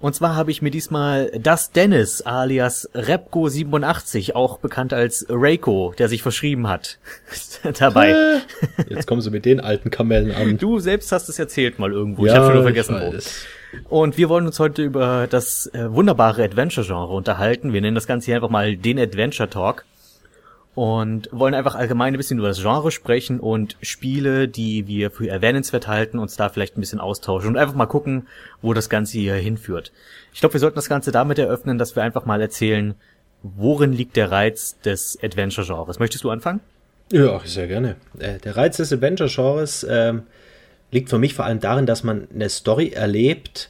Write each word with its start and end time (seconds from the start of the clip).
Und 0.00 0.14
zwar 0.14 0.34
habe 0.34 0.50
ich 0.50 0.62
mir 0.62 0.70
diesmal 0.70 1.30
das 1.38 1.72
Dennis 1.72 2.22
alias 2.22 2.88
Repco87, 2.94 4.34
auch 4.34 4.58
bekannt 4.58 4.94
als 4.94 5.26
Reiko, 5.28 5.92
der 5.98 6.08
sich 6.08 6.22
verschrieben 6.22 6.68
hat, 6.68 6.98
dabei. 7.78 8.40
Jetzt 8.88 9.06
kommen 9.06 9.20
sie 9.20 9.30
mit 9.30 9.44
den 9.44 9.60
alten 9.60 9.90
Kamellen 9.90 10.32
an. 10.32 10.56
Du 10.56 10.78
selbst 10.78 11.12
hast 11.12 11.28
es 11.28 11.38
erzählt 11.38 11.78
mal 11.78 11.92
irgendwo. 11.92 12.24
Ja, 12.24 12.32
ich 12.32 12.38
habe 12.38 12.46
schon 12.46 12.54
nur 12.54 12.62
vergessen 12.64 12.96
wo. 12.98 13.14
Und 13.88 14.16
wir 14.16 14.28
wollen 14.28 14.46
uns 14.46 14.58
heute 14.58 14.82
über 14.82 15.26
das 15.28 15.70
äh, 15.74 15.92
wunderbare 15.92 16.42
Adventure-Genre 16.42 17.12
unterhalten. 17.12 17.72
Wir 17.72 17.80
nennen 17.80 17.94
das 17.94 18.06
Ganze 18.06 18.26
hier 18.26 18.36
einfach 18.36 18.50
mal 18.50 18.76
den 18.76 18.98
Adventure 18.98 19.48
Talk 19.48 19.84
und 20.80 21.28
wollen 21.30 21.52
einfach 21.52 21.74
allgemein 21.74 22.14
ein 22.14 22.16
bisschen 22.16 22.38
über 22.38 22.48
das 22.48 22.62
Genre 22.62 22.90
sprechen 22.90 23.38
und 23.38 23.76
Spiele, 23.82 24.48
die 24.48 24.86
wir 24.86 25.10
für 25.10 25.28
erwähnenswert 25.28 25.88
halten, 25.88 26.18
uns 26.18 26.36
da 26.36 26.48
vielleicht 26.48 26.78
ein 26.78 26.80
bisschen 26.80 27.00
austauschen 27.00 27.50
und 27.50 27.58
einfach 27.58 27.74
mal 27.74 27.84
gucken, 27.84 28.28
wo 28.62 28.72
das 28.72 28.88
Ganze 28.88 29.18
hier 29.18 29.34
hinführt. 29.34 29.92
Ich 30.32 30.40
glaube, 30.40 30.54
wir 30.54 30.60
sollten 30.60 30.76
das 30.76 30.88
Ganze 30.88 31.12
damit 31.12 31.38
eröffnen, 31.38 31.76
dass 31.76 31.96
wir 31.96 32.02
einfach 32.02 32.24
mal 32.24 32.40
erzählen, 32.40 32.94
worin 33.42 33.92
liegt 33.92 34.16
der 34.16 34.30
Reiz 34.30 34.80
des 34.80 35.18
Adventure-Genres. 35.22 35.98
Möchtest 35.98 36.24
du 36.24 36.30
anfangen? 36.30 36.60
Ja, 37.12 37.38
sehr 37.44 37.66
gerne. 37.66 37.96
Äh, 38.18 38.38
der 38.38 38.56
Reiz 38.56 38.78
des 38.78 38.90
Adventure-Genres 38.90 39.86
ähm, 39.86 40.22
liegt 40.92 41.10
für 41.10 41.18
mich 41.18 41.34
vor 41.34 41.44
allem 41.44 41.60
darin, 41.60 41.84
dass 41.84 42.04
man 42.04 42.26
eine 42.34 42.48
Story 42.48 42.88
erlebt, 42.88 43.68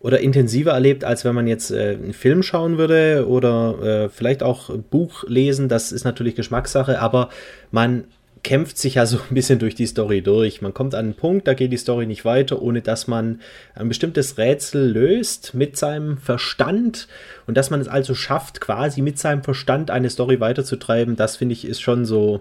oder 0.00 0.20
intensiver 0.20 0.72
erlebt, 0.72 1.04
als 1.04 1.24
wenn 1.24 1.34
man 1.34 1.46
jetzt 1.46 1.70
äh, 1.70 1.96
einen 2.00 2.12
Film 2.12 2.42
schauen 2.42 2.78
würde 2.78 3.26
oder 3.28 4.04
äh, 4.04 4.08
vielleicht 4.08 4.42
auch 4.42 4.70
Buch 4.90 5.24
lesen. 5.26 5.68
Das 5.68 5.90
ist 5.92 6.04
natürlich 6.04 6.36
Geschmackssache, 6.36 7.00
aber 7.00 7.30
man 7.70 8.04
kämpft 8.42 8.78
sich 8.78 8.94
ja 8.94 9.06
so 9.06 9.18
ein 9.18 9.34
bisschen 9.34 9.58
durch 9.58 9.74
die 9.74 9.86
Story 9.86 10.22
durch. 10.22 10.62
Man 10.62 10.74
kommt 10.74 10.94
an 10.94 11.06
einen 11.06 11.14
Punkt, 11.14 11.46
da 11.46 11.54
geht 11.54 11.72
die 11.72 11.76
Story 11.76 12.06
nicht 12.06 12.24
weiter, 12.24 12.60
ohne 12.62 12.82
dass 12.82 13.06
man 13.06 13.40
ein 13.74 13.88
bestimmtes 13.88 14.38
Rätsel 14.38 14.90
löst 14.90 15.54
mit 15.54 15.76
seinem 15.76 16.18
Verstand 16.18 17.08
und 17.46 17.56
dass 17.56 17.70
man 17.70 17.80
es 17.80 17.88
also 17.88 18.14
schafft, 18.14 18.60
quasi 18.60 19.02
mit 19.02 19.18
seinem 19.18 19.42
Verstand 19.42 19.90
eine 19.90 20.10
Story 20.10 20.40
weiterzutreiben. 20.40 21.16
Das 21.16 21.36
finde 21.36 21.54
ich 21.54 21.66
ist 21.66 21.80
schon 21.80 22.04
so, 22.04 22.40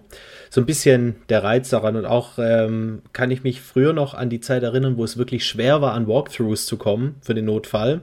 so 0.50 0.62
ein 0.62 0.66
bisschen 0.66 1.16
der 1.30 1.44
Reiz 1.44 1.70
daran. 1.70 1.96
Und 1.96 2.06
auch 2.06 2.34
ähm, 2.38 3.02
kann 3.14 3.32
ich 3.32 3.44
mich 3.44 3.62
früher 3.62 3.94
noch 3.94 4.14
an 4.14 4.30
die 4.30 4.40
Zeit 4.40 4.64
erinnern, 4.64 4.98
wo 4.98 5.04
es 5.04 5.18
wirklich 5.18 5.46
schwer 5.46 5.82
war, 5.82 5.94
an 5.94 6.08
Walkthroughs 6.08 6.66
zu 6.66 6.78
kommen 6.78 7.16
für 7.22 7.34
den 7.34 7.46
Notfall 7.46 8.02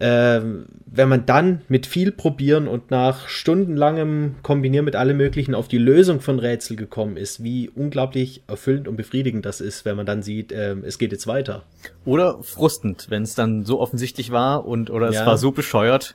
wenn 0.00 1.08
man 1.08 1.26
dann 1.26 1.62
mit 1.68 1.86
viel 1.86 2.12
Probieren 2.12 2.68
und 2.68 2.92
nach 2.92 3.28
stundenlangem 3.28 4.36
Kombinieren 4.42 4.84
mit 4.84 4.94
allem 4.94 5.16
Möglichen 5.16 5.56
auf 5.56 5.66
die 5.66 5.78
Lösung 5.78 6.20
von 6.20 6.38
Rätsel 6.38 6.76
gekommen 6.76 7.16
ist, 7.16 7.42
wie 7.42 7.68
unglaublich 7.68 8.42
erfüllend 8.46 8.86
und 8.86 8.96
befriedigend 8.96 9.44
das 9.44 9.60
ist, 9.60 9.84
wenn 9.84 9.96
man 9.96 10.06
dann 10.06 10.22
sieht, 10.22 10.52
äh, 10.52 10.76
es 10.82 10.98
geht 10.98 11.10
jetzt 11.10 11.26
weiter. 11.26 11.64
Oder 12.04 12.42
frustend, 12.42 13.06
wenn 13.10 13.24
es 13.24 13.34
dann 13.34 13.64
so 13.64 13.80
offensichtlich 13.80 14.30
war 14.30 14.66
und 14.66 14.90
oder 14.90 15.08
es 15.08 15.16
ja. 15.16 15.26
war 15.26 15.36
so 15.36 15.50
bescheuert, 15.50 16.14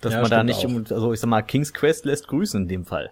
dass 0.00 0.12
ja, 0.12 0.20
man 0.20 0.30
da 0.30 0.44
nicht, 0.44 0.64
auch. 0.64 0.92
also 0.92 1.12
ich 1.12 1.18
sag 1.18 1.28
mal, 1.28 1.42
King's 1.42 1.72
Quest 1.72 2.04
lässt 2.04 2.28
grüßen 2.28 2.62
in 2.62 2.68
dem 2.68 2.84
Fall. 2.84 3.10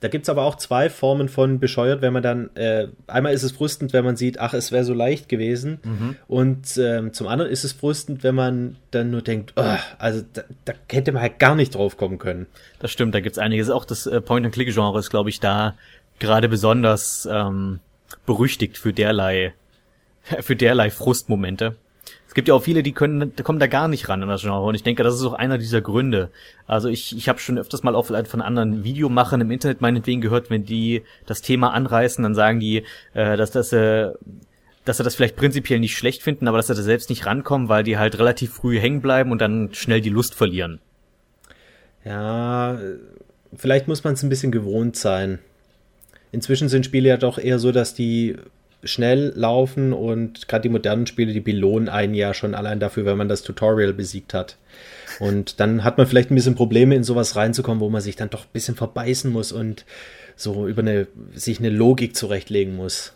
Da 0.00 0.08
gibt's 0.08 0.30
aber 0.30 0.44
auch 0.44 0.56
zwei 0.56 0.88
Formen 0.88 1.28
von 1.28 1.60
bescheuert, 1.60 2.00
wenn 2.00 2.14
man 2.14 2.22
dann, 2.22 2.50
äh, 2.56 2.88
einmal 3.06 3.34
ist 3.34 3.42
es 3.42 3.52
frustend, 3.52 3.92
wenn 3.92 4.04
man 4.04 4.16
sieht, 4.16 4.40
ach, 4.40 4.54
es 4.54 4.72
wäre 4.72 4.84
so 4.84 4.94
leicht 4.94 5.28
gewesen. 5.28 5.78
Mhm. 5.84 6.16
Und 6.26 6.78
ähm, 6.78 7.12
zum 7.12 7.26
anderen 7.26 7.50
ist 7.50 7.64
es 7.64 7.72
frustend, 7.72 8.24
wenn 8.24 8.34
man 8.34 8.76
dann 8.92 9.10
nur 9.10 9.20
denkt, 9.20 9.52
oh, 9.56 9.76
also 9.98 10.22
da, 10.32 10.42
da 10.64 10.72
hätte 10.90 11.12
man 11.12 11.20
halt 11.20 11.38
gar 11.38 11.54
nicht 11.54 11.74
drauf 11.74 11.98
kommen 11.98 12.18
können. 12.18 12.46
Das 12.78 12.90
stimmt, 12.90 13.14
da 13.14 13.20
gibt's 13.20 13.38
einiges. 13.38 13.68
Auch 13.68 13.84
das 13.84 14.06
äh, 14.06 14.22
Point-and-Click-Genre 14.22 14.98
ist, 14.98 15.10
glaube 15.10 15.28
ich, 15.28 15.38
da 15.38 15.74
gerade 16.18 16.48
besonders 16.48 17.28
ähm, 17.30 17.80
berüchtigt 18.24 18.78
für 18.78 18.94
derlei, 18.94 19.52
für 20.40 20.56
derlei 20.56 20.90
Frustmomente. 20.90 21.76
Es 22.30 22.34
gibt 22.34 22.46
ja 22.46 22.54
auch 22.54 22.62
viele, 22.62 22.84
die 22.84 22.92
können, 22.92 23.32
kommen 23.42 23.58
da 23.58 23.66
gar 23.66 23.88
nicht 23.88 24.08
ran 24.08 24.22
an 24.22 24.28
das 24.28 24.42
Genre. 24.42 24.64
Und 24.64 24.76
ich 24.76 24.84
denke, 24.84 25.02
das 25.02 25.16
ist 25.16 25.24
auch 25.24 25.32
einer 25.32 25.58
dieser 25.58 25.80
Gründe. 25.80 26.30
Also 26.64 26.88
ich, 26.88 27.16
ich 27.16 27.28
habe 27.28 27.40
schon 27.40 27.58
öfters 27.58 27.82
mal 27.82 27.96
auch 27.96 28.06
vielleicht 28.06 28.28
von 28.28 28.40
anderen 28.40 28.84
Videomachern 28.84 29.40
im 29.40 29.50
Internet 29.50 29.80
meinetwegen 29.80 30.20
gehört, 30.20 30.48
wenn 30.48 30.64
die 30.64 31.02
das 31.26 31.42
Thema 31.42 31.74
anreißen, 31.74 32.22
dann 32.22 32.36
sagen 32.36 32.60
die, 32.60 32.84
äh, 33.14 33.36
dass 33.36 33.50
das 33.50 33.72
äh, 33.72 34.12
dass 34.84 34.98
sie 34.98 35.02
das 35.02 35.16
vielleicht 35.16 35.34
prinzipiell 35.34 35.80
nicht 35.80 35.96
schlecht 35.96 36.22
finden, 36.22 36.46
aber 36.46 36.58
dass 36.58 36.68
sie 36.68 36.74
da 36.76 36.82
selbst 36.82 37.10
nicht 37.10 37.26
rankommen, 37.26 37.68
weil 37.68 37.82
die 37.82 37.98
halt 37.98 38.16
relativ 38.16 38.52
früh 38.52 38.78
hängen 38.78 39.00
bleiben 39.00 39.32
und 39.32 39.40
dann 39.40 39.74
schnell 39.74 40.00
die 40.00 40.08
Lust 40.08 40.36
verlieren. 40.36 40.78
Ja, 42.04 42.78
vielleicht 43.56 43.88
muss 43.88 44.04
man 44.04 44.14
es 44.14 44.22
ein 44.22 44.28
bisschen 44.28 44.52
gewohnt 44.52 44.94
sein. 44.94 45.40
Inzwischen 46.30 46.68
sind 46.68 46.86
Spiele 46.86 47.08
ja 47.08 47.16
doch 47.16 47.38
eher 47.38 47.58
so, 47.58 47.72
dass 47.72 47.92
die 47.92 48.36
schnell 48.82 49.32
laufen 49.34 49.92
und 49.92 50.48
gerade 50.48 50.62
die 50.62 50.68
modernen 50.68 51.06
Spiele, 51.06 51.32
die 51.32 51.40
belohnen 51.40 51.88
einen 51.88 52.14
ja 52.14 52.34
schon 52.34 52.54
allein 52.54 52.80
dafür, 52.80 53.04
wenn 53.04 53.18
man 53.18 53.28
das 53.28 53.42
Tutorial 53.42 53.92
besiegt 53.92 54.34
hat. 54.34 54.56
Und 55.18 55.60
dann 55.60 55.84
hat 55.84 55.98
man 55.98 56.06
vielleicht 56.06 56.30
ein 56.30 56.34
bisschen 56.34 56.54
Probleme, 56.54 56.94
in 56.94 57.04
sowas 57.04 57.36
reinzukommen, 57.36 57.80
wo 57.80 57.90
man 57.90 58.00
sich 58.00 58.16
dann 58.16 58.30
doch 58.30 58.44
ein 58.44 58.52
bisschen 58.52 58.76
verbeißen 58.76 59.30
muss 59.30 59.52
und 59.52 59.84
so 60.36 60.66
über 60.66 60.80
eine, 60.80 61.06
sich 61.34 61.58
eine 61.58 61.68
Logik 61.68 62.16
zurechtlegen 62.16 62.76
muss. 62.76 63.12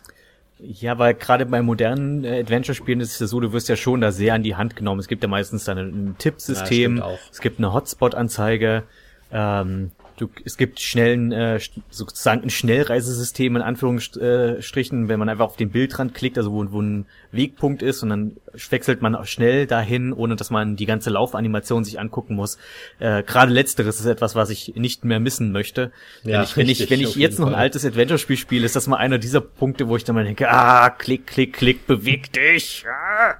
Ja, 0.59 0.97
weil 0.99 1.15
gerade 1.15 1.45
bei 1.45 1.61
modernen 1.61 2.23
äh, 2.23 2.39
Adventure-Spielen 2.39 3.01
ist 3.01 3.13
es 3.13 3.19
ja 3.19 3.27
so, 3.27 3.39
du 3.39 3.51
wirst 3.51 3.67
ja 3.67 3.75
schon 3.75 4.01
da 4.01 4.11
sehr 4.11 4.33
an 4.33 4.43
die 4.43 4.55
Hand 4.55 4.75
genommen. 4.75 4.99
Es 4.99 5.07
gibt 5.07 5.21
ja 5.21 5.27
meistens 5.27 5.65
dann 5.65 5.77
ein, 5.77 5.87
ein 5.89 6.15
Tippsystem, 6.17 6.97
ja, 6.97 7.09
es 7.31 7.41
gibt 7.41 7.59
eine 7.59 7.73
Hotspot-Anzeige, 7.73 8.83
ähm, 9.31 9.91
du, 10.17 10.29
es 10.43 10.57
gibt 10.57 10.79
schnellen, 10.79 11.31
äh, 11.31 11.59
sozusagen 11.89 12.43
ein 12.43 12.49
Schnellreisesystem 12.49 13.55
in 13.55 13.61
Anführungsstrichen, 13.61 15.07
wenn 15.09 15.19
man 15.19 15.29
einfach 15.29 15.45
auf 15.45 15.57
den 15.57 15.69
Bildrand 15.69 16.13
klickt, 16.13 16.37
also 16.37 16.51
wo, 16.51 16.71
wo 16.71 16.81
ein 16.81 17.05
Wegpunkt 17.31 17.81
ist 17.81 18.03
und 18.03 18.09
dann 18.09 18.37
wechselt 18.69 19.01
man 19.01 19.15
auch 19.15 19.25
schnell 19.25 19.67
dahin, 19.67 20.13
ohne 20.13 20.35
dass 20.35 20.49
man 20.49 20.75
die 20.75 20.85
ganze 20.85 21.09
Laufanimation 21.09 21.83
sich 21.83 21.99
angucken 21.99 22.35
muss. 22.35 22.57
Äh, 22.99 23.23
Gerade 23.23 23.51
letzteres 23.51 23.99
ist 23.99 24.05
etwas, 24.05 24.35
was 24.35 24.49
ich 24.49 24.73
nicht 24.75 25.05
mehr 25.05 25.19
missen 25.19 25.51
möchte. 25.51 25.91
Ja, 26.23 26.39
wenn 26.39 26.43
ich, 26.43 26.55
wenn 26.55 26.69
ich, 26.69 26.89
wenn 26.89 27.01
ich 27.01 27.15
jetzt 27.15 27.39
noch 27.39 27.47
ein 27.47 27.55
altes 27.55 27.85
Adventure-Spiel 27.85 28.37
spiele, 28.37 28.65
ist 28.65 28.75
das 28.75 28.87
mal 28.87 28.97
einer 28.97 29.17
dieser 29.17 29.41
Punkte, 29.41 29.87
wo 29.87 29.97
ich 29.97 30.03
dann 30.03 30.15
mal 30.15 30.23
denke, 30.23 30.49
ah, 30.49 30.89
klick, 30.89 31.27
klick, 31.27 31.53
klick, 31.53 31.87
beweg 31.87 32.31
dich. 32.31 32.85
Ah 32.87 33.35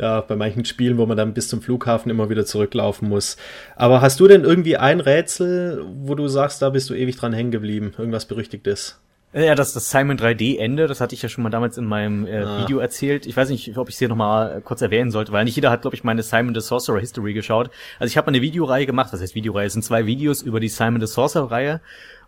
ja, 0.00 0.22
bei 0.22 0.34
manchen 0.34 0.64
Spielen, 0.64 0.96
wo 0.96 1.04
man 1.04 1.16
dann 1.16 1.34
bis 1.34 1.48
zum 1.48 1.60
Flughafen 1.60 2.10
immer 2.10 2.30
wieder 2.30 2.46
zurücklaufen 2.46 3.08
muss. 3.08 3.36
Aber 3.76 4.00
hast 4.00 4.18
du 4.18 4.26
denn 4.28 4.44
irgendwie 4.44 4.78
ein 4.78 5.00
Rätsel, 5.00 5.84
wo 6.02 6.14
du 6.14 6.26
sagst, 6.26 6.62
da 6.62 6.70
bist 6.70 6.88
du 6.88 6.94
ewig 6.94 7.16
dran 7.16 7.34
hängen 7.34 7.50
geblieben? 7.50 7.92
Irgendwas 7.98 8.24
Berüchtigtes? 8.24 8.98
Ja, 9.32 9.54
das, 9.54 9.74
das 9.74 9.90
Simon 9.90 10.18
3D-Ende, 10.18 10.88
das 10.88 11.00
hatte 11.00 11.14
ich 11.14 11.22
ja 11.22 11.28
schon 11.28 11.44
mal 11.44 11.50
damals 11.50 11.78
in 11.78 11.84
meinem 11.84 12.26
äh, 12.26 12.38
ah. 12.38 12.62
Video 12.62 12.78
erzählt. 12.78 13.26
Ich 13.26 13.36
weiß 13.36 13.48
nicht, 13.50 13.76
ob 13.76 13.88
ich 13.88 13.94
es 13.94 13.98
hier 14.00 14.08
nochmal 14.08 14.60
kurz 14.62 14.82
erwähnen 14.82 15.12
sollte, 15.12 15.30
weil 15.30 15.44
nicht 15.44 15.54
jeder 15.54 15.70
hat, 15.70 15.82
glaube 15.82 15.94
ich, 15.94 16.02
meine 16.02 16.24
Simon 16.24 16.52
the 16.52 16.60
Sorcerer 16.60 16.98
History 16.98 17.32
geschaut. 17.32 17.70
Also 18.00 18.10
ich 18.10 18.16
habe 18.16 18.26
eine 18.26 18.40
Videoreihe 18.40 18.86
gemacht, 18.86 19.12
was 19.12 19.20
heißt 19.20 19.36
Videoreihe? 19.36 19.66
Es 19.66 19.74
sind 19.74 19.82
zwei 19.82 20.06
Videos 20.06 20.42
über 20.42 20.58
die 20.58 20.68
Simon 20.68 21.00
the 21.00 21.06
Sorcerer-Reihe. 21.06 21.80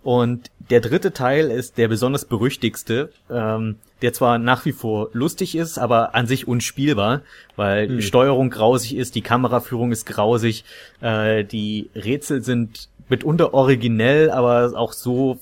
Und 0.03 0.51
der 0.71 0.81
dritte 0.81 1.13
Teil 1.13 1.51
ist 1.51 1.79
der 1.79 1.89
besonders 1.89 2.25
berüchtigste, 2.25 3.11
ähm, 3.31 3.77
der 4.01 4.13
zwar 4.13 4.39
nach 4.39 4.65
wie 4.65 4.73
vor 4.73 5.11
lustig 5.13 5.55
ist, 5.55 5.79
aber 5.79 6.15
an 6.15 6.27
sich 6.27 6.49
unspielbar, 6.49 7.23
weil 7.57 7.89
hm. 7.89 7.97
die 7.97 8.03
Steuerung 8.03 8.51
grausig 8.51 8.97
ist, 8.97 9.15
die 9.15 9.23
Kameraführung 9.23 9.93
ist 9.93 10.07
grausig, 10.07 10.65
äh, 11.01 11.45
die 11.45 11.91
Rätsel 11.95 12.43
sind 12.43 12.89
mitunter 13.09 13.55
originell, 13.55 14.31
aber 14.31 14.73
auch 14.77 14.93
so 14.93 15.39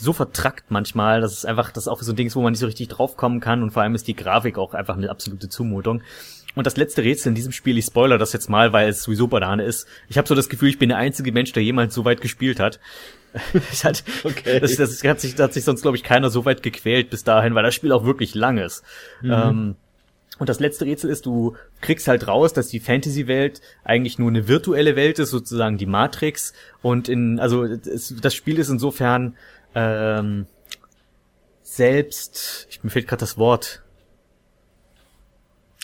so 0.00 0.12
vertrackt 0.12 0.70
manchmal, 0.70 1.20
dass 1.20 1.32
es 1.32 1.44
einfach 1.44 1.72
das 1.72 1.84
ist 1.84 1.88
auch 1.88 2.00
so 2.02 2.12
ein 2.12 2.16
Ding 2.16 2.28
ist, 2.28 2.36
wo 2.36 2.42
man 2.42 2.52
nicht 2.52 2.60
so 2.60 2.66
richtig 2.66 2.88
draufkommen 2.88 3.40
kann 3.40 3.62
und 3.62 3.72
vor 3.72 3.82
allem 3.82 3.94
ist 3.94 4.06
die 4.06 4.14
Grafik 4.14 4.56
auch 4.58 4.74
einfach 4.74 4.96
eine 4.96 5.10
absolute 5.10 5.48
Zumutung. 5.48 6.02
Und 6.54 6.66
das 6.66 6.76
letzte 6.76 7.04
Rätsel 7.04 7.28
in 7.28 7.34
diesem 7.34 7.52
Spiel, 7.52 7.78
ich 7.78 7.84
spoiler 7.84 8.18
das 8.18 8.32
jetzt 8.32 8.50
mal, 8.50 8.72
weil 8.72 8.88
es 8.88 9.02
sowieso 9.02 9.28
Banane 9.28 9.62
ist. 9.62 9.86
Ich 10.08 10.18
habe 10.18 10.26
so 10.26 10.34
das 10.34 10.48
Gefühl, 10.48 10.70
ich 10.70 10.78
bin 10.78 10.88
der 10.88 10.98
einzige 10.98 11.30
Mensch, 11.30 11.52
der 11.52 11.62
jemals 11.62 11.94
so 11.94 12.04
weit 12.04 12.20
gespielt 12.20 12.58
hat. 12.58 12.80
hat 13.84 14.04
okay. 14.24 14.60
das, 14.60 14.76
das 14.76 15.02
hat 15.04 15.20
sich, 15.20 15.34
das 15.34 15.44
hat 15.44 15.52
sich 15.52 15.64
sonst, 15.64 15.82
glaube 15.82 15.96
ich, 15.96 16.02
keiner 16.02 16.30
so 16.30 16.44
weit 16.44 16.62
gequält 16.62 17.10
bis 17.10 17.24
dahin, 17.24 17.54
weil 17.54 17.62
das 17.62 17.74
Spiel 17.74 17.92
auch 17.92 18.04
wirklich 18.04 18.34
lang 18.34 18.58
ist. 18.58 18.82
Mhm. 19.22 19.30
Ähm, 19.30 19.76
und 20.38 20.48
das 20.48 20.60
letzte 20.60 20.84
Rätsel 20.84 21.10
ist, 21.10 21.26
du 21.26 21.56
kriegst 21.80 22.06
halt 22.06 22.28
raus, 22.28 22.52
dass 22.52 22.68
die 22.68 22.78
Fantasy-Welt 22.78 23.60
eigentlich 23.84 24.18
nur 24.18 24.28
eine 24.28 24.46
virtuelle 24.46 24.94
Welt 24.94 25.18
ist, 25.18 25.30
sozusagen 25.30 25.78
die 25.78 25.86
Matrix. 25.86 26.52
Und 26.80 27.08
in, 27.08 27.40
also 27.40 27.64
es, 27.64 28.14
das 28.20 28.34
Spiel 28.34 28.58
ist 28.58 28.68
insofern 28.68 29.36
ähm, 29.74 30.46
selbst, 31.62 32.68
ich, 32.70 32.82
mir 32.84 32.90
fehlt 32.90 33.08
gerade 33.08 33.20
das 33.20 33.36
Wort, 33.36 33.82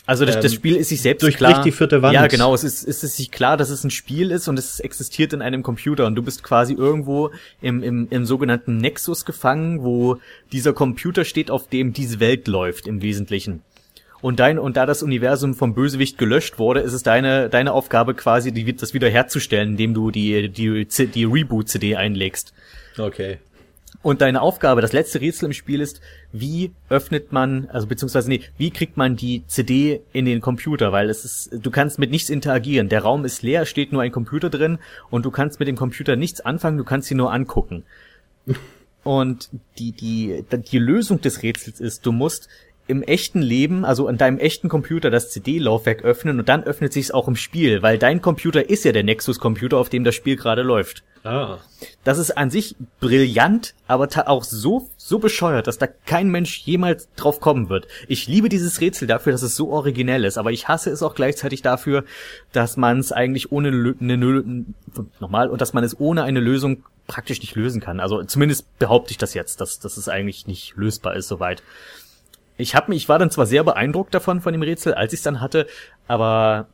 also 0.05 0.25
das, 0.25 0.35
ähm, 0.35 0.41
das 0.41 0.53
Spiel 0.53 0.75
ist 0.75 0.89
sich 0.89 1.01
selbst 1.01 1.23
durch, 1.23 1.37
klar. 1.37 1.63
Die 1.63 1.71
vierte 1.71 2.01
Wand. 2.01 2.13
Ja, 2.13 2.27
genau. 2.27 2.53
Es 2.53 2.63
ist, 2.63 2.87
es 2.87 3.03
ist 3.03 3.17
sich 3.17 3.31
klar, 3.31 3.57
dass 3.57 3.69
es 3.69 3.83
ein 3.83 3.91
Spiel 3.91 4.31
ist 4.31 4.47
und 4.47 4.59
es 4.59 4.79
existiert 4.79 5.33
in 5.33 5.41
einem 5.41 5.63
Computer 5.63 6.05
und 6.05 6.15
du 6.15 6.21
bist 6.21 6.43
quasi 6.43 6.73
irgendwo 6.73 7.31
im, 7.61 7.81
im, 7.81 8.07
im 8.09 8.25
sogenannten 8.25 8.77
Nexus 8.77 9.25
gefangen, 9.25 9.83
wo 9.83 10.17
dieser 10.51 10.73
Computer 10.73 11.25
steht, 11.25 11.49
auf 11.49 11.67
dem 11.67 11.93
diese 11.93 12.19
Welt 12.19 12.47
läuft 12.47 12.87
im 12.87 13.01
Wesentlichen. 13.01 13.61
Und 14.21 14.39
dein, 14.39 14.57
und 14.57 14.77
da 14.77 14.85
das 14.85 15.03
Universum 15.03 15.53
vom 15.53 15.73
Bösewicht 15.73 16.17
gelöscht 16.17 16.57
wurde, 16.57 16.79
ist 16.79 16.93
es 16.93 17.03
deine, 17.03 17.49
deine 17.49 17.73
Aufgabe 17.73 18.15
quasi, 18.15 18.51
die, 18.51 18.75
das 18.75 18.93
wieder 18.93 19.09
herzustellen, 19.09 19.71
indem 19.71 19.93
du 19.93 20.09
die, 20.09 20.49
die, 20.49 20.87
die 20.87 21.25
Reboot-CD 21.25 21.95
einlegst. 21.95 22.53
Okay. 22.97 23.37
Und 24.01 24.21
deine 24.21 24.41
Aufgabe, 24.41 24.81
das 24.81 24.93
letzte 24.93 25.21
Rätsel 25.21 25.45
im 25.45 25.53
Spiel 25.53 25.81
ist, 25.81 26.01
wie 26.31 26.71
öffnet 26.89 27.31
man, 27.31 27.67
also 27.69 27.87
beziehungsweise 27.87 28.29
nee, 28.29 28.41
wie 28.57 28.71
kriegt 28.71 28.97
man 28.97 29.15
die 29.15 29.43
CD 29.47 30.01
in 30.13 30.25
den 30.25 30.41
Computer, 30.41 30.91
weil 30.91 31.09
es 31.09 31.25
ist, 31.25 31.49
du 31.53 31.71
kannst 31.71 31.99
mit 31.99 32.11
nichts 32.11 32.29
interagieren. 32.29 32.89
Der 32.89 33.01
Raum 33.01 33.25
ist 33.25 33.41
leer, 33.41 33.65
steht 33.65 33.91
nur 33.91 34.01
ein 34.01 34.11
Computer 34.11 34.49
drin 34.49 34.79
und 35.09 35.25
du 35.25 35.31
kannst 35.31 35.59
mit 35.59 35.67
dem 35.67 35.75
Computer 35.75 36.15
nichts 36.15 36.41
anfangen, 36.41 36.77
du 36.77 36.83
kannst 36.83 37.09
ihn 37.11 37.17
nur 37.17 37.31
angucken. 37.33 37.83
Und 39.03 39.49
die, 39.77 39.91
die, 39.91 40.43
die 40.51 40.79
Lösung 40.79 41.21
des 41.21 41.43
Rätsels 41.43 41.79
ist, 41.79 42.07
du 42.07 42.11
musst 42.11 42.49
im 42.87 43.01
echten 43.01 43.41
Leben, 43.41 43.83
also 43.83 44.07
an 44.07 44.17
deinem 44.17 44.37
echten 44.37 44.69
Computer 44.69 45.09
das 45.09 45.31
CD-Laufwerk 45.31 46.03
öffnen 46.03 46.39
und 46.39 46.49
dann 46.49 46.63
öffnet 46.63 46.93
sich's 46.93 47.11
auch 47.11 47.27
im 47.27 47.35
Spiel, 47.35 47.81
weil 47.81 47.97
dein 47.97 48.21
Computer 48.21 48.69
ist 48.69 48.85
ja 48.85 48.91
der 48.91 49.03
Nexus-Computer, 49.03 49.77
auf 49.77 49.89
dem 49.89 50.03
das 50.03 50.13
Spiel 50.13 50.35
gerade 50.35 50.61
läuft. 50.61 51.03
Ah. 51.23 51.57
Das 52.03 52.19
ist 52.19 52.37
an 52.37 52.51
sich 52.51 52.75
brillant, 52.99 53.73
aber 53.87 54.07
auch 54.27 54.43
so, 54.43 54.89
so 54.95 55.17
bescheuert, 55.17 55.65
dass 55.65 55.79
da 55.79 55.87
kein 55.87 56.29
Mensch 56.29 56.59
jemals 56.59 57.09
drauf 57.15 57.39
kommen 57.39 57.69
wird. 57.69 57.87
Ich 58.07 58.27
liebe 58.27 58.47
dieses 58.47 58.79
Rätsel 58.79 59.07
dafür, 59.07 59.31
dass 59.31 59.41
es 59.41 59.55
so 59.55 59.71
originell 59.71 60.23
ist, 60.23 60.37
aber 60.37 60.51
ich 60.51 60.67
hasse 60.67 60.91
es 60.91 61.01
auch 61.01 61.15
gleichzeitig 61.15 61.63
dafür, 61.63 62.03
dass 62.51 62.77
man 62.77 62.99
es 62.99 63.11
eigentlich 63.11 63.51
ohne 63.51 63.95
eine, 63.99 64.65
nochmal 65.19 65.49
und 65.49 65.61
dass 65.61 65.73
man 65.73 65.83
es 65.83 65.99
ohne 65.99 66.21
eine 66.21 66.39
Lösung 66.39 66.83
praktisch 67.07 67.41
nicht 67.41 67.55
lösen 67.55 67.81
kann. 67.81 67.99
Also 67.99 68.23
zumindest 68.23 68.77
behaupte 68.77 69.11
ich 69.11 69.17
das 69.17 69.33
jetzt, 69.33 69.61
dass, 69.61 69.79
dass 69.79 69.97
es 69.97 70.07
eigentlich 70.07 70.45
nicht 70.45 70.75
lösbar 70.75 71.15
ist 71.15 71.27
soweit 71.27 71.63
ich 72.57 72.75
habe 72.75 72.89
mich, 72.89 73.03
ich 73.03 73.09
war 73.09 73.19
dann 73.19 73.31
zwar 73.31 73.45
sehr 73.45 73.63
beeindruckt 73.63 74.13
davon 74.13 74.41
von 74.41 74.53
dem 74.53 74.61
Rätsel, 74.61 74.93
als 74.93 75.13
ich 75.13 75.19
es 75.19 75.23
dann 75.23 75.41
hatte, 75.41 75.67
aber 76.07 76.67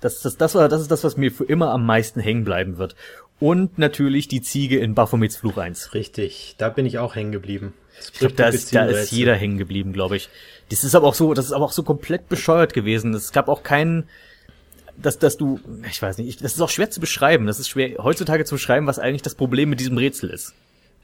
das, 0.00 0.20
das, 0.22 0.36
das 0.36 0.54
war, 0.54 0.68
das 0.68 0.82
ist 0.82 0.90
das, 0.90 1.04
was 1.04 1.16
mir 1.16 1.32
für 1.32 1.44
immer 1.44 1.70
am 1.70 1.84
meisten 1.84 2.20
hängen 2.20 2.44
bleiben 2.44 2.78
wird. 2.78 2.94
Und 3.38 3.78
natürlich 3.78 4.28
die 4.28 4.40
Ziege 4.40 4.78
in 4.78 4.94
Baphomets 4.94 5.36
Fluch 5.36 5.58
1. 5.58 5.92
Richtig, 5.92 6.54
da 6.58 6.70
bin 6.70 6.86
ich 6.86 6.98
auch 6.98 7.14
hängen 7.14 7.32
geblieben. 7.32 7.74
Ich 8.12 8.18
glaube, 8.18 8.34
da 8.34 8.48
ist, 8.48 8.74
da 8.74 8.84
ist 8.84 9.10
jeder 9.10 9.34
hängen 9.34 9.58
geblieben, 9.58 9.92
glaube 9.92 10.16
ich. 10.16 10.28
Das 10.70 10.84
ist 10.84 10.94
aber 10.94 11.06
auch 11.06 11.14
so, 11.14 11.34
das 11.34 11.46
ist 11.46 11.52
aber 11.52 11.64
auch 11.64 11.72
so 11.72 11.82
komplett 11.82 12.28
bescheuert 12.28 12.72
gewesen. 12.72 13.14
Es 13.14 13.32
gab 13.32 13.48
auch 13.48 13.62
keinen, 13.62 14.08
dass, 14.96 15.18
dass 15.18 15.36
du, 15.36 15.60
ich 15.88 16.00
weiß 16.00 16.18
nicht, 16.18 16.42
das 16.42 16.54
ist 16.54 16.60
auch 16.60 16.70
schwer 16.70 16.90
zu 16.90 17.00
beschreiben. 17.00 17.46
Das 17.46 17.58
ist 17.58 17.68
schwer 17.68 17.98
heutzutage 17.98 18.44
zu 18.44 18.54
beschreiben, 18.54 18.86
was 18.86 18.98
eigentlich 18.98 19.22
das 19.22 19.34
Problem 19.34 19.70
mit 19.70 19.80
diesem 19.80 19.98
Rätsel 19.98 20.30
ist. 20.30 20.54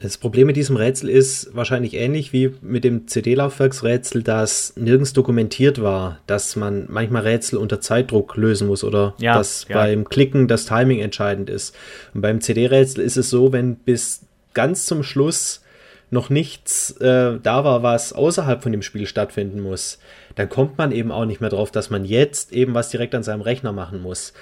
Das 0.02 0.18
Problem 0.18 0.48
mit 0.48 0.56
diesem 0.56 0.74
Rätsel 0.74 1.08
ist 1.08 1.54
wahrscheinlich 1.54 1.94
ähnlich 1.94 2.32
wie 2.32 2.52
mit 2.60 2.82
dem 2.82 3.06
CD-Laufwerksrätsel, 3.06 4.24
dass 4.24 4.74
nirgends 4.74 5.12
dokumentiert 5.12 5.80
war, 5.80 6.18
dass 6.26 6.56
man 6.56 6.86
manchmal 6.88 7.22
Rätsel 7.22 7.56
unter 7.56 7.80
Zeitdruck 7.80 8.36
lösen 8.36 8.66
muss 8.66 8.82
oder 8.82 9.14
ja, 9.18 9.34
dass 9.34 9.66
ja. 9.68 9.76
beim 9.76 10.08
Klicken 10.08 10.48
das 10.48 10.66
Timing 10.66 10.98
entscheidend 10.98 11.48
ist. 11.48 11.76
Und 12.14 12.20
beim 12.20 12.40
CD-Rätsel 12.40 13.04
ist 13.04 13.16
es 13.16 13.30
so, 13.30 13.52
wenn 13.52 13.76
bis 13.76 14.26
ganz 14.54 14.86
zum 14.86 15.04
Schluss 15.04 15.62
noch 16.10 16.30
nichts 16.30 16.90
äh, 17.00 17.38
da 17.40 17.62
war, 17.62 17.84
was 17.84 18.12
außerhalb 18.12 18.60
von 18.60 18.72
dem 18.72 18.82
Spiel 18.82 19.06
stattfinden 19.06 19.60
muss, 19.60 20.00
dann 20.34 20.48
kommt 20.48 20.78
man 20.78 20.90
eben 20.90 21.12
auch 21.12 21.26
nicht 21.26 21.40
mehr 21.40 21.50
drauf, 21.50 21.70
dass 21.70 21.90
man 21.90 22.04
jetzt 22.04 22.52
eben 22.52 22.74
was 22.74 22.90
direkt 22.90 23.14
an 23.14 23.22
seinem 23.22 23.40
Rechner 23.40 23.70
machen 23.70 24.02
muss. 24.02 24.32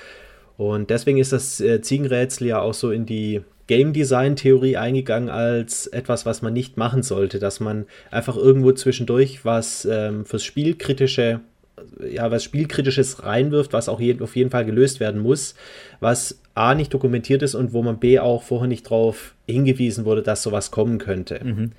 Und 0.56 0.88
deswegen 0.88 1.18
ist 1.18 1.32
das 1.34 1.60
äh, 1.60 1.82
Ziegenrätsel 1.82 2.46
ja 2.46 2.60
auch 2.60 2.74
so 2.74 2.90
in 2.90 3.04
die 3.04 3.42
Game 3.70 3.92
Design 3.92 4.34
Theorie 4.34 4.76
eingegangen 4.76 5.28
als 5.28 5.86
etwas, 5.86 6.26
was 6.26 6.42
man 6.42 6.52
nicht 6.52 6.76
machen 6.76 7.04
sollte, 7.04 7.38
dass 7.38 7.60
man 7.60 7.86
einfach 8.10 8.36
irgendwo 8.36 8.72
zwischendurch 8.72 9.44
was 9.44 9.84
ähm, 9.84 10.24
fürs 10.24 10.42
Spielkritische, 10.42 11.38
ja, 12.12 12.28
was 12.32 12.42
Spielkritisches 12.42 13.22
reinwirft, 13.24 13.72
was 13.72 13.88
auch 13.88 14.00
je, 14.00 14.20
auf 14.22 14.34
jeden 14.34 14.50
Fall 14.50 14.64
gelöst 14.64 14.98
werden 14.98 15.22
muss, 15.22 15.54
was 16.00 16.40
A 16.56 16.74
nicht 16.74 16.92
dokumentiert 16.92 17.44
ist 17.44 17.54
und 17.54 17.72
wo 17.72 17.84
man 17.84 18.00
B 18.00 18.18
auch 18.18 18.42
vorher 18.42 18.66
nicht 18.66 18.86
darauf 18.86 19.36
hingewiesen 19.46 20.04
wurde, 20.04 20.22
dass 20.22 20.42
sowas 20.42 20.72
kommen 20.72 20.98
könnte. 20.98 21.38
Mhm. 21.40 21.70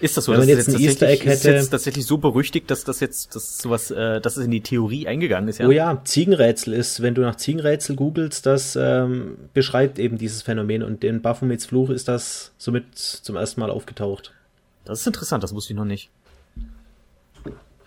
Ist 0.00 0.16
das 0.16 0.24
so? 0.24 0.32
Wenn 0.32 0.40
man 0.40 0.48
jetzt, 0.48 0.68
ein 0.68 0.78
Easter 0.78 1.08
Egg 1.08 1.24
hätte. 1.24 1.50
Ist 1.52 1.70
tatsächlich 1.70 2.06
so 2.06 2.18
berüchtigt, 2.18 2.70
dass 2.70 2.84
das 2.84 3.00
jetzt, 3.00 3.34
dass 3.34 3.58
sowas, 3.58 3.90
äh, 3.90 4.20
dass 4.20 4.36
es 4.36 4.44
in 4.44 4.50
die 4.50 4.60
Theorie 4.60 5.06
eingegangen 5.06 5.48
ist, 5.48 5.58
ja? 5.58 5.66
Oh 5.66 5.70
ja, 5.70 6.02
Ziegenrätsel 6.04 6.74
ist, 6.74 7.02
wenn 7.02 7.14
du 7.14 7.22
nach 7.22 7.36
Ziegenrätsel 7.36 7.96
googelst, 7.96 8.46
das 8.46 8.76
ähm, 8.76 9.36
beschreibt 9.54 9.98
eben 9.98 10.18
dieses 10.18 10.42
Phänomen 10.42 10.82
und 10.82 11.02
in 11.04 11.22
Baphomets 11.22 11.66
Fluch 11.66 11.90
ist 11.90 12.08
das 12.08 12.52
somit 12.58 12.94
zum 12.96 13.36
ersten 13.36 13.60
Mal 13.60 13.70
aufgetaucht. 13.70 14.32
Das 14.84 15.00
ist 15.00 15.06
interessant, 15.06 15.42
das 15.42 15.54
wusste 15.54 15.72
ich 15.72 15.76
noch 15.76 15.84
nicht. 15.84 16.10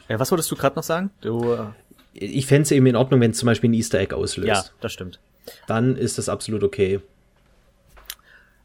Äh, 0.07 0.19
was 0.19 0.31
wolltest 0.31 0.51
du 0.51 0.56
gerade 0.56 0.75
noch 0.75 0.84
sagen? 0.84 1.12
Du, 1.22 1.54
äh 1.54 1.66
ich 2.13 2.48
fände 2.48 2.63
es 2.63 2.72
eben 2.72 2.86
in 2.88 2.96
Ordnung, 2.96 3.22
wenn 3.22 3.31
es 3.31 3.38
zum 3.38 3.46
Beispiel 3.48 3.69
ein 3.69 3.74
Easter 3.74 4.00
Egg 4.00 4.13
auslöst. 4.16 4.48
Ja, 4.48 4.63
das 4.81 4.92
stimmt. 4.92 5.19
Dann 5.68 5.96
ist 5.96 6.18
das 6.18 6.28
absolut 6.28 6.63
okay. 6.63 7.00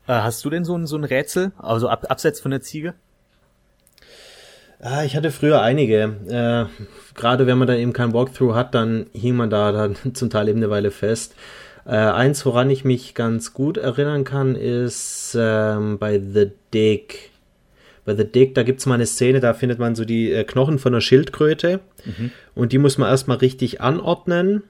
Äh, 0.06 0.12
hast 0.12 0.44
du 0.44 0.50
denn 0.50 0.64
so 0.64 0.76
ein, 0.76 0.86
so 0.86 0.96
ein 0.96 1.04
Rätsel, 1.04 1.52
also 1.58 1.88
ab, 1.88 2.06
abseits 2.08 2.40
von 2.40 2.50
der 2.50 2.60
Ziege? 2.60 2.94
Ah, 4.84 5.02
ich 5.02 5.16
hatte 5.16 5.30
früher 5.30 5.62
einige. 5.62 6.14
Äh, 6.28 6.84
Gerade 7.18 7.46
wenn 7.46 7.56
man 7.56 7.66
dann 7.66 7.78
eben 7.78 7.94
kein 7.94 8.12
Walkthrough 8.12 8.54
hat, 8.54 8.74
dann 8.74 9.06
hing 9.14 9.34
man 9.34 9.48
da 9.48 9.72
dann 9.72 9.96
zum 10.14 10.28
Teil 10.28 10.48
eben 10.48 10.58
eine 10.58 10.68
Weile 10.68 10.90
fest. 10.90 11.34
Äh, 11.86 11.96
eins, 11.96 12.44
woran 12.44 12.68
ich 12.68 12.84
mich 12.84 13.14
ganz 13.14 13.54
gut 13.54 13.78
erinnern 13.78 14.24
kann, 14.24 14.54
ist 14.54 15.34
ähm, 15.40 15.98
bei 15.98 16.20
The 16.20 16.50
Dig. 16.74 17.30
Bei 18.04 18.14
The 18.14 18.24
Dig, 18.24 18.54
da 18.54 18.62
gibt 18.62 18.80
es 18.80 18.86
mal 18.86 18.96
eine 18.96 19.06
Szene, 19.06 19.40
da 19.40 19.54
findet 19.54 19.78
man 19.78 19.94
so 19.94 20.04
die 20.04 20.30
äh, 20.30 20.44
Knochen 20.44 20.78
von 20.78 20.92
einer 20.92 21.00
Schildkröte. 21.00 21.80
Mhm. 22.04 22.30
Und 22.54 22.72
die 22.72 22.78
muss 22.78 22.98
man 22.98 23.08
erstmal 23.08 23.38
richtig 23.38 23.80
anordnen 23.80 24.64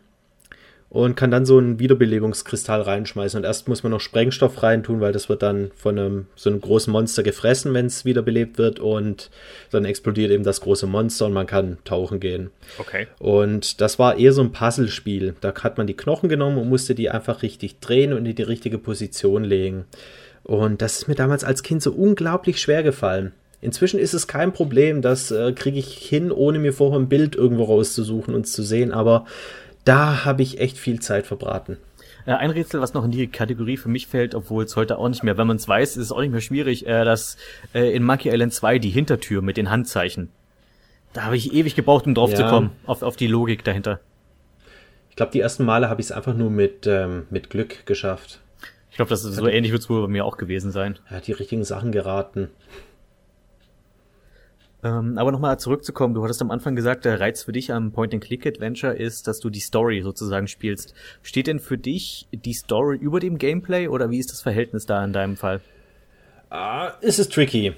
und 0.95 1.17
kann 1.17 1.33
dann 1.33 1.45
so 1.45 1.59
einen 1.59 1.81
Wiederbelebungskristall 1.81 2.81
reinschmeißen. 2.81 3.39
Und 3.39 3.45
erst 3.45 3.67
muss 3.67 3.83
man 3.83 3.91
noch 3.91 4.01
Sprengstoff 4.01 4.63
reintun, 4.63 5.01
weil 5.01 5.13
das 5.13 5.29
wird 5.29 5.43
dann 5.43 5.73
von 5.75 5.99
einem, 5.99 6.27
so 6.37 6.49
einem 6.49 6.61
großen 6.61 6.93
Monster 6.93 7.25
gefressen, 7.25 7.75
wenn 7.75 7.87
es 7.87 8.05
wiederbelebt 8.05 8.59
wird. 8.59 8.79
Und 8.79 9.29
dann 9.73 9.85
explodiert 9.85 10.31
eben 10.31 10.45
das 10.45 10.61
große 10.61 10.87
Monster 10.87 11.27
und 11.27 11.33
man 11.33 11.49
kann 11.49 11.79
tauchen 11.85 12.21
gehen. 12.21 12.51
Okay. 12.79 13.09
Und 13.19 13.81
das 13.81 13.99
war 13.99 14.17
eher 14.19 14.33
so 14.33 14.43
ein 14.43 14.53
Puzzlespiel. 14.53 15.35
Da 15.41 15.53
hat 15.53 15.79
man 15.79 15.89
die 15.89 15.97
Knochen 15.97 16.29
genommen 16.29 16.59
und 16.59 16.69
musste 16.69 16.95
die 16.95 17.11
einfach 17.11 17.43
richtig 17.43 17.81
drehen 17.81 18.13
und 18.13 18.25
in 18.25 18.37
die 18.37 18.43
richtige 18.43 18.79
Position 18.79 19.43
legen. 19.43 19.87
Und 20.45 20.81
das 20.81 20.99
ist 20.99 21.09
mir 21.09 21.17
damals 21.17 21.43
als 21.43 21.65
Kind 21.65 21.83
so 21.83 21.91
unglaublich 21.91 22.61
schwer 22.61 22.85
gefallen. 22.85 23.33
Inzwischen 23.61 23.99
ist 23.99 24.13
es 24.13 24.29
kein 24.29 24.53
Problem, 24.53 25.01
das 25.01 25.31
äh, 25.31 25.53
kriege 25.55 25.79
ich 25.79 25.95
hin, 25.95 26.31
ohne 26.31 26.59
mir 26.59 26.75
vorher 26.75 27.01
ein 27.01 27.09
Bild 27.09 27.35
irgendwo 27.35 27.65
rauszusuchen 27.65 28.35
und 28.35 28.47
zu 28.47 28.63
sehen. 28.63 28.93
Aber 28.93 29.25
da 29.85 30.25
habe 30.25 30.43
ich 30.43 30.61
echt 30.61 30.79
viel 30.79 31.01
Zeit 31.01 31.27
verbraten. 31.27 31.79
Äh, 32.27 32.33
ein 32.33 32.51
Rätsel, 32.51 32.81
was 32.81 32.95
noch 32.95 33.05
in 33.05 33.11
die 33.11 33.27
Kategorie 33.27 33.77
für 33.77 33.89
mich 33.89 34.07
fällt, 34.07 34.35
obwohl 34.35 34.65
es 34.65 34.77
heute 34.77 34.99
auch 34.99 35.09
nicht 35.09 35.23
mehr, 35.23 35.37
wenn 35.37 35.47
man 35.47 35.57
es 35.57 35.69
weiß, 35.69 35.97
ist 35.97 36.05
es 36.05 36.13
auch 36.13 36.21
nicht 36.21 36.33
mehr 36.33 36.41
schwierig, 36.41 36.87
äh, 36.87 37.05
dass 37.05 37.37
äh, 37.75 37.95
in 37.95 38.03
Monkey 38.03 38.31
Island 38.31 38.53
2 38.53 38.79
die 38.79 38.91
Hintertür 38.91 39.43
mit 39.43 39.57
den 39.57 39.71
Handzeichen. 39.71 40.31
Da 41.13 41.25
habe 41.25 41.37
ich 41.37 41.53
ewig 41.53 41.77
gebraucht, 41.77 42.07
um 42.07 42.15
drauf 42.15 42.31
ja. 42.31 42.37
zu 42.37 42.45
kommen, 42.45 42.73
auf, 42.87 43.03
auf 43.03 43.17
die 43.17 43.29
Logik 43.29 43.63
dahinter. 43.65 44.01
Ich 45.11 45.17
glaube, 45.17 45.31
die 45.33 45.41
ersten 45.41 45.65
Male 45.65 45.89
habe 45.89 46.01
ich 46.01 46.09
es 46.09 46.13
einfach 46.13 46.35
nur 46.35 46.51
mit, 46.51 46.87
ähm, 46.87 47.27
mit 47.31 47.51
Glück 47.51 47.87
geschafft. 47.87 48.41
Ich 48.91 48.97
glaube, 48.97 49.11
das 49.11 49.25
ist 49.25 49.37
so 49.37 49.47
ähnlich 49.47 49.71
wird 49.71 49.83
es 49.83 49.91
wohl 49.91 50.03
bei 50.03 50.09
mir 50.09 50.25
auch 50.25 50.37
gewesen 50.37 50.73
sein. 50.73 50.99
Er 51.09 51.19
hat 51.19 51.27
die 51.27 51.33
richtigen 51.33 51.65
Sachen 51.65 51.93
geraten. 51.93 52.51
Ähm, 54.85 55.17
aber 55.17 55.33
nochmal 55.33 55.59
zurückzukommen, 55.59 56.13
du 56.13 56.23
hattest 56.23 56.43
am 56.43 56.51
Anfang 56.51 56.77
gesagt, 56.77 57.07
der 57.07 57.19
Reiz 57.19 57.43
für 57.43 57.53
dich 57.53 57.73
am 57.73 57.93
Point-and-Click-Adventure 57.93 58.93
ist, 58.93 59.27
dass 59.27 59.41
du 59.41 59.49
die 59.49 59.61
Story 59.61 60.03
sozusagen 60.03 60.47
spielst. 60.47 60.95
Steht 61.23 61.47
denn 61.47 61.59
für 61.59 61.79
dich 61.79 62.29
die 62.33 62.53
Story 62.53 62.99
über 62.99 63.19
dem 63.19 63.39
Gameplay 63.39 63.89
oder 63.89 64.11
wie 64.11 64.19
ist 64.19 64.31
das 64.31 64.43
Verhältnis 64.43 64.85
da 64.85 65.03
in 65.03 65.15
deinem 65.15 65.37
Fall? 65.37 65.63
Ah, 66.51 66.93
ist 67.01 67.19
es 67.19 67.31
tricky. 67.31 67.73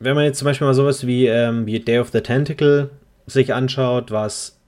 Wenn 0.00 0.16
man 0.16 0.24
jetzt 0.24 0.38
zum 0.38 0.46
Beispiel 0.46 0.66
mal 0.66 0.74
sowas 0.74 1.06
wie, 1.06 1.28
ähm, 1.28 1.66
wie 1.66 1.78
Day 1.78 2.00
of 2.00 2.10
the 2.10 2.20
Tentacle 2.20 2.90
sich 3.26 3.54
anschaut, 3.54 4.10
was 4.10 4.58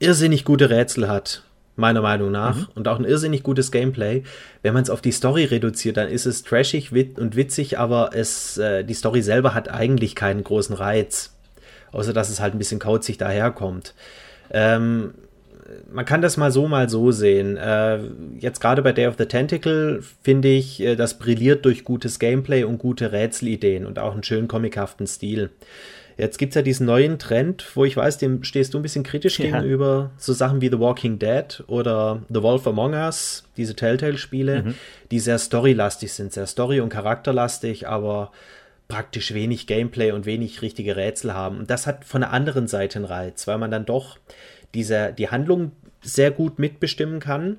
irrsinnig 0.00 0.44
gute 0.44 0.68
Rätsel 0.68 1.08
hat, 1.08 1.44
meiner 1.76 2.02
Meinung 2.02 2.32
nach. 2.32 2.56
Mhm. 2.56 2.66
Und 2.74 2.88
auch 2.88 2.98
ein 2.98 3.04
irrsinnig 3.04 3.42
gutes 3.42 3.70
Gameplay. 3.70 4.22
Wenn 4.62 4.74
man 4.74 4.82
es 4.82 4.90
auf 4.90 5.00
die 5.00 5.12
Story 5.12 5.44
reduziert, 5.44 5.96
dann 5.96 6.08
ist 6.08 6.26
es 6.26 6.42
trashig 6.42 6.92
und 6.92 7.36
witzig, 7.36 7.78
aber 7.78 8.10
es, 8.14 8.58
äh, 8.58 8.84
die 8.84 8.94
Story 8.94 9.22
selber 9.22 9.54
hat 9.54 9.70
eigentlich 9.70 10.14
keinen 10.14 10.42
großen 10.42 10.74
Reiz. 10.74 11.34
Außer 11.92 12.12
dass 12.12 12.30
es 12.30 12.40
halt 12.40 12.54
ein 12.54 12.58
bisschen 12.58 12.80
kauzig 12.80 13.18
daherkommt. 13.18 13.94
Ähm, 14.50 15.14
man 15.90 16.04
kann 16.04 16.22
das 16.22 16.36
mal 16.36 16.50
so, 16.52 16.68
mal 16.68 16.88
so 16.88 17.10
sehen. 17.10 17.56
Äh, 17.56 18.00
jetzt 18.38 18.60
gerade 18.60 18.82
bei 18.82 18.92
Day 18.92 19.06
of 19.06 19.16
the 19.18 19.26
Tentacle 19.26 20.02
finde 20.22 20.48
ich, 20.48 20.80
äh, 20.80 20.96
das 20.96 21.18
brilliert 21.18 21.64
durch 21.64 21.84
gutes 21.84 22.18
Gameplay 22.18 22.64
und 22.64 22.78
gute 22.78 23.12
Rätselideen 23.12 23.86
und 23.86 23.98
auch 23.98 24.12
einen 24.12 24.22
schönen 24.22 24.48
comichaften 24.48 25.06
Stil. 25.06 25.50
Jetzt 26.16 26.38
gibt 26.38 26.52
es 26.52 26.54
ja 26.54 26.62
diesen 26.62 26.86
neuen 26.86 27.18
Trend, 27.18 27.66
wo 27.74 27.84
ich 27.84 27.96
weiß, 27.96 28.16
dem 28.18 28.42
stehst 28.42 28.72
du 28.72 28.78
ein 28.78 28.82
bisschen 28.82 29.04
kritisch 29.04 29.38
ja. 29.38 29.46
gegenüber, 29.46 30.12
so 30.16 30.32
Sachen 30.32 30.62
wie 30.62 30.70
The 30.70 30.78
Walking 30.78 31.18
Dead 31.18 31.62
oder 31.66 32.22
The 32.30 32.42
Wolf 32.42 32.66
Among 32.66 32.94
Us, 32.94 33.44
diese 33.58 33.76
Telltale-Spiele, 33.76 34.62
mhm. 34.62 34.74
die 35.10 35.20
sehr 35.20 35.38
storylastig 35.38 36.12
sind, 36.12 36.32
sehr 36.32 36.46
story- 36.46 36.80
und 36.80 36.88
charakterlastig, 36.88 37.86
aber 37.86 38.32
praktisch 38.88 39.34
wenig 39.34 39.66
Gameplay 39.66 40.12
und 40.12 40.24
wenig 40.24 40.62
richtige 40.62 40.96
Rätsel 40.96 41.34
haben. 41.34 41.58
Und 41.58 41.70
das 41.70 41.86
hat 41.86 42.04
von 42.04 42.22
der 42.22 42.32
anderen 42.32 42.66
Seite 42.66 42.98
einen 42.98 43.04
Reiz, 43.04 43.46
weil 43.46 43.58
man 43.58 43.70
dann 43.70 43.84
doch 43.84 44.16
diese, 44.72 45.12
die 45.12 45.28
Handlung 45.28 45.72
sehr 46.00 46.30
gut 46.30 46.58
mitbestimmen 46.58 47.20
kann 47.20 47.58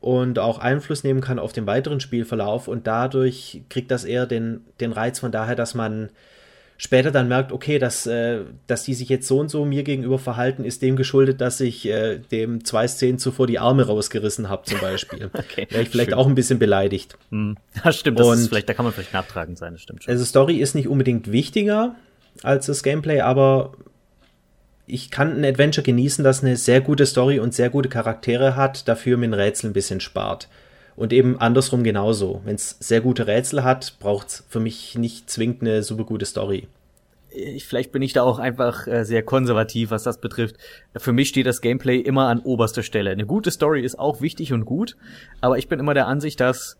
und 0.00 0.38
auch 0.38 0.58
Einfluss 0.58 1.04
nehmen 1.04 1.20
kann 1.20 1.38
auf 1.38 1.52
den 1.52 1.66
weiteren 1.66 2.00
Spielverlauf 2.00 2.66
und 2.66 2.86
dadurch 2.86 3.62
kriegt 3.68 3.90
das 3.90 4.04
eher 4.04 4.26
den, 4.26 4.64
den 4.80 4.92
Reiz 4.92 5.20
von 5.20 5.32
daher, 5.32 5.54
dass 5.54 5.74
man 5.74 6.10
später 6.76 7.10
dann 7.10 7.28
merkt, 7.28 7.52
okay, 7.52 7.78
dass, 7.78 8.06
äh, 8.06 8.40
dass 8.66 8.84
die 8.84 8.94
sich 8.94 9.08
jetzt 9.08 9.26
so 9.28 9.38
und 9.38 9.48
so 9.48 9.64
mir 9.64 9.84
gegenüber 9.84 10.18
verhalten, 10.18 10.64
ist 10.64 10.82
dem 10.82 10.96
geschuldet, 10.96 11.40
dass 11.40 11.60
ich 11.60 11.86
äh, 11.86 12.18
dem 12.18 12.64
zwei 12.64 12.88
Szenen 12.88 13.18
zuvor 13.18 13.46
die 13.46 13.58
Arme 13.58 13.86
rausgerissen 13.86 14.48
habe, 14.48 14.64
zum 14.64 14.80
Beispiel. 14.80 15.30
okay, 15.32 15.66
Wäre 15.70 15.82
ich 15.82 15.90
vielleicht 15.90 16.10
schön. 16.10 16.18
auch 16.18 16.26
ein 16.26 16.34
bisschen 16.34 16.58
beleidigt. 16.58 17.16
Hm. 17.30 17.56
Ja, 17.84 17.92
stimmt, 17.92 18.18
das 18.18 18.26
und 18.26 18.38
ist 18.38 18.48
vielleicht, 18.48 18.68
da 18.68 18.74
kann 18.74 18.84
man 18.84 18.94
vielleicht 18.94 19.12
nachtragend 19.12 19.58
sein, 19.58 19.74
das 19.74 19.82
stimmt 19.82 20.04
schon. 20.04 20.12
Also 20.12 20.24
Story 20.24 20.56
ist 20.56 20.74
nicht 20.74 20.88
unbedingt 20.88 21.30
wichtiger 21.30 21.96
als 22.42 22.66
das 22.66 22.82
Gameplay, 22.82 23.20
aber 23.20 23.72
ich 24.86 25.10
kann 25.10 25.36
ein 25.36 25.44
Adventure 25.44 25.84
genießen, 25.84 26.24
das 26.24 26.42
eine 26.42 26.56
sehr 26.56 26.80
gute 26.80 27.06
Story 27.06 27.38
und 27.38 27.54
sehr 27.54 27.70
gute 27.70 27.88
Charaktere 27.88 28.56
hat, 28.56 28.88
dafür 28.88 29.16
mir 29.16 29.26
ein 29.26 29.34
Rätsel 29.34 29.70
ein 29.70 29.72
bisschen 29.72 30.00
spart. 30.00 30.48
Und 30.96 31.12
eben 31.12 31.38
andersrum 31.40 31.82
genauso. 31.82 32.40
Wenn 32.44 32.54
es 32.54 32.76
sehr 32.80 33.00
gute 33.00 33.26
Rätsel 33.26 33.64
hat, 33.64 33.96
braucht 33.98 34.28
es 34.28 34.44
für 34.48 34.60
mich 34.60 34.96
nicht 34.96 35.28
zwingend 35.28 35.62
eine 35.62 35.82
super 35.82 36.04
gute 36.04 36.24
Story. 36.24 36.68
Ich, 37.30 37.66
vielleicht 37.66 37.90
bin 37.90 38.00
ich 38.00 38.12
da 38.12 38.22
auch 38.22 38.38
einfach 38.38 38.86
äh, 38.86 39.04
sehr 39.04 39.24
konservativ, 39.24 39.90
was 39.90 40.04
das 40.04 40.20
betrifft. 40.20 40.56
Für 40.96 41.12
mich 41.12 41.28
steht 41.28 41.46
das 41.46 41.60
Gameplay 41.60 41.98
immer 41.98 42.28
an 42.28 42.38
oberster 42.38 42.84
Stelle. 42.84 43.10
Eine 43.10 43.26
gute 43.26 43.50
Story 43.50 43.82
ist 43.82 43.98
auch 43.98 44.20
wichtig 44.20 44.52
und 44.52 44.64
gut, 44.64 44.96
aber 45.40 45.58
ich 45.58 45.68
bin 45.68 45.80
immer 45.80 45.94
der 45.94 46.06
Ansicht, 46.06 46.38
dass 46.38 46.76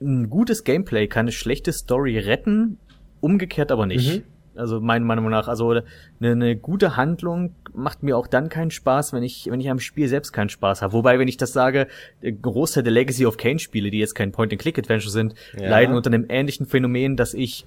ein 0.00 0.28
gutes 0.28 0.64
Gameplay 0.64 1.08
kann 1.08 1.20
eine 1.24 1.32
schlechte 1.32 1.72
Story 1.72 2.18
retten, 2.18 2.78
umgekehrt 3.20 3.72
aber 3.72 3.86
nicht. 3.86 4.16
Mhm. 4.16 4.37
Also 4.58 4.80
meiner 4.80 5.04
Meinung 5.04 5.30
nach, 5.30 5.48
also 5.48 5.70
eine, 5.70 5.82
eine 6.20 6.56
gute 6.56 6.96
Handlung 6.96 7.54
macht 7.74 8.02
mir 8.02 8.16
auch 8.16 8.26
dann 8.26 8.48
keinen 8.48 8.70
Spaß, 8.70 9.12
wenn 9.12 9.22
ich, 9.22 9.48
wenn 9.50 9.60
ich 9.60 9.70
am 9.70 9.78
Spiel 9.78 10.08
selbst 10.08 10.32
keinen 10.32 10.48
Spaß 10.48 10.82
habe. 10.82 10.92
Wobei, 10.92 11.18
wenn 11.18 11.28
ich 11.28 11.36
das 11.36 11.52
sage, 11.52 11.86
der 12.22 12.32
Großteil 12.32 12.82
der 12.82 12.92
Legacy 12.92 13.26
of 13.26 13.36
Kane 13.36 13.58
Spiele, 13.58 13.90
die 13.90 13.98
jetzt 13.98 14.14
kein 14.14 14.32
Point-and-Click-Adventure 14.32 15.10
sind, 15.10 15.34
ja. 15.56 15.70
leiden 15.70 15.94
unter 15.94 16.10
einem 16.10 16.26
ähnlichen 16.28 16.66
Phänomen, 16.66 17.16
dass 17.16 17.34
ich 17.34 17.66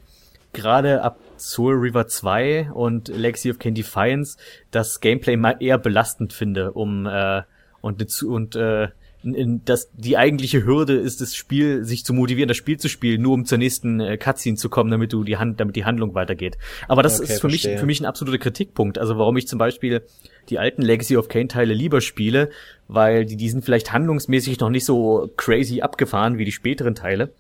gerade 0.54 1.02
ab 1.02 1.20
Soul 1.38 1.76
River 1.76 2.08
2 2.08 2.72
und 2.74 3.08
Legacy 3.08 3.52
of 3.52 3.60
Kane 3.60 3.74
Defiance 3.74 4.38
das 4.72 5.00
Gameplay 5.00 5.38
mal 5.38 5.56
eher 5.60 5.78
belastend 5.78 6.34
finde, 6.34 6.74
um 6.74 7.06
äh, 7.06 7.44
und, 7.82 8.24
und 8.24 8.56
äh, 8.56 8.90
in, 9.24 9.64
dass 9.66 9.92
die 9.94 10.18
eigentliche 10.18 10.66
Hürde 10.66 10.96
ist, 10.96 11.22
das 11.22 11.36
Spiel, 11.36 11.84
sich 11.84 12.04
zu 12.04 12.14
motivieren, 12.14 12.48
das 12.48 12.58
Spiel 12.58 12.78
zu 12.78 12.90
spielen, 12.90 13.22
nur 13.22 13.34
um 13.34 13.46
zur 13.46 13.58
nächsten 13.58 14.00
äh, 14.00 14.18
Cutscene 14.18 14.58
zu 14.58 14.70
kommen, 14.70 14.90
damit 14.90 15.14
du 15.14 15.24
die 15.24 15.38
Hand, 15.38 15.60
damit 15.60 15.76
die 15.76 15.86
Handlung 15.86 16.16
weitergeht. 16.16 16.58
Aber 16.88 17.04
das 17.04 17.20
okay, 17.20 17.24
ist 17.24 17.42
für 17.42 17.50
verstehe. 17.50 17.72
mich, 17.72 17.80
für 17.80 17.86
mich 17.86 18.00
ein 18.00 18.06
absoluter 18.06 18.40
Kritikpunkt. 18.40 18.98
Also 18.98 19.18
warum 19.18 19.38
ich 19.38 19.48
zum 19.48 19.60
Beispiel 19.60 20.02
die 20.50 20.60
alten 20.60 20.82
Legacy 20.82 21.18
of 21.18 21.28
Kane 21.28 21.48
Teile 21.48 21.74
lieber 21.74 22.02
spiele, 22.02 22.50
weil 22.88 23.26
die, 23.26 23.36
die 23.36 23.50
sind 23.50 23.64
vielleicht 23.64 23.94
handlungsmäßig 23.94 24.60
noch 24.60 24.70
nicht 24.70 24.86
so 24.86 25.32
crazy 25.38 25.82
abgefahren 25.82 26.38
wie 26.38 26.46
die 26.46 26.52
späteren 26.52 26.96
Teile. 26.96 27.34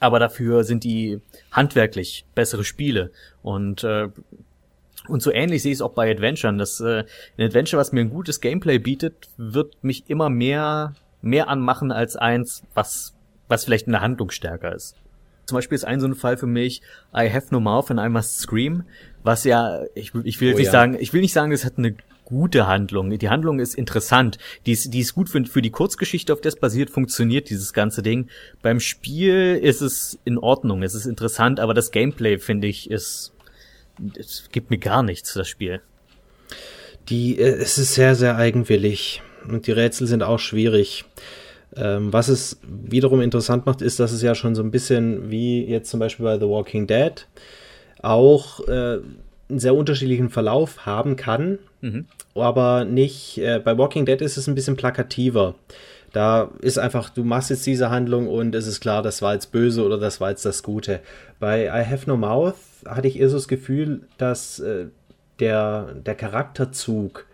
Aber 0.00 0.18
dafür 0.18 0.64
sind 0.64 0.84
die 0.84 1.20
handwerklich 1.50 2.26
bessere 2.34 2.64
Spiele. 2.64 3.10
Und 3.42 3.84
äh, 3.84 4.08
und 5.08 5.22
so 5.22 5.30
ähnlich 5.30 5.62
sehe 5.62 5.72
ich 5.72 5.78
es 5.78 5.82
auch 5.82 5.92
bei 5.92 6.10
Adventuren. 6.10 6.58
Das 6.58 6.80
äh, 6.80 7.04
ein 7.38 7.46
Adventure, 7.46 7.80
was 7.80 7.92
mir 7.92 8.00
ein 8.00 8.10
gutes 8.10 8.40
Gameplay 8.40 8.78
bietet, 8.78 9.28
wird 9.36 9.82
mich 9.82 10.04
immer 10.08 10.30
mehr 10.30 10.94
mehr 11.22 11.48
anmachen 11.48 11.92
als 11.92 12.16
eins, 12.16 12.62
was 12.74 13.14
was 13.48 13.64
vielleicht 13.64 13.86
in 13.86 13.92
der 13.92 14.00
Handlung 14.00 14.30
stärker 14.30 14.74
ist. 14.74 14.96
Zum 15.46 15.56
Beispiel 15.56 15.76
ist 15.76 15.84
ein 15.84 16.00
so 16.00 16.06
ein 16.06 16.14
Fall 16.14 16.36
für 16.36 16.46
mich 16.46 16.80
I 17.14 17.30
Have 17.30 17.48
No 17.50 17.60
Mouth 17.60 17.90
and 17.90 18.00
I 18.00 18.08
Must 18.08 18.38
Scream, 18.38 18.84
was 19.22 19.44
ja 19.44 19.82
ich, 19.94 20.12
ich 20.24 20.40
will 20.40 20.54
oh, 20.54 20.56
nicht 20.56 20.66
ja. 20.66 20.72
sagen, 20.72 20.96
ich 20.98 21.12
will 21.12 21.20
nicht 21.20 21.34
sagen, 21.34 21.52
es 21.52 21.64
hat 21.64 21.74
eine 21.76 21.96
gute 22.24 22.66
Handlung. 22.66 23.10
Die 23.18 23.28
Handlung 23.28 23.60
ist 23.60 23.74
interessant. 23.74 24.38
Die 24.64 24.72
ist, 24.72 24.94
die 24.94 25.00
ist 25.00 25.14
gut 25.14 25.28
für, 25.28 25.44
für 25.44 25.60
die 25.60 25.70
Kurzgeschichte, 25.70 26.32
auf 26.32 26.40
der 26.40 26.50
es 26.50 26.56
basiert, 26.56 26.88
funktioniert 26.88 27.50
dieses 27.50 27.74
ganze 27.74 28.02
Ding. 28.02 28.28
Beim 28.62 28.80
Spiel 28.80 29.60
ist 29.62 29.82
es 29.82 30.18
in 30.24 30.38
Ordnung, 30.38 30.82
es 30.82 30.94
ist 30.94 31.04
interessant, 31.04 31.60
aber 31.60 31.74
das 31.74 31.90
Gameplay, 31.90 32.38
finde 32.38 32.66
ich, 32.66 32.90
ist 32.90 33.33
es 34.18 34.48
gibt 34.52 34.70
mir 34.70 34.78
gar 34.78 35.02
nichts, 35.02 35.34
das 35.34 35.48
Spiel. 35.48 35.80
Die, 37.08 37.38
äh, 37.38 37.54
es 37.54 37.78
ist 37.78 37.94
sehr, 37.94 38.14
sehr 38.14 38.36
eigenwillig 38.36 39.22
und 39.48 39.66
die 39.66 39.72
Rätsel 39.72 40.06
sind 40.06 40.22
auch 40.22 40.38
schwierig. 40.38 41.04
Ähm, 41.76 42.12
was 42.12 42.28
es 42.28 42.58
wiederum 42.62 43.20
interessant 43.20 43.66
macht, 43.66 43.82
ist, 43.82 43.98
dass 43.98 44.12
es 44.12 44.22
ja 44.22 44.34
schon 44.34 44.54
so 44.54 44.62
ein 44.62 44.70
bisschen 44.70 45.30
wie 45.30 45.64
jetzt 45.64 45.90
zum 45.90 46.00
Beispiel 46.00 46.24
bei 46.24 46.38
The 46.38 46.46
Walking 46.46 46.86
Dead 46.86 47.26
auch 48.00 48.66
äh, 48.68 48.98
einen 49.48 49.58
sehr 49.58 49.74
unterschiedlichen 49.74 50.30
Verlauf 50.30 50.86
haben 50.86 51.16
kann, 51.16 51.58
mhm. 51.80 52.06
aber 52.34 52.84
nicht. 52.84 53.38
Äh, 53.38 53.60
bei 53.64 53.76
Walking 53.76 54.06
Dead 54.06 54.20
ist 54.20 54.36
es 54.36 54.46
ein 54.46 54.54
bisschen 54.54 54.76
plakativer. 54.76 55.54
Da 56.12 56.50
ist 56.60 56.78
einfach, 56.78 57.10
du 57.10 57.24
machst 57.24 57.50
jetzt 57.50 57.66
diese 57.66 57.90
Handlung 57.90 58.28
und 58.28 58.54
es 58.54 58.68
ist 58.68 58.80
klar, 58.80 59.02
das 59.02 59.20
war 59.20 59.34
jetzt 59.34 59.50
böse 59.50 59.84
oder 59.84 59.98
das 59.98 60.20
war 60.20 60.30
jetzt 60.30 60.44
das 60.44 60.62
Gute. 60.62 61.00
Bei 61.40 61.64
I 61.64 61.84
Have 61.84 62.08
No 62.08 62.16
Mouth 62.16 62.54
hatte 62.86 63.08
ich 63.08 63.18
eher 63.18 63.28
so 63.28 63.36
das 63.36 63.48
Gefühl, 63.48 64.02
dass 64.18 64.58
äh, 64.60 64.86
der, 65.40 65.94
der 66.04 66.14
Charakterzug 66.14 67.26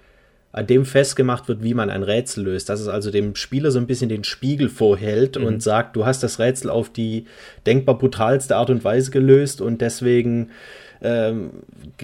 an 0.53 0.67
dem 0.67 0.85
festgemacht 0.85 1.47
wird, 1.47 1.63
wie 1.63 1.75
man 1.75 1.91
ein 1.91 2.03
Rätsel 2.03 2.45
löst. 2.45 2.69
Dass 2.69 2.81
es 2.81 2.89
also 2.89 3.11
dem 3.11 3.37
Spieler 3.37 3.71
so 3.71 3.79
ein 3.79 3.87
bisschen 3.87 4.09
den 4.09 4.25
Spiegel 4.25 4.69
vorhält 4.69 5.39
mhm. 5.39 5.45
und 5.45 5.63
sagt, 5.63 5.95
du 5.95 6.05
hast 6.05 6.23
das 6.23 6.39
Rätsel 6.39 6.71
auf 6.71 6.91
die 6.91 7.27
denkbar 7.67 7.99
brutalste 7.99 8.57
Art 8.57 8.71
und 8.71 8.83
Weise 8.83 9.11
gelöst 9.11 9.61
und 9.61 9.81
deswegen 9.81 10.51
ähm, 11.03 11.51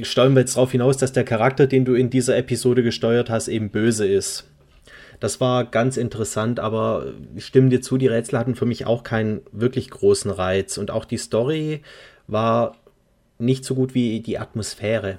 steuern 0.00 0.34
wir 0.34 0.40
jetzt 0.40 0.56
darauf 0.56 0.72
hinaus, 0.72 0.96
dass 0.96 1.12
der 1.12 1.24
Charakter, 1.24 1.66
den 1.66 1.84
du 1.84 1.94
in 1.94 2.08
dieser 2.08 2.36
Episode 2.36 2.82
gesteuert 2.82 3.30
hast, 3.30 3.48
eben 3.48 3.70
böse 3.70 4.06
ist. 4.06 4.44
Das 5.18 5.40
war 5.40 5.64
ganz 5.64 5.96
interessant, 5.96 6.60
aber 6.60 7.06
ich 7.34 7.46
stimme 7.46 7.70
dir 7.70 7.80
zu, 7.80 7.96
die 7.96 8.06
Rätsel 8.06 8.38
hatten 8.38 8.54
für 8.54 8.66
mich 8.66 8.86
auch 8.86 9.02
keinen 9.02 9.40
wirklich 9.50 9.90
großen 9.90 10.30
Reiz. 10.30 10.78
Und 10.78 10.90
auch 10.90 11.04
die 11.04 11.16
Story 11.16 11.80
war 12.26 12.76
nicht 13.38 13.64
so 13.64 13.74
gut 13.74 13.94
wie 13.94 14.20
die 14.20 14.38
Atmosphäre. 14.38 15.18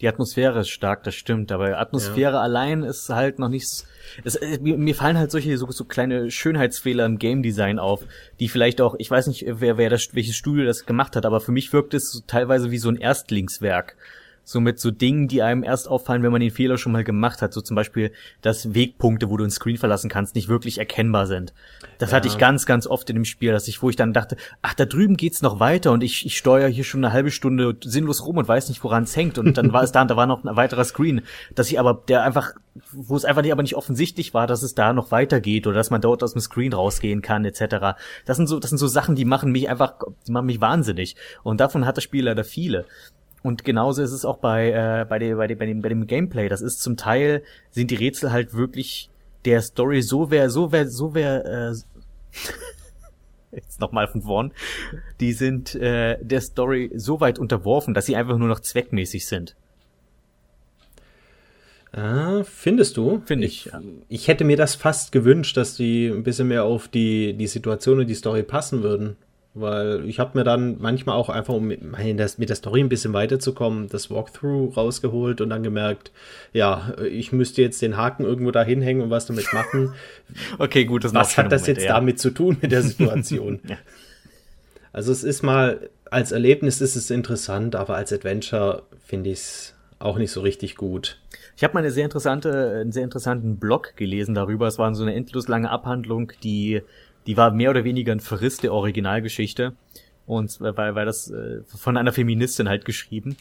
Die 0.00 0.08
Atmosphäre 0.08 0.60
ist 0.60 0.68
stark, 0.68 1.04
das 1.04 1.14
stimmt, 1.14 1.50
aber 1.50 1.78
Atmosphäre 1.78 2.34
ja. 2.34 2.40
allein 2.40 2.82
ist 2.82 3.08
halt 3.08 3.38
noch 3.38 3.48
nicht. 3.48 3.66
Es, 4.24 4.36
äh, 4.36 4.58
mir 4.60 4.94
fallen 4.94 5.18
halt 5.18 5.30
solche 5.30 5.56
so, 5.56 5.70
so 5.70 5.84
kleine 5.84 6.30
Schönheitsfehler 6.30 7.06
im 7.06 7.18
Game 7.18 7.42
Design 7.42 7.78
auf, 7.78 8.04
die 8.38 8.48
vielleicht 8.48 8.80
auch, 8.80 8.94
ich 8.98 9.10
weiß 9.10 9.26
nicht, 9.26 9.44
wer, 9.46 9.78
wer 9.78 9.90
das, 9.90 10.08
welches 10.12 10.36
Studio 10.36 10.64
das 10.66 10.86
gemacht 10.86 11.16
hat, 11.16 11.24
aber 11.24 11.40
für 11.40 11.52
mich 11.52 11.72
wirkt 11.72 11.94
es 11.94 12.10
so 12.12 12.20
teilweise 12.26 12.70
wie 12.70 12.78
so 12.78 12.88
ein 12.88 12.96
Erstlingswerk 12.96 13.96
so 14.46 14.60
mit 14.60 14.78
so 14.78 14.92
Dingen, 14.92 15.26
die 15.26 15.42
einem 15.42 15.64
erst 15.64 15.88
auffallen, 15.88 16.22
wenn 16.22 16.30
man 16.30 16.40
den 16.40 16.52
Fehler 16.52 16.78
schon 16.78 16.92
mal 16.92 17.02
gemacht 17.02 17.42
hat. 17.42 17.52
So 17.52 17.60
zum 17.60 17.74
Beispiel, 17.74 18.12
dass 18.42 18.74
Wegpunkte, 18.74 19.28
wo 19.28 19.36
du 19.36 19.42
ein 19.42 19.50
Screen 19.50 19.76
verlassen 19.76 20.08
kannst, 20.08 20.36
nicht 20.36 20.46
wirklich 20.46 20.78
erkennbar 20.78 21.26
sind. 21.26 21.52
Das 21.98 22.12
ja. 22.12 22.16
hatte 22.16 22.28
ich 22.28 22.38
ganz, 22.38 22.64
ganz 22.64 22.86
oft 22.86 23.10
in 23.10 23.16
dem 23.16 23.24
Spiel, 23.24 23.50
dass 23.50 23.66
ich, 23.66 23.82
wo 23.82 23.90
ich 23.90 23.96
dann 23.96 24.12
dachte, 24.12 24.36
ach, 24.62 24.74
da 24.74 24.84
drüben 24.84 25.16
geht's 25.16 25.42
noch 25.42 25.58
weiter 25.58 25.90
und 25.90 26.04
ich, 26.04 26.24
ich 26.24 26.38
steuere 26.38 26.68
hier 26.68 26.84
schon 26.84 27.04
eine 27.04 27.12
halbe 27.12 27.32
Stunde 27.32 27.76
sinnlos 27.82 28.24
rum 28.24 28.36
und 28.36 28.46
weiß 28.46 28.68
nicht, 28.68 28.84
woran 28.84 29.02
es 29.02 29.16
hängt. 29.16 29.36
Und 29.36 29.58
dann 29.58 29.72
war 29.72 29.82
es 29.82 29.90
da 29.90 30.02
und 30.02 30.12
da 30.12 30.16
war 30.16 30.26
noch 30.26 30.44
ein 30.44 30.56
weiterer 30.56 30.84
Screen, 30.84 31.22
dass 31.56 31.68
ich 31.68 31.80
aber, 31.80 32.04
der 32.06 32.22
einfach, 32.22 32.52
wo 32.92 33.16
es 33.16 33.24
einfach 33.24 33.42
nicht, 33.42 33.50
aber 33.50 33.62
nicht 33.62 33.74
offensichtlich 33.74 34.32
war, 34.32 34.46
dass 34.46 34.62
es 34.62 34.76
da 34.76 34.92
noch 34.92 35.10
weitergeht 35.10 35.66
oder 35.66 35.74
dass 35.74 35.90
man 35.90 36.00
dort 36.00 36.22
aus 36.22 36.34
dem 36.34 36.40
Screen 36.40 36.72
rausgehen 36.72 37.20
kann, 37.20 37.44
etc. 37.44 37.98
Das 38.26 38.36
sind 38.36 38.46
so, 38.46 38.60
das 38.60 38.70
sind 38.70 38.78
so 38.78 38.86
Sachen, 38.86 39.16
die 39.16 39.24
machen 39.24 39.50
mich 39.50 39.68
einfach, 39.68 39.94
die 40.28 40.30
machen 40.30 40.46
mich 40.46 40.60
wahnsinnig. 40.60 41.16
Und 41.42 41.60
davon 41.60 41.84
hat 41.84 41.96
das 41.96 42.04
Spiel 42.04 42.26
leider 42.26 42.44
viele. 42.44 42.84
Und 43.46 43.62
genauso 43.62 44.02
ist 44.02 44.10
es 44.10 44.24
auch 44.24 44.38
bei, 44.38 44.70
äh, 44.72 45.06
bei, 45.08 45.20
der, 45.20 45.36
bei, 45.36 45.46
der, 45.46 45.54
bei, 45.54 45.66
dem, 45.66 45.80
bei 45.80 45.88
dem 45.88 46.08
Gameplay. 46.08 46.48
Das 46.48 46.62
ist 46.62 46.82
zum 46.82 46.96
Teil, 46.96 47.44
sind 47.70 47.92
die 47.92 47.94
Rätsel 47.94 48.32
halt 48.32 48.54
wirklich 48.54 49.08
der 49.44 49.62
Story 49.62 50.02
so 50.02 50.32
wer, 50.32 50.50
so 50.50 50.72
wer, 50.72 50.88
so 50.88 51.14
wer, 51.14 51.44
äh, 51.44 51.74
jetzt 53.52 53.80
nochmal 53.80 54.08
von 54.08 54.22
vorn, 54.22 54.52
die 55.20 55.32
sind 55.32 55.76
äh, 55.76 56.18
der 56.20 56.40
Story 56.40 56.90
so 56.96 57.20
weit 57.20 57.38
unterworfen, 57.38 57.94
dass 57.94 58.06
sie 58.06 58.16
einfach 58.16 58.36
nur 58.36 58.48
noch 58.48 58.58
zweckmäßig 58.58 59.28
sind. 59.28 59.54
Ah, 61.92 62.42
findest 62.42 62.96
du? 62.96 63.22
Finde 63.26 63.46
ich. 63.46 63.66
Ich, 63.66 63.72
ja. 63.72 63.80
ich 64.08 64.26
hätte 64.26 64.42
mir 64.42 64.56
das 64.56 64.74
fast 64.74 65.12
gewünscht, 65.12 65.56
dass 65.56 65.76
die 65.76 66.08
ein 66.08 66.24
bisschen 66.24 66.48
mehr 66.48 66.64
auf 66.64 66.88
die, 66.88 67.34
die 67.34 67.46
Situation 67.46 68.00
und 68.00 68.08
die 68.08 68.14
Story 68.14 68.42
passen 68.42 68.82
würden. 68.82 69.16
Weil 69.58 70.04
ich 70.06 70.18
habe 70.18 70.36
mir 70.36 70.44
dann 70.44 70.76
manchmal 70.80 71.16
auch 71.16 71.30
einfach, 71.30 71.54
um 71.54 71.68
mit, 71.68 71.80
mit 71.82 72.48
der 72.50 72.56
Story 72.56 72.80
ein 72.80 72.90
bisschen 72.90 73.14
weiterzukommen, 73.14 73.88
das 73.88 74.10
Walkthrough 74.10 74.76
rausgeholt 74.76 75.40
und 75.40 75.48
dann 75.48 75.62
gemerkt, 75.62 76.12
ja, 76.52 76.92
ich 77.10 77.32
müsste 77.32 77.62
jetzt 77.62 77.80
den 77.80 77.96
Haken 77.96 78.24
irgendwo 78.24 78.50
da 78.50 78.62
hinhängen 78.62 79.02
und 79.02 79.08
was 79.08 79.24
damit 79.24 79.50
machen. 79.54 79.94
okay, 80.58 80.84
gut, 80.84 81.04
das 81.04 81.14
Was 81.14 81.38
hat 81.38 81.50
das 81.50 81.62
Moment, 81.62 81.78
jetzt 81.78 81.86
ja. 81.86 81.94
damit 81.94 82.20
zu 82.20 82.32
tun 82.32 82.58
mit 82.60 82.70
der 82.70 82.82
Situation? 82.82 83.60
ja. 83.66 83.78
Also 84.92 85.10
es 85.10 85.24
ist 85.24 85.42
mal, 85.42 85.88
als 86.10 86.32
Erlebnis 86.32 86.82
ist 86.82 86.94
es 86.94 87.10
interessant, 87.10 87.76
aber 87.76 87.96
als 87.96 88.12
Adventure 88.12 88.82
finde 89.06 89.30
ich 89.30 89.38
es 89.38 89.74
auch 89.98 90.18
nicht 90.18 90.32
so 90.32 90.42
richtig 90.42 90.76
gut. 90.76 91.18
Ich 91.56 91.64
habe 91.64 91.72
mal 91.72 91.80
eine 91.80 91.90
sehr 91.90 92.04
interessante, 92.04 92.80
einen 92.80 92.92
sehr 92.92 93.04
interessanten 93.04 93.56
Blog 93.56 93.94
gelesen 93.96 94.34
darüber. 94.34 94.66
Es 94.66 94.78
war 94.78 94.94
so 94.94 95.02
eine 95.02 95.14
endlos 95.14 95.48
lange 95.48 95.70
Abhandlung, 95.70 96.32
die 96.42 96.82
die 97.26 97.36
war 97.36 97.50
mehr 97.50 97.70
oder 97.70 97.84
weniger 97.84 98.12
ein 98.12 98.20
Verriss 98.20 98.58
der 98.58 98.72
Originalgeschichte 98.72 99.72
und 100.26 100.60
weil, 100.60 100.94
weil 100.94 101.06
das 101.06 101.30
äh, 101.30 101.62
von 101.64 101.96
einer 101.96 102.12
Feministin 102.12 102.68
halt 102.68 102.84
geschrieben. 102.84 103.36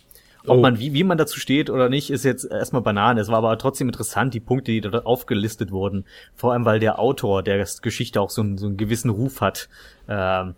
Ob 0.48 0.58
oh. 0.58 0.62
man, 0.62 0.80
wie, 0.80 0.94
wie 0.94 1.04
man 1.04 1.18
dazu 1.18 1.40
steht 1.40 1.70
oder 1.70 1.90
nicht, 1.90 2.12
ist 2.12 2.24
jetzt 2.24 2.46
erstmal 2.46 2.84
Banane. 2.84 3.20
Es 3.20 3.30
war 3.30 3.38
aber 3.38 3.58
trotzdem 3.58 3.88
interessant, 3.88 4.34
die 4.34 4.40
Punkte, 4.40 4.72
die 4.72 4.82
dort 4.82 5.06
aufgelistet 5.06 5.72
wurden. 5.72 6.06
Vor 6.36 6.54
allem, 6.54 6.66
weil 6.66 6.80
der 6.80 7.00
Autor 7.00 7.42
der 7.42 7.66
Geschichte 7.82 8.22
auch 8.22 8.30
so, 8.30 8.42
einen, 8.42 8.58
so 8.58 8.68
einen 8.68 8.78
gewissen 8.78 9.10
Ruf 9.10 9.42
hat. 9.42 9.70
Ähm, 10.08 10.54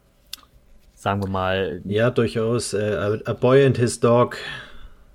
sagen 0.94 1.24
wir 1.24 1.30
mal. 1.30 1.82
Ja, 1.86 2.10
durchaus. 2.10 2.74
Äh, 2.74 3.20
A 3.24 3.34
Boy 3.34 3.66
and 3.66 3.78
His 3.78 4.02
Dog 4.02 4.38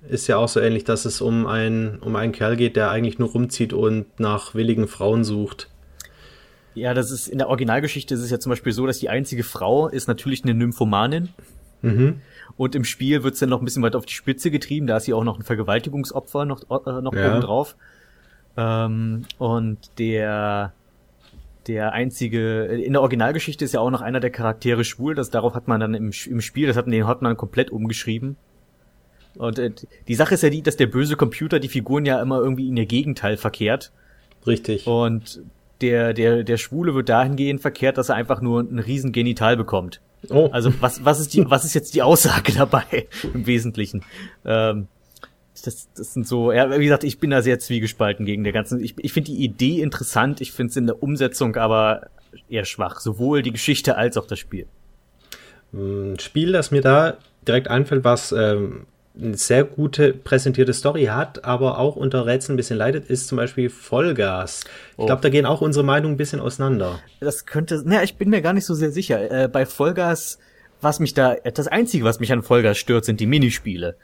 ist 0.09 0.27
ja 0.27 0.37
auch 0.37 0.49
so 0.49 0.59
ähnlich, 0.59 0.83
dass 0.83 1.05
es 1.05 1.21
um, 1.21 1.45
ein, 1.45 1.99
um 1.99 2.15
einen 2.15 2.31
Kerl 2.31 2.55
geht, 2.55 2.75
der 2.75 2.89
eigentlich 2.89 3.19
nur 3.19 3.29
rumzieht 3.29 3.73
und 3.73 4.19
nach 4.19 4.55
willigen 4.55 4.87
Frauen 4.87 5.23
sucht. 5.23 5.69
Ja, 6.75 6.93
das 6.93 7.11
ist 7.11 7.27
in 7.27 7.37
der 7.37 7.49
Originalgeschichte 7.49 8.13
ist 8.15 8.21
es 8.21 8.31
ja 8.31 8.39
zum 8.39 8.49
Beispiel 8.49 8.71
so, 8.71 8.87
dass 8.87 8.99
die 8.99 9.09
einzige 9.09 9.43
Frau 9.43 9.87
ist 9.87 10.07
natürlich 10.07 10.43
eine 10.43 10.53
Nymphomanin. 10.53 11.29
Mhm. 11.81 12.21
Und 12.55 12.75
im 12.75 12.83
Spiel 12.85 13.23
wird's 13.23 13.39
dann 13.39 13.49
noch 13.49 13.61
ein 13.61 13.65
bisschen 13.65 13.83
weiter 13.83 13.97
auf 13.97 14.05
die 14.05 14.13
Spitze 14.13 14.51
getrieben, 14.51 14.87
da 14.87 14.97
ist 14.97 15.03
sie 15.03 15.13
auch 15.13 15.23
noch 15.23 15.37
ein 15.37 15.43
Vergewaltigungsopfer 15.43 16.45
noch, 16.45 16.61
äh, 16.63 17.01
noch 17.01 17.13
ja. 17.13 17.31
oben 17.31 17.41
drauf. 17.41 17.75
Ähm, 18.55 19.25
und 19.37 19.79
der 19.99 20.73
der 21.67 21.93
einzige, 21.93 22.65
in 22.65 22.91
der 22.91 23.01
Originalgeschichte 23.01 23.63
ist 23.63 23.73
ja 23.73 23.79
auch 23.79 23.89
noch 23.89 24.01
einer 24.01 24.19
der 24.19 24.31
Charaktere 24.31 24.83
schwul, 24.83 25.15
das 25.15 25.29
darauf 25.29 25.53
hat 25.53 25.67
man 25.67 25.79
dann 25.79 25.93
im, 25.93 26.11
im 26.25 26.41
Spiel, 26.41 26.67
das 26.67 26.75
hat 26.75 26.87
man 26.87 26.91
den 26.91 27.07
hat 27.07 27.21
man 27.21 27.37
komplett 27.37 27.71
umgeschrieben. 27.71 28.35
Und 29.35 29.59
äh, 29.59 29.71
die 30.07 30.15
Sache 30.15 30.35
ist 30.35 30.43
ja 30.43 30.49
die, 30.49 30.61
dass 30.61 30.77
der 30.77 30.87
böse 30.87 31.15
Computer 31.15 31.59
die 31.59 31.69
Figuren 31.69 32.05
ja 32.05 32.21
immer 32.21 32.39
irgendwie 32.39 32.67
in 32.67 32.77
ihr 32.77 32.85
Gegenteil 32.85 33.37
verkehrt. 33.37 33.91
Richtig. 34.45 34.85
Und 34.85 35.41
der, 35.83 36.13
der, 36.13 36.43
der 36.43 36.57
Schwule 36.57 36.95
wird 36.95 37.09
dahingehend 37.09 37.61
verkehrt, 37.61 37.97
dass 37.97 38.09
er 38.09 38.15
einfach 38.15 38.41
nur 38.41 38.61
ein 38.61 38.79
riesen 38.79 39.11
Genital 39.11 39.57
bekommt. 39.57 40.01
Oh. 40.29 40.49
Also 40.51 40.73
was, 40.79 41.03
was 41.03 41.19
ist 41.19 41.33
die, 41.33 41.45
was 41.49 41.65
ist 41.65 41.73
jetzt 41.73 41.93
die 41.93 42.01
Aussage 42.01 42.53
dabei 42.53 43.07
im 43.33 43.45
Wesentlichen? 43.45 44.03
Ähm, 44.45 44.87
das, 45.63 45.87
das 45.93 46.13
sind 46.13 46.27
so, 46.27 46.51
ja, 46.51 46.77
wie 46.77 46.83
gesagt, 46.83 47.03
ich 47.03 47.19
bin 47.19 47.29
da 47.29 47.41
sehr 47.41 47.59
zwiegespalten 47.59 48.25
gegen 48.25 48.43
der 48.43 48.53
ganzen. 48.53 48.83
Ich, 48.83 48.95
ich 48.97 49.13
finde 49.13 49.31
die 49.31 49.43
Idee 49.43 49.81
interessant, 49.81 50.41
ich 50.41 50.51
finde 50.51 50.71
es 50.71 50.77
in 50.77 50.87
der 50.87 51.03
Umsetzung 51.03 51.55
aber 51.55 52.07
eher 52.49 52.65
schwach, 52.65 52.99
sowohl 52.99 53.43
die 53.43 53.51
Geschichte 53.51 53.95
als 53.95 54.17
auch 54.17 54.25
das 54.25 54.39
Spiel. 54.39 54.65
Ein 55.71 56.19
Spiel, 56.19 56.51
das 56.51 56.71
mir 56.71 56.81
da 56.81 57.17
direkt 57.47 57.67
einfällt, 57.67 58.03
was 58.03 58.31
ähm, 58.31 58.87
eine 59.15 59.37
sehr 59.37 59.63
gute 59.63 60.13
präsentierte 60.13 60.73
Story 60.73 61.05
hat, 61.05 61.45
aber 61.45 61.77
auch 61.77 61.95
unter 61.95 62.25
Rätseln 62.25 62.55
ein 62.55 62.57
bisschen 62.57 62.77
leidet, 62.77 63.09
ist 63.09 63.27
zum 63.27 63.35
Beispiel 63.35 63.69
Vollgas. 63.69 64.61
Ich 64.63 64.97
oh. 64.97 65.05
glaube, 65.05 65.21
da 65.21 65.29
gehen 65.29 65.45
auch 65.45 65.61
unsere 65.61 65.85
Meinungen 65.85 66.15
ein 66.15 66.17
bisschen 66.17 66.39
auseinander. 66.39 66.99
Das 67.19 67.45
könnte, 67.45 67.81
naja, 67.85 68.01
ich 68.03 68.15
bin 68.15 68.29
mir 68.29 68.41
gar 68.41 68.53
nicht 68.53 68.65
so 68.65 68.73
sehr 68.73 68.91
sicher. 68.91 69.31
Äh, 69.31 69.47
bei 69.47 69.65
Vollgas, 69.65 70.39
was 70.81 70.99
mich 70.99 71.13
da, 71.13 71.35
das 71.35 71.67
Einzige, 71.67 72.05
was 72.05 72.19
mich 72.19 72.31
an 72.31 72.41
Vollgas 72.41 72.77
stört, 72.77 73.05
sind 73.05 73.19
die 73.19 73.27
Minispiele. 73.27 73.97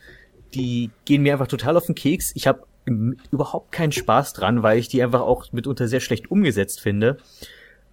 Die 0.53 0.91
gehen 1.05 1.23
mir 1.23 1.33
einfach 1.33 1.47
total 1.47 1.75
auf 1.77 1.87
den 1.87 1.95
Keks. 1.95 2.31
Ich 2.35 2.47
habe 2.47 2.63
überhaupt 2.85 3.71
keinen 3.71 3.91
Spaß 3.91 4.33
dran, 4.33 4.63
weil 4.63 4.79
ich 4.79 4.87
die 4.87 5.03
einfach 5.03 5.21
auch 5.21 5.51
mitunter 5.51 5.87
sehr 5.87 5.99
schlecht 5.99 6.31
umgesetzt 6.31 6.81
finde. 6.81 7.17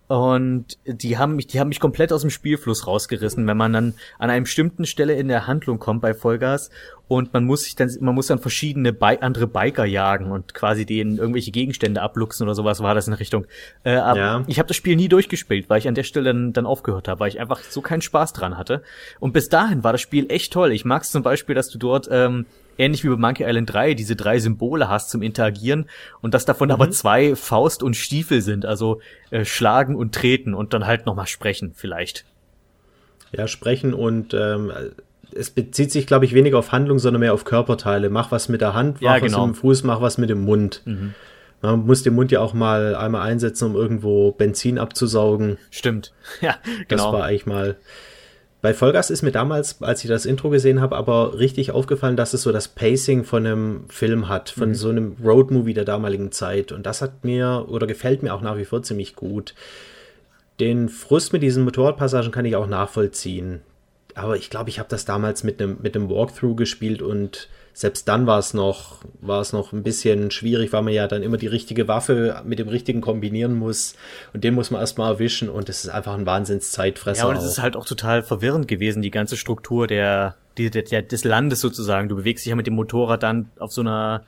Und 0.09 0.79
die 0.87 1.19
haben 1.19 1.35
mich, 1.35 1.49
die 1.49 1.59
haben 1.59 1.69
mich 1.69 1.81
komplett 1.81 2.13
aus 2.13 2.21
dem 2.21 2.31
Spielfluss 2.31 2.87
rausgerissen, 2.87 3.47
wenn 3.47 3.57
man 3.57 3.73
dann 3.73 3.95
an 4.19 4.31
einer 4.31 4.41
bestimmten 4.41 4.87
Stelle 4.87 5.15
in 5.15 5.27
der 5.27 5.49
Handlung 5.49 5.81
kommt 5.81 6.01
bei 6.01 6.15
Vollgas 6.15 6.71
und 7.09 7.33
man 7.33 7.45
muss 7.45 7.65
sich 7.65 7.75
dann, 7.75 7.91
man 8.01 8.15
muss 8.15 8.29
dann 8.29 8.39
verschiedene 8.39 8.93
Bi 8.93 9.19
andere 9.21 9.47
Biker 9.47 9.85
jagen 9.85 10.31
und 10.31 10.55
quasi 10.55 10.87
denen 10.87 11.19
irgendwelche 11.19 11.51
Gegenstände 11.51 12.03
abluchsen 12.03 12.45
oder 12.45 12.55
sowas 12.55 12.81
war 12.83 12.95
das 12.95 13.09
in 13.09 13.15
Richtung. 13.15 13.47
Äh, 13.85 13.97
aber 13.97 14.19
ja. 14.19 14.45
ich 14.47 14.59
habe 14.59 14.69
das 14.69 14.77
Spiel 14.77 14.97
nie 14.97 15.09
durchgespielt, 15.09 15.69
weil 15.71 15.79
ich 15.79 15.89
an 15.89 15.95
der 15.95 16.05
Stelle 16.05 16.33
dann, 16.33 16.53
dann 16.53 16.67
aufgehört 16.67 17.09
habe, 17.09 17.21
weil 17.21 17.29
ich 17.29 17.41
einfach 17.41 17.63
so 17.63 17.81
keinen 17.81 18.03
Spaß 18.03 18.33
dran 18.33 18.57
hatte. 18.57 18.83
Und 19.19 19.33
bis 19.33 19.49
dahin 19.49 19.83
war 19.85 19.93
das 19.93 20.01
Spiel 20.01 20.27
echt 20.31 20.53
toll. 20.53 20.73
Ich 20.73 20.85
mag 20.85 21.03
es 21.03 21.11
zum 21.11 21.23
Beispiel, 21.23 21.55
dass 21.55 21.69
du 21.69 21.79
dort 21.79 22.09
ähm, 22.11 22.47
ähnlich 22.79 23.05
wie 23.05 23.09
bei 23.09 23.17
Monkey 23.17 23.45
Island 23.45 23.73
3 23.73 23.95
diese 23.95 24.17
drei 24.17 24.39
Symbole 24.39 24.89
hast 24.89 25.11
zum 25.11 25.23
Interagieren 25.23 25.87
und 26.21 26.35
dass 26.35 26.45
davon 26.45 26.69
mhm. 26.69 26.75
aber 26.75 26.91
zwei 26.91 27.37
Faust 27.37 27.83
und 27.83 27.97
Stiefel 27.97 28.43
sind, 28.43 28.67
also 28.67 29.01
äh, 29.31 29.45
schlagen 29.45 29.97
und 29.97 30.15
treten 30.15 30.55
und 30.55 30.75
dann 30.75 30.87
halt 30.87 31.07
nochmal 31.07 31.27
sprechen 31.27 31.73
vielleicht. 31.75 32.25
Ja, 33.33 33.49
sprechen 33.49 33.93
und 33.93 34.35
ähm, 34.35 34.73
es 35.35 35.51
bezieht 35.51 35.93
sich, 35.93 36.07
glaube 36.07 36.25
ich, 36.25 36.35
weniger 36.35 36.59
auf 36.59 36.73
Handlung, 36.73 36.99
sondern 36.99 37.21
mehr 37.21 37.35
auf 37.35 37.45
Körperteile. 37.45 38.11
Mach 38.11 38.31
was 38.31 38.49
mit 38.49 38.61
der 38.61 38.75
Hand, 38.75 39.01
mach 39.01 39.15
ja, 39.15 39.19
genau. 39.19 39.39
was 39.39 39.47
mit 39.47 39.57
dem 39.57 39.61
Fuß, 39.61 39.85
mach 39.85 40.01
was 40.01 40.19
mit 40.19 40.31
dem 40.31 40.43
Mund. 40.45 40.83
Mhm. 40.85 41.15
Man 41.63 41.87
muss 41.87 42.03
den 42.03 42.15
Mund 42.15 42.31
ja 42.31 42.41
auch 42.41 42.55
mal 42.55 42.95
einmal 42.95 43.23
einsetzen, 43.23 43.67
um 43.67 43.75
irgendwo 43.75 44.33
Benzin 44.33 44.79
abzusaugen. 44.79 45.59
Stimmt. 45.71 46.13
Ja, 46.41 46.57
genau. 46.89 47.05
Das 47.05 47.13
war 47.13 47.25
eigentlich 47.25 47.47
mal 47.47 47.77
bei 48.63 48.73
Vollgas 48.75 49.11
ist 49.11 49.23
mir 49.23 49.33
damals, 49.33 49.83
als 49.83 50.03
ich 50.03 50.09
das 50.09 50.27
Intro 50.27 50.49
gesehen 50.51 50.81
habe, 50.81 50.97
aber 50.97 51.39
richtig 51.39 51.71
aufgefallen, 51.71 52.17
dass 52.17 52.35
es 52.35 52.43
so 52.43 52.53
das 52.53 52.69
Pacing 52.69 53.25
von 53.25 53.47
einem 53.47 53.85
Film 53.89 54.29
hat, 54.29 54.51
von 54.51 54.71
mhm. 54.71 54.75
so 54.75 54.89
einem 54.89 55.17
Roadmovie 55.23 55.75
der 55.75 55.85
damaligen 55.85 56.33
Zeit. 56.33 56.73
Und 56.73 56.87
das 56.87 57.03
hat 57.03 57.25
mir 57.25 57.67
oder 57.69 57.87
gefällt 57.87 58.23
mir 58.23 58.35
auch 58.35 58.41
nach 58.41 58.57
wie 58.57 58.65
vor 58.65 58.83
ziemlich 58.83 59.15
gut. 59.15 59.55
Den 60.59 60.89
Frust 60.89 61.33
mit 61.33 61.43
diesen 61.43 61.65
Motorradpassagen 61.65 62.33
kann 62.33 62.47
ich 62.47 62.57
auch 62.57 62.67
nachvollziehen. 62.67 63.61
Aber 64.15 64.37
ich 64.37 64.49
glaube, 64.49 64.71
ich 64.71 64.79
habe 64.79 64.89
das 64.89 65.05
damals 65.05 65.45
mit 65.45 65.61
einem 65.61 65.77
mit 65.83 65.95
einem 65.95 66.09
Walkthrough 66.09 66.57
gespielt 66.57 67.03
und 67.03 67.49
selbst 67.79 68.09
dann 68.09 68.27
war 68.27 68.39
es 68.39 68.55
noch, 68.55 69.01
war 69.21 69.43
es 69.43 69.53
noch 69.53 69.75
ein 69.75 69.83
bisschen 69.83 70.31
schwierig, 70.31 70.73
weil 70.73 70.81
man 70.81 70.95
ja 70.95 71.07
dann 71.07 71.23
immer 71.23 71.37
die 71.37 71.47
richtige 71.47 71.87
Waffe 71.89 72.41
mit 72.47 72.59
dem 72.59 72.69
richtigen 72.69 73.03
kombinieren 73.03 73.55
muss 73.55 73.97
und 74.33 74.45
den 74.45 74.55
muss 74.55 74.71
man 74.71 74.81
erstmal 74.81 75.13
erwischen 75.13 75.51
und 75.51 75.69
es 75.69 75.85
ist 75.85 75.91
einfach 75.91 76.15
ein 76.15 76.25
Wahnsinnszeitfresser. 76.25 77.25
Ja, 77.25 77.29
und 77.29 77.37
es 77.37 77.45
ist 77.45 77.61
halt 77.61 77.77
auch 77.77 77.85
total 77.85 78.23
verwirrend 78.23 78.67
gewesen, 78.67 79.03
die 79.03 79.11
ganze 79.11 79.37
Struktur 79.37 79.87
der, 79.87 80.37
die, 80.57 80.71
der, 80.71 81.03
des 81.03 81.25
Landes 81.25 81.61
sozusagen. 81.61 82.09
Du 82.09 82.17
bewegst 82.17 82.47
dich 82.47 82.49
ja 82.51 82.57
mit 82.57 82.67
dem 82.67 82.73
Motorrad 82.73 83.23
dann 83.23 83.51
auf 83.59 83.75
so 83.75 83.83
einer, 83.83 84.25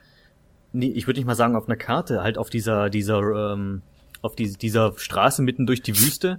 ich 0.74 1.06
würde 1.06 1.18
nicht 1.18 1.26
mal 1.26 1.34
sagen 1.34 1.56
auf 1.56 1.68
einer 1.68 1.78
Karte, 1.78 2.22
halt 2.22 2.36
auf 2.36 2.50
dieser, 2.50 2.90
dieser, 2.90 3.54
ähm, 3.54 3.80
auf 4.20 4.36
die, 4.36 4.52
dieser 4.58 4.92
Straße 4.98 5.40
mitten 5.40 5.64
durch 5.64 5.80
die 5.80 5.98
Wüste. 5.98 6.38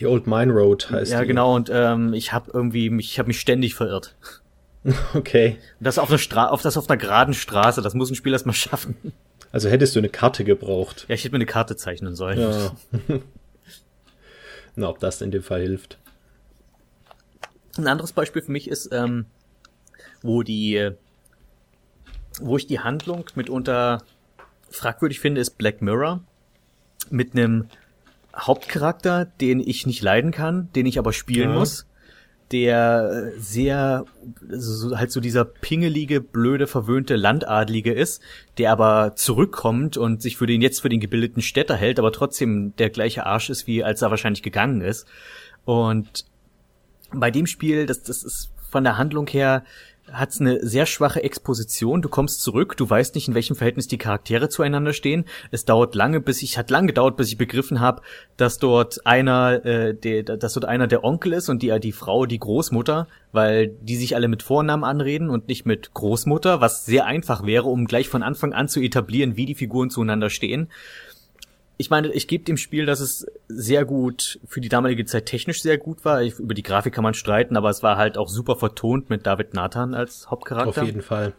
Die 0.00 0.06
Old 0.06 0.26
Mine 0.26 0.52
Road 0.52 0.90
heißt 0.90 1.12
Ja, 1.12 1.20
die. 1.20 1.28
genau, 1.28 1.54
und 1.54 1.70
ähm, 1.72 2.14
ich 2.14 2.32
habe 2.32 2.50
irgendwie, 2.52 2.90
mich, 2.90 3.12
ich 3.12 3.18
habe 3.20 3.28
mich 3.28 3.38
ständig 3.38 3.76
verirrt. 3.76 4.16
Okay. 5.14 5.58
Das 5.80 5.98
auf 5.98 6.08
einer 6.08 6.18
Stra 6.18 6.48
auf 6.48 6.62
das 6.62 6.76
auf 6.76 6.88
einer 6.88 6.96
geraden 6.96 7.34
Straße, 7.34 7.82
das 7.82 7.94
muss 7.94 8.10
ein 8.10 8.14
Spiel 8.14 8.32
erstmal 8.32 8.54
schaffen. 8.54 8.96
Also 9.50 9.68
hättest 9.68 9.94
du 9.94 10.00
eine 10.00 10.08
Karte 10.08 10.44
gebraucht. 10.44 11.06
Ja, 11.08 11.14
ich 11.14 11.24
hätte 11.24 11.32
mir 11.32 11.38
eine 11.38 11.46
Karte 11.46 11.76
zeichnen 11.76 12.14
sollen. 12.14 12.40
Ja. 12.40 12.72
Na, 14.76 14.88
ob 14.88 15.00
das 15.00 15.20
in 15.22 15.30
dem 15.30 15.42
Fall 15.42 15.62
hilft. 15.62 15.98
Ein 17.76 17.86
anderes 17.86 18.12
Beispiel 18.12 18.42
für 18.42 18.52
mich 18.52 18.68
ist, 18.68 18.90
ähm, 18.92 19.26
wo 20.22 20.42
die, 20.42 20.90
wo 22.40 22.56
ich 22.56 22.66
die 22.66 22.80
Handlung 22.80 23.24
mitunter 23.34 24.02
fragwürdig 24.70 25.20
finde, 25.20 25.40
ist 25.40 25.56
Black 25.56 25.80
Mirror 25.80 26.22
mit 27.10 27.32
einem 27.32 27.68
Hauptcharakter, 28.36 29.24
den 29.24 29.60
ich 29.60 29.86
nicht 29.86 30.02
leiden 30.02 30.30
kann, 30.30 30.70
den 30.74 30.86
ich 30.86 30.98
aber 30.98 31.12
spielen 31.12 31.50
ja. 31.50 31.58
muss 31.58 31.87
der 32.52 33.32
sehr 33.38 34.04
so, 34.48 34.96
halt 34.96 35.12
so 35.12 35.20
dieser 35.20 35.44
pingelige, 35.44 36.20
blöde, 36.20 36.66
verwöhnte 36.66 37.16
Landadlige 37.16 37.92
ist, 37.92 38.22
der 38.56 38.72
aber 38.72 39.14
zurückkommt 39.16 39.96
und 39.96 40.22
sich 40.22 40.36
für 40.36 40.46
den 40.46 40.62
jetzt 40.62 40.80
für 40.80 40.88
den 40.88 41.00
gebildeten 41.00 41.42
Städter 41.42 41.76
hält, 41.76 41.98
aber 41.98 42.12
trotzdem 42.12 42.74
der 42.76 42.90
gleiche 42.90 43.26
Arsch 43.26 43.50
ist, 43.50 43.66
wie 43.66 43.84
als 43.84 44.02
er 44.02 44.10
wahrscheinlich 44.10 44.42
gegangen 44.42 44.80
ist. 44.80 45.06
Und 45.64 46.24
bei 47.12 47.30
dem 47.30 47.46
Spiel, 47.46 47.86
das, 47.86 48.02
das 48.02 48.22
ist 48.22 48.50
von 48.70 48.84
der 48.84 48.98
Handlung 48.98 49.26
her 49.26 49.64
hat 50.12 50.30
es 50.30 50.40
eine 50.40 50.64
sehr 50.66 50.86
schwache 50.86 51.22
Exposition. 51.22 52.02
Du 52.02 52.08
kommst 52.08 52.42
zurück, 52.42 52.76
du 52.76 52.88
weißt 52.88 53.14
nicht, 53.14 53.28
in 53.28 53.34
welchem 53.34 53.56
Verhältnis 53.56 53.88
die 53.88 53.98
Charaktere 53.98 54.48
zueinander 54.48 54.92
stehen. 54.92 55.24
Es 55.50 55.64
dauert 55.64 55.94
lange, 55.94 56.20
bis 56.20 56.42
ich 56.42 56.58
hat 56.58 56.70
lange 56.70 56.88
gedauert, 56.88 57.16
bis 57.16 57.28
ich 57.28 57.38
begriffen 57.38 57.80
habe, 57.80 58.02
dass 58.36 58.58
dort 58.58 59.06
einer, 59.06 59.64
äh, 59.64 59.94
der, 59.94 60.22
dass 60.22 60.54
dort 60.54 60.64
einer 60.64 60.86
der 60.86 61.04
Onkel 61.04 61.32
ist 61.32 61.48
und 61.48 61.62
die 61.62 61.78
die 61.80 61.92
Frau 61.92 62.26
die 62.26 62.38
Großmutter, 62.38 63.06
weil 63.32 63.68
die 63.68 63.96
sich 63.96 64.14
alle 64.14 64.28
mit 64.28 64.42
Vornamen 64.42 64.84
anreden 64.84 65.30
und 65.30 65.48
nicht 65.48 65.66
mit 65.66 65.92
Großmutter, 65.94 66.60
was 66.60 66.86
sehr 66.86 67.06
einfach 67.06 67.44
wäre, 67.44 67.66
um 67.66 67.86
gleich 67.86 68.08
von 68.08 68.22
Anfang 68.22 68.52
an 68.52 68.68
zu 68.68 68.80
etablieren, 68.80 69.36
wie 69.36 69.46
die 69.46 69.54
Figuren 69.54 69.90
zueinander 69.90 70.30
stehen 70.30 70.68
ich 71.80 71.90
meine, 71.90 72.12
ich 72.12 72.26
gebe 72.26 72.44
dem 72.44 72.56
Spiel, 72.56 72.86
dass 72.86 72.98
es 72.98 73.24
sehr 73.46 73.84
gut 73.84 74.40
für 74.46 74.60
die 74.60 74.68
damalige 74.68 75.04
Zeit 75.04 75.26
technisch 75.26 75.62
sehr 75.62 75.78
gut 75.78 76.04
war. 76.04 76.22
Ich, 76.22 76.38
über 76.38 76.52
die 76.52 76.64
Grafik 76.64 76.92
kann 76.92 77.04
man 77.04 77.14
streiten, 77.14 77.56
aber 77.56 77.70
es 77.70 77.84
war 77.84 77.96
halt 77.96 78.18
auch 78.18 78.28
super 78.28 78.56
vertont 78.56 79.10
mit 79.10 79.26
David 79.26 79.54
Nathan 79.54 79.94
als 79.94 80.28
Hauptcharakter. 80.28 80.82
Auf 80.82 80.86
jeden 80.86 81.02
Fall. 81.02 81.34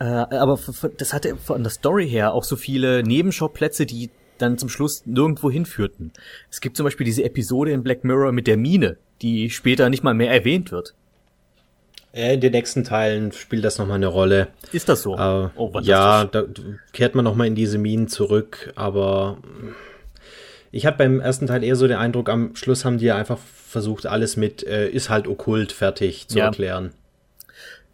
Äh, 0.00 0.04
aber 0.04 0.58
das 0.98 1.12
hatte 1.12 1.36
von 1.36 1.62
der 1.62 1.70
Story 1.70 2.08
her 2.08 2.34
auch 2.34 2.42
so 2.42 2.56
viele 2.56 3.04
Nebenschauplätze, 3.04 3.86
die 3.86 4.10
dann 4.38 4.58
zum 4.58 4.68
Schluss 4.68 5.06
nirgendwo 5.06 5.48
hinführten. 5.48 6.12
Es 6.50 6.60
gibt 6.60 6.76
zum 6.76 6.84
Beispiel 6.84 7.04
diese 7.04 7.22
Episode 7.22 7.70
in 7.70 7.84
Black 7.84 8.02
Mirror 8.02 8.32
mit 8.32 8.48
der 8.48 8.56
Mine, 8.56 8.96
die 9.22 9.50
später 9.50 9.90
nicht 9.90 10.02
mal 10.02 10.14
mehr 10.14 10.32
erwähnt 10.32 10.72
wird. 10.72 10.94
In 12.12 12.40
den 12.40 12.52
nächsten 12.52 12.82
Teilen 12.82 13.30
spielt 13.30 13.64
das 13.64 13.78
nochmal 13.78 13.96
eine 13.96 14.08
Rolle. 14.08 14.48
Ist 14.72 14.88
das 14.88 15.02
so? 15.02 15.16
Äh, 15.16 15.48
oh, 15.54 15.72
ja, 15.80 16.24
da 16.24 16.44
kehrt 16.92 17.14
man 17.14 17.24
nochmal 17.24 17.46
in 17.46 17.54
diese 17.54 17.78
Minen 17.78 18.08
zurück, 18.08 18.72
aber 18.74 19.38
ich 20.72 20.86
habe 20.86 20.98
beim 20.98 21.20
ersten 21.20 21.46
Teil 21.46 21.62
eher 21.62 21.76
so 21.76 21.86
den 21.86 21.98
Eindruck, 21.98 22.28
am 22.28 22.56
Schluss 22.56 22.84
haben 22.84 22.98
die 22.98 23.06
ja 23.06 23.16
einfach 23.16 23.38
versucht, 23.38 24.06
alles 24.06 24.36
mit 24.36 24.64
äh, 24.64 24.88
ist 24.88 25.08
halt 25.08 25.28
okkult 25.28 25.70
fertig 25.70 26.26
zu 26.26 26.38
ja. 26.38 26.46
erklären. 26.46 26.92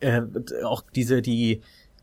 äh, 0.01 0.23
auch 0.65 0.83
diese, 0.95 1.21
die, 1.21 1.63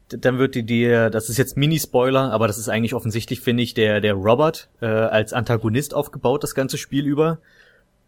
dann 0.10 0.38
wird 0.38 0.56
die 0.56 0.64
dir, 0.64 1.10
das 1.10 1.30
ist 1.30 1.38
jetzt 1.38 1.58
Mini-Spoiler, 1.58 2.32
aber 2.32 2.48
das 2.48 2.58
ist 2.58 2.70
eigentlich 2.70 2.94
offensichtlich, 2.94 3.42
finde 3.42 3.64
ich, 3.64 3.74
der, 3.74 4.02
der 4.02 4.14
Robert 4.14 4.70
äh, 4.82 4.86
als 4.86 5.34
Antagonist 5.34 5.94
aufgebaut, 5.94 6.44
das 6.44 6.56
ganze 6.56 6.78
Spiel 6.78 7.06
über. 7.06 7.40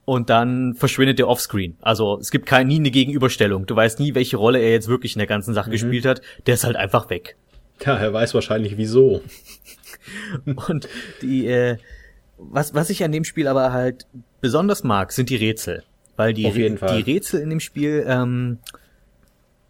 Und 0.06 0.30
dann 0.30 0.76
verschwindet 0.76 1.18
der 1.18 1.28
Offscreen. 1.28 1.78
Also 1.82 2.20
es 2.20 2.30
gibt 2.30 2.46
kein, 2.46 2.68
nie 2.68 2.76
eine 2.76 2.92
Gegenüberstellung. 2.92 3.66
Du 3.66 3.76
weißt 3.76 4.00
nie, 4.00 4.14
welche 4.14 4.38
Rolle 4.38 4.60
er 4.60 4.72
jetzt 4.72 4.88
wirklich 4.88 5.16
in 5.16 5.20
der 5.20 5.28
ganzen 5.28 5.56
Sache 5.56 5.70
mhm. 5.70 5.74
gespielt 5.74 6.06
hat. 6.06 6.22
Der 6.46 6.54
ist 6.54 6.64
halt 6.64 6.76
einfach 6.76 7.10
weg. 7.10 7.36
Ja, 7.84 7.96
er 7.98 8.14
weiß 8.14 8.34
wahrscheinlich 8.36 8.78
wieso. 8.78 9.22
Und 10.68 10.88
die, 11.24 11.48
äh, 11.48 11.78
was, 12.38 12.74
was 12.76 12.92
ich 12.92 13.04
an 13.04 13.12
dem 13.12 13.24
Spiel 13.24 13.48
aber 13.48 13.74
halt 13.74 14.06
besonders 14.42 14.84
mag, 14.84 15.12
sind 15.12 15.30
die 15.30 15.38
Rätsel. 15.38 15.84
Weil 16.16 16.34
die, 16.34 16.50
die 16.50 17.02
Rätsel 17.02 17.42
in 17.42 17.50
dem 17.50 17.60
Spiel, 17.60 18.06
ähm, 18.08 18.60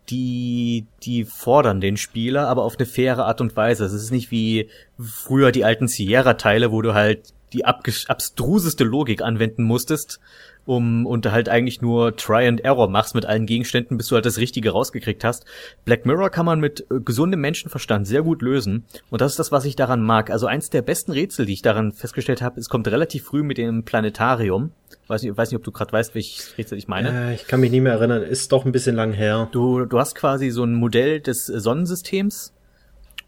die, 0.09 0.85
die 1.03 1.23
fordern 1.23 1.81
den 1.81 1.97
Spieler, 1.97 2.47
aber 2.47 2.63
auf 2.63 2.77
eine 2.77 2.85
faire 2.85 3.25
Art 3.25 3.41
und 3.41 3.55
Weise. 3.55 3.85
Es 3.85 3.93
ist 3.93 4.11
nicht 4.11 4.29
wie 4.29 4.69
früher 4.99 5.51
die 5.51 5.65
alten 5.65 5.87
Sierra-Teile, 5.87 6.71
wo 6.71 6.81
du 6.81 6.93
halt 6.93 7.33
die 7.55 7.65
abstruseste 7.65 8.83
Logik 8.83 9.21
anwenden 9.21 9.63
musstest, 9.63 10.19
um 10.65 11.05
und 11.05 11.31
halt 11.31 11.47
eigentlich 11.47 11.81
nur 11.81 12.15
Try 12.15 12.47
and 12.47 12.61
Error 12.61 12.89
machst 12.89 13.15
mit 13.15 13.25
allen 13.25 13.45
Gegenständen, 13.45 13.97
bis 13.97 14.07
du 14.07 14.15
halt 14.15 14.25
das 14.25 14.39
Richtige 14.39 14.71
rausgekriegt 14.71 15.23
hast. 15.23 15.45
Black 15.85 16.05
Mirror 16.05 16.29
kann 16.31 16.45
man 16.45 16.59
mit 16.59 16.85
äh, 16.91 16.99
gesundem 16.99 17.39
Menschenverstand 17.41 18.07
sehr 18.07 18.23
gut 18.23 18.41
lösen 18.41 18.83
und 19.09 19.21
das 19.21 19.33
ist 19.33 19.39
das, 19.39 19.51
was 19.51 19.65
ich 19.65 19.75
daran 19.75 20.01
mag. 20.01 20.29
Also 20.31 20.47
eins 20.47 20.69
der 20.69 20.81
besten 20.81 21.11
Rätsel, 21.11 21.45
die 21.45 21.53
ich 21.53 21.61
daran 21.61 21.91
festgestellt 21.91 22.41
habe, 22.41 22.59
es 22.59 22.67
kommt 22.67 22.87
relativ 22.87 23.23
früh 23.23 23.43
mit 23.43 23.57
dem 23.57 23.83
Planetarium. 23.83 24.71
Weiß 25.07 25.21
nicht, 25.21 25.37
weiß 25.37 25.51
nicht, 25.51 25.57
ob 25.57 25.63
du 25.63 25.71
gerade 25.71 25.93
weißt, 25.93 26.15
welches 26.15 26.57
Rätsel 26.57 26.77
ich 26.77 26.87
meine. 26.87 27.29
Äh, 27.29 27.35
ich 27.35 27.47
kann 27.47 27.59
mich 27.59 27.71
nicht 27.71 27.81
mehr 27.81 27.93
erinnern, 27.93 28.23
ist 28.23 28.51
doch 28.51 28.65
ein 28.65 28.71
bisschen 28.71 28.95
lang 28.95 29.13
her. 29.13 29.47
Du, 29.51 29.85
du 29.85 29.99
hast 29.99 30.15
quasi 30.15 30.49
so 30.49 30.63
ein 30.63 30.73
Modell 30.73 31.21
des 31.21 31.45
Sonnensystems 31.45 32.53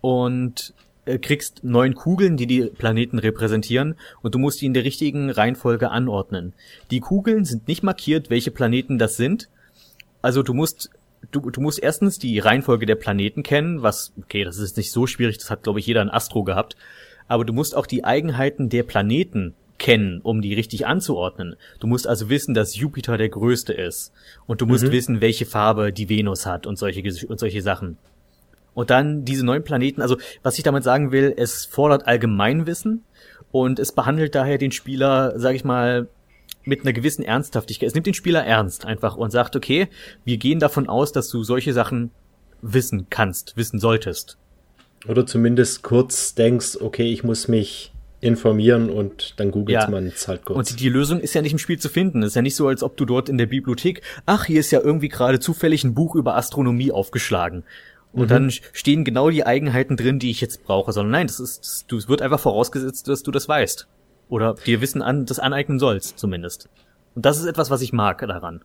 und 0.01 0.73
kriegst 1.21 1.63
neun 1.63 1.95
Kugeln, 1.95 2.37
die 2.37 2.47
die 2.47 2.61
Planeten 2.63 3.19
repräsentieren 3.19 3.95
und 4.21 4.35
du 4.35 4.39
musst 4.39 4.61
die 4.61 4.65
in 4.65 4.73
der 4.73 4.83
richtigen 4.83 5.29
Reihenfolge 5.29 5.89
anordnen. 5.89 6.53
Die 6.91 6.99
Kugeln 6.99 7.45
sind 7.45 7.67
nicht 7.67 7.83
markiert, 7.83 8.29
welche 8.29 8.51
Planeten 8.51 8.97
das 8.97 9.17
sind. 9.17 9.49
Also 10.21 10.43
du 10.43 10.53
musst 10.53 10.89
du, 11.31 11.49
du 11.49 11.61
musst 11.61 11.81
erstens 11.81 12.19
die 12.19 12.39
Reihenfolge 12.39 12.85
der 12.85 12.95
Planeten 12.95 13.43
kennen, 13.43 13.81
was 13.81 14.13
okay, 14.21 14.43
das 14.43 14.57
ist 14.57 14.77
nicht 14.77 14.91
so 14.91 15.07
schwierig, 15.07 15.37
das 15.37 15.49
hat 15.49 15.63
glaube 15.63 15.79
ich 15.79 15.87
jeder 15.87 16.01
ein 16.01 16.09
Astro 16.09 16.43
gehabt, 16.43 16.75
aber 17.27 17.45
du 17.45 17.53
musst 17.53 17.75
auch 17.75 17.87
die 17.87 18.03
Eigenheiten 18.03 18.69
der 18.69 18.83
Planeten 18.83 19.53
kennen, 19.77 20.21
um 20.21 20.41
die 20.41 20.53
richtig 20.53 20.87
anzuordnen. 20.87 21.55
Du 21.79 21.87
musst 21.87 22.07
also 22.07 22.29
wissen, 22.29 22.53
dass 22.53 22.75
Jupiter 22.75 23.17
der 23.17 23.29
größte 23.29 23.73
ist 23.73 24.11
und 24.45 24.61
du 24.61 24.65
musst 24.65 24.85
mhm. 24.85 24.91
wissen, 24.91 25.21
welche 25.21 25.45
Farbe 25.45 25.93
die 25.93 26.09
Venus 26.09 26.45
hat 26.45 26.65
und 26.67 26.77
solche 26.77 27.03
und 27.27 27.39
solche 27.39 27.61
Sachen. 27.61 27.97
Und 28.77 28.91
dann 28.91 29.25
diese 29.25 29.43
neuen 29.43 29.63
Planeten, 29.63 30.03
also 30.03 30.17
was 30.43 30.59
ich 30.59 30.63
damit 30.63 30.83
sagen 30.83 31.11
will, 31.11 31.33
es 31.35 31.65
fordert 31.65 32.05
Allgemeinwissen 32.05 33.03
und 33.51 33.79
es 33.79 33.91
behandelt 33.91 34.35
daher 34.35 34.59
den 34.59 34.71
Spieler, 34.71 35.33
sag 35.39 35.55
ich 35.55 35.63
mal, 35.63 36.09
mit 36.63 36.81
einer 36.81 36.93
gewissen 36.93 37.23
Ernsthaftigkeit. 37.23 37.87
Es 37.87 37.95
nimmt 37.95 38.05
den 38.05 38.13
Spieler 38.13 38.45
ernst 38.45 38.85
einfach 38.85 39.17
und 39.17 39.31
sagt, 39.31 39.55
okay, 39.55 39.87
wir 40.25 40.37
gehen 40.37 40.59
davon 40.59 40.87
aus, 40.87 41.11
dass 41.11 41.27
du 41.29 41.41
solche 41.41 41.73
Sachen 41.73 42.11
wissen 42.61 43.07
kannst, 43.09 43.57
wissen 43.57 43.79
solltest. 43.79 44.37
Oder 45.07 45.25
zumindest 45.25 45.81
kurz 45.81 46.35
denkst, 46.35 46.77
okay, 46.79 47.11
ich 47.11 47.23
muss 47.23 47.47
mich 47.47 47.91
informieren 48.19 48.91
und 48.91 49.33
dann 49.37 49.49
googelt 49.49 49.81
ja. 49.81 49.89
man 49.89 50.05
es 50.05 50.27
halt 50.27 50.45
kurz. 50.45 50.57
Und 50.57 50.79
die 50.79 50.89
Lösung 50.89 51.19
ist 51.19 51.33
ja 51.33 51.41
nicht 51.41 51.51
im 51.51 51.57
Spiel 51.59 51.79
zu 51.79 51.89
finden. 51.89 52.21
Es 52.21 52.29
ist 52.29 52.35
ja 52.35 52.43
nicht 52.43 52.55
so, 52.55 52.67
als 52.67 52.83
ob 52.83 52.95
du 52.97 53.05
dort 53.05 53.27
in 53.27 53.39
der 53.39 53.47
Bibliothek, 53.47 54.01
ach, 54.27 54.45
hier 54.45 54.59
ist 54.59 54.69
ja 54.69 54.81
irgendwie 54.81 55.09
gerade 55.09 55.39
zufällig 55.39 55.83
ein 55.83 55.95
Buch 55.95 56.15
über 56.15 56.35
Astronomie 56.35 56.91
aufgeschlagen. 56.91 57.63
Und 58.17 58.25
mhm. 58.25 58.29
dann 58.29 58.51
stehen 58.51 59.03
genau 59.03 59.29
die 59.29 59.45
Eigenheiten 59.45 59.95
drin, 59.95 60.17
die 60.17 60.31
ich 60.31 60.41
jetzt 60.41 60.63
brauche, 60.63 60.91
sondern 60.91 61.11
nein, 61.11 61.27
das 61.27 61.39
ist, 61.39 61.85
du, 61.87 61.97
es 61.97 62.09
wird 62.09 62.23
einfach 62.23 62.39
vorausgesetzt, 62.39 63.07
dass 63.07 63.21
du 63.21 63.31
das 63.31 63.47
weißt. 63.47 63.87
Oder 64.27 64.55
dir 64.65 64.81
Wissen 64.81 65.03
an, 65.03 65.25
das 65.25 65.37
aneignen 65.37 65.77
sollst, 65.77 66.17
zumindest. 66.17 66.67
Und 67.15 67.25
das 67.25 67.37
ist 67.37 67.45
etwas, 67.45 67.69
was 67.69 67.81
ich 67.81 67.93
mag 67.93 68.19
daran. 68.19 68.61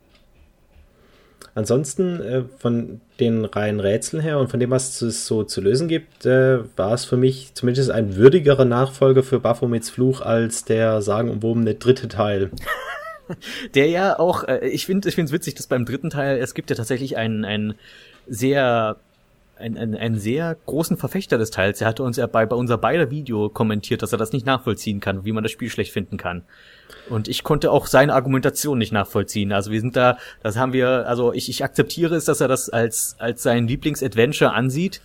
Ansonsten 1.54 2.20
äh, 2.20 2.44
von 2.58 3.02
den 3.20 3.44
reinen 3.44 3.78
Rätseln 3.78 4.22
her 4.22 4.38
und 4.38 4.48
von 4.48 4.58
dem, 4.58 4.70
was 4.70 5.02
es 5.02 5.26
so 5.26 5.44
zu 5.44 5.60
lösen 5.60 5.86
gibt, 5.86 6.24
äh, 6.24 6.60
war 6.76 6.94
es 6.94 7.04
für 7.04 7.18
mich 7.18 7.52
zumindest 7.54 7.90
ein 7.90 8.16
würdigerer 8.16 8.64
Nachfolger 8.64 9.22
für 9.22 9.38
Baphomets 9.38 9.90
Fluch 9.90 10.22
als 10.22 10.64
der 10.64 11.02
sagenumwobene 11.02 11.74
dritte 11.74 12.08
Teil. 12.08 12.50
der 13.74 13.88
ja 13.88 14.18
auch, 14.18 14.44
äh, 14.44 14.66
ich 14.66 14.86
finde 14.86 15.10
ich 15.10 15.14
finde 15.14 15.26
es 15.26 15.32
witzig, 15.32 15.54
dass 15.54 15.66
beim 15.66 15.84
dritten 15.84 16.08
Teil, 16.08 16.38
es 16.38 16.54
gibt 16.54 16.70
ja 16.70 16.76
tatsächlich 16.76 17.18
einen, 17.18 17.44
einen 17.44 17.74
sehr 18.26 18.96
ein, 19.62 19.78
ein, 19.78 19.94
einen 19.94 20.18
sehr 20.18 20.56
großen 20.66 20.96
Verfechter 20.96 21.38
des 21.38 21.50
Teils. 21.50 21.80
Er 21.80 21.86
hatte 21.86 22.02
uns 22.02 22.16
ja 22.16 22.26
bei, 22.26 22.44
bei 22.44 22.56
unser 22.56 22.76
beider 22.76 23.10
Video 23.10 23.48
kommentiert, 23.48 24.02
dass 24.02 24.12
er 24.12 24.18
das 24.18 24.32
nicht 24.32 24.44
nachvollziehen 24.44 25.00
kann, 25.00 25.24
wie 25.24 25.32
man 25.32 25.42
das 25.42 25.52
Spiel 25.52 25.70
schlecht 25.70 25.92
finden 25.92 26.16
kann. 26.16 26.42
Und 27.08 27.28
ich 27.28 27.42
konnte 27.42 27.70
auch 27.70 27.86
seine 27.86 28.14
Argumentation 28.14 28.78
nicht 28.78 28.92
nachvollziehen. 28.92 29.52
Also 29.52 29.70
wir 29.70 29.80
sind 29.80 29.96
da, 29.96 30.18
das 30.42 30.56
haben 30.56 30.72
wir, 30.72 31.06
also 31.06 31.32
ich, 31.32 31.48
ich 31.48 31.64
akzeptiere 31.64 32.16
es, 32.16 32.24
dass 32.24 32.40
er 32.40 32.48
das 32.48 32.68
als, 32.68 33.16
als 33.18 33.42
sein 33.42 33.66
Lieblingsadventure 33.68 34.52
ansieht. 34.52 35.00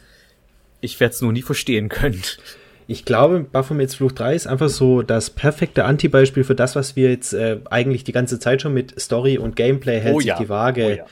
Ich 0.81 0.99
werde 0.99 1.13
es 1.13 1.21
nur 1.21 1.31
nie 1.31 1.41
verstehen 1.41 1.89
können. 1.89 2.21
Ich 2.89 3.03
glaube, 3.03 3.41
Baphomets 3.41 3.95
Fluch 3.95 4.13
3 4.13 4.35
ist 4.35 4.47
einfach 4.47 4.69
so 4.69 5.01
das 5.01 5.29
perfekte 5.29 5.85
Antibeispiel 5.85 6.43
für 6.43 6.55
das, 6.55 6.75
was 6.75 6.95
wir 6.95 7.09
jetzt 7.09 7.33
äh, 7.33 7.59
eigentlich 7.69 8.05
die 8.05 8.13
ganze 8.13 8.39
Zeit 8.39 8.61
schon 8.61 8.73
mit 8.73 8.99
Story 8.99 9.37
und 9.37 9.55
Gameplay 9.55 9.99
hält 9.99 10.15
oh, 10.15 10.19
sich 10.19 10.29
ja. 10.29 10.37
die 10.37 10.49
Waage 10.49 10.85
oh, 10.85 10.89
ja 10.89 11.05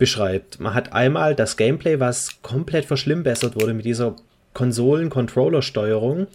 beschreibt. 0.00 0.58
Man 0.58 0.72
hat 0.72 0.94
einmal 0.94 1.34
das 1.36 1.58
Gameplay, 1.58 2.00
was 2.00 2.40
komplett 2.42 2.86
verschlimmbessert 2.86 3.54
wurde 3.54 3.74
mit 3.74 3.84
dieser 3.84 4.16
Konsolen-Controller-Steuerung. 4.54 6.26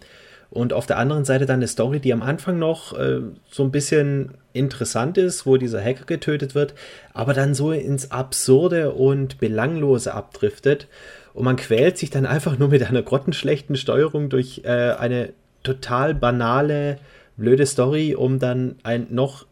Und 0.51 0.71
auf 0.71 0.85
der 0.85 0.99
anderen 0.99 1.25
Seite 1.25 1.47
dann 1.47 1.55
eine 1.55 1.67
Story, 1.67 1.99
die 1.99 2.13
am 2.13 2.21
Anfang 2.21 2.59
noch 2.59 2.97
äh, 2.97 3.21
so 3.49 3.63
ein 3.63 3.71
bisschen 3.71 4.35
interessant 4.53 5.17
ist, 5.17 5.47
wo 5.47 5.57
dieser 5.57 5.83
Hacker 5.83 6.05
getötet 6.05 6.53
wird, 6.53 6.75
aber 7.13 7.33
dann 7.33 7.55
so 7.55 7.71
ins 7.71 8.11
Absurde 8.11 8.91
und 8.91 9.39
Belanglose 9.39 10.13
abdriftet. 10.13 10.87
Und 11.33 11.43
man 11.43 11.55
quält 11.55 11.97
sich 11.97 12.11
dann 12.11 12.25
einfach 12.27 12.59
nur 12.59 12.69
mit 12.69 12.83
einer 12.83 13.01
grottenschlechten 13.01 13.75
Steuerung 13.75 14.29
durch 14.29 14.61
äh, 14.63 14.91
eine 14.91 15.33
total 15.63 16.13
banale, 16.13 16.99
blöde 17.35 17.65
Story, 17.65 18.13
um 18.13 18.37
dann 18.37 18.75
ein 18.83 19.07
noch 19.09 19.47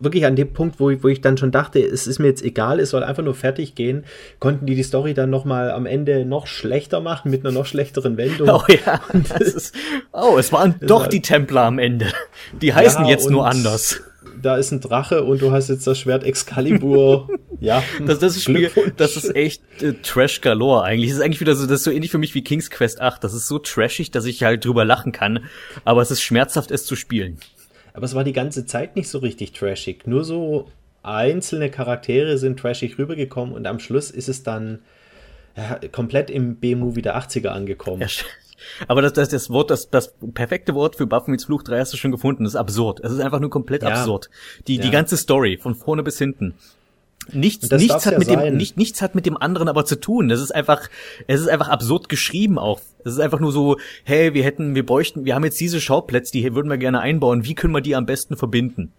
wirklich 0.00 0.26
an 0.26 0.36
dem 0.36 0.52
Punkt, 0.52 0.78
wo 0.80 0.90
ich, 0.90 1.02
wo 1.02 1.08
ich 1.08 1.20
dann 1.20 1.36
schon 1.36 1.50
dachte, 1.50 1.80
es 1.80 2.06
ist 2.06 2.18
mir 2.18 2.28
jetzt 2.28 2.42
egal, 2.42 2.80
es 2.80 2.90
soll 2.90 3.02
einfach 3.02 3.22
nur 3.22 3.34
fertig 3.34 3.74
gehen, 3.74 4.04
konnten 4.38 4.66
die 4.66 4.74
die 4.74 4.82
Story 4.82 5.14
dann 5.14 5.30
nochmal 5.30 5.70
am 5.70 5.86
Ende 5.86 6.24
noch 6.24 6.46
schlechter 6.46 7.00
machen 7.00 7.30
mit 7.30 7.44
einer 7.44 7.52
noch 7.52 7.66
schlechteren 7.66 8.16
Wendung. 8.16 8.48
Oh 8.58 8.64
ja, 8.66 9.00
ist, 9.38 9.74
oh, 10.12 10.36
es 10.38 10.52
waren 10.52 10.76
doch 10.80 11.06
die 11.06 11.20
Templer 11.20 11.62
am 11.62 11.78
Ende. 11.78 12.06
Die 12.60 12.72
heißen 12.74 13.04
ja, 13.04 13.10
jetzt 13.10 13.30
nur 13.30 13.46
anders. 13.46 14.00
Da 14.40 14.56
ist 14.56 14.72
ein 14.72 14.80
Drache 14.80 15.22
und 15.22 15.42
du 15.42 15.52
hast 15.52 15.68
jetzt 15.68 15.86
das 15.86 15.98
Schwert 15.98 16.24
Excalibur. 16.24 17.28
ja. 17.60 17.82
Das, 18.04 18.18
das 18.18 18.36
ist 18.36 18.44
Spiel, 18.44 18.70
das 18.96 19.16
ist 19.16 19.36
echt 19.36 19.62
äh, 19.82 19.94
Trash 20.02 20.40
galore 20.40 20.82
eigentlich. 20.82 21.10
Das 21.10 21.18
ist 21.18 21.24
eigentlich 21.24 21.40
wieder 21.40 21.54
so, 21.54 21.66
das 21.66 21.80
ist 21.80 21.84
so 21.84 21.90
ähnlich 21.90 22.10
für 22.10 22.18
mich 22.18 22.34
wie 22.34 22.42
King's 22.42 22.70
Quest 22.70 23.00
8. 23.00 23.22
Das 23.22 23.34
ist 23.34 23.46
so 23.46 23.58
trashig, 23.58 24.10
dass 24.10 24.24
ich 24.24 24.42
halt 24.42 24.64
drüber 24.64 24.84
lachen 24.84 25.12
kann. 25.12 25.44
Aber 25.84 26.02
es 26.02 26.10
ist 26.10 26.22
schmerzhaft, 26.22 26.70
es 26.70 26.84
zu 26.84 26.96
spielen 26.96 27.38
aber 27.98 28.04
es 28.04 28.14
war 28.14 28.22
die 28.22 28.32
ganze 28.32 28.64
Zeit 28.64 28.94
nicht 28.94 29.08
so 29.08 29.18
richtig 29.18 29.50
trashig. 29.50 30.06
Nur 30.06 30.22
so 30.22 30.68
einzelne 31.02 31.68
Charaktere 31.68 32.38
sind 32.38 32.56
trashig 32.56 32.96
rübergekommen 32.96 33.52
und 33.52 33.66
am 33.66 33.80
Schluss 33.80 34.12
ist 34.12 34.28
es 34.28 34.44
dann 34.44 34.78
ja, 35.56 35.80
komplett 35.90 36.30
im 36.30 36.54
B-Movie 36.54 37.02
der 37.02 37.18
80er 37.18 37.48
angekommen. 37.48 38.02
Ja, 38.02 38.06
aber 38.86 39.02
das, 39.02 39.14
das, 39.14 39.30
das 39.30 39.50
Wort, 39.50 39.72
das, 39.72 39.90
das 39.90 40.14
perfekte 40.32 40.76
Wort 40.76 40.94
für 40.94 41.08
Baphomets 41.08 41.46
Fluch 41.46 41.64
3 41.64 41.80
hast 41.80 41.92
du 41.92 41.96
schon 41.96 42.12
gefunden. 42.12 42.44
Das 42.44 42.52
ist 42.52 42.60
absurd. 42.60 43.00
Es 43.00 43.10
ist 43.10 43.18
einfach 43.18 43.40
nur 43.40 43.50
komplett 43.50 43.82
ja. 43.82 43.88
absurd. 43.88 44.30
Die, 44.68 44.76
ja. 44.76 44.82
die 44.82 44.90
ganze 44.92 45.16
Story, 45.16 45.58
von 45.60 45.74
vorne 45.74 46.04
bis 46.04 46.18
hinten. 46.18 46.54
Nichts, 47.32 47.68
nichts 47.68 48.06
hat 48.06 48.16
mit 48.16 48.28
sein. 48.28 48.38
dem, 48.38 48.56
nicht, 48.56 48.76
nichts 48.76 49.02
hat 49.02 49.16
mit 49.16 49.26
dem 49.26 49.36
anderen 49.36 49.68
aber 49.68 49.84
zu 49.84 49.98
tun. 49.98 50.28
Das 50.28 50.40
ist 50.40 50.54
einfach, 50.54 50.88
es 51.26 51.40
ist 51.40 51.48
einfach 51.48 51.66
absurd 51.66 52.08
geschrieben 52.08 52.60
auch. 52.60 52.80
Es 53.04 53.12
ist 53.12 53.20
einfach 53.20 53.40
nur 53.40 53.52
so, 53.52 53.76
hey, 54.04 54.34
wir 54.34 54.44
hätten, 54.44 54.74
wir 54.74 54.84
bräuchten, 54.84 55.24
wir 55.24 55.34
haben 55.34 55.44
jetzt 55.44 55.60
diese 55.60 55.80
Schauplätze, 55.80 56.32
die 56.32 56.54
würden 56.54 56.68
wir 56.68 56.78
gerne 56.78 57.00
einbauen. 57.00 57.44
Wie 57.44 57.54
können 57.54 57.74
wir 57.74 57.80
die 57.80 57.96
am 57.96 58.06
besten 58.06 58.36
verbinden? 58.36 58.92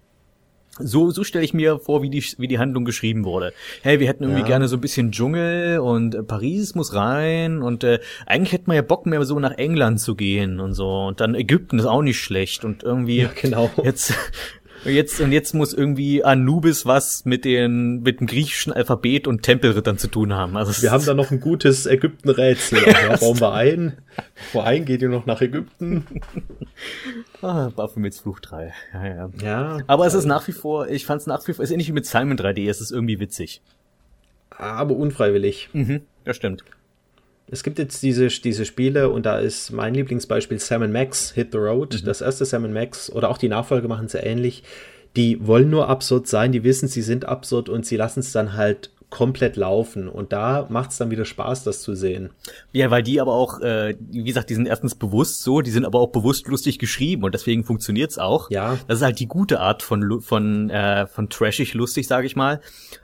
So, 0.82 1.12
so 1.12 1.26
stelle 1.26 1.44
ich 1.44 1.54
mir 1.54 1.78
vor, 1.78 2.02
wie 2.02 2.10
die, 2.10 2.24
wie 2.38 2.48
die 2.48 2.58
Handlung 2.58 2.86
geschrieben 2.86 3.26
wurde. 3.26 3.54
Hey, 3.82 4.00
wir 4.00 4.08
hätten 4.08 4.24
irgendwie 4.24 4.42
ja. 4.42 4.48
gerne 4.48 4.70
so 4.70 4.78
ein 4.78 4.82
bisschen 4.82 5.12
Dschungel 5.12 5.80
und 5.80 6.16
äh, 6.16 6.24
Paris 6.24 6.74
muss 6.74 6.94
rein 6.94 7.62
und 7.62 7.84
äh, 7.84 8.00
eigentlich 8.26 8.54
hätten 8.54 8.68
wir 8.68 8.76
ja 8.76 8.82
Bock 8.82 9.06
mehr 9.06 9.24
so 9.26 9.38
nach 9.40 9.58
England 9.58 10.00
zu 10.00 10.16
gehen 10.16 10.62
und 10.62 10.74
so 10.74 11.08
und 11.08 11.20
dann 11.20 11.36
Ägypten 11.36 11.80
ist 11.80 11.86
auch 11.86 12.02
nicht 12.02 12.20
schlecht 12.20 12.64
und 12.64 12.84
irgendwie 12.84 13.24
ja, 13.24 13.30
genau. 13.42 13.70
jetzt 13.84 14.14
und 14.86 14.94
jetzt, 14.94 15.20
und 15.20 15.32
jetzt 15.32 15.54
muss 15.54 15.74
irgendwie 15.74 16.24
Anubis 16.24 16.86
was 16.86 17.26
mit 17.26 17.46
den, 17.46 18.02
mit 18.02 18.20
dem 18.20 18.28
griechischen 18.28 18.72
Alphabet 18.74 19.28
und 19.28 19.44
Tempelrittern 19.44 19.98
zu 19.98 20.08
tun 20.08 20.34
haben. 20.34 20.58
Also 20.58 20.82
wir 20.82 20.92
haben 20.92 21.06
da 21.06 21.14
noch 21.14 21.32
ein 21.32 21.40
gutes 21.40 21.86
Ägypten-Rätsel. 21.86 22.80
Ja, 22.90 23.18
bauen 23.18 23.40
wir 23.40 23.54
ein. 23.54 23.98
Wohin 24.54 24.86
geht 24.86 25.02
ihr 25.02 25.10
noch 25.10 25.26
nach 25.26 25.42
Ägypten? 25.42 26.06
ah, 27.42 27.70
Baphomets 27.76 28.20
Fluch 28.20 28.40
3. 28.40 28.74
Ja, 28.94 29.06
ja. 29.06 29.30
ja 29.42 29.78
Aber 29.88 30.06
es 30.08 30.14
ist 30.14 30.26
nach 30.26 30.48
wie 30.48 30.52
vor, 30.52 30.88
ich 30.88 31.06
fand 31.06 31.22
es 31.22 31.28
nach 31.28 31.48
wie 31.48 31.54
vor, 31.54 31.64
es 31.64 31.70
ist 31.70 31.74
ähnlich 31.74 31.90
wie 31.90 31.94
mit 31.94 32.06
Simon 32.06 32.38
3D, 32.38 32.70
es 32.70 32.82
ist 32.82 32.92
irgendwie 32.92 33.20
witzig. 33.20 33.62
aber 34.50 34.96
unfreiwillig. 34.96 35.70
Mhm, 35.74 36.02
das 36.24 36.36
stimmt. 36.36 36.64
Es 37.52 37.64
gibt 37.64 37.80
jetzt 37.80 38.04
diese, 38.04 38.28
diese 38.28 38.66
Spiele 38.66 39.10
und 39.10 39.26
da 39.26 39.40
ist 39.40 39.72
mein 39.72 39.94
Lieblingsbeispiel 39.94 40.60
Sam 40.60 40.92
Max 40.92 41.32
Hit 41.32 41.50
the 41.52 41.58
Road. 41.58 42.02
Mhm. 42.02 42.06
Das 42.06 42.22
erste 42.22 42.46
Sam 42.46 42.72
Max 42.72 43.12
oder 43.12 43.30
auch 43.30 43.38
die 43.38 43.50
Nachfolger 43.50 43.88
machen 43.88 44.06
es 44.06 44.14
ja 44.14 44.24
ähnlich. 44.24 44.64
Die 45.16 45.46
wollen 45.46 45.70
nur 45.70 45.90
absurd 45.90 46.28
sein, 46.28 46.52
die 46.52 46.64
wissen, 46.64 46.88
sie 46.88 47.02
sind 47.02 47.26
absurd 47.26 47.68
und 47.68 47.86
sie 47.86 47.98
lassen 47.98 48.20
es 48.20 48.32
dann 48.32 48.54
halt 48.54 48.92
komplett 49.10 49.56
laufen. 49.56 50.08
Und 50.08 50.32
da 50.32 50.68
macht 50.70 50.92
es 50.92 50.98
dann 50.98 51.10
wieder 51.10 51.26
Spaß, 51.26 51.64
das 51.64 51.82
zu 51.82 51.96
sehen. 51.96 52.30
Ja, 52.72 52.92
weil 52.92 53.04
die 53.04 53.20
aber 53.20 53.34
auch, 53.34 53.60
äh, 53.62 53.96
wie 54.00 54.24
gesagt, 54.24 54.50
die 54.50 54.54
sind 54.54 54.68
erstens 54.68 54.96
bewusst 54.96 55.42
so, 55.42 55.62
die 55.62 55.72
sind 55.72 55.86
aber 55.86 56.00
auch 56.00 56.12
bewusst 56.12 56.48
lustig 56.48 56.80
geschrieben 56.80 57.24
und 57.24 57.34
deswegen 57.34 57.64
funktioniert's 57.64 58.20
auch. 58.20 58.52
Ja. 58.52 58.78
Das 58.88 59.00
ist 59.00 59.04
halt 59.04 59.20
die 59.20 59.28
gute 59.28 59.60
Art 59.60 59.82
von 59.82 60.22
von 60.22 60.70
äh, 60.70 61.08
von 61.08 61.30
trashig 61.30 61.74
lustig, 61.74 62.08
sage 62.08 62.28
ich 62.28 62.36
mal. 62.36 62.62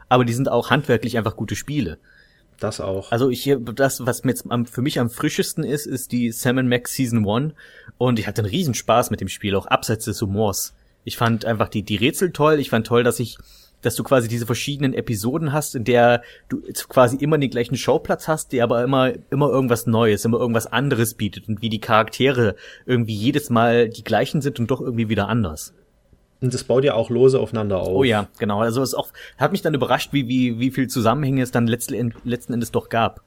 Aber 0.07 0.25
die 0.25 0.33
sind 0.33 0.49
auch 0.49 0.69
handwerklich 0.69 1.17
einfach 1.17 1.35
gute 1.35 1.55
Spiele. 1.55 1.97
Das 2.59 2.79
auch. 2.79 3.11
Also 3.11 3.29
ich 3.29 3.53
das, 3.75 4.05
was 4.05 4.23
mir 4.23 4.31
jetzt 4.31 4.45
am, 4.49 4.65
für 4.65 4.81
mich 4.81 4.99
am 4.99 5.09
frischesten 5.09 5.63
ist, 5.63 5.85
ist 5.85 6.11
die 6.11 6.31
Sam 6.31 6.67
Max 6.67 6.93
Season 6.93 7.27
1 7.27 7.53
und 7.97 8.17
ich 8.17 8.27
hatte 8.27 8.41
einen 8.41 8.49
riesen 8.49 8.73
Spaß 8.73 9.11
mit 9.11 9.19
dem 9.21 9.27
Spiel, 9.27 9.55
auch 9.55 9.65
abseits 9.65 10.05
des 10.05 10.21
Humors. 10.21 10.73
Ich 11.03 11.17
fand 11.17 11.45
einfach 11.45 11.69
die, 11.69 11.83
die 11.83 11.97
Rätsel 11.97 12.31
toll. 12.31 12.59
Ich 12.59 12.69
fand 12.69 12.87
toll, 12.87 13.03
dass 13.03 13.19
ich 13.19 13.37
dass 13.81 13.95
du 13.95 14.03
quasi 14.03 14.27
diese 14.27 14.47
verschiedenen 14.47 14.93
Episoden 14.95 15.53
hast, 15.53 15.75
in 15.75 15.83
der 15.83 16.23
du 16.49 16.61
quasi 16.89 17.17
immer 17.17 17.37
den 17.37 17.51
gleichen 17.51 17.77
Schauplatz 17.77 18.27
hast, 18.27 18.51
der 18.51 18.63
aber 18.63 18.83
immer, 18.83 19.13
immer 19.29 19.49
irgendwas 19.49 19.85
Neues, 19.85 20.25
immer 20.25 20.39
irgendwas 20.39 20.65
anderes 20.65 21.13
bietet 21.13 21.47
und 21.47 21.61
wie 21.61 21.69
die 21.69 21.79
Charaktere 21.79 22.55
irgendwie 22.87 23.13
jedes 23.13 23.51
Mal 23.51 23.89
die 23.89 24.03
gleichen 24.03 24.41
sind 24.41 24.59
und 24.59 24.71
doch 24.71 24.81
irgendwie 24.81 25.09
wieder 25.09 25.27
anders. 25.27 25.73
Und 26.41 26.53
das 26.53 26.63
baut 26.63 26.83
ja 26.83 26.93
auch 26.93 27.09
lose 27.09 27.39
aufeinander 27.39 27.79
auf. 27.79 27.87
Oh 27.87 28.03
ja, 28.03 28.27
genau. 28.39 28.61
Also 28.61 28.81
es 28.81 28.93
auch, 28.93 29.09
hat 29.37 29.51
mich 29.51 29.61
dann 29.61 29.73
überrascht, 29.73 30.11
wie, 30.11 30.27
wie, 30.27 30.59
wie 30.59 30.71
viel 30.71 30.87
Zusammenhänge 30.87 31.41
es 31.41 31.51
dann 31.51 31.67
letzten, 31.67 32.13
letzten 32.23 32.53
Endes 32.53 32.71
doch 32.71 32.89
gab. 32.89 33.21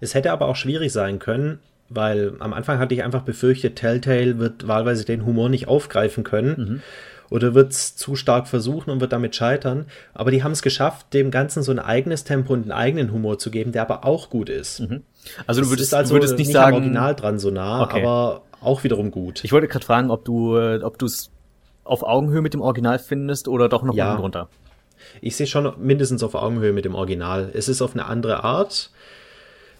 Es 0.00 0.14
hätte 0.14 0.32
aber 0.32 0.46
auch 0.46 0.56
schwierig 0.56 0.92
sein 0.92 1.18
können, 1.18 1.60
weil 1.88 2.34
am 2.40 2.52
Anfang 2.52 2.78
hatte 2.78 2.94
ich 2.94 3.02
einfach 3.02 3.22
befürchtet, 3.22 3.76
Telltale 3.76 4.38
wird 4.38 4.68
wahlweise 4.68 5.04
den 5.04 5.24
Humor 5.24 5.48
nicht 5.48 5.68
aufgreifen 5.68 6.24
können. 6.24 6.54
Mhm 6.56 6.82
oder 7.30 7.54
wird 7.54 7.72
es 7.72 7.96
zu 7.96 8.16
stark 8.16 8.48
versuchen 8.48 8.90
und 8.90 9.00
wird 9.00 9.12
damit 9.12 9.34
scheitern. 9.34 9.86
Aber 10.14 10.30
die 10.30 10.42
haben 10.42 10.52
es 10.52 10.62
geschafft, 10.62 11.12
dem 11.12 11.30
Ganzen 11.30 11.62
so 11.62 11.72
ein 11.72 11.78
eigenes 11.78 12.24
Tempo 12.24 12.52
und 12.52 12.62
einen 12.62 12.72
eigenen 12.72 13.12
Humor 13.12 13.38
zu 13.38 13.50
geben, 13.50 13.72
der 13.72 13.82
aber 13.82 14.04
auch 14.04 14.30
gut 14.30 14.48
ist. 14.48 14.80
Mhm. 14.80 15.02
Also 15.46 15.62
du 15.62 15.70
würdest, 15.70 15.94
also 15.94 16.14
du 16.14 16.20
würdest 16.20 16.38
nicht, 16.38 16.48
nicht 16.48 16.54
sagen, 16.54 16.76
Original 16.76 17.14
dran 17.14 17.38
so 17.38 17.50
nah, 17.50 17.82
okay. 17.82 18.00
aber 18.00 18.42
auch 18.60 18.84
wiederum 18.84 19.10
gut. 19.10 19.44
Ich 19.44 19.52
wollte 19.52 19.68
gerade 19.68 19.84
fragen, 19.84 20.10
ob 20.10 20.24
du, 20.24 20.56
äh, 20.56 20.82
ob 20.82 20.98
du 20.98 21.06
es 21.06 21.30
auf 21.86 22.02
Augenhöhe 22.02 22.42
mit 22.42 22.54
dem 22.54 22.60
Original 22.60 22.98
findest 22.98 23.48
oder 23.48 23.68
doch 23.68 23.82
noch 23.82 23.94
ja. 23.94 24.10
unten 24.10 24.22
drunter. 24.22 24.48
Ich 25.20 25.36
sehe 25.36 25.46
schon 25.46 25.72
mindestens 25.78 26.22
auf 26.22 26.34
Augenhöhe 26.34 26.72
mit 26.72 26.84
dem 26.84 26.94
Original. 26.94 27.50
Es 27.54 27.68
ist 27.68 27.82
auf 27.82 27.94
eine 27.94 28.06
andere 28.06 28.44
Art. 28.44 28.90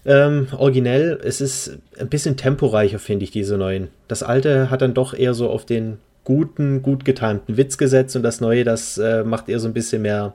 Ähm, 0.05 0.47
originell, 0.55 1.19
es 1.23 1.41
ist 1.41 1.79
ein 1.99 2.07
bisschen 2.07 2.37
temporeicher, 2.37 2.99
finde 2.99 3.25
ich, 3.25 3.31
diese 3.31 3.57
neuen. 3.57 3.89
Das 4.07 4.23
alte 4.23 4.69
hat 4.69 4.81
dann 4.81 4.93
doch 4.93 5.13
eher 5.13 5.33
so 5.33 5.49
auf 5.49 5.65
den 5.65 5.99
guten, 6.23 6.81
gut 6.81 7.03
getimten 7.03 7.57
Witz 7.57 7.77
gesetzt 7.77 8.15
und 8.15 8.23
das 8.23 8.41
Neue, 8.41 8.63
das 8.63 8.97
äh, 8.97 9.23
macht 9.23 9.49
eher 9.49 9.59
so 9.59 9.67
ein 9.67 9.73
bisschen 9.73 10.01
mehr 10.01 10.33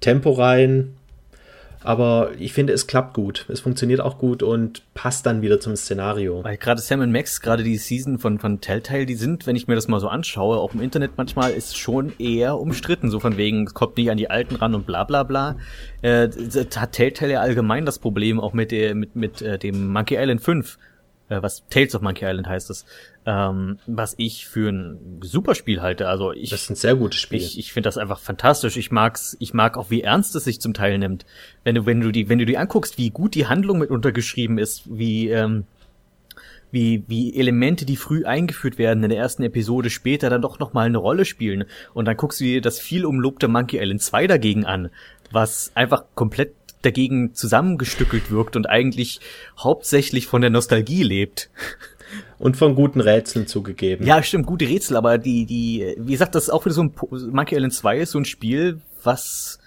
Tempo 0.00 0.30
rein. 0.32 0.94
Aber 1.84 2.30
ich 2.38 2.52
finde, 2.52 2.72
es 2.72 2.86
klappt 2.86 3.14
gut. 3.14 3.46
Es 3.48 3.60
funktioniert 3.60 4.00
auch 4.00 4.18
gut 4.18 4.42
und 4.42 4.82
passt 4.94 5.26
dann 5.26 5.42
wieder 5.42 5.60
zum 5.60 5.76
Szenario. 5.76 6.44
Weil 6.44 6.56
gerade 6.56 6.80
Sam 6.80 7.10
Max, 7.10 7.40
gerade 7.40 7.62
die 7.62 7.76
Season 7.76 8.18
von, 8.18 8.38
von 8.38 8.60
Telltale, 8.60 9.06
die 9.06 9.14
sind, 9.14 9.46
wenn 9.46 9.56
ich 9.56 9.66
mir 9.66 9.74
das 9.74 9.88
mal 9.88 10.00
so 10.00 10.08
anschaue, 10.08 10.58
auch 10.58 10.74
im 10.74 10.80
Internet 10.80 11.12
manchmal, 11.16 11.52
ist 11.52 11.76
schon 11.76 12.12
eher 12.18 12.58
umstritten. 12.58 13.10
So 13.10 13.20
von 13.20 13.36
wegen, 13.36 13.66
es 13.66 13.74
kommt 13.74 13.96
nicht 13.96 14.10
an 14.10 14.16
die 14.16 14.30
Alten 14.30 14.56
ran 14.56 14.74
und 14.74 14.86
bla 14.86 15.04
bla 15.04 15.22
bla. 15.22 15.56
Äh, 16.02 16.28
hat 16.76 16.92
Telltale 16.92 17.32
ja 17.32 17.40
allgemein 17.40 17.86
das 17.86 17.98
Problem, 17.98 18.40
auch 18.40 18.52
mit, 18.52 18.70
der, 18.70 18.94
mit, 18.94 19.16
mit 19.16 19.42
äh, 19.42 19.58
dem 19.58 19.88
Monkey 19.88 20.16
Island 20.16 20.40
5 20.40 20.78
äh, 21.32 21.42
was 21.42 21.64
Tales 21.70 21.94
of 21.94 22.02
Monkey 22.02 22.24
Island 22.24 22.46
heißt 22.46 22.70
es, 22.70 22.84
ähm, 23.24 23.78
was 23.86 24.14
ich 24.16 24.46
für 24.46 24.70
ein 24.70 25.20
super 25.22 25.54
Spiel 25.54 25.80
halte. 25.80 26.08
Also 26.08 26.32
ich, 26.32 26.50
das 26.50 26.62
ist 26.62 26.70
ein 26.70 26.76
sehr 26.76 26.96
gutes 26.96 27.20
Spiel. 27.20 27.38
Ich, 27.38 27.58
ich 27.58 27.72
finde 27.72 27.86
das 27.86 27.98
einfach 27.98 28.18
fantastisch. 28.18 28.76
Ich 28.76 28.90
mag's, 28.90 29.36
ich 29.38 29.54
mag 29.54 29.76
auch, 29.76 29.90
wie 29.90 30.02
ernst 30.02 30.34
es 30.34 30.44
sich 30.44 30.60
zum 30.60 30.74
Teil 30.74 30.98
nimmt. 30.98 31.24
Wenn 31.64 31.76
du, 31.76 31.86
wenn 31.86 32.00
du 32.00 32.10
die, 32.10 32.28
wenn 32.28 32.38
du 32.38 32.46
die 32.46 32.58
anguckst, 32.58 32.98
wie 32.98 33.10
gut 33.10 33.34
die 33.34 33.46
Handlung 33.46 33.78
mit 33.78 33.90
untergeschrieben 33.90 34.58
ist, 34.58 34.82
wie 34.86 35.28
ähm, 35.28 35.64
wie, 36.72 37.04
wie 37.06 37.38
Elemente, 37.38 37.84
die 37.84 37.96
früh 37.96 38.24
eingeführt 38.24 38.78
werden 38.78 39.04
in 39.04 39.10
der 39.10 39.18
ersten 39.18 39.42
Episode, 39.42 39.90
später 39.90 40.30
dann 40.30 40.40
doch 40.40 40.58
nochmal 40.58 40.86
eine 40.86 40.98
Rolle 40.98 41.26
spielen. 41.26 41.64
Und 41.92 42.06
dann 42.06 42.16
guckst 42.16 42.40
du 42.40 42.44
dir 42.44 42.62
das 42.62 42.80
viel 42.80 43.04
umlobte 43.04 43.46
Monkey 43.46 43.78
Island 43.78 44.00
2 44.00 44.26
dagegen 44.26 44.64
an, 44.64 44.88
was 45.30 45.70
einfach 45.74 46.04
komplett 46.14 46.54
dagegen 46.80 47.34
zusammengestückelt 47.34 48.30
wirkt 48.30 48.56
und 48.56 48.68
eigentlich 48.68 49.20
hauptsächlich 49.58 50.26
von 50.26 50.40
der 50.40 50.50
Nostalgie 50.50 51.02
lebt. 51.02 51.50
Und 52.42 52.56
von 52.56 52.74
guten 52.74 53.00
Rätseln 53.00 53.46
zugegeben. 53.46 54.04
Ja, 54.04 54.20
stimmt, 54.20 54.46
gute 54.46 54.68
Rätsel, 54.68 54.96
aber 54.96 55.16
die, 55.16 55.46
die, 55.46 55.94
wie 55.96 56.10
gesagt, 56.10 56.34
das 56.34 56.44
ist 56.44 56.50
auch 56.50 56.64
wieder 56.64 56.74
so 56.74 56.82
ein, 56.82 56.92
Monkey 57.30 57.54
Island 57.54 57.72
2 57.72 57.98
ist 57.98 58.10
so 58.10 58.18
ein 58.18 58.24
Spiel, 58.24 58.80
was, 59.04 59.60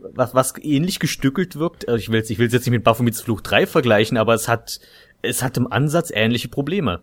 was, 0.00 0.34
was 0.34 0.54
ähnlich 0.62 0.98
gestückelt 0.98 1.56
wirkt. 1.56 1.86
Also 1.86 1.98
ich 1.98 2.08
will 2.08 2.16
jetzt, 2.16 2.30
ich 2.30 2.38
will 2.38 2.50
jetzt 2.50 2.64
nicht 2.64 2.70
mit 2.70 2.84
Baphomets 2.84 3.20
Fluch 3.20 3.42
3 3.42 3.66
vergleichen, 3.66 4.16
aber 4.16 4.32
es 4.32 4.48
hat, 4.48 4.80
es 5.20 5.42
hat 5.42 5.58
im 5.58 5.70
Ansatz 5.70 6.10
ähnliche 6.10 6.48
Probleme. 6.48 7.02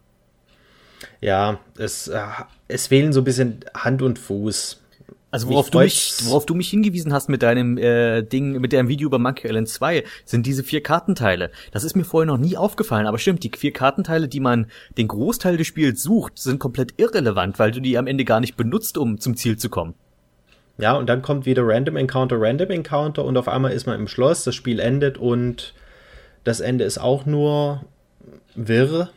Ja, 1.21 1.60
es, 1.78 2.08
äh, 2.08 2.19
es 2.67 2.88
fehlen 2.88 3.13
so 3.13 3.21
ein 3.21 3.26
bisschen 3.26 3.60
Hand 3.76 4.02
und 4.02 4.17
Fuß. 4.17 4.83
Also 5.34 5.50
worauf 5.50 5.72
du, 5.72 5.80
mich, 5.80 6.13
worauf 6.26 6.46
du 6.46 6.54
mich 6.54 6.69
hingewiesen 6.69 7.12
hast 7.12 7.28
mit 7.28 7.41
deinem 7.41 7.80
äh, 7.80 8.22
Ding, 8.22 8.60
mit 8.62 8.72
deinem 8.72 8.88
Video 8.88 9.08
über 9.08 9.17
Monkey 9.17 9.48
Island 9.48 9.67
2, 9.67 10.04
sind 10.26 10.46
diese 10.46 10.62
vier 10.63 10.84
Kartenteile. 10.84 11.50
Das 11.72 11.84
ist 11.84 11.96
mir 11.96 12.04
vorher 12.04 12.28
noch 12.28 12.38
nie 12.38 12.56
aufgefallen, 12.56 13.08
aber 13.08 13.17
stimmt, 13.17 13.43
die 13.43 13.50
vier 13.58 13.74
Kartenteile, 13.74 14.28
die 14.28 14.39
man 14.39 14.67
den 14.96 15.08
Großteil 15.08 15.58
des 15.58 15.65
Spiels 15.65 16.04
sucht, 16.04 16.38
sind 16.38 16.60
komplett 16.60 16.93
irrelevant, 16.98 17.58
weil 17.58 17.72
du 17.72 17.80
die 17.80 17.98
am 17.98 18.06
Ende 18.06 18.26
gar 18.26 18.41
nicht 18.41 18.56
benutzt, 18.58 18.96
um 18.96 19.19
zum 19.19 19.36
Ziel 19.36 19.58
zu 19.58 19.69
kommen. 19.69 19.96
Ja, 20.78 20.93
und 20.93 21.10
dann 21.10 21.24
kommt 21.24 21.48
wieder 21.48 21.63
Random 21.65 21.96
Encounter, 21.96 22.39
Random 22.39 22.69
Encounter 22.69 23.26
und 23.26 23.36
auf 23.36 23.48
einmal 23.48 23.72
ist 23.72 23.88
man 23.88 24.00
im 24.00 24.08
Schloss, 24.08 24.43
das 24.43 24.54
Spiel 24.54 24.80
endet 24.80 25.17
und 25.17 25.74
das 26.43 26.60
Ende 26.60 26.84
ist 26.84 27.00
auch 27.00 27.26
nur 27.26 27.82
wirr 28.54 29.10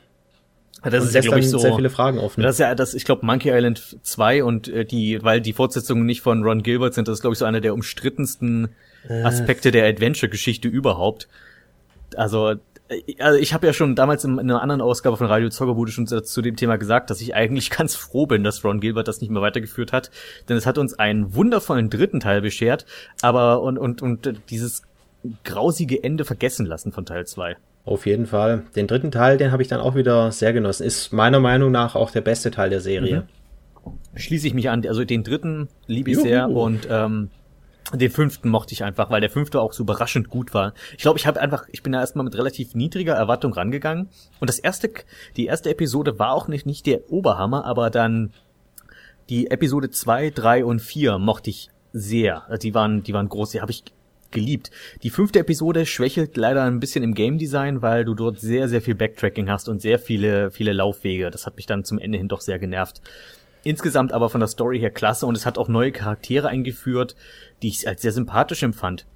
das 0.90 1.03
und 1.03 1.09
ist 1.09 1.25
ja, 1.25 1.31
dann 1.31 1.42
so, 1.42 1.59
sehr 1.59 1.75
viele 1.75 1.90
Fragen 1.90 2.18
offen. 2.18 2.42
Das 2.42 2.57
ist 2.57 2.59
ja 2.59 2.75
das, 2.75 2.94
ich 2.94 3.05
glaube, 3.05 3.25
Monkey 3.25 3.51
Island 3.51 3.99
2 4.03 4.44
und 4.44 4.68
äh, 4.68 4.85
die, 4.85 5.22
weil 5.22 5.40
die 5.40 5.53
Fortsetzungen 5.53 6.07
nicht 6.07 6.20
von 6.20 6.42
Ron 6.42 6.62
Gilbert 6.62 6.94
sind, 6.94 7.09
das 7.09 7.14
ist, 7.14 7.20
glaube 7.22 7.35
ich, 7.35 7.38
so 7.38 7.44
einer 7.44 7.61
der 7.61 7.75
umstrittensten 7.75 8.68
äh. 9.09 9.22
Aspekte 9.22 9.70
der 9.70 9.87
Adventure-Geschichte 9.87 10.68
überhaupt. 10.68 11.29
Also, 12.16 12.51
äh, 12.51 12.57
also 13.18 13.38
ich 13.38 13.55
habe 13.55 13.66
ja 13.66 13.72
schon 13.72 13.94
damals 13.94 14.25
in 14.25 14.38
einer 14.38 14.62
anderen 14.62 14.81
Ausgabe 14.81 15.16
von 15.16 15.27
Radio 15.27 15.49
Zockerbude 15.49 15.92
schon 15.92 16.07
zu 16.07 16.42
dem 16.42 16.57
Thema 16.57 16.77
gesagt, 16.77 17.11
dass 17.11 17.20
ich 17.20 17.35
eigentlich 17.35 17.70
ganz 17.77 17.94
froh 17.94 18.27
bin, 18.27 18.44
dass 18.44 18.64
Ron 18.64 18.81
Gilbert 18.81 19.09
das 19.09 19.20
nicht 19.20 19.31
mehr 19.31 19.42
weitergeführt 19.42 19.92
hat, 19.92 20.11
denn 20.49 20.57
es 20.57 20.66
hat 20.66 20.79
uns 20.79 20.94
einen 20.94 21.35
wundervollen 21.35 21.90
dritten 21.90 22.20
Teil 22.20 22.40
beschert, 22.40 22.87
aber 23.22 23.62
und 23.62 23.79
und 23.79 24.03
und 24.03 24.40
dieses 24.51 24.83
grausige 25.44 26.03
Ende 26.05 26.25
vergessen 26.25 26.66
lassen 26.66 26.92
von 26.92 27.05
Teil 27.05 27.27
2. 27.27 27.57
Auf 27.87 28.05
jeden 28.05 28.27
Fall. 28.27 28.64
Den 28.75 28.88
dritten 28.88 29.12
Teil, 29.12 29.38
den 29.38 29.53
habe 29.53 29.62
ich 29.62 29.68
dann 29.68 29.81
auch 29.81 29.94
wieder 29.94 30.33
sehr 30.33 30.53
genossen. 30.53 30.83
Ist 30.85 31.12
meiner 31.12 31.38
Meinung 31.38 31.70
nach 31.70 31.94
auch 31.94 32.11
der 32.11 32.20
beste 32.20 32.51
Teil 32.51 32.68
der 32.68 32.81
Serie. 32.81 33.29
Mhm. 33.85 33.92
Schließe 34.16 34.49
ich 34.49 34.55
mich 34.55 34.68
an. 34.68 34.85
Also 34.87 35.05
den 35.05 35.22
dritten 35.22 35.68
liebe 35.87 36.11
ich 36.11 36.16
Juhu. 36.16 36.27
sehr 36.27 36.51
und 36.51 36.88
ähm, 36.90 37.31
den 37.94 38.11
fünften 38.11 38.49
mochte 38.49 38.72
ich 38.72 38.83
einfach, 38.83 39.11
weil 39.11 39.20
der 39.20 39.31
fünfte 39.31 39.61
auch 39.61 39.72
so 39.72 39.85
überraschend 39.85 40.29
gut 40.29 40.53
war. 40.53 40.75
Ich 40.96 41.03
glaube, 41.03 41.20
ich 41.20 41.29
habe 41.29 41.40
einfach, 41.40 41.68
ich 41.70 41.85
bin 41.85 41.92
da 41.92 42.01
erstmal 42.01 42.25
mit 42.25 42.37
relativ 42.37 42.75
niedriger 42.75 43.14
Erwartung 43.14 43.53
rangegangen. 43.53 44.09
Und 44.40 44.51
das 44.51 44.59
erste, 44.59 44.90
die 45.37 45.46
erste 45.46 45.70
Episode 45.70 46.18
war 46.18 46.33
auch 46.33 46.49
nicht, 46.49 46.66
nicht 46.66 46.87
der 46.87 47.12
Oberhammer, 47.12 47.64
aber 47.64 47.90
dann 47.90 48.33
die 49.29 49.49
Episode 49.49 49.90
zwei, 49.90 50.31
drei 50.31 50.64
und 50.64 50.81
vier 50.81 51.18
mochte 51.18 51.51
ich 51.51 51.70
sehr. 51.92 52.42
Die 52.61 52.75
waren, 52.75 53.05
die 53.05 53.12
waren 53.12 53.29
groß. 53.29 53.51
Die 53.51 53.61
habe 53.61 53.70
ich 53.70 53.85
geliebt. 54.33 54.71
Die 55.03 55.11
fünfte 55.11 55.39
Episode 55.39 55.87
schwächelt 55.87 56.37
leider 56.37 56.65
ein 56.65 56.81
bisschen 56.81 57.05
im 57.05 57.15
Game 57.15 57.39
Design, 57.39 57.83
weil 57.83 58.05
du 58.05 58.15
dort 58.15 58.41
sehr, 58.41 58.69
sehr 58.69 58.83
viel 58.83 58.95
Backtracking 58.95 59.49
hast 59.49 59.69
und 59.69 59.81
sehr 59.81 59.99
viele, 59.99 60.51
viele 60.51 60.73
Laufwege. 60.73 61.31
Das 61.31 61.47
hat 61.47 61.57
mich 61.57 61.67
dann 61.67 61.85
zum 61.85 61.99
Ende 61.99 62.19
hin 62.19 62.29
doch 62.29 62.41
sehr 62.41 62.59
genervt. 62.59 63.01
Insgesamt 63.62 64.12
aber 64.12 64.31
von 64.31 64.41
der 64.41 64.49
Story 64.49 64.79
her 64.79 64.91
klasse 64.91 65.27
und 65.27 65.37
es 65.37 65.45
hat 65.45 65.59
auch 65.59 65.69
neue 65.69 65.91
Charaktere 65.91 66.49
eingeführt, 66.49 67.17
die 67.62 67.69
ich 67.69 67.89
als 67.89 68.03
sehr 68.03 68.12
sympathisch 68.12 68.62
empfand. 68.62 69.07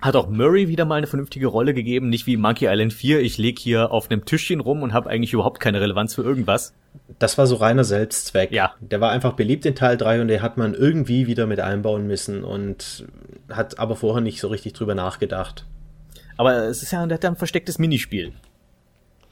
Hat 0.00 0.14
auch 0.14 0.28
Murray 0.28 0.68
wieder 0.68 0.84
mal 0.84 0.96
eine 0.96 1.06
vernünftige 1.06 1.46
Rolle 1.46 1.72
gegeben, 1.72 2.08
nicht 2.10 2.26
wie 2.26 2.36
Monkey 2.36 2.66
Island 2.66 2.92
4, 2.92 3.20
ich 3.20 3.38
leg 3.38 3.58
hier 3.58 3.90
auf 3.92 4.10
einem 4.10 4.24
Tischchen 4.24 4.60
rum 4.60 4.82
und 4.82 4.92
habe 4.92 5.08
eigentlich 5.08 5.32
überhaupt 5.32 5.58
keine 5.58 5.80
Relevanz 5.80 6.14
für 6.14 6.22
irgendwas. 6.22 6.74
Das 7.18 7.38
war 7.38 7.46
so 7.46 7.56
reiner 7.56 7.84
Selbstzweck. 7.84 8.52
Ja. 8.52 8.74
Der 8.80 9.00
war 9.00 9.10
einfach 9.10 9.32
beliebt 9.32 9.64
in 9.64 9.74
Teil 9.74 9.96
3 9.96 10.20
und 10.20 10.28
den 10.28 10.42
hat 10.42 10.56
man 10.58 10.74
irgendwie 10.74 11.26
wieder 11.26 11.46
mit 11.46 11.60
einbauen 11.60 12.06
müssen 12.06 12.44
und 12.44 13.06
hat 13.50 13.78
aber 13.78 13.96
vorher 13.96 14.20
nicht 14.20 14.40
so 14.40 14.48
richtig 14.48 14.74
drüber 14.74 14.94
nachgedacht. 14.94 15.66
Aber 16.36 16.64
es 16.64 16.82
ist 16.82 16.92
ja, 16.92 17.06
der 17.06 17.14
hat 17.16 17.24
ja 17.24 17.30
ein 17.30 17.36
verstecktes 17.36 17.78
Minispiel 17.78 18.32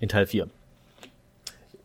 in 0.01 0.09
Teil 0.09 0.27
4. 0.27 0.49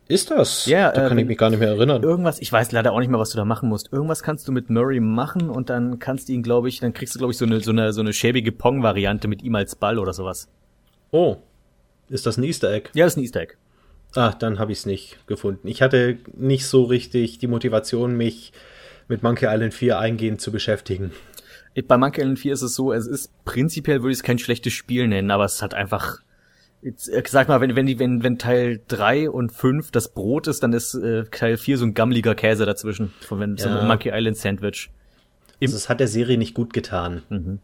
Ist 0.09 0.31
das? 0.31 0.65
Ja, 0.65 0.91
da 0.91 1.05
äh, 1.05 1.07
kann 1.07 1.19
ich 1.19 1.27
mich 1.27 1.37
gar 1.37 1.51
nicht 1.51 1.59
mehr 1.59 1.69
erinnern. 1.69 2.01
Irgendwas, 2.01 2.39
ich 2.39 2.51
weiß 2.51 2.71
leider 2.71 2.93
auch 2.93 2.99
nicht 2.99 3.09
mehr, 3.09 3.19
was 3.19 3.29
du 3.29 3.37
da 3.37 3.45
machen 3.45 3.69
musst. 3.69 3.93
Irgendwas 3.93 4.23
kannst 4.23 4.47
du 4.47 4.51
mit 4.51 4.71
Murray 4.71 4.99
machen 4.99 5.51
und 5.51 5.69
dann 5.69 5.99
kannst 5.99 6.27
du 6.27 6.33
ihn, 6.33 6.41
glaube 6.41 6.67
ich, 6.67 6.79
dann 6.79 6.93
kriegst 6.93 7.13
du, 7.13 7.19
glaube 7.19 7.31
ich, 7.31 7.37
so 7.37 7.45
eine, 7.45 7.61
so 7.61 7.69
eine, 7.69 7.93
so 7.93 8.01
eine 8.01 8.11
schäbige 8.11 8.51
Pong-Variante 8.51 9.27
mit 9.27 9.43
ihm 9.43 9.53
als 9.53 9.75
Ball 9.75 9.99
oder 9.99 10.11
sowas. 10.11 10.49
Oh. 11.11 11.37
Ist 12.09 12.25
das 12.25 12.37
ein 12.37 12.43
Easter 12.43 12.73
Egg? 12.73 12.89
Ja, 12.95 13.05
das 13.05 13.13
ist 13.13 13.17
ein 13.17 13.23
Easter 13.23 13.41
Egg. 13.41 13.53
Ah, 14.15 14.31
dann 14.31 14.57
habe 14.57 14.71
ich 14.71 14.79
es 14.79 14.85
nicht 14.87 15.27
gefunden. 15.27 15.67
Ich 15.67 15.83
hatte 15.83 16.17
nicht 16.35 16.65
so 16.65 16.85
richtig 16.85 17.37
die 17.37 17.45
Motivation, 17.45 18.17
mich 18.17 18.51
mit 19.07 19.21
Monkey 19.21 19.45
Island 19.47 19.75
4 19.75 19.99
eingehend 19.99 20.41
zu 20.41 20.51
beschäftigen. 20.51 21.11
Bei 21.87 21.99
Monkey 21.99 22.21
Island 22.21 22.39
4 22.39 22.53
ist 22.53 22.63
es 22.63 22.73
so, 22.73 22.91
es 22.91 23.05
ist 23.05 23.31
prinzipiell 23.45 24.01
würde 24.01 24.13
ich 24.13 24.17
es 24.17 24.23
kein 24.23 24.39
schlechtes 24.39 24.73
Spiel 24.73 25.07
nennen, 25.07 25.29
aber 25.29 25.45
es 25.45 25.61
hat 25.61 25.75
einfach 25.75 26.23
Jetzt, 26.81 27.09
äh, 27.09 27.21
sag 27.27 27.47
mal, 27.49 27.59
wenn, 27.59 27.75
wenn, 27.75 27.85
die, 27.85 27.99
wenn, 27.99 28.23
wenn 28.23 28.37
Teil 28.37 28.79
3 28.87 29.29
und 29.29 29.51
5 29.51 29.91
das 29.91 30.13
Brot 30.13 30.47
ist, 30.47 30.63
dann 30.63 30.71
ist 30.73 30.93
äh, 30.93 31.25
Teil 31.25 31.57
4 31.57 31.77
so 31.77 31.85
ein 31.85 31.93
gammeliger 31.93 32.35
Käse 32.35 32.65
dazwischen. 32.65 33.13
Von 33.21 33.39
wenn, 33.39 33.57
Ja. 33.57 33.63
so 33.63 33.69
ein 33.69 33.87
Monkey 33.87 34.11
Island 34.13 34.37
Sandwich. 34.37 34.89
Also 35.61 35.75
es 35.75 35.89
hat 35.89 35.99
der 35.99 36.07
Serie 36.07 36.37
nicht 36.37 36.53
gut 36.53 36.71
getan. 36.73 37.59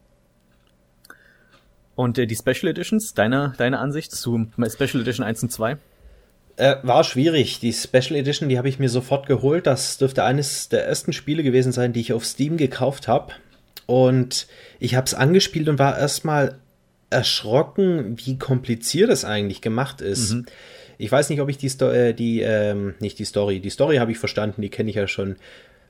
Und 1.96 2.18
äh, 2.18 2.28
die 2.28 2.36
Special 2.36 2.70
Editions, 2.70 3.14
deine, 3.14 3.54
deine 3.58 3.80
Ansicht 3.80 4.12
zu 4.12 4.48
Special 4.68 5.02
Edition 5.02 5.26
1 5.26 5.44
und 5.44 5.52
2? 5.52 5.78
Äh, 6.58 6.76
war 6.84 7.04
schwierig. 7.06 7.60
Die 7.60 7.72
Special 7.74 8.16
Edition, 8.16 8.50
die 8.50 8.58
habe 8.58 8.68
ich 8.70 8.80
mir 8.80 8.90
sofort 8.90 9.28
geholt. 9.28 9.66
Das 9.66 9.98
dürfte 9.98 10.24
eines 10.26 10.68
der 10.70 10.86
ersten 10.86 11.14
Spiele 11.14 11.44
gewesen 11.44 11.72
sein, 11.72 11.94
die 11.94 12.02
ich 12.02 12.12
auf 12.14 12.26
Steam 12.26 12.58
gekauft 12.58 13.08
habe. 13.08 13.34
Und 13.86 14.48
ich 14.80 14.96
habe 14.96 15.06
es 15.06 15.14
angespielt 15.14 15.70
und 15.70 15.80
war 15.80 15.98
erstmal 15.98 16.60
erschrocken, 17.16 18.18
wie 18.24 18.38
kompliziert 18.38 19.10
es 19.10 19.26
eigentlich 19.26 19.62
gemacht 19.62 20.02
ist. 20.02 20.36
Ich 20.98 21.12
weiß 21.12 21.30
nicht, 21.30 21.42
ob 21.42 21.50
ich 21.50 21.58
die, 21.58 21.70
Sto 21.70 21.90
äh, 21.90 22.14
die 22.14 22.42
ähm, 22.42 22.96
nicht 23.00 23.20
die 23.20 23.26
Story, 23.26 23.60
die 23.60 23.70
Story 23.70 23.98
habe 23.98 24.12
ich 24.12 24.18
verstanden, 24.18 24.62
die 24.62 24.70
kenne 24.70 24.90
ich 24.90 24.96
ja 24.96 25.08
schon. 25.08 25.36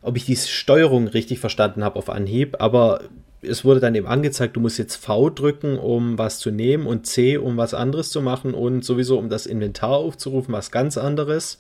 Ob 0.01 0.17
ich 0.17 0.25
die 0.25 0.35
Steuerung 0.35 1.07
richtig 1.07 1.39
verstanden 1.39 1.83
habe 1.83 1.97
auf 1.97 2.09
Anhieb, 2.09 2.57
aber 2.59 3.01
es 3.41 3.65
wurde 3.65 3.79
dann 3.79 3.95
eben 3.95 4.07
angezeigt, 4.07 4.55
du 4.55 4.59
musst 4.59 4.77
jetzt 4.77 4.95
V 4.95 5.29
drücken, 5.29 5.79
um 5.79 6.17
was 6.17 6.39
zu 6.39 6.51
nehmen 6.51 6.85
und 6.85 7.07
C, 7.07 7.38
um 7.38 7.57
was 7.57 7.73
anderes 7.73 8.09
zu 8.09 8.21
machen 8.21 8.53
und 8.53 8.83
sowieso 8.85 9.17
um 9.17 9.29
das 9.29 9.45
Inventar 9.45 9.97
aufzurufen, 9.97 10.53
was 10.53 10.71
ganz 10.71 10.97
anderes. 10.97 11.59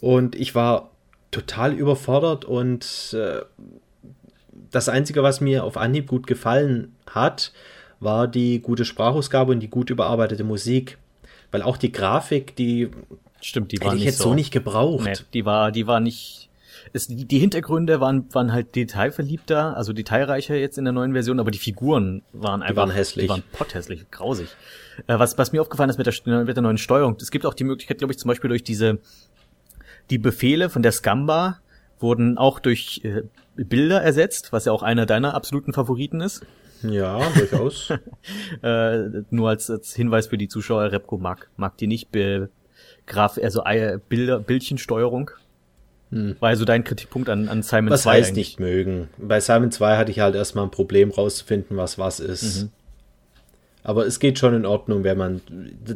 Und 0.00 0.34
ich 0.34 0.54
war 0.54 0.90
total 1.30 1.72
überfordert 1.72 2.44
und 2.44 3.14
äh, 3.14 3.40
das 4.70 4.88
Einzige, 4.88 5.22
was 5.22 5.40
mir 5.40 5.64
auf 5.64 5.76
Anhieb 5.76 6.08
gut 6.08 6.26
gefallen 6.26 6.94
hat, 7.08 7.52
war 8.00 8.26
die 8.26 8.60
gute 8.60 8.84
Sprachausgabe 8.84 9.52
und 9.52 9.60
die 9.60 9.68
gut 9.68 9.90
überarbeitete 9.90 10.44
Musik. 10.44 10.98
Weil 11.52 11.62
auch 11.62 11.76
die 11.76 11.92
Grafik, 11.92 12.56
die 12.56 12.90
Stimmt, 13.40 13.72
die 13.72 13.80
war 13.80 13.88
hätte 13.88 13.98
ich 13.98 14.04
jetzt 14.04 14.18
so 14.18 14.34
nicht 14.34 14.52
gebraucht. 14.52 15.04
Nee, 15.04 15.14
die 15.32 15.44
war, 15.44 15.72
die 15.72 15.86
war 15.86 16.00
nicht. 16.00 16.48
Es, 16.92 17.06
die, 17.06 17.24
die 17.24 17.38
Hintergründe 17.38 18.00
waren, 18.00 18.32
waren 18.34 18.52
halt 18.52 18.74
detailverliebter, 18.74 19.76
also 19.76 19.92
detailreicher 19.92 20.56
jetzt 20.56 20.78
in 20.78 20.84
der 20.84 20.92
neuen 20.92 21.12
Version, 21.12 21.38
aber 21.38 21.50
die 21.50 21.58
Figuren 21.58 22.22
waren 22.32 22.62
einfach. 22.62 22.76
waren 22.76 22.90
hässlich. 22.90 23.26
Die 23.26 23.30
waren 23.30 23.42
potthässlich, 23.52 24.10
grausig. 24.10 24.48
Äh, 25.06 25.18
was, 25.18 25.36
was 25.38 25.52
mir 25.52 25.60
aufgefallen 25.60 25.90
ist 25.90 25.98
mit 25.98 26.06
der, 26.06 26.44
mit 26.44 26.56
der 26.56 26.62
neuen 26.62 26.78
Steuerung, 26.78 27.16
es 27.20 27.30
gibt 27.30 27.46
auch 27.46 27.54
die 27.54 27.64
Möglichkeit, 27.64 27.98
glaube 27.98 28.12
ich, 28.12 28.18
zum 28.18 28.28
Beispiel 28.28 28.48
durch 28.48 28.64
diese, 28.64 28.98
die 30.10 30.18
Befehle 30.18 30.70
von 30.70 30.82
der 30.82 30.92
Scamba 30.92 31.60
wurden 31.98 32.38
auch 32.38 32.60
durch 32.60 33.02
äh, 33.04 33.22
Bilder 33.56 34.02
ersetzt, 34.02 34.52
was 34.52 34.64
ja 34.64 34.72
auch 34.72 34.82
einer 34.82 35.06
deiner 35.06 35.34
absoluten 35.34 35.72
Favoriten 35.72 36.20
ist. 36.20 36.46
Ja, 36.82 37.20
durchaus. 37.36 37.92
Äh, 38.62 39.22
nur 39.30 39.48
als, 39.48 39.70
als 39.70 39.94
Hinweis 39.94 40.26
für 40.26 40.36
die 40.38 40.48
Zuschauer, 40.48 40.92
Repco 40.92 41.16
mag, 41.18 41.48
mag 41.56 41.76
die 41.78 41.86
nicht 41.86 42.10
be, 42.10 42.50
Graf, 43.06 43.38
also 43.42 43.62
Bilder, 44.08 44.38
Bildchensteuerung. 44.40 45.30
War 46.10 46.48
also 46.48 46.64
dein 46.64 46.82
Kritikpunkt 46.84 47.28
an, 47.28 47.48
an 47.48 47.62
Simon 47.62 47.86
Hm. 47.86 47.92
was 47.92 48.02
2 48.02 48.10
heißt 48.12 48.28
eigentlich. 48.30 48.48
nicht 48.48 48.60
mögen? 48.60 49.08
Bei 49.16 49.38
Simon 49.40 49.70
2 49.70 49.96
hatte 49.96 50.10
ich 50.10 50.18
halt 50.20 50.34
erstmal 50.34 50.64
ein 50.64 50.70
Problem 50.72 51.10
rauszufinden, 51.10 51.76
was 51.76 51.98
was 51.98 52.18
ist. 52.20 52.64
Mhm. 52.64 52.68
Aber 53.84 54.06
es 54.06 54.18
geht 54.18 54.38
schon 54.38 54.54
in 54.54 54.66
Ordnung, 54.66 55.04
wenn 55.04 55.16
man. 55.16 55.40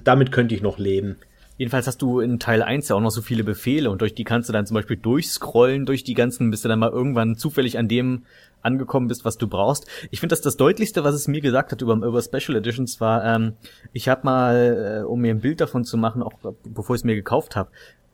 Damit 0.04 0.30
könnte 0.32 0.54
ich 0.54 0.62
noch 0.62 0.78
leben. 0.78 1.16
Jedenfalls 1.58 1.86
hast 1.86 2.00
du 2.02 2.20
in 2.20 2.38
Teil 2.38 2.62
1 2.62 2.88
ja 2.88 2.96
auch 2.96 3.00
noch 3.00 3.10
so 3.10 3.22
viele 3.22 3.44
Befehle 3.44 3.90
und 3.90 4.00
durch 4.00 4.14
die 4.14 4.24
kannst 4.24 4.48
du 4.48 4.52
dann 4.52 4.66
zum 4.66 4.74
Beispiel 4.76 4.96
durchscrollen 4.96 5.84
durch 5.86 6.02
die 6.02 6.14
ganzen, 6.14 6.50
bis 6.50 6.62
du 6.62 6.68
dann 6.68 6.78
mal 6.80 6.90
irgendwann 6.90 7.36
zufällig 7.36 7.78
an 7.78 7.86
dem 7.88 8.22
angekommen 8.64 9.08
bist, 9.08 9.24
was 9.24 9.38
du 9.38 9.46
brauchst. 9.48 9.86
Ich 10.10 10.20
finde, 10.20 10.32
dass 10.32 10.40
das 10.40 10.56
Deutlichste, 10.56 11.04
was 11.04 11.14
es 11.14 11.28
mir 11.28 11.40
gesagt 11.40 11.72
hat 11.72 11.82
über, 11.82 11.94
über 11.94 12.22
Special 12.22 12.56
Editions 12.56 13.00
war, 13.00 13.24
ähm, 13.24 13.54
ich 13.92 14.08
habe 14.08 14.22
mal, 14.24 15.02
äh, 15.02 15.06
um 15.06 15.20
mir 15.20 15.34
ein 15.34 15.40
Bild 15.40 15.60
davon 15.60 15.84
zu 15.84 15.96
machen, 15.96 16.22
auch 16.22 16.32
bevor 16.64 16.94
ich 16.96 17.00
es 17.00 17.04
mir 17.04 17.14
gekauft 17.14 17.56
habe, 17.56 17.70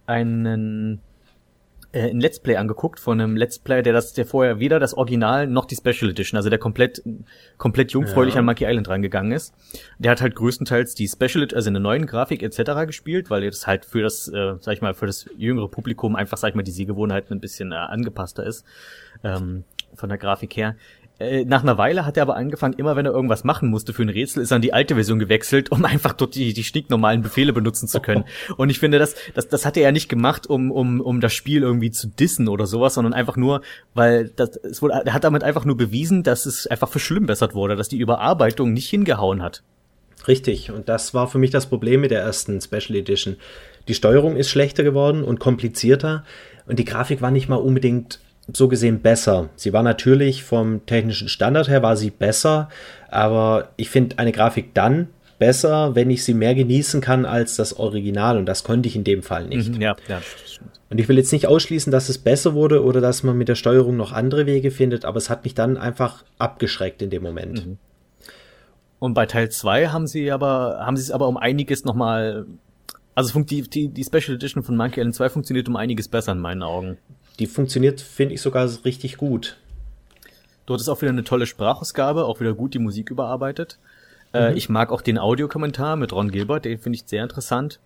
einen 0.06 1.00
äh, 1.92 2.10
ein 2.10 2.20
Let's 2.20 2.38
Play 2.38 2.56
angeguckt 2.56 3.00
von 3.00 3.20
einem 3.20 3.36
Let's 3.36 3.58
Player, 3.58 3.82
der 3.82 3.92
das, 3.92 4.12
der 4.12 4.24
vorher 4.24 4.60
weder 4.60 4.78
das 4.78 4.94
Original 4.94 5.48
noch 5.48 5.64
die 5.64 5.74
Special 5.74 6.10
Edition, 6.10 6.36
also 6.36 6.48
der 6.48 6.58
komplett, 6.60 7.02
komplett 7.58 7.92
jungfräulich 7.92 8.34
Ja. 8.34 8.40
an 8.40 8.46
Monkey 8.46 8.64
Island 8.64 8.88
rangegangen 8.88 9.32
ist. 9.32 9.52
Der 9.98 10.12
hat 10.12 10.20
halt 10.20 10.36
größtenteils 10.36 10.94
die 10.94 11.08
Special, 11.08 11.46
also 11.52 11.68
in 11.68 11.74
der 11.74 11.80
neuen 11.82 12.06
Grafik 12.06 12.42
etc. 12.44 12.86
gespielt, 12.86 13.28
weil 13.28 13.44
das 13.44 13.66
halt 13.66 13.84
für 13.84 14.02
das, 14.02 14.28
äh, 14.28 14.54
sag 14.60 14.74
ich 14.74 14.82
mal, 14.82 14.94
für 14.94 15.06
das 15.06 15.26
jüngere 15.36 15.68
Publikum 15.68 16.14
einfach, 16.14 16.36
sag 16.36 16.50
ich 16.50 16.54
mal, 16.54 16.62
die 16.62 16.70
Sehgewohnheiten 16.70 17.36
ein 17.36 17.40
bisschen 17.40 17.72
äh, 17.72 17.76
angepasster 17.76 18.44
ist, 18.46 18.64
ähm, 19.24 19.64
von 19.94 20.08
der 20.08 20.18
Grafik 20.18 20.56
her. 20.56 20.76
Äh, 21.20 21.44
Nach 21.44 21.62
einer 21.62 21.76
Weile 21.76 22.06
hat 22.06 22.16
er 22.16 22.22
aber 22.22 22.36
angefangen, 22.36 22.74
immer 22.74 22.96
wenn 22.96 23.04
er 23.04 23.12
irgendwas 23.12 23.44
machen 23.44 23.68
musste 23.68 23.92
für 23.92 24.02
ein 24.02 24.08
Rätsel, 24.08 24.42
ist 24.42 24.50
er 24.50 24.56
an 24.56 24.62
die 24.62 24.72
alte 24.72 24.94
Version 24.94 25.18
gewechselt, 25.18 25.70
um 25.70 25.84
einfach 25.84 26.14
dort 26.14 26.34
die, 26.34 26.54
die 26.54 26.64
stinknormalen 26.64 27.22
Befehle 27.22 27.52
benutzen 27.52 27.86
zu 27.86 28.00
können. 28.00 28.24
Und 28.56 28.70
ich 28.70 28.78
finde, 28.78 28.98
das, 28.98 29.14
das, 29.34 29.48
das 29.48 29.66
hat 29.66 29.76
er 29.76 29.82
ja 29.84 29.92
nicht 29.92 30.08
gemacht, 30.08 30.46
um, 30.48 30.70
um, 30.70 31.00
um 31.00 31.20
das 31.20 31.34
Spiel 31.34 31.62
irgendwie 31.62 31.90
zu 31.90 32.08
dissen 32.08 32.48
oder 32.48 32.66
sowas, 32.66 32.94
sondern 32.94 33.12
einfach 33.12 33.36
nur, 33.36 33.60
weil 33.94 34.28
das, 34.28 34.56
es 34.56 34.80
wurde, 34.80 35.02
er 35.04 35.12
hat 35.12 35.24
damit 35.24 35.44
einfach 35.44 35.64
nur 35.64 35.76
bewiesen, 35.76 36.22
dass 36.22 36.46
es 36.46 36.66
einfach 36.66 36.88
verschlimmbessert 36.88 37.54
wurde, 37.54 37.76
dass 37.76 37.88
die 37.88 37.98
Überarbeitung 37.98 38.72
nicht 38.72 38.88
hingehauen 38.88 39.42
hat. 39.42 39.62
Richtig. 40.26 40.70
Und 40.70 40.88
das 40.88 41.14
war 41.14 41.28
für 41.28 41.38
mich 41.38 41.50
das 41.50 41.66
Problem 41.66 42.00
mit 42.00 42.10
der 42.10 42.20
ersten 42.20 42.60
Special 42.60 42.96
Edition. 42.96 43.36
Die 43.88 43.94
Steuerung 43.94 44.36
ist 44.36 44.50
schlechter 44.50 44.82
geworden 44.82 45.24
und 45.24 45.40
komplizierter. 45.40 46.24
Und 46.66 46.78
die 46.78 46.84
Grafik 46.84 47.22
war 47.22 47.30
nicht 47.30 47.48
mal 47.48 47.56
unbedingt 47.56 48.20
so 48.56 48.68
gesehen 48.68 49.00
besser. 49.00 49.48
Sie 49.56 49.72
war 49.72 49.82
natürlich 49.82 50.44
vom 50.44 50.84
technischen 50.86 51.28
Standard 51.28 51.68
her 51.68 51.82
war 51.82 51.96
sie 51.96 52.10
besser, 52.10 52.68
aber 53.10 53.70
ich 53.76 53.90
finde 53.90 54.18
eine 54.18 54.32
Grafik 54.32 54.74
dann 54.74 55.08
besser, 55.38 55.94
wenn 55.94 56.10
ich 56.10 56.24
sie 56.24 56.34
mehr 56.34 56.54
genießen 56.54 57.00
kann 57.00 57.24
als 57.24 57.56
das 57.56 57.78
Original 57.78 58.36
und 58.36 58.46
das 58.46 58.62
konnte 58.64 58.88
ich 58.88 58.96
in 58.96 59.04
dem 59.04 59.22
Fall 59.22 59.46
nicht. 59.46 59.76
Ja, 59.78 59.96
ja, 60.08 60.20
stimmt. 60.46 60.70
Und 60.90 60.98
ich 60.98 61.08
will 61.08 61.16
jetzt 61.16 61.32
nicht 61.32 61.46
ausschließen, 61.46 61.92
dass 61.92 62.08
es 62.08 62.18
besser 62.18 62.52
wurde 62.54 62.84
oder 62.84 63.00
dass 63.00 63.22
man 63.22 63.38
mit 63.38 63.48
der 63.48 63.54
Steuerung 63.54 63.96
noch 63.96 64.12
andere 64.12 64.44
Wege 64.46 64.70
findet, 64.70 65.04
aber 65.04 65.18
es 65.18 65.30
hat 65.30 65.44
mich 65.44 65.54
dann 65.54 65.76
einfach 65.76 66.24
abgeschreckt 66.38 67.00
in 67.00 67.10
dem 67.10 67.22
Moment. 67.22 67.64
Und 68.98 69.14
bei 69.14 69.24
Teil 69.26 69.48
2 69.50 69.88
haben 69.88 70.06
sie 70.06 70.30
aber, 70.30 70.80
haben 70.84 70.96
sie 70.96 71.04
es 71.04 71.10
aber 71.10 71.28
um 71.28 71.36
einiges 71.36 71.84
nochmal, 71.84 72.44
also 73.14 73.32
funkt- 73.32 73.50
die, 73.50 73.62
die, 73.62 73.88
die 73.88 74.04
Special 74.04 74.34
Edition 74.36 74.62
von 74.62 74.76
Monkey 74.76 75.00
Island 75.00 75.14
2 75.14 75.28
funktioniert 75.30 75.68
um 75.68 75.76
einiges 75.76 76.08
besser 76.08 76.32
in 76.32 76.38
meinen 76.40 76.62
Augen. 76.62 76.98
Die 77.40 77.46
funktioniert, 77.46 78.00
finde 78.00 78.34
ich, 78.34 78.42
sogar 78.42 78.68
richtig 78.84 79.16
gut. 79.16 79.56
Dort 80.66 80.80
ist 80.80 80.88
auch 80.88 81.00
wieder 81.02 81.10
eine 81.10 81.24
tolle 81.24 81.46
Sprachausgabe, 81.46 82.24
auch 82.26 82.38
wieder 82.38 82.54
gut 82.54 82.74
die 82.74 82.78
Musik 82.78 83.10
überarbeitet. 83.10 83.78
Äh, 84.32 84.52
ich 84.54 84.68
mag 84.68 84.92
auch 84.92 85.00
den 85.02 85.18
Audiokommentar 85.18 85.96
mit 85.96 86.12
Ron 86.12 86.30
Gilbert, 86.30 86.64
den 86.64 86.78
finde 86.78 86.96
ich 86.96 87.04
sehr 87.06 87.24
interessant. 87.24 87.80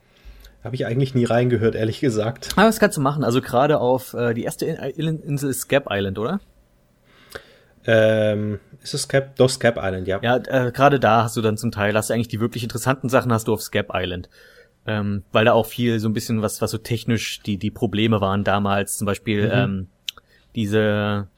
Habe 0.63 0.75
ich 0.75 0.85
eigentlich 0.87 1.15
nie 1.15 1.25
reingehört, 1.25 1.75
ehrlich 1.75 2.01
gesagt. 2.01 2.51
Aber 2.57 2.67
das 2.67 2.79
kannst 2.81 2.97
du 2.97 3.01
machen, 3.01 3.23
also 3.25 3.41
gerade 3.41 3.79
auf 3.81 4.13
äh, 4.15 4.35
die 4.35 4.45
erste 4.45 4.67
In- 4.67 5.23
Insel 5.23 5.51
ist 5.51 5.61
Scap 5.61 5.87
Island, 5.91 6.19
oder? 6.19 6.41
Ähm, 7.87 8.61
ist 8.83 8.95
es 8.95 9.09
Cap? 9.09 9.37
Doch, 9.37 9.59
Cap 9.59 9.79
Island, 9.79 10.09
ja. 10.09 10.19
Ja, 10.23 10.37
äh, 10.37 10.73
gerade 10.73 10.99
da 10.99 11.25
hast 11.25 11.37
du 11.37 11.43
dann 11.43 11.57
zum 11.59 11.71
Teil, 11.71 11.95
hast 11.95 12.11
du 12.11 12.15
eigentlich 12.15 12.29
die 12.29 12.41
wirklich 12.41 12.63
interessanten 12.63 13.09
Sachen 13.09 13.33
hast 13.33 13.47
du 13.47 13.53
auf 13.53 13.63
Scap 13.63 13.91
Island. 13.93 14.29
Ähm, 14.87 15.23
weil 15.33 15.47
da 15.47 15.53
auch 15.53 15.67
viel 15.67 15.99
so 15.99 16.09
ein 16.09 16.13
bisschen 16.13 16.43
was, 16.43 16.61
was 16.61 16.71
so 16.71 16.79
technisch 16.79 17.41
die, 17.41 17.57
die 17.57 17.71
Probleme 17.71 18.21
waren 18.21 18.45
damals, 18.45 18.99
zum 18.99 19.07
Beispiel 19.07 19.51
ähm, 19.51 19.89
diese, 20.55 21.29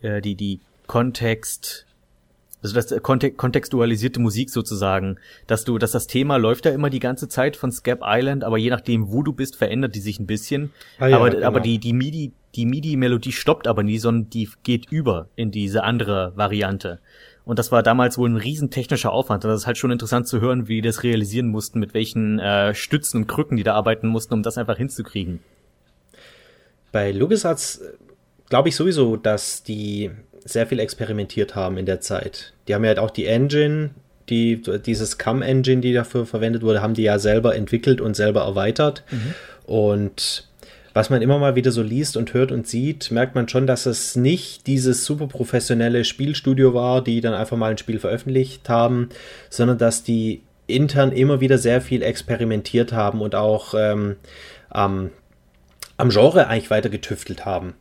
äh, 0.00 0.20
die, 0.22 0.34
die 0.34 0.60
Kontext, 0.86 1.86
also 2.62 2.74
das 2.74 2.90
äh, 2.90 3.00
kontek 3.00 3.36
kontextualisierte 3.36 4.20
Musik 4.20 4.50
sozusagen, 4.50 5.18
dass 5.46 5.64
du, 5.64 5.78
dass 5.78 5.92
das 5.92 6.06
Thema 6.06 6.36
läuft 6.36 6.64
ja 6.64 6.72
immer 6.72 6.90
die 6.90 7.00
ganze 7.00 7.28
Zeit 7.28 7.56
von 7.56 7.70
Scap 7.70 8.00
Island, 8.02 8.44
aber 8.44 8.58
je 8.58 8.70
nachdem, 8.70 9.10
wo 9.12 9.22
du 9.22 9.32
bist, 9.32 9.56
verändert 9.56 9.94
die 9.94 10.00
sich 10.00 10.18
ein 10.18 10.26
bisschen. 10.26 10.72
Ah 10.98 11.08
ja, 11.08 11.16
aber, 11.16 11.30
genau. 11.30 11.46
aber 11.46 11.60
die, 11.60 11.78
die 11.78 11.92
MIDI, 11.92 12.32
die 12.54 12.66
MIDI-Melodie 12.66 13.32
stoppt 13.32 13.66
aber 13.66 13.82
nie, 13.82 13.98
sondern 13.98 14.30
die 14.30 14.48
geht 14.62 14.90
über 14.90 15.28
in 15.36 15.50
diese 15.50 15.84
andere 15.84 16.32
Variante. 16.36 17.00
Und 17.44 17.58
das 17.58 17.72
war 17.72 17.82
damals 17.82 18.18
wohl 18.18 18.28
ein 18.28 18.36
riesen 18.36 18.70
technischer 18.70 19.12
Aufwand. 19.12 19.44
Und 19.44 19.50
das 19.50 19.62
ist 19.62 19.66
halt 19.66 19.78
schon 19.78 19.90
interessant 19.90 20.28
zu 20.28 20.40
hören, 20.40 20.68
wie 20.68 20.76
die 20.76 20.88
das 20.88 21.02
realisieren 21.02 21.48
mussten, 21.48 21.80
mit 21.80 21.92
welchen 21.94 22.38
äh, 22.38 22.74
Stützen 22.74 23.22
und 23.22 23.26
Krücken 23.26 23.56
die 23.56 23.64
da 23.64 23.74
arbeiten 23.74 24.06
mussten, 24.06 24.34
um 24.34 24.42
das 24.42 24.58
einfach 24.58 24.76
hinzukriegen. 24.76 25.40
Bei 26.92 27.10
LucasArts 27.10 27.80
glaube 28.48 28.68
ich 28.68 28.76
sowieso, 28.76 29.16
dass 29.16 29.62
die 29.62 30.10
sehr 30.44 30.66
viel 30.66 30.78
experimentiert 30.78 31.54
haben 31.54 31.78
in 31.78 31.86
der 31.86 32.00
Zeit. 32.00 32.52
Die 32.68 32.74
haben 32.74 32.84
ja 32.84 32.88
halt 32.88 32.98
auch 32.98 33.10
die 33.10 33.26
Engine, 33.26 33.90
die, 34.28 34.62
dieses 34.84 35.18
CAM-Engine, 35.18 35.80
die 35.80 35.92
dafür 35.92 36.26
verwendet 36.26 36.62
wurde, 36.62 36.82
haben 36.82 36.94
die 36.94 37.02
ja 37.02 37.18
selber 37.18 37.56
entwickelt 37.56 38.00
und 38.00 38.14
selber 38.14 38.42
erweitert. 38.42 39.04
Und 39.66 40.48
was 40.94 41.10
man 41.10 41.22
immer 41.22 41.38
mal 41.38 41.54
wieder 41.54 41.70
so 41.70 41.82
liest 41.82 42.16
und 42.16 42.34
hört 42.34 42.52
und 42.52 42.66
sieht, 42.66 43.10
merkt 43.10 43.34
man 43.34 43.48
schon, 43.48 43.66
dass 43.66 43.86
es 43.86 44.16
nicht 44.16 44.66
dieses 44.66 45.04
super 45.04 45.26
professionelle 45.26 46.04
Spielstudio 46.04 46.74
war, 46.74 47.02
die 47.02 47.20
dann 47.20 47.34
einfach 47.34 47.56
mal 47.56 47.70
ein 47.70 47.78
Spiel 47.78 47.98
veröffentlicht 47.98 48.68
haben, 48.68 49.08
sondern 49.50 49.78
dass 49.78 50.02
die 50.02 50.42
intern 50.66 51.12
immer 51.12 51.40
wieder 51.40 51.58
sehr 51.58 51.80
viel 51.80 52.02
experimentiert 52.02 52.92
haben 52.92 53.20
und 53.20 53.34
auch 53.34 53.74
ähm, 53.76 54.16
am, 54.70 55.10
am 55.96 56.10
Genre 56.10 56.46
eigentlich 56.46 56.70
weiter 56.70 56.88
getüftelt 56.88 57.44
haben. 57.44 57.74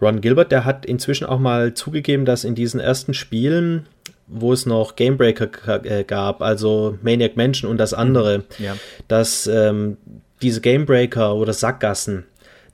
Ron 0.00 0.20
Gilbert, 0.20 0.52
der 0.52 0.64
hat 0.64 0.84
inzwischen 0.86 1.24
auch 1.24 1.38
mal 1.38 1.74
zugegeben, 1.74 2.24
dass 2.24 2.44
in 2.44 2.54
diesen 2.54 2.80
ersten 2.80 3.14
Spielen, 3.14 3.86
wo 4.26 4.52
es 4.52 4.66
noch 4.66 4.96
Gamebreaker 4.96 5.84
äh, 5.84 6.04
gab, 6.04 6.42
also 6.42 6.98
Maniac 7.02 7.36
Mansion 7.36 7.70
und 7.70 7.78
das 7.78 7.94
andere, 7.94 8.44
ja. 8.58 8.76
dass 9.08 9.46
ähm, 9.46 9.96
diese 10.42 10.60
Gamebreaker 10.60 11.34
oder 11.36 11.52
Sackgassen, 11.52 12.24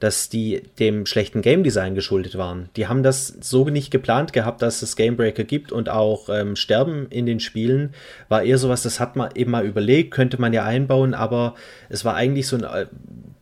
dass 0.00 0.28
die 0.28 0.62
dem 0.78 1.06
schlechten 1.06 1.42
Game 1.42 1.62
Design 1.62 1.94
geschuldet 1.94 2.36
waren. 2.36 2.70
Die 2.76 2.88
haben 2.88 3.02
das 3.02 3.28
so 3.40 3.68
nicht 3.68 3.90
geplant 3.90 4.32
gehabt, 4.32 4.62
dass 4.62 4.82
es 4.82 4.96
Gamebreaker 4.96 5.44
gibt 5.44 5.72
und 5.72 5.88
auch 5.88 6.28
ähm, 6.28 6.56
Sterben 6.56 7.06
in 7.10 7.26
den 7.26 7.38
Spielen 7.38 7.94
war 8.28 8.42
eher 8.42 8.58
sowas, 8.58 8.82
das 8.82 8.98
hat 8.98 9.14
man 9.14 9.30
eben 9.34 9.50
mal 9.50 9.64
überlegt, 9.64 10.10
könnte 10.10 10.40
man 10.40 10.52
ja 10.52 10.64
einbauen, 10.64 11.14
aber 11.14 11.54
es 11.88 12.04
war 12.04 12.14
eigentlich 12.14 12.48
so 12.48 12.56
ein 12.56 12.64
äh, 12.64 12.86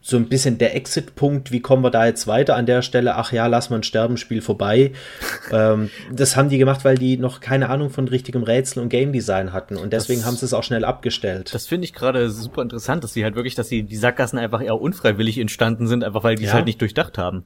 so 0.09 0.17
ein 0.17 0.31
bisschen 0.31 0.57
der 0.57 0.75
Exit-Punkt, 0.75 1.53
wie 1.53 1.61
kommen 1.61 1.85
wir 1.85 1.91
da 1.91 2.07
jetzt 2.07 2.27
weiter 2.27 2.57
an 2.57 2.65
der 2.65 2.81
Stelle? 2.81 3.17
Ach 3.17 3.31
ja, 3.31 3.47
lass 3.47 3.69
mal 3.69 3.77
ein 3.77 3.83
Sterbenspiel 3.83 4.41
vorbei. 4.41 4.93
ähm, 5.53 5.91
das 6.11 6.35
haben 6.35 6.49
die 6.49 6.57
gemacht, 6.57 6.83
weil 6.87 6.97
die 6.97 7.19
noch 7.19 7.41
keine 7.41 7.69
Ahnung 7.69 7.91
von 7.91 8.09
richtigem 8.09 8.43
Rätsel 8.43 8.83
und 8.83 8.89
Game 8.89 9.13
Design 9.13 9.53
hatten 9.53 9.77
und 9.77 9.93
deswegen 9.93 10.21
das, 10.21 10.27
haben 10.27 10.37
sie 10.39 10.47
es 10.47 10.55
auch 10.55 10.65
schnell 10.65 10.87
abgestellt. 10.87 11.53
Das 11.53 11.67
finde 11.67 11.85
ich 11.85 11.93
gerade 11.93 12.31
super 12.31 12.63
interessant, 12.63 13.05
dass 13.05 13.13
sie 13.13 13.23
halt 13.23 13.35
wirklich, 13.35 13.55
dass 13.55 13.69
die, 13.69 13.83
die 13.83 13.97
Sackgassen 13.97 14.39
einfach 14.39 14.63
eher 14.63 14.81
unfreiwillig 14.81 15.37
entstanden 15.37 15.87
sind, 15.87 16.03
einfach 16.03 16.25
weil 16.25 16.37
die 16.37 16.45
es 16.45 16.49
ja. 16.49 16.55
halt 16.55 16.65
nicht 16.65 16.81
durchdacht 16.81 17.19
haben. 17.19 17.45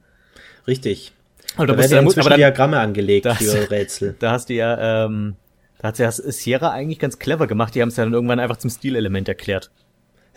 Richtig. 0.65 1.11
Aber 1.57 1.67
da, 1.67 1.73
da 1.73 1.79
werden 1.79 1.91
ja 1.91 1.99
inzwischen 1.99 2.29
dann, 2.29 2.37
Diagramme 2.37 2.79
angelegt 2.79 3.27
für 3.27 3.61
hast, 3.61 3.71
Rätsel. 3.71 4.15
Da 4.19 4.31
hast 4.31 4.47
du 4.47 4.53
ja, 4.53 5.05
ähm, 5.05 5.35
da 5.79 5.89
hat 5.89 5.99
ja 5.99 6.09
Sierra 6.09 6.71
eigentlich 6.71 6.99
ganz 6.99 7.19
clever 7.19 7.45
gemacht. 7.45 7.75
Die 7.75 7.81
haben 7.81 7.89
es 7.89 7.97
ja 7.97 8.05
dann 8.05 8.13
irgendwann 8.13 8.39
einfach 8.39 8.55
zum 8.55 8.69
Stilelement 8.69 9.27
erklärt. 9.27 9.69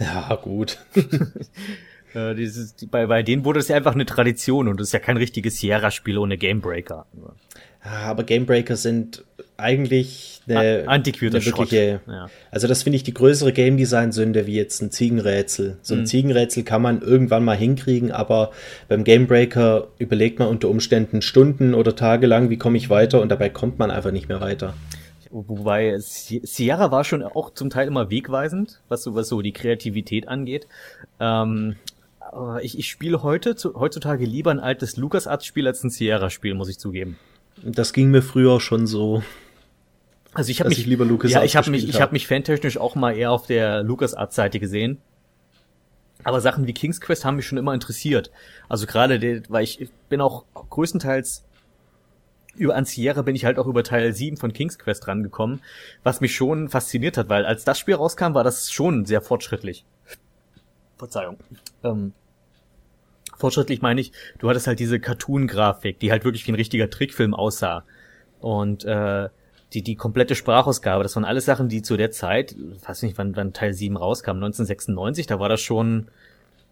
Ja, 0.00 0.34
gut. 0.42 0.78
Äh, 2.16 2.34
dieses, 2.34 2.74
bei, 2.90 3.06
bei 3.06 3.22
denen 3.22 3.44
wurde 3.44 3.60
es 3.60 3.68
ja 3.68 3.76
einfach 3.76 3.94
eine 3.94 4.06
Tradition 4.06 4.68
und 4.68 4.80
es 4.80 4.88
ist 4.88 4.92
ja 4.92 5.00
kein 5.00 5.18
richtiges 5.18 5.58
Sierra-Spiel 5.58 6.16
ohne 6.16 6.38
Gamebreaker. 6.38 7.04
Aber 7.82 8.24
Gamebreaker 8.24 8.76
sind 8.76 9.24
eigentlich 9.58 10.40
eine, 10.48 10.84
antiquierter 10.86 11.36
eine 11.36 11.46
wirkliche, 11.46 12.00
ja. 12.06 12.28
also 12.50 12.66
das 12.66 12.82
finde 12.82 12.96
ich 12.96 13.04
die 13.04 13.14
größere 13.14 13.52
Game 13.52 13.76
Design 13.76 14.12
Sünde 14.12 14.46
wie 14.46 14.54
jetzt 14.54 14.80
ein 14.82 14.90
Ziegenrätsel. 14.90 15.76
So 15.82 15.94
ein 15.94 16.00
mhm. 16.00 16.06
Ziegenrätsel 16.06 16.62
kann 16.64 16.82
man 16.82 17.02
irgendwann 17.02 17.44
mal 17.44 17.56
hinkriegen, 17.56 18.10
aber 18.12 18.50
beim 18.88 19.04
Gamebreaker 19.04 19.88
überlegt 19.98 20.38
man 20.38 20.48
unter 20.48 20.68
Umständen 20.68 21.22
Stunden 21.22 21.74
oder 21.74 21.94
Tage 21.94 22.26
lang, 22.26 22.50
wie 22.50 22.56
komme 22.56 22.78
ich 22.78 22.90
weiter 22.90 23.20
und 23.20 23.28
dabei 23.28 23.50
kommt 23.50 23.78
man 23.78 23.90
einfach 23.90 24.10
nicht 24.10 24.28
mehr 24.28 24.40
weiter. 24.40 24.74
Wobei 25.30 25.96
Sierra 25.98 26.90
war 26.90 27.04
schon 27.04 27.22
auch 27.22 27.52
zum 27.52 27.68
Teil 27.68 27.88
immer 27.88 28.10
wegweisend, 28.10 28.80
was 28.88 29.02
so, 29.02 29.14
was 29.14 29.28
so 29.28 29.42
die 29.42 29.52
Kreativität 29.52 30.28
angeht. 30.28 30.66
Ähm, 31.20 31.76
ich, 32.62 32.78
ich 32.78 32.88
spiele 32.88 33.22
heute 33.22 33.56
zu, 33.56 33.74
heutzutage 33.74 34.24
lieber 34.24 34.50
ein 34.50 34.60
altes 34.60 34.96
LucasArts-Spiel 34.96 35.66
als 35.66 35.82
ein 35.84 35.90
Sierra-Spiel, 35.90 36.54
muss 36.54 36.68
ich 36.68 36.78
zugeben. 36.78 37.18
Das 37.62 37.92
ging 37.92 38.10
mir 38.10 38.22
früher 38.22 38.60
schon 38.60 38.86
so. 38.86 39.22
Also 40.34 40.50
ich 40.50 40.60
habe 40.60 40.68
mich 40.68 40.80
ich 40.80 40.86
lieber 40.86 41.04
Lucas 41.04 41.30
Ja, 41.30 41.42
ich 41.42 41.56
habe 41.56 41.70
mich 41.70 41.88
ich 41.88 42.00
habe 42.00 42.12
mich 42.12 42.26
fantechnisch 42.26 42.76
auch 42.76 42.94
mal 42.94 43.16
eher 43.16 43.32
auf 43.32 43.46
der 43.46 43.82
LucasArts 43.82 44.36
Seite 44.36 44.60
gesehen. 44.60 44.98
Aber 46.24 46.40
Sachen 46.40 46.66
wie 46.66 46.74
King's 46.74 47.00
Quest 47.00 47.24
haben 47.24 47.36
mich 47.36 47.46
schon 47.46 47.56
immer 47.56 47.72
interessiert. 47.72 48.30
Also 48.68 48.86
gerade 48.86 49.42
weil 49.48 49.64
ich 49.64 49.88
bin 50.08 50.20
auch 50.20 50.44
größtenteils 50.52 51.44
über 52.56 52.74
an 52.74 52.84
Sierra 52.84 53.22
bin 53.22 53.36
ich 53.36 53.44
halt 53.44 53.58
auch 53.58 53.66
über 53.66 53.82
Teil 53.82 54.12
7 54.12 54.36
von 54.36 54.52
King's 54.52 54.78
Quest 54.78 55.06
rangekommen, 55.08 55.60
was 56.02 56.20
mich 56.20 56.34
schon 56.34 56.68
fasziniert 56.68 57.18
hat, 57.18 57.28
weil 57.28 57.44
als 57.44 57.64
das 57.64 57.78
Spiel 57.78 57.94
rauskam, 57.94 58.34
war 58.34 58.44
das 58.44 58.70
schon 58.72 59.04
sehr 59.04 59.20
fortschrittlich. 59.20 59.84
Verzeihung. 60.96 61.38
Ähm, 61.84 62.12
fortschrittlich 63.36 63.82
meine 63.82 64.00
ich, 64.00 64.12
du 64.38 64.48
hattest 64.48 64.66
halt 64.66 64.80
diese 64.80 65.00
Cartoon-Grafik, 65.00 65.98
die 65.98 66.10
halt 66.10 66.24
wirklich 66.24 66.46
wie 66.46 66.52
ein 66.52 66.56
richtiger 66.56 66.90
Trickfilm 66.90 67.34
aussah. 67.34 67.84
Und 68.40 68.84
äh, 68.84 69.28
die, 69.72 69.82
die 69.82 69.96
komplette 69.96 70.34
Sprachausgabe, 70.34 71.02
das 71.02 71.16
waren 71.16 71.24
alles 71.24 71.44
Sachen, 71.44 71.68
die 71.68 71.82
zu 71.82 71.96
der 71.96 72.10
Zeit, 72.10 72.54
weiß 72.86 73.02
nicht, 73.02 73.18
wann, 73.18 73.36
wann 73.36 73.52
Teil 73.52 73.72
7 73.74 73.96
rauskam, 73.96 74.36
1996, 74.36 75.26
da 75.26 75.40
war 75.40 75.48
das 75.48 75.60
schon, 75.60 76.08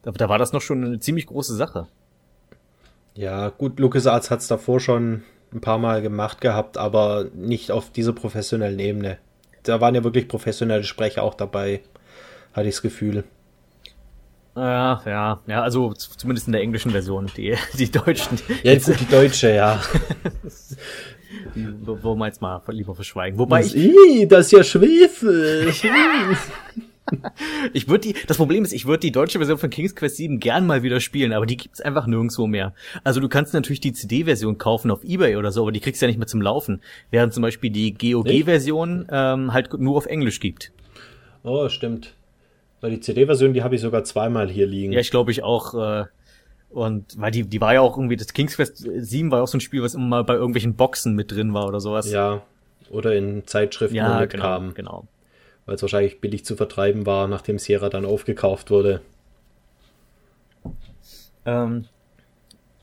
da, 0.03 0.12
da 0.12 0.29
war 0.29 0.39
das 0.39 0.53
noch 0.53 0.62
schon 0.62 0.85
eine 0.85 1.01
ziemlich 1.01 1.27
große 1.27 1.55
Sache. 1.55 1.89
Ja, 3.14 3.51
gut, 3.51 3.79
LucasArts 3.79 4.31
hat 4.31 4.41
es 4.41 4.49
davor 4.49 4.81
schon 4.81 5.22
ein 5.53 5.61
paar 5.61 5.79
Mal 5.79 6.03
gemacht 6.03 6.41
gehabt, 6.41 6.79
aber 6.79 7.27
nicht 7.35 7.70
auf 7.70 7.91
dieser 7.91 8.12
professionellen 8.12 8.79
Ebene. 8.79 9.18
Da 9.62 9.81
waren 9.81 9.95
ja 9.95 10.05
wirklich 10.05 10.29
professionelle 10.29 10.85
Sprecher 10.85 11.22
auch 11.22 11.35
dabei, 11.35 11.81
hatte 12.53 12.68
ich 12.68 12.75
das 12.75 12.83
Gefühl. 12.83 13.25
Ja, 14.57 15.03
ja, 15.05 15.41
ja, 15.47 15.63
also 15.63 15.93
zumindest 15.93 16.47
in 16.47 16.53
der 16.53 16.63
englischen 16.63 16.93
Version, 16.93 17.31
die, 17.37 17.57
die 17.79 17.91
deutschen. 17.91 18.39
Ja, 18.63 18.73
jetzt 18.73 18.89
die 18.89 19.07
deutsche, 19.07 19.53
ja. 19.53 19.81
wo 21.55 22.15
wir 22.15 22.27
jetzt 22.27 22.41
mal 22.41 22.63
lieber 22.69 22.95
verschweigen. 22.95 23.39
Wobei 23.39 23.63
das, 23.63 23.75
ich. 23.75 24.29
das 24.29 24.47
ist 24.47 24.53
ja 24.53 24.63
Schwefel. 24.63 25.73
ich 27.73 27.89
würde 27.89 28.09
die, 28.09 28.15
das 28.27 28.37
Problem 28.37 28.65
ist, 28.65 28.73
ich 28.73 28.87
würde 28.87 29.01
die 29.01 29.13
deutsche 29.13 29.39
Version 29.39 29.59
von 29.59 29.71
King's 29.71 29.95
Quest 29.95 30.17
7 30.17 30.41
gern 30.41 30.67
mal 30.67 30.83
wieder 30.83 31.01
spielen, 31.01 31.33
aber 31.33 31.47
die 31.47 31.57
gibt's 31.57 31.81
einfach 31.81 32.07
nirgendwo 32.07 32.47
mehr. 32.47 32.75
Also 33.03 33.21
du 33.21 33.29
kannst 33.29 33.55
natürlich 33.55 33.81
die 33.81 33.93
CD-Version 33.93 34.59
kaufen 34.59 34.91
auf 34.91 35.05
Ebay 35.05 35.37
oder 35.37 35.53
so, 35.53 35.63
aber 35.63 35.73
die 35.73 35.81
kriegst 35.81 36.01
du 36.01 36.07
ja 36.07 36.09
nicht 36.09 36.19
mehr 36.19 36.27
zum 36.27 36.41
Laufen. 36.41 36.81
Während 37.11 37.35
zum 37.35 37.43
Beispiel 37.43 37.71
die 37.71 37.95
GOG-Version 37.95 39.07
ähm, 39.11 39.53
halt 39.53 39.73
nur 39.75 39.97
auf 39.97 40.07
Englisch 40.07 40.41
gibt. 40.41 40.73
Oh, 41.43 41.69
stimmt. 41.69 42.15
Weil 42.85 42.91
die 42.91 43.01
CD-Version, 43.01 43.55
die 43.55 43.62
habe 43.62 43.74
ich 43.76 43.80
sogar 43.80 44.05
zweimal 44.05 44.51
hier 44.51 44.66
liegen. 44.66 44.93
Ja, 44.93 45.01
ich 45.01 45.11
glaube 45.11 45.30
ich 45.30 45.43
auch. 45.43 45.72
Äh, 45.72 46.05
und 46.68 47.18
weil 47.18 47.30
die, 47.30 47.49
die 47.49 47.59
war 47.59 47.72
ja 47.72 47.80
auch 47.80 47.97
irgendwie, 47.97 48.16
das 48.16 48.35
King's 48.35 48.57
Quest 48.57 48.76
7 48.76 49.30
war 49.30 49.39
ja 49.39 49.43
auch 49.45 49.49
so 49.49 49.57
ein 49.57 49.62
Spiel, 49.62 49.82
was 49.82 49.95
immer 49.95 50.05
mal 50.05 50.24
bei 50.24 50.35
irgendwelchen 50.35 50.74
Boxen 50.74 51.14
mit 51.14 51.32
drin 51.32 51.55
war 51.55 51.66
oder 51.66 51.80
sowas. 51.80 52.12
Ja, 52.12 52.43
oder 52.91 53.14
in 53.14 53.47
Zeitschriften 53.47 53.97
ja, 53.97 54.20
mitkam. 54.20 54.74
Genau, 54.74 54.99
genau. 55.01 55.09
Weil 55.64 55.76
es 55.76 55.80
wahrscheinlich 55.80 56.20
billig 56.20 56.45
zu 56.45 56.57
vertreiben 56.57 57.07
war, 57.07 57.26
nachdem 57.26 57.59
Sierra 57.59 57.89
dann 57.89 58.05
aufgekauft 58.05 58.70
wurde. 58.70 59.01
Ähm, 61.47 61.87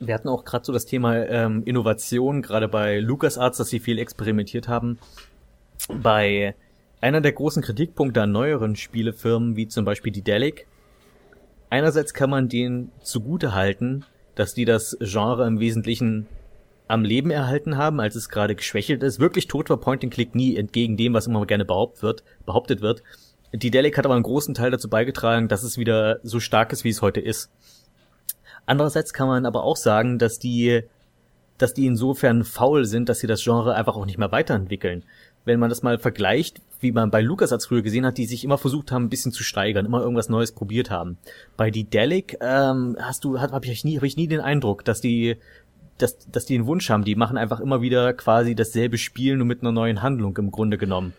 wir 0.00 0.14
hatten 0.14 0.28
auch 0.28 0.44
gerade 0.44 0.64
so 0.64 0.72
das 0.72 0.84
Thema 0.84 1.14
ähm, 1.28 1.62
Innovation, 1.64 2.42
gerade 2.42 2.66
bei 2.66 2.98
LucasArts, 2.98 3.58
dass 3.58 3.68
sie 3.68 3.78
viel 3.78 4.00
experimentiert 4.00 4.66
haben. 4.66 4.98
Bei 6.02 6.56
einer 7.02 7.20
der 7.20 7.32
großen 7.32 7.62
Kritikpunkte 7.62 8.22
an 8.22 8.32
neueren 8.32 8.76
Spielefirmen, 8.76 9.56
wie 9.56 9.66
zum 9.66 9.84
Beispiel 9.84 10.12
die 10.12 10.22
Delic, 10.22 10.66
einerseits 11.68 12.14
kann 12.14 12.30
man 12.30 12.48
denen 12.48 12.92
zugute 13.02 13.54
halten, 13.54 14.04
dass 14.36 14.54
die 14.54 14.64
das 14.64 14.96
Genre 15.00 15.46
im 15.46 15.58
Wesentlichen 15.58 16.28
am 16.86 17.04
Leben 17.04 17.30
erhalten 17.30 17.76
haben, 17.76 18.00
als 18.00 18.14
es 18.14 18.28
gerade 18.28 18.54
geschwächelt 18.54 19.02
ist. 19.02 19.18
Wirklich 19.18 19.48
tot 19.48 19.68
war 19.68 19.78
Point 19.78 20.04
and 20.04 20.14
Click 20.14 20.34
nie 20.34 20.56
entgegen 20.56 20.96
dem, 20.96 21.12
was 21.12 21.26
immer 21.26 21.44
gerne 21.44 21.64
behauptet 21.64 22.02
wird. 22.02 22.24
Behauptet 22.46 22.80
wird. 22.82 23.02
Die 23.52 23.70
Delic 23.70 23.98
hat 23.98 24.06
aber 24.06 24.14
einen 24.14 24.22
großen 24.22 24.54
Teil 24.54 24.70
dazu 24.70 24.88
beigetragen, 24.88 25.48
dass 25.48 25.64
es 25.64 25.78
wieder 25.78 26.20
so 26.22 26.38
stark 26.38 26.72
ist, 26.72 26.84
wie 26.84 26.90
es 26.90 27.02
heute 27.02 27.20
ist. 27.20 27.50
Andererseits 28.64 29.12
kann 29.12 29.26
man 29.26 29.44
aber 29.44 29.64
auch 29.64 29.76
sagen, 29.76 30.18
dass 30.18 30.38
die, 30.38 30.82
dass 31.58 31.74
die 31.74 31.86
insofern 31.86 32.44
faul 32.44 32.84
sind, 32.84 33.08
dass 33.08 33.18
sie 33.18 33.26
das 33.26 33.42
Genre 33.42 33.74
einfach 33.74 33.96
auch 33.96 34.06
nicht 34.06 34.18
mehr 34.18 34.30
weiterentwickeln 34.30 35.04
wenn 35.44 35.60
man 35.60 35.70
das 35.70 35.82
mal 35.82 35.98
vergleicht, 35.98 36.60
wie 36.82 36.92
man 36.92 37.10
bei 37.10 37.20
LucasArts 37.20 37.66
früher 37.66 37.82
gesehen 37.82 38.04
hat, 38.04 38.18
die 38.18 38.26
sich 38.26 38.44
immer 38.44 38.58
versucht 38.58 38.92
haben, 38.92 39.04
ein 39.04 39.08
bisschen 39.08 39.32
zu 39.32 39.42
steigern, 39.42 39.86
immer 39.86 40.00
irgendwas 40.00 40.28
Neues 40.28 40.52
probiert 40.52 40.90
haben. 40.90 41.18
Bei 41.56 41.70
die 41.70 41.84
Delic 41.84 42.36
ähm, 42.40 42.96
hast 43.00 43.24
du, 43.24 43.40
habe 43.40 43.66
ich 43.66 43.84
nie, 43.84 43.96
habe 43.96 44.06
ich 44.06 44.16
nie 44.16 44.28
den 44.28 44.40
Eindruck, 44.40 44.84
dass 44.84 45.00
die, 45.00 45.36
dass, 45.98 46.18
dass 46.28 46.44
die 46.44 46.56
einen 46.56 46.66
Wunsch 46.66 46.90
haben. 46.90 47.04
Die 47.04 47.14
machen 47.14 47.36
einfach 47.36 47.60
immer 47.60 47.80
wieder 47.80 48.12
quasi 48.12 48.54
dasselbe 48.54 48.98
Spiel, 48.98 49.36
nur 49.36 49.46
mit 49.46 49.62
einer 49.62 49.72
neuen 49.72 50.02
Handlung 50.02 50.36
im 50.36 50.50
Grunde 50.50 50.78
genommen. 50.78 51.14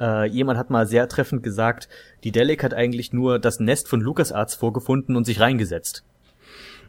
Äh, 0.00 0.28
jemand 0.28 0.58
hat 0.58 0.70
mal 0.70 0.86
sehr 0.86 1.08
treffend 1.08 1.42
gesagt, 1.42 1.88
die 2.22 2.30
Delic 2.30 2.62
hat 2.62 2.74
eigentlich 2.74 3.12
nur 3.12 3.38
das 3.38 3.58
Nest 3.58 3.88
von 3.88 4.00
LucasArts 4.00 4.54
vorgefunden 4.54 5.16
und 5.16 5.24
sich 5.24 5.40
reingesetzt. 5.40 6.04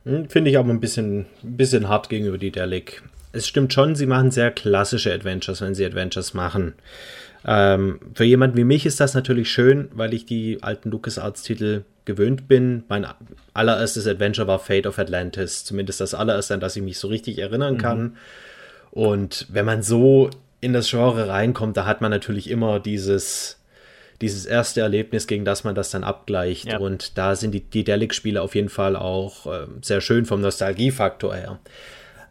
Hm, 0.03 0.30
finde 0.30 0.51
ich 0.51 0.57
aber 0.57 0.70
ein 0.70 0.80
bisschen, 0.80 1.26
ein 1.43 1.57
bisschen 1.57 1.89
hart 1.89 2.09
gegenüber 2.09 2.38
die 2.38 2.51
Delic 2.51 3.01
es 3.32 3.47
stimmt 3.47 3.74
schon, 3.74 3.95
sie 3.95 4.05
machen 4.05 4.32
sehr 4.32 4.51
klassische 4.51 5.13
Adventures, 5.13 5.61
wenn 5.61 5.76
sie 5.76 5.86
Adventures 5.86 6.34
machen. 6.34 6.74
Ähm, 7.45 7.99
für 8.13 8.25
jemanden 8.25 8.57
wie 8.57 8.63
mich 8.63 8.85
ist 8.85 8.99
das 8.99 9.13
natürlich 9.13 9.49
schön, 9.51 9.89
weil 9.93 10.13
ich 10.13 10.25
die 10.25 10.61
alten 10.61 10.91
LucasArts-Titel 10.91 11.83
gewöhnt 12.05 12.47
bin. 12.47 12.83
Mein 12.89 13.05
allererstes 13.53 14.07
Adventure 14.07 14.47
war 14.47 14.59
Fate 14.59 14.87
of 14.87 14.99
Atlantis, 14.99 15.63
zumindest 15.63 16.01
das 16.01 16.13
allererste, 16.13 16.53
an 16.53 16.59
das 16.59 16.75
ich 16.75 16.83
mich 16.83 16.97
so 16.97 17.07
richtig 17.07 17.39
erinnern 17.39 17.75
mhm. 17.75 17.79
kann. 17.79 18.17
Und 18.91 19.45
wenn 19.49 19.65
man 19.65 19.83
so 19.83 20.29
in 20.61 20.73
das 20.73 20.89
Genre 20.89 21.27
reinkommt, 21.27 21.77
da 21.77 21.85
hat 21.85 22.01
man 22.01 22.11
natürlich 22.11 22.49
immer 22.49 22.79
dieses, 22.79 23.59
dieses 24.21 24.45
erste 24.45 24.81
Erlebnis, 24.81 25.27
gegen 25.27 25.45
das 25.45 25.63
man 25.63 25.75
das 25.75 25.91
dann 25.91 26.03
abgleicht. 26.03 26.65
Ja. 26.65 26.79
Und 26.79 27.17
da 27.17 27.35
sind 27.35 27.51
die, 27.51 27.61
die 27.61 27.83
Delic-Spiele 27.83 28.41
auf 28.41 28.55
jeden 28.55 28.69
Fall 28.69 28.95
auch 28.95 29.45
äh, 29.45 29.67
sehr 29.81 30.01
schön 30.01 30.25
vom 30.25 30.41
Nostalgiefaktor 30.41 31.35
her. 31.35 31.59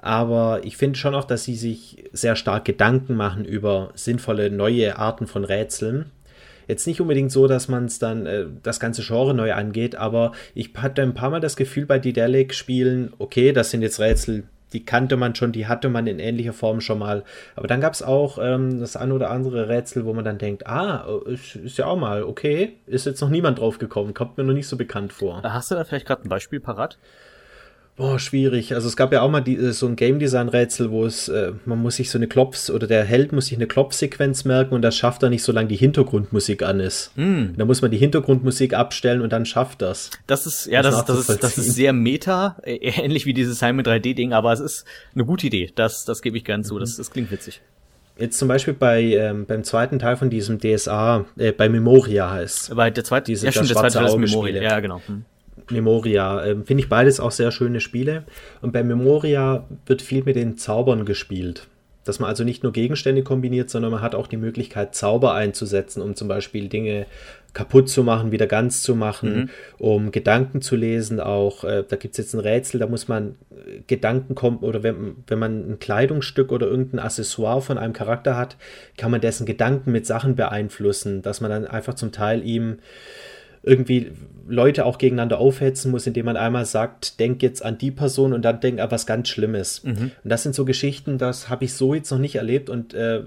Aber 0.00 0.60
ich 0.64 0.76
finde 0.76 0.98
schon 0.98 1.14
auch, 1.14 1.24
dass 1.24 1.44
sie 1.44 1.56
sich 1.56 2.04
sehr 2.12 2.36
stark 2.36 2.64
Gedanken 2.64 3.16
machen 3.16 3.44
über 3.44 3.90
sinnvolle 3.94 4.50
neue 4.50 4.96
Arten 4.98 5.26
von 5.26 5.44
Rätseln. 5.44 6.10
Jetzt 6.68 6.86
nicht 6.86 7.00
unbedingt 7.00 7.32
so, 7.32 7.48
dass 7.48 7.68
man 7.68 7.86
es 7.86 7.98
dann 7.98 8.26
äh, 8.26 8.44
das 8.62 8.78
ganze 8.78 9.02
Genre 9.02 9.32
neu 9.32 9.54
angeht, 9.54 9.96
aber 9.96 10.32
ich 10.54 10.70
hatte 10.76 11.02
ein 11.02 11.14
paar 11.14 11.30
Mal 11.30 11.40
das 11.40 11.56
Gefühl 11.56 11.86
bei 11.86 11.98
Didelic-Spielen, 11.98 13.14
okay, 13.18 13.52
das 13.52 13.70
sind 13.70 13.80
jetzt 13.80 13.98
Rätsel, 13.98 14.44
die 14.74 14.84
kannte 14.84 15.16
man 15.16 15.34
schon, 15.34 15.52
die 15.52 15.66
hatte 15.66 15.88
man 15.88 16.06
in 16.06 16.18
ähnlicher 16.18 16.52
Form 16.52 16.80
schon 16.80 16.98
mal. 16.98 17.24
Aber 17.56 17.66
dann 17.66 17.80
gab 17.80 17.94
es 17.94 18.02
auch 18.02 18.38
ähm, 18.40 18.80
das 18.80 18.96
ein 18.96 19.12
oder 19.12 19.30
andere 19.30 19.68
Rätsel, 19.68 20.04
wo 20.04 20.12
man 20.12 20.26
dann 20.26 20.36
denkt, 20.36 20.66
ah, 20.66 21.06
ist, 21.26 21.56
ist, 21.56 21.78
ja 21.78 21.86
auch 21.86 21.96
mal, 21.96 22.22
okay, 22.22 22.74
ist 22.86 23.06
jetzt 23.06 23.20
noch 23.20 23.30
niemand 23.30 23.60
drauf 23.60 23.78
gekommen, 23.78 24.12
kommt 24.12 24.36
mir 24.36 24.44
noch 24.44 24.52
nicht 24.52 24.68
so 24.68 24.76
bekannt 24.76 25.12
vor. 25.12 25.42
Hast 25.42 25.70
du 25.70 25.74
da 25.74 25.84
vielleicht 25.84 26.06
gerade 26.06 26.24
ein 26.24 26.28
Beispiel 26.28 26.60
parat? 26.60 26.98
Boah, 27.98 28.20
schwierig. 28.20 28.76
Also 28.76 28.86
es 28.86 28.96
gab 28.96 29.12
ja 29.12 29.22
auch 29.22 29.28
mal 29.28 29.40
die, 29.40 29.56
äh, 29.56 29.72
so 29.72 29.88
ein 29.88 29.96
Game 29.96 30.20
Design 30.20 30.48
Rätsel, 30.48 30.92
wo 30.92 31.04
es, 31.04 31.28
äh, 31.28 31.52
man 31.64 31.82
muss 31.82 31.96
sich 31.96 32.10
so 32.10 32.16
eine 32.16 32.28
Klopfs 32.28 32.70
oder 32.70 32.86
der 32.86 33.04
Held 33.04 33.32
muss 33.32 33.46
sich 33.46 33.58
eine 33.58 33.66
Klopfsequenz 33.66 34.44
merken 34.44 34.74
und 34.74 34.82
das 34.82 34.96
schafft 34.96 35.24
er 35.24 35.30
nicht, 35.30 35.42
solange 35.42 35.66
die 35.66 35.74
Hintergrundmusik 35.74 36.62
an 36.62 36.78
ist. 36.78 37.10
Mm. 37.16 37.56
Da 37.56 37.64
muss 37.64 37.82
man 37.82 37.90
die 37.90 37.96
Hintergrundmusik 37.96 38.72
abstellen 38.72 39.20
und 39.20 39.32
dann 39.32 39.44
schafft 39.44 39.82
das. 39.82 40.12
Das 40.28 40.46
ist, 40.46 40.66
ja, 40.66 40.80
das, 40.80 41.04
das, 41.06 41.28
ist, 41.28 41.42
das 41.42 41.58
ist 41.58 41.74
sehr 41.74 41.92
meta, 41.92 42.56
äh, 42.62 42.76
ähnlich 42.76 43.26
wie 43.26 43.34
dieses 43.34 43.58
Simon 43.58 43.84
3D 43.84 44.14
Ding, 44.14 44.32
aber 44.32 44.52
es 44.52 44.60
ist 44.60 44.84
eine 45.16 45.24
gute 45.24 45.48
Idee. 45.48 45.72
Das, 45.74 46.04
das 46.04 46.22
gebe 46.22 46.36
ich 46.36 46.44
gern 46.44 46.62
zu. 46.62 46.76
Mhm. 46.76 46.80
Das, 46.80 46.96
das 46.96 47.10
klingt 47.10 47.32
witzig. 47.32 47.60
Jetzt 48.16 48.38
zum 48.38 48.46
Beispiel 48.46 48.74
bei 48.74 49.02
ähm, 49.02 49.44
beim 49.44 49.64
zweiten 49.64 49.98
Teil 49.98 50.16
von 50.16 50.30
diesem 50.30 50.60
DSA, 50.60 51.24
äh, 51.36 51.50
bei 51.50 51.68
Memoria 51.68 52.30
heißt. 52.30 52.76
Bei 52.76 52.90
der 52.90 53.02
zweite, 53.02 53.32
diese 53.32 53.46
ja, 53.46 53.50
stimmt, 53.50 53.70
der 53.70 53.76
zweite 53.76 53.94
Teil 53.94 54.06
ist 54.06 54.16
Memoria. 54.16 54.62
Ja, 54.62 54.78
genau. 54.78 55.00
Hm. 55.04 55.24
Memoria. 55.70 56.44
Ähm, 56.44 56.64
Finde 56.64 56.82
ich 56.82 56.88
beides 56.88 57.20
auch 57.20 57.30
sehr 57.30 57.50
schöne 57.50 57.80
Spiele. 57.80 58.24
Und 58.60 58.72
bei 58.72 58.82
Memoria 58.82 59.66
wird 59.86 60.02
viel 60.02 60.24
mit 60.24 60.36
den 60.36 60.56
Zaubern 60.56 61.04
gespielt. 61.04 61.66
Dass 62.04 62.20
man 62.20 62.30
also 62.30 62.42
nicht 62.42 62.62
nur 62.62 62.72
Gegenstände 62.72 63.22
kombiniert, 63.22 63.68
sondern 63.68 63.90
man 63.90 64.00
hat 64.00 64.14
auch 64.14 64.28
die 64.28 64.38
Möglichkeit, 64.38 64.94
Zauber 64.94 65.34
einzusetzen, 65.34 66.00
um 66.00 66.14
zum 66.14 66.26
Beispiel 66.26 66.68
Dinge 66.68 67.06
kaputt 67.54 67.88
zu 67.88 68.04
machen, 68.04 68.30
wieder 68.30 68.46
ganz 68.46 68.82
zu 68.82 68.94
machen, 68.94 69.36
mhm. 69.36 69.50
um 69.78 70.12
Gedanken 70.12 70.62
zu 70.62 70.76
lesen. 70.76 71.18
Auch 71.18 71.64
äh, 71.64 71.82
da 71.86 71.96
gibt 71.96 72.12
es 72.12 72.18
jetzt 72.18 72.34
ein 72.34 72.40
Rätsel, 72.40 72.78
da 72.78 72.86
muss 72.86 73.08
man 73.08 73.36
äh, 73.50 73.80
Gedanken 73.86 74.34
kommen, 74.34 74.58
oder 74.58 74.82
wenn, 74.82 75.16
wenn 75.26 75.38
man 75.38 75.72
ein 75.72 75.78
Kleidungsstück 75.78 76.52
oder 76.52 76.66
irgendein 76.66 77.00
Accessoire 77.00 77.62
von 77.62 77.78
einem 77.78 77.92
Charakter 77.92 78.36
hat, 78.36 78.56
kann 78.96 79.10
man 79.10 79.20
dessen 79.20 79.46
Gedanken 79.46 79.92
mit 79.92 80.06
Sachen 80.06 80.36
beeinflussen, 80.36 81.22
dass 81.22 81.40
man 81.40 81.50
dann 81.50 81.66
einfach 81.66 81.94
zum 81.94 82.12
Teil 82.12 82.46
ihm 82.46 82.78
irgendwie 83.68 84.12
Leute 84.48 84.86
auch 84.86 84.98
gegeneinander 84.98 85.38
aufhetzen 85.38 85.90
muss, 85.90 86.06
indem 86.06 86.26
man 86.26 86.36
einmal 86.36 86.64
sagt, 86.64 87.20
denk 87.20 87.42
jetzt 87.42 87.62
an 87.62 87.78
die 87.78 87.90
Person 87.90 88.32
und 88.32 88.42
dann 88.42 88.60
denk 88.60 88.80
an 88.80 88.90
was 88.90 89.06
ganz 89.06 89.28
Schlimmes. 89.28 89.84
Mhm. 89.84 90.10
Und 90.24 90.30
das 90.30 90.42
sind 90.42 90.54
so 90.54 90.64
Geschichten, 90.64 91.18
das 91.18 91.48
habe 91.48 91.66
ich 91.66 91.74
so 91.74 91.94
jetzt 91.94 92.10
noch 92.10 92.18
nicht 92.18 92.36
erlebt 92.36 92.70
und 92.70 92.94
äh, 92.94 93.22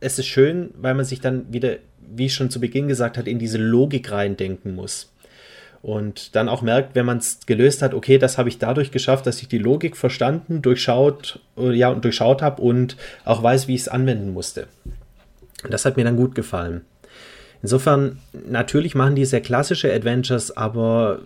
es 0.00 0.18
ist 0.18 0.26
schön, 0.26 0.70
weil 0.76 0.94
man 0.94 1.04
sich 1.04 1.20
dann 1.20 1.52
wieder, 1.52 1.76
wie 2.14 2.26
ich 2.26 2.34
schon 2.34 2.50
zu 2.50 2.60
Beginn 2.60 2.88
gesagt 2.88 3.18
hat, 3.18 3.26
in 3.26 3.38
diese 3.38 3.58
Logik 3.58 4.10
reindenken 4.10 4.74
muss. 4.74 5.12
Und 5.80 6.36
dann 6.36 6.48
auch 6.48 6.62
merkt, 6.62 6.94
wenn 6.94 7.06
man 7.06 7.18
es 7.18 7.40
gelöst 7.44 7.82
hat, 7.82 7.92
okay, 7.92 8.18
das 8.18 8.38
habe 8.38 8.48
ich 8.48 8.58
dadurch 8.58 8.92
geschafft, 8.92 9.26
dass 9.26 9.42
ich 9.42 9.48
die 9.48 9.58
Logik 9.58 9.96
verstanden, 9.96 10.62
durchschaut, 10.62 11.40
äh, 11.56 11.72
ja, 11.72 11.88
und 11.88 12.04
durchschaut 12.04 12.40
habe 12.40 12.62
und 12.62 12.96
auch 13.24 13.42
weiß, 13.42 13.66
wie 13.66 13.74
ich 13.74 13.82
es 13.82 13.88
anwenden 13.88 14.32
musste. 14.32 14.68
Das 15.68 15.84
hat 15.84 15.96
mir 15.96 16.04
dann 16.04 16.16
gut 16.16 16.36
gefallen. 16.36 16.82
Insofern, 17.62 18.18
natürlich 18.48 18.94
machen 18.94 19.14
die 19.14 19.24
sehr 19.24 19.40
klassische 19.40 19.92
Adventures, 19.92 20.56
aber 20.56 21.20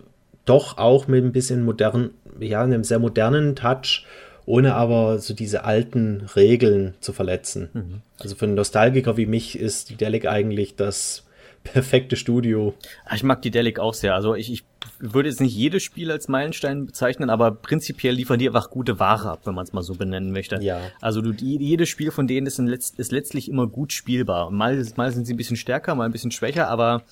doch 0.44 0.78
auch 0.78 1.08
mit 1.08 1.24
ein 1.24 1.32
bisschen 1.32 1.64
modernen, 1.64 2.10
ja, 2.38 2.62
einem 2.62 2.84
sehr 2.84 2.98
modernen 2.98 3.56
Touch, 3.56 4.06
ohne 4.44 4.74
aber 4.74 5.18
so 5.18 5.34
diese 5.34 5.64
alten 5.64 6.26
Regeln 6.36 6.94
zu 7.00 7.12
verletzen. 7.12 7.68
Mhm. 7.72 8.02
Also 8.20 8.36
für 8.36 8.44
einen 8.44 8.54
Nostalgiker 8.54 9.16
wie 9.16 9.26
mich 9.26 9.58
ist 9.58 9.90
die 9.90 9.96
Delic 9.96 10.26
eigentlich 10.26 10.76
das 10.76 11.26
perfekte 11.64 12.16
Studio. 12.16 12.74
Ah, 13.06 13.16
ich 13.16 13.24
mag 13.24 13.42
die 13.42 13.50
Delic 13.50 13.80
auch 13.80 13.94
sehr. 13.94 14.14
Also 14.14 14.34
ich, 14.34 14.52
ich 14.52 14.64
würde 14.98 15.28
jetzt 15.28 15.40
nicht 15.40 15.54
jedes 15.54 15.82
Spiel 15.82 16.10
als 16.10 16.28
Meilenstein 16.28 16.86
bezeichnen, 16.86 17.30
aber 17.30 17.50
prinzipiell 17.50 18.14
liefern 18.14 18.38
die 18.38 18.48
einfach 18.48 18.70
gute 18.70 18.98
Ware 18.98 19.30
ab, 19.30 19.40
wenn 19.44 19.54
man 19.54 19.64
es 19.64 19.72
mal 19.72 19.82
so 19.82 19.94
benennen 19.94 20.32
möchte. 20.32 20.62
Ja. 20.62 20.80
Also 21.00 21.20
du, 21.20 21.32
jedes 21.32 21.88
Spiel 21.88 22.10
von 22.10 22.26
denen 22.26 22.46
ist, 22.46 22.58
Letz-, 22.58 22.94
ist 22.96 23.12
letztlich 23.12 23.48
immer 23.48 23.66
gut 23.66 23.92
spielbar. 23.92 24.50
Mal, 24.50 24.84
mal 24.96 25.12
sind 25.12 25.26
sie 25.26 25.34
ein 25.34 25.36
bisschen 25.36 25.56
stärker, 25.56 25.94
mal 25.94 26.04
ein 26.04 26.12
bisschen 26.12 26.30
schwächer, 26.30 26.68
aber 26.68 27.02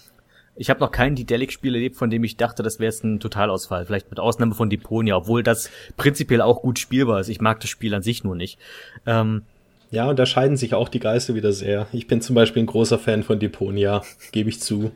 ich 0.56 0.70
habe 0.70 0.80
noch 0.80 0.92
keinen 0.92 1.16
Didelic-Spiel 1.16 1.74
erlebt, 1.74 1.96
von 1.96 2.10
dem 2.10 2.22
ich 2.24 2.36
dachte, 2.36 2.62
das 2.62 2.78
wäre 2.78 2.90
jetzt 2.90 3.04
ein 3.04 3.20
Totalausfall. 3.20 3.86
Vielleicht 3.86 4.10
mit 4.10 4.20
Ausnahme 4.20 4.54
von 4.54 4.70
Deponia, 4.70 5.16
obwohl 5.16 5.42
das 5.42 5.70
prinzipiell 5.96 6.40
auch 6.40 6.62
gut 6.62 6.78
spielbar 6.78 7.20
ist. 7.20 7.28
Ich 7.28 7.40
mag 7.40 7.60
das 7.60 7.70
Spiel 7.70 7.94
an 7.94 8.02
sich 8.02 8.24
nur 8.24 8.36
nicht. 8.36 8.58
Ähm, 9.04 9.42
ja, 9.90 10.08
und 10.08 10.18
da 10.18 10.26
scheiden 10.26 10.56
sich 10.56 10.74
auch 10.74 10.88
die 10.88 11.00
Geister 11.00 11.34
wieder 11.34 11.52
sehr. 11.52 11.86
Ich 11.92 12.06
bin 12.06 12.20
zum 12.20 12.34
Beispiel 12.34 12.62
ein 12.62 12.66
großer 12.66 12.98
Fan 12.98 13.22
von 13.22 13.38
Deponia, 13.38 14.02
gebe 14.32 14.48
ich 14.48 14.60
zu. 14.60 14.92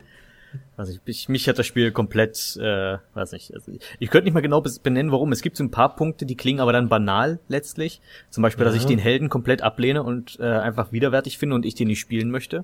Also 0.77 0.97
ich, 1.05 1.29
mich 1.29 1.47
hat 1.47 1.59
das 1.59 1.67
Spiel 1.67 1.91
komplett, 1.91 2.57
äh, 2.57 2.97
weiß 3.13 3.33
nicht, 3.33 3.53
also 3.53 3.71
ich, 3.99 4.09
könnte 4.09 4.25
nicht 4.25 4.33
mal 4.33 4.41
genau 4.41 4.61
benennen, 4.61 5.11
warum. 5.11 5.31
Es 5.31 5.41
gibt 5.41 5.57
so 5.57 5.63
ein 5.63 5.71
paar 5.71 5.95
Punkte, 5.95 6.25
die 6.25 6.35
klingen 6.35 6.59
aber 6.59 6.73
dann 6.73 6.89
banal 6.89 7.39
letztlich. 7.47 8.01
Zum 8.29 8.41
Beispiel, 8.41 8.65
ja. 8.65 8.71
dass 8.71 8.79
ich 8.79 8.85
den 8.85 8.99
Helden 8.99 9.29
komplett 9.29 9.61
ablehne 9.61 10.03
und 10.03 10.39
äh, 10.39 10.45
einfach 10.45 10.91
widerwärtig 10.91 11.37
finde 11.37 11.55
und 11.55 11.65
ich 11.65 11.75
den 11.75 11.87
nicht 11.87 11.99
spielen 11.99 12.31
möchte. 12.31 12.63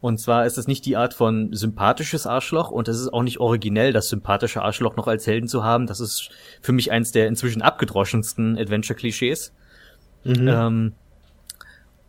Und 0.00 0.18
zwar 0.18 0.46
ist 0.46 0.56
es 0.56 0.66
nicht 0.66 0.86
die 0.86 0.96
Art 0.96 1.12
von 1.12 1.52
sympathisches 1.52 2.26
Arschloch 2.26 2.70
und 2.70 2.88
es 2.88 2.98
ist 2.98 3.12
auch 3.12 3.22
nicht 3.22 3.38
originell, 3.38 3.92
das 3.92 4.08
sympathische 4.08 4.62
Arschloch 4.62 4.96
noch 4.96 5.06
als 5.06 5.26
Helden 5.26 5.46
zu 5.46 5.62
haben. 5.62 5.86
Das 5.86 6.00
ist 6.00 6.30
für 6.62 6.72
mich 6.72 6.90
eins 6.90 7.12
der 7.12 7.28
inzwischen 7.28 7.60
abgedroschensten 7.60 8.56
Adventure-Klischees. 8.58 9.52
Mhm. 10.24 10.48
Ähm, 10.48 10.92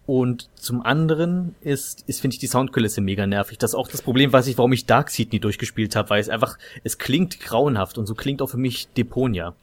und 0.05 0.49
zum 0.55 0.81
anderen 0.81 1.55
ist, 1.61 2.03
ist 2.07 2.21
finde 2.21 2.35
ich, 2.35 2.39
die 2.39 2.47
Soundkulisse 2.47 3.01
mega 3.01 3.27
nervig. 3.27 3.57
Das 3.57 3.71
ist 3.71 3.75
auch 3.75 3.87
das 3.87 4.01
Problem, 4.01 4.33
weiß 4.33 4.47
ich, 4.47 4.57
warum 4.57 4.73
ich 4.73 4.85
Darkseid 4.85 5.31
nie 5.31 5.39
durchgespielt 5.39 5.95
habe, 5.95 6.09
weil 6.09 6.19
es 6.19 6.29
einfach, 6.29 6.57
es 6.83 6.97
klingt 6.97 7.39
grauenhaft 7.39 7.97
und 7.97 8.07
so 8.07 8.15
klingt 8.15 8.41
auch 8.41 8.49
für 8.49 8.57
mich 8.57 8.87
Deponia. 8.89 9.53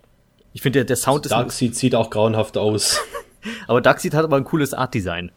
Ich 0.52 0.62
finde, 0.62 0.80
der, 0.80 0.84
der 0.86 0.96
Sound 0.96 1.26
ist. 1.26 1.32
Darkseid 1.32 1.74
sieht 1.74 1.94
auch 1.94 2.10
grauenhaft 2.10 2.56
aus. 2.56 3.00
aber 3.66 3.80
Darkseid 3.80 4.14
hat 4.14 4.24
aber 4.24 4.36
ein 4.36 4.44
cooles 4.44 4.74
Artdesign. 4.74 5.32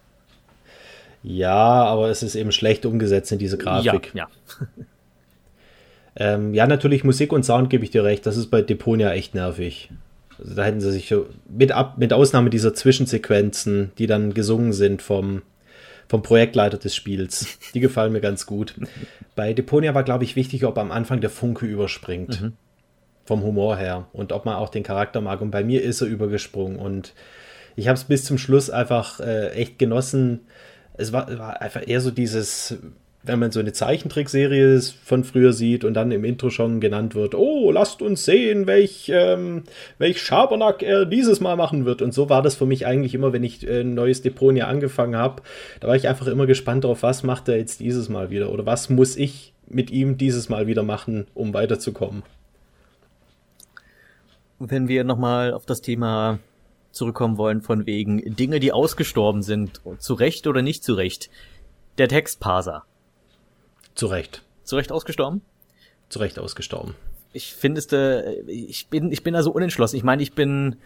Ja, 1.24 1.84
aber 1.84 2.10
es 2.10 2.24
ist 2.24 2.36
eben 2.36 2.52
schlecht 2.52 2.86
umgesetzt 2.86 3.32
in 3.32 3.40
diese 3.40 3.58
Grafik. 3.58 4.12
Ja, 4.14 4.28
ja. 4.28 4.68
ähm, 6.36 6.54
ja, 6.54 6.68
natürlich 6.68 7.04
Musik 7.04 7.34
und 7.34 7.44
Sound 7.44 7.70
gebe 7.70 7.84
ich 7.84 7.92
dir 7.92 8.04
recht. 8.04 8.26
Das 8.26 8.38
ist 8.38 8.48
bei 8.48 8.62
Deponia 8.62 9.12
echt 9.12 9.36
nervig. 9.36 9.90
Also 10.42 10.56
da 10.56 10.64
hätten 10.64 10.82
sie 10.82 10.92
sich 10.92 11.14
mit, 11.48 11.72
ab, 11.72 11.98
mit 11.98 12.14
Ausnahme 12.14 12.50
dieser 12.50 12.74
Zwischensequenzen, 12.74 13.92
die 13.98 14.08
dann 14.08 14.34
gesungen 14.34 14.74
sind 14.74 15.02
vom, 15.02 15.44
vom 16.08 16.24
Projektleiter 16.24 16.78
des 16.78 16.96
Spiels, 16.96 17.60
die 17.74 17.80
gefallen 17.80 18.12
mir 18.12 18.22
ganz 18.22 18.46
gut. 18.46 18.76
Bei 19.36 19.54
Deponia 19.54 19.94
war, 19.94 20.04
glaube 20.04 20.24
ich, 20.24 20.36
wichtig, 20.36 20.66
ob 20.66 20.78
am 20.78 20.92
Anfang 20.92 21.22
der 21.22 21.30
Funke 21.30 21.66
überspringt. 21.66 22.42
Mhm. 22.42 22.54
Vom 23.24 23.44
Humor 23.44 23.78
her. 23.78 24.08
Und 24.14 24.34
ob 24.34 24.46
man 24.46 24.56
auch 24.56 24.70
den 24.70 24.84
Charakter 24.84 25.22
mag. 25.22 25.42
Und 25.42 25.52
bei 25.52 25.64
mir 25.64 25.84
ist 25.84 26.02
er 26.02 26.08
übergesprungen. 26.08 26.80
Und 26.80 27.14
ich 27.76 27.88
habe 27.88 27.96
es 27.96 28.04
bis 28.04 28.26
zum 28.26 28.38
Schluss 28.38 28.70
einfach 28.70 29.20
äh, 29.20 29.52
echt 29.52 29.78
genossen. 29.78 30.42
Es 30.94 31.14
war, 31.14 31.38
war 31.38 31.62
einfach 31.62 31.88
eher 31.88 32.02
so 32.02 32.12
dieses 32.12 32.78
wenn 33.24 33.40
man 33.40 33.52
so 33.52 33.60
eine 33.60 33.72
Zeichentrickserie 33.72 34.82
von 35.04 35.24
früher 35.24 35.54
sieht 35.54 35.84
und 35.84 35.94
dann 35.94 36.12
im 36.12 36.24
Intro 36.24 36.50
schon 36.50 36.80
genannt 36.80 37.14
wird, 37.14 37.36
oh, 37.36 37.72
lasst 37.72 38.02
uns 38.02 38.26
sehen, 38.26 38.66
welch, 38.66 39.12
ähm, 39.14 39.64
welch 40.00 40.22
Schabernack 40.22 40.82
er 40.82 41.06
dieses 41.06 41.40
Mal 41.40 41.56
machen 41.56 41.86
wird. 41.86 42.02
Und 42.02 42.14
so 42.14 42.30
war 42.30 42.42
das 42.42 42.56
für 42.56 42.66
mich 42.66 42.88
eigentlich 42.88 43.14
immer, 43.14 43.32
wenn 43.32 43.44
ich 43.44 43.68
äh, 43.68 43.82
ein 43.82 43.94
neues 43.94 44.22
Deponia 44.22 44.68
angefangen 44.68 45.16
habe. 45.16 45.44
Da 45.80 45.88
war 45.88 45.96
ich 45.96 46.08
einfach 46.08 46.28
immer 46.28 46.48
gespannt 46.48 46.84
darauf, 46.84 47.04
was 47.04 47.24
macht 47.24 47.48
er 47.48 47.58
jetzt 47.58 47.80
dieses 47.80 48.10
Mal 48.10 48.32
wieder 48.32 48.52
oder 48.52 48.66
was 48.66 48.90
muss 48.90 49.16
ich 49.16 49.54
mit 49.68 49.92
ihm 49.92 50.18
dieses 50.18 50.50
Mal 50.50 50.68
wieder 50.68 50.84
machen, 50.84 51.28
um 51.34 51.54
weiterzukommen. 51.54 52.24
Wenn 54.60 54.88
wir 54.88 55.04
nochmal 55.04 55.54
auf 55.54 55.66
das 55.66 55.82
Thema 55.82 56.40
zurückkommen 56.92 57.38
wollen, 57.38 57.62
von 57.62 57.86
wegen 57.86 58.36
Dinge, 58.36 58.60
die 58.60 58.72
ausgestorben 58.72 59.44
sind, 59.44 59.82
zu 60.00 60.14
Recht 60.14 60.46
oder 60.48 60.62
nicht 60.62 60.84
zu 60.84 60.94
Recht. 60.94 61.30
Der 61.98 62.08
Textparser 62.08 62.84
zu 63.96 64.08
Recht. 64.08 64.44
Zu 64.64 64.76
Recht 64.76 64.92
ausgestorben? 64.92 65.42
Zu 66.10 66.20
Recht 66.20 66.40
ausgestorben. 66.40 66.96
Ich 67.34 67.54
finde 67.54 67.80
es, 67.80 67.92
äh, 67.92 68.42
ich 68.48 68.88
bin, 68.88 69.12
ich 69.12 69.24
bin 69.24 69.34
da 69.34 69.44
so 69.44 69.52
unentschlossen. 69.52 69.96
Ich 69.96 70.04
meine, 70.04 70.22
ich 70.22 70.34
bin, 70.34 70.78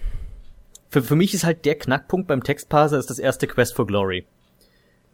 für, 0.90 1.02
für 1.02 1.16
mich 1.16 1.34
ist 1.34 1.44
halt 1.44 1.66
der 1.66 1.76
Knackpunkt 1.76 2.28
beim 2.28 2.44
Textparser 2.44 3.00
ist 3.00 3.10
das 3.10 3.20
erste 3.20 3.48
Quest 3.48 3.76
for 3.76 3.88
Glory. 3.88 4.26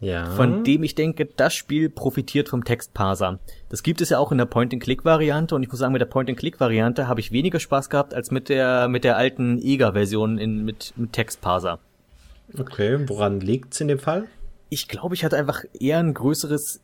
Ja. 0.02 0.26
Von 0.32 0.64
dem 0.64 0.82
ich 0.82 0.96
denke, 0.96 1.28
das 1.28 1.54
Spiel 1.54 1.88
profitiert 1.88 2.50
vom 2.50 2.64
Textparser. 2.64 3.40
Das 3.70 3.84
gibt 3.84 4.02
es 4.02 4.10
ja 4.10 4.18
auch 4.18 4.32
in 4.32 4.40
der 4.40 4.46
Point-and-Click-Variante 4.46 5.54
und 5.54 5.62
ich 5.62 5.70
muss 5.70 5.78
sagen, 5.78 5.94
mit 5.94 6.02
der 6.02 6.08
Point-and-Click-Variante 6.08 7.08
habe 7.08 7.20
ich 7.20 7.32
weniger 7.32 7.60
Spaß 7.60 7.92
gehabt 7.92 8.16
als 8.16 8.32
mit 8.32 8.50
der, 8.50 8.88
mit 8.88 9.04
der 9.04 9.16
alten 9.16 9.60
EGA-Version 9.62 10.40
in, 10.40 10.66
mit, 10.66 10.94
mit 10.98 11.14
Textparser. 11.14 11.80
Okay, 12.58 13.08
woran 13.08 13.40
liegt's 13.40 13.80
in 13.80 13.88
dem 13.88 14.00
Fall? 14.00 14.26
Ich 14.70 14.88
glaube, 14.88 15.14
ich 15.14 15.24
hatte 15.24 15.38
einfach 15.38 15.64
eher 15.80 16.00
ein 16.00 16.16
größeres 16.16 16.82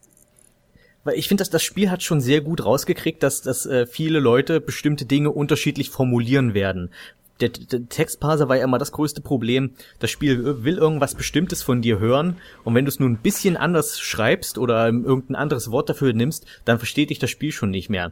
weil 1.07 1.17
ich 1.17 1.29
finde, 1.29 1.41
dass 1.41 1.49
das 1.49 1.63
Spiel 1.63 1.89
hat 1.89 2.03
schon 2.03 2.19
sehr 2.19 2.41
gut 2.41 2.65
rausgekriegt, 2.65 3.23
dass, 3.23 3.41
dass 3.41 3.65
äh, 3.65 3.87
viele 3.87 4.19
Leute 4.19 4.59
bestimmte 4.59 5.05
Dinge 5.05 5.31
unterschiedlich 5.31 5.89
formulieren 5.89 6.53
werden. 6.53 6.91
Der, 7.39 7.49
der 7.49 7.87
Textparser 7.87 8.49
war 8.49 8.57
ja 8.57 8.65
immer 8.65 8.77
das 8.77 8.91
größte 8.91 9.21
Problem. 9.21 9.71
Das 9.99 10.11
Spiel 10.11 10.63
will 10.65 10.77
irgendwas 10.77 11.15
Bestimmtes 11.15 11.63
von 11.63 11.81
dir 11.81 11.99
hören 11.99 12.35
und 12.65 12.75
wenn 12.75 12.83
du 12.83 12.89
es 12.89 12.99
nur 12.99 13.07
ein 13.07 13.19
bisschen 13.19 13.55
anders 13.55 14.01
schreibst 14.01 14.57
oder 14.57 14.87
irgendein 14.87 15.35
anderes 15.35 15.71
Wort 15.71 15.87
dafür 15.87 16.11
nimmst, 16.11 16.45
dann 16.65 16.77
versteht 16.77 17.09
dich 17.09 17.19
das 17.19 17.29
Spiel 17.29 17.53
schon 17.53 17.69
nicht 17.69 17.89
mehr. 17.89 18.11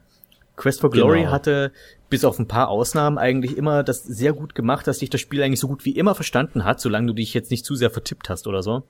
Quest 0.55 0.79
for 0.79 0.89
Glory 0.89 1.21
genau. 1.21 1.31
hatte 1.31 1.73
bis 2.09 2.23
auf 2.23 2.39
ein 2.39 2.47
paar 2.47 2.69
Ausnahmen 2.69 3.17
eigentlich 3.17 3.57
immer 3.57 3.83
das 3.83 4.05
sehr 4.05 4.31
gut 4.31 4.55
gemacht, 4.55 4.87
dass 4.87 4.99
dich 4.99 5.09
das 5.09 5.19
Spiel 5.19 5.43
eigentlich 5.43 5.59
so 5.59 5.67
gut 5.67 5.83
wie 5.83 5.97
immer 5.97 6.15
verstanden 6.15 6.63
hat, 6.63 6.79
solange 6.79 7.07
du 7.07 7.13
dich 7.13 7.33
jetzt 7.33 7.51
nicht 7.51 7.65
zu 7.65 7.75
sehr 7.75 7.89
vertippt 7.89 8.29
hast 8.29 8.47
oder 8.47 8.63
so. 8.63 8.83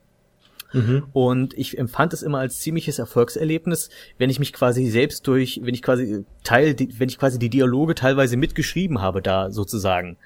Mhm. 0.76 1.04
Und 1.14 1.58
ich 1.58 1.78
empfand 1.78 2.14
es 2.14 2.22
immer 2.22 2.40
als 2.40 2.60
ziemliches 2.60 3.00
Erfolgserlebnis, 3.00 3.90
wenn 4.18 4.30
ich 4.30 4.40
mich 4.40 4.54
quasi 4.54 4.88
selbst 4.88 5.26
durch, 5.28 5.62
wenn 5.64 5.74
ich 5.74 5.82
quasi 5.82 6.26
Teil, 6.44 6.76
wenn 6.98 7.10
ich 7.10 7.18
quasi 7.18 7.40
die 7.40 7.50
Dialoge 7.50 7.96
teilweise 7.96 8.38
mitgeschrieben 8.38 9.02
habe 9.02 9.22
da 9.22 9.52
sozusagen. 9.52 10.18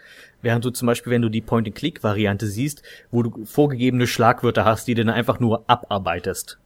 Während 0.41 0.65
du 0.65 0.71
zum 0.71 0.85
Beispiel, 0.87 1.11
wenn 1.11 1.21
du 1.21 1.29
die 1.29 1.41
Point-and-Click-Variante 1.41 2.47
siehst, 2.47 2.81
wo 3.11 3.23
du 3.23 3.45
vorgegebene 3.45 4.07
Schlagwörter 4.07 4.65
hast, 4.65 4.87
die 4.87 4.95
du 4.95 5.05
dann 5.05 5.13
einfach 5.13 5.39
nur 5.39 5.63
abarbeitest. 5.67 6.57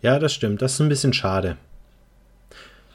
Ja, 0.00 0.18
das 0.18 0.32
stimmt. 0.32 0.62
Das 0.62 0.74
ist 0.74 0.80
ein 0.80 0.88
bisschen 0.88 1.12
schade. 1.12 1.56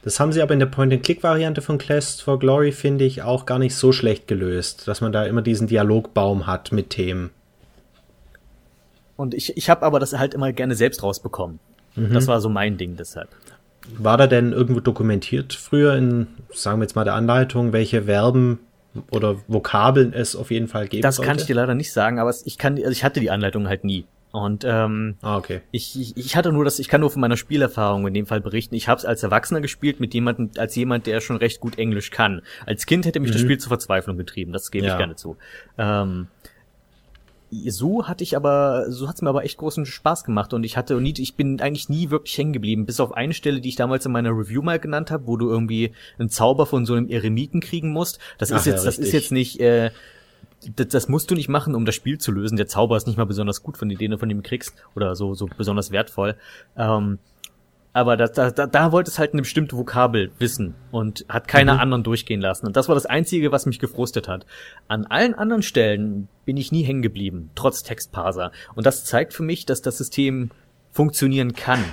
Das 0.03 0.19
haben 0.19 0.31
sie 0.31 0.41
aber 0.41 0.53
in 0.53 0.59
der 0.59 0.67
Point-and-Click-Variante 0.67 1.61
von 1.61 1.77
Quest 1.77 2.21
for 2.21 2.39
Glory, 2.39 2.71
finde 2.71 3.05
ich, 3.05 3.23
auch 3.23 3.45
gar 3.45 3.59
nicht 3.59 3.75
so 3.75 3.91
schlecht 3.91 4.27
gelöst, 4.27 4.87
dass 4.87 5.01
man 5.01 5.11
da 5.11 5.25
immer 5.25 5.41
diesen 5.41 5.67
Dialogbaum 5.67 6.47
hat 6.47 6.71
mit 6.71 6.89
Themen. 6.89 7.29
Und 9.17 9.33
ich, 9.33 9.57
ich 9.57 9.69
habe 9.69 9.85
aber 9.85 9.99
das 9.99 10.13
halt 10.13 10.33
immer 10.33 10.53
gerne 10.53 10.75
selbst 10.75 11.03
rausbekommen. 11.03 11.59
Mhm. 11.95 12.13
Das 12.13 12.27
war 12.27 12.39
so 12.39 12.49
mein 12.49 12.77
Ding 12.77 12.95
deshalb. 12.95 13.29
War 13.97 14.17
da 14.17 14.27
denn 14.27 14.53
irgendwo 14.53 14.79
dokumentiert 14.79 15.53
früher 15.53 15.95
in, 15.95 16.27
sagen 16.53 16.79
wir 16.79 16.83
jetzt 16.83 16.95
mal, 16.95 17.03
der 17.03 17.15
Anleitung, 17.15 17.73
welche 17.73 18.03
Verben 18.03 18.59
oder 19.11 19.37
Vokabeln 19.47 20.13
es 20.13 20.35
auf 20.35 20.51
jeden 20.51 20.67
Fall 20.67 20.87
geben 20.87 21.01
Das 21.01 21.17
sollte? 21.17 21.29
kann 21.29 21.37
ich 21.39 21.45
dir 21.45 21.55
leider 21.55 21.75
nicht 21.75 21.91
sagen, 21.91 22.19
aber 22.19 22.33
ich 22.45 22.57
kann, 22.57 22.77
also 22.77 22.91
ich 22.91 23.03
hatte 23.03 23.19
die 23.19 23.31
Anleitung 23.31 23.67
halt 23.67 23.83
nie. 23.83 24.05
Und 24.31 24.65
ähm, 24.67 25.15
ah, 25.21 25.37
okay. 25.37 25.61
ich, 25.71 26.15
ich, 26.17 26.35
hatte 26.35 26.51
nur 26.51 26.65
das, 26.65 26.79
ich 26.79 26.89
kann 26.89 27.01
nur 27.01 27.09
von 27.09 27.21
meiner 27.21 27.37
Spielerfahrung 27.37 28.05
in 28.07 28.13
dem 28.13 28.27
Fall 28.27 28.41
berichten. 28.41 28.75
Ich 28.75 28.87
habe 28.87 28.99
es 28.99 29.05
als 29.05 29.23
Erwachsener 29.23 29.61
gespielt 29.61 29.99
mit 29.99 30.13
jemandem, 30.13 30.51
als 30.57 30.75
jemand, 30.75 31.07
der 31.07 31.21
schon 31.21 31.37
recht 31.37 31.59
gut 31.61 31.79
Englisch 31.79 32.11
kann. 32.11 32.41
Als 32.65 32.85
Kind 32.85 33.05
hätte 33.05 33.19
mich 33.19 33.29
mhm. 33.29 33.33
das 33.33 33.41
Spiel 33.41 33.57
zur 33.57 33.69
Verzweiflung 33.69 34.17
getrieben, 34.17 34.51
das 34.51 34.69
gebe 34.69 34.85
ja. 34.85 34.93
ich 34.93 34.97
gerne 34.97 35.15
zu. 35.15 35.37
Ähm, 35.77 36.27
so 37.49 38.07
hatte 38.07 38.23
ich 38.23 38.35
aber, 38.35 38.85
so 38.89 39.07
hat's 39.07 39.21
mir 39.21 39.29
aber 39.29 39.43
echt 39.43 39.57
großen 39.57 39.85
Spaß 39.85 40.23
gemacht 40.23 40.53
und 40.53 40.63
ich 40.63 40.77
hatte 40.77 40.99
nie, 40.99 41.13
ich 41.17 41.35
bin 41.35 41.61
eigentlich 41.61 41.89
nie 41.89 42.09
wirklich 42.09 42.37
hängen 42.37 42.53
geblieben, 42.53 42.85
bis 42.85 42.99
auf 42.99 43.13
eine 43.13 43.33
Stelle, 43.33 43.61
die 43.61 43.69
ich 43.69 43.75
damals 43.75 44.05
in 44.05 44.11
meiner 44.11 44.31
Review 44.31 44.61
mal 44.61 44.79
genannt 44.79 45.11
habe, 45.11 45.27
wo 45.27 45.37
du 45.37 45.49
irgendwie 45.49 45.93
einen 46.19 46.29
Zauber 46.29 46.65
von 46.65 46.85
so 46.85 46.93
einem 46.93 47.07
Eremiten 47.07 47.61
kriegen 47.61 47.91
musst. 47.91 48.19
Das 48.37 48.51
Ach, 48.51 48.57
ist 48.57 48.65
jetzt, 48.65 48.79
ja, 48.79 48.85
das 48.85 48.97
ist 48.97 49.13
jetzt 49.13 49.31
nicht 49.31 49.59
äh, 49.59 49.91
das, 50.75 50.87
das 50.87 51.07
musst 51.07 51.29
du 51.31 51.35
nicht 51.35 51.49
machen, 51.49 51.75
um 51.75 51.85
das 51.85 51.95
Spiel 51.95 52.17
zu 52.17 52.31
lösen. 52.31 52.57
Der 52.57 52.67
Zauber 52.67 52.97
ist 52.97 53.07
nicht 53.07 53.17
mal 53.17 53.25
besonders 53.25 53.63
gut 53.63 53.77
von 53.77 53.89
denen, 53.89 54.17
von 54.17 54.29
dem 54.29 54.41
du 54.41 54.47
kriegst 54.47 54.73
oder 54.95 55.15
so 55.15 55.33
so 55.33 55.47
besonders 55.57 55.91
wertvoll. 55.91 56.35
Ähm, 56.75 57.19
aber 57.97 58.15
da, 58.15 58.27
da, 58.27 58.67
da, 58.67 58.91
wollte 58.91 59.09
es 59.09 59.17
halt 59.17 59.33
eine 59.33 59.41
bestimmte 59.41 59.75
Vokabel 59.75 60.29
wissen 60.37 60.75
und 60.91 61.25
hat 61.29 61.47
keine 61.47 61.73
mhm. 61.73 61.79
anderen 61.79 62.03
durchgehen 62.03 62.39
lassen. 62.39 62.67
Und 62.67 62.77
das 62.77 62.87
war 62.87 62.93
das 62.93 63.07
Einzige, 63.07 63.51
was 63.51 63.65
mich 63.65 63.79
gefrustet 63.79 64.27
hat. 64.27 64.45
An 64.87 65.07
allen 65.07 65.33
anderen 65.33 65.63
Stellen 65.63 66.27
bin 66.45 66.57
ich 66.57 66.71
nie 66.71 66.83
hängen 66.83 67.01
geblieben, 67.01 67.49
trotz 67.55 67.81
Textparser. 67.81 68.51
Und 68.75 68.85
das 68.85 69.03
zeigt 69.03 69.33
für 69.33 69.41
mich, 69.41 69.65
dass 69.65 69.81
das 69.81 69.97
System 69.97 70.51
funktionieren 70.91 71.53
kann. 71.53 71.83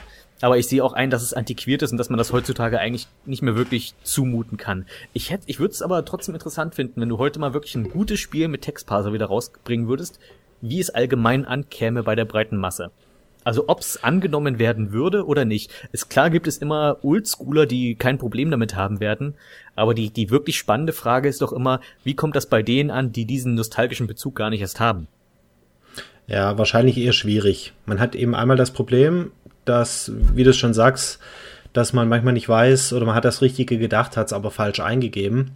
Aber 0.43 0.59
ich 0.59 0.69
sehe 0.69 0.85
auch 0.85 0.93
ein, 0.93 1.09
dass 1.09 1.23
es 1.23 1.33
antiquiert 1.33 1.81
ist 1.81 1.93
und 1.93 1.97
dass 1.97 2.11
man 2.11 2.19
das 2.19 2.35
heutzutage 2.35 2.81
eigentlich 2.81 3.09
nicht 3.25 3.41
mehr 3.41 3.57
wirklich 3.57 3.95
zumuten 4.03 4.59
kann. 4.59 4.85
Ich 5.15 5.31
hätte, 5.31 5.45
ich 5.47 5.59
würde 5.59 5.73
es 5.73 5.81
aber 5.81 6.05
trotzdem 6.05 6.35
interessant 6.35 6.75
finden, 6.75 7.01
wenn 7.01 7.09
du 7.09 7.17
heute 7.17 7.39
mal 7.39 7.55
wirklich 7.55 7.77
ein 7.77 7.89
gutes 7.89 8.21
Spiel 8.21 8.49
mit 8.49 8.61
Textparser 8.61 9.15
wieder 9.15 9.25
rausbringen 9.25 9.89
würdest, 9.89 10.21
wie 10.61 10.81
es 10.81 10.91
allgemein 10.91 11.47
ankäme 11.47 12.03
bei 12.03 12.15
der 12.15 12.27
breiten 12.27 12.59
Masse. 12.59 12.91
Also 13.45 13.65
ob 13.69 13.81
es 13.81 14.03
angenommen 14.03 14.59
werden 14.59 14.93
würde 14.93 15.27
oder 15.27 15.45
nicht. 15.45 15.71
Ist 15.93 16.09
klar 16.09 16.31
gibt 16.31 16.47
es 16.47 16.59
immer 16.59 16.99
Oldschooler, 17.03 17.67
die 17.67 17.95
kein 17.95 18.19
Problem 18.19 18.51
damit 18.51 18.75
haben 18.75 19.01
werden. 19.01 19.35
Aber 19.77 19.95
die, 19.95 20.11
die 20.11 20.31
wirklich 20.31 20.57
spannende 20.59 20.93
Frage 20.93 21.29
ist 21.29 21.43
doch 21.43 21.53
immer, 21.53 21.81
wie 22.03 22.17
kommt 22.17 22.37
das 22.37 22.47
bei 22.47 22.63
denen 22.63 22.91
an, 22.91 23.13
die 23.13 23.27
diesen 23.27 23.55
nostalgischen 23.55 24.07
Bezug 24.07 24.35
gar 24.35 24.51
nicht 24.51 24.63
erst 24.63 24.81
haben? 24.81 25.07
Ja, 26.27 26.57
wahrscheinlich 26.57 26.97
eher 26.97 27.13
schwierig. 27.13 27.75
Man 27.85 28.01
hat 28.01 28.15
eben 28.15 28.35
einmal 28.35 28.57
das 28.57 28.71
Problem, 28.71 29.31
dass, 29.67 30.11
wie 30.35 30.45
du 30.45 30.51
es 30.51 30.57
schon 30.57 30.75
sagst, 30.75 31.19
dass 31.75 31.93
man 31.93 32.09
manchmal 32.09 32.33
nicht 32.33 32.49
weiß 32.49 32.93
oder 32.95 33.05
man 33.05 33.15
hat 33.15 33.25
das 33.25 33.43
Richtige 33.43 33.79
gedacht, 33.79 34.17
hat 34.17 34.29
es 34.29 34.33
aber 34.33 34.51
falsch 34.51 34.81
eingegeben. 34.81 35.51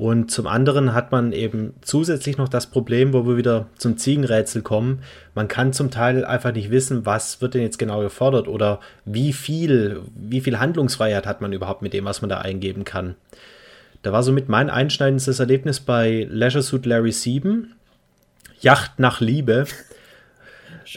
Und 0.00 0.30
zum 0.30 0.46
anderen 0.46 0.94
hat 0.94 1.12
man 1.12 1.34
eben 1.34 1.74
zusätzlich 1.82 2.38
noch 2.38 2.48
das 2.48 2.68
Problem, 2.68 3.12
wo 3.12 3.26
wir 3.26 3.36
wieder 3.36 3.66
zum 3.76 3.98
Ziegenrätsel 3.98 4.62
kommen. 4.62 5.02
Man 5.34 5.46
kann 5.46 5.74
zum 5.74 5.90
Teil 5.90 6.24
einfach 6.24 6.54
nicht 6.54 6.70
wissen, 6.70 7.04
was 7.04 7.42
wird 7.42 7.52
denn 7.52 7.60
jetzt 7.60 7.78
genau 7.78 8.00
gefordert 8.00 8.48
oder 8.48 8.80
wie 9.04 9.34
viel, 9.34 10.00
wie 10.14 10.40
viel 10.40 10.58
Handlungsfreiheit 10.58 11.26
hat 11.26 11.42
man 11.42 11.52
überhaupt 11.52 11.82
mit 11.82 11.92
dem, 11.92 12.06
was 12.06 12.22
man 12.22 12.30
da 12.30 12.38
eingeben 12.38 12.84
kann. 12.84 13.14
Da 14.00 14.10
war 14.10 14.22
somit 14.22 14.48
mein 14.48 14.70
einschneidendes 14.70 15.38
Erlebnis 15.38 15.80
bei 15.80 16.26
Leisure 16.30 16.62
Suit 16.62 16.86
Larry 16.86 17.12
7. 17.12 17.74
Yacht 18.62 18.98
nach 18.98 19.20
Liebe. 19.20 19.66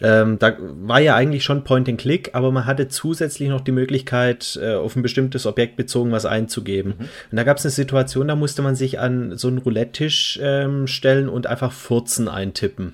Ähm, 0.02 0.40
da 0.40 0.56
war 0.60 1.00
ja 1.00 1.16
eigentlich 1.16 1.44
schon 1.44 1.64
Point 1.64 1.88
and 1.88 2.00
Click, 2.00 2.32
aber 2.34 2.52
man 2.52 2.66
hatte 2.66 2.88
zusätzlich 2.88 3.50
noch 3.50 3.62
die 3.62 3.72
Möglichkeit, 3.72 4.60
äh, 4.62 4.74
auf 4.74 4.96
ein 4.96 5.04
bestimmtes 5.04 5.46
Objekt 5.46 5.76
bezogen 5.76 6.12
was 6.12 6.26
einzugeben. 6.26 6.96
Mhm. 6.98 7.10
Und 7.32 7.38
da 7.38 7.44
gab 7.44 7.58
es 7.58 7.66
eine 7.66 7.72
Situation, 7.72 8.28
da 8.28 8.36
musste 8.36 8.62
man 8.62 8.76
sich 8.76 9.00
an 9.00 9.38
so 9.38 9.48
einen 9.48 9.60
Roulette-Tisch 9.60 10.40
ähm, 10.42 10.88
stellen 10.88 11.30
und 11.30 11.48
einfach 11.48 11.72
Furzen 11.72 12.28
eintippen. 12.28 12.94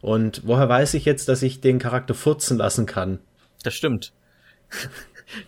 Und 0.00 0.42
woher 0.44 0.68
weiß 0.68 0.94
ich 0.94 1.06
jetzt, 1.06 1.28
dass 1.28 1.42
ich 1.42 1.62
den 1.62 1.78
Charakter 1.78 2.12
furzen 2.12 2.58
lassen 2.58 2.84
kann? 2.86 3.20
Das 3.62 3.74
stimmt. 3.74 4.12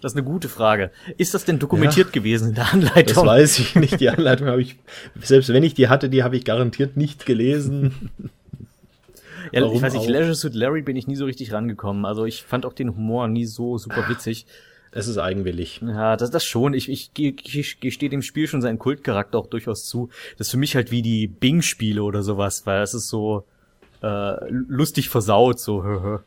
Das 0.01 0.13
ist 0.13 0.17
eine 0.17 0.25
gute 0.25 0.49
Frage. 0.49 0.91
Ist 1.17 1.35
das 1.35 1.45
denn 1.45 1.59
dokumentiert 1.59 2.09
ja, 2.09 2.13
gewesen 2.13 2.49
in 2.49 2.55
der 2.55 2.73
Anleitung? 2.73 3.15
Das 3.15 3.25
weiß 3.25 3.59
ich 3.59 3.75
nicht. 3.77 4.01
Die 4.01 4.09
Anleitung 4.09 4.49
habe 4.49 4.61
ich, 4.61 4.77
selbst 5.21 5.53
wenn 5.53 5.63
ich 5.63 5.75
die 5.75 5.89
hatte, 5.89 6.09
die 6.09 6.25
habe 6.25 6.37
ich 6.37 6.45
garantiert 6.45 6.97
nicht 6.97 7.27
gelesen. 7.27 8.11
Ja, 9.53 9.63
Warum 9.63 9.77
ich 9.77 9.83
weiß 9.83 9.95
nicht, 9.95 10.09
Leisure 10.09 10.35
Suit 10.35 10.55
Larry 10.55 10.83
bin 10.83 10.97
ich 10.97 11.07
nie 11.07 11.17
so 11.17 11.25
richtig 11.25 11.53
rangekommen. 11.53 12.05
Also 12.05 12.25
ich 12.25 12.43
fand 12.43 12.67
auch 12.67 12.73
den 12.73 12.95
Humor 12.95 13.29
nie 13.29 13.47
so 13.47 13.79
super 13.79 14.09
witzig. 14.09 14.47
Es 14.93 15.09
ist 15.09 15.19
eigenwillig. 15.19 15.83
Ja, 15.85 16.17
das, 16.17 16.31
das 16.31 16.45
schon. 16.45 16.73
Ich, 16.73 16.89
ich, 16.89 17.11
ich, 17.19 17.59
ich 17.59 17.81
gestehe 17.81 18.09
dem 18.09 18.23
Spiel 18.23 18.49
schon 18.49 18.63
seinen 18.63 18.79
Kultcharakter 18.79 19.39
auch 19.39 19.47
durchaus 19.47 19.85
zu. 19.85 20.09
Das 20.39 20.47
ist 20.47 20.51
für 20.53 20.57
mich 20.57 20.75
halt 20.75 20.91
wie 20.91 21.03
die 21.03 21.27
Bing-Spiele 21.27 22.03
oder 22.03 22.23
sowas, 22.23 22.65
weil 22.65 22.83
es 22.83 22.95
ist 22.95 23.09
so 23.09 23.45
äh, 24.03 24.49
lustig 24.49 25.11
versaut, 25.11 25.61
so. 25.61 26.21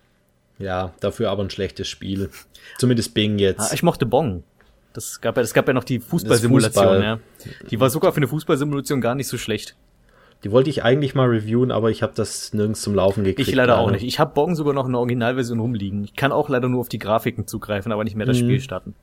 ja, 0.59 0.93
dafür 0.99 1.31
aber 1.31 1.43
ein 1.43 1.49
schlechtes 1.49 1.87
Spiel. 1.87 2.29
Zumindest 2.77 3.13
Bing 3.15 3.39
jetzt. 3.39 3.71
Ah, 3.71 3.73
ich 3.73 3.81
mochte 3.81 4.05
Bong. 4.05 4.43
Das 4.93 5.21
gab 5.21 5.37
ja, 5.37 5.41
das 5.41 5.53
gab 5.53 5.67
ja 5.67 5.73
noch 5.73 5.83
die 5.83 5.99
Fußballsimulation, 5.99 6.83
Fußball. 6.85 7.03
ja. 7.03 7.19
Die 7.69 7.79
war 7.79 7.89
sogar 7.89 8.11
für 8.11 8.17
eine 8.17 8.27
Fußballsimulation 8.27 9.01
gar 9.01 9.15
nicht 9.15 9.27
so 9.27 9.37
schlecht. 9.37 9.75
Die 10.43 10.51
wollte 10.51 10.69
ich 10.69 10.83
eigentlich 10.83 11.15
mal 11.15 11.27
reviewen, 11.27 11.71
aber 11.71 11.89
ich 11.89 12.01
habe 12.01 12.13
das 12.15 12.53
nirgends 12.53 12.81
zum 12.81 12.95
Laufen 12.95 13.25
gekriegt. 13.25 13.49
Ich 13.49 13.55
leider 13.55 13.77
auch 13.77 13.91
nicht. 13.91 14.03
Ich 14.03 14.19
habe 14.19 14.33
Bong 14.33 14.55
sogar 14.55 14.73
noch 14.73 14.85
eine 14.85 14.97
Originalversion 14.97 15.59
rumliegen. 15.59 16.05
Ich 16.05 16.15
kann 16.15 16.31
auch 16.31 16.47
leider 16.47 16.69
nur 16.69 16.79
auf 16.79 16.89
die 16.89 16.99
Grafiken 16.99 17.45
zugreifen, 17.45 17.91
aber 17.91 18.05
nicht 18.05 18.15
mehr 18.15 18.25
das 18.25 18.37
hm. 18.37 18.45
Spiel 18.45 18.61
starten. 18.61 18.95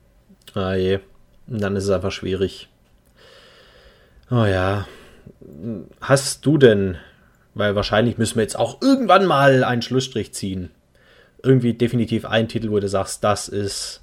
Ah 0.55 0.73
je. 0.73 0.99
Dann 1.45 1.75
ist 1.75 1.83
es 1.83 1.89
einfach 1.91 2.11
schwierig. 2.11 2.69
Oh 4.31 4.45
ja. 4.45 4.87
Hast 6.01 6.45
du 6.45 6.57
denn, 6.57 6.97
weil 7.53 7.75
wahrscheinlich 7.75 8.17
müssen 8.17 8.35
wir 8.35 8.43
jetzt 8.43 8.57
auch 8.57 8.81
irgendwann 8.81 9.25
mal 9.25 9.63
einen 9.63 9.83
Schlussstrich 9.83 10.33
ziehen. 10.33 10.71
Irgendwie 11.43 11.73
definitiv 11.73 12.25
ein 12.25 12.47
Titel, 12.47 12.71
wo 12.71 12.79
du 12.79 12.89
sagst, 12.89 13.23
das 13.23 13.47
ist 13.47 14.01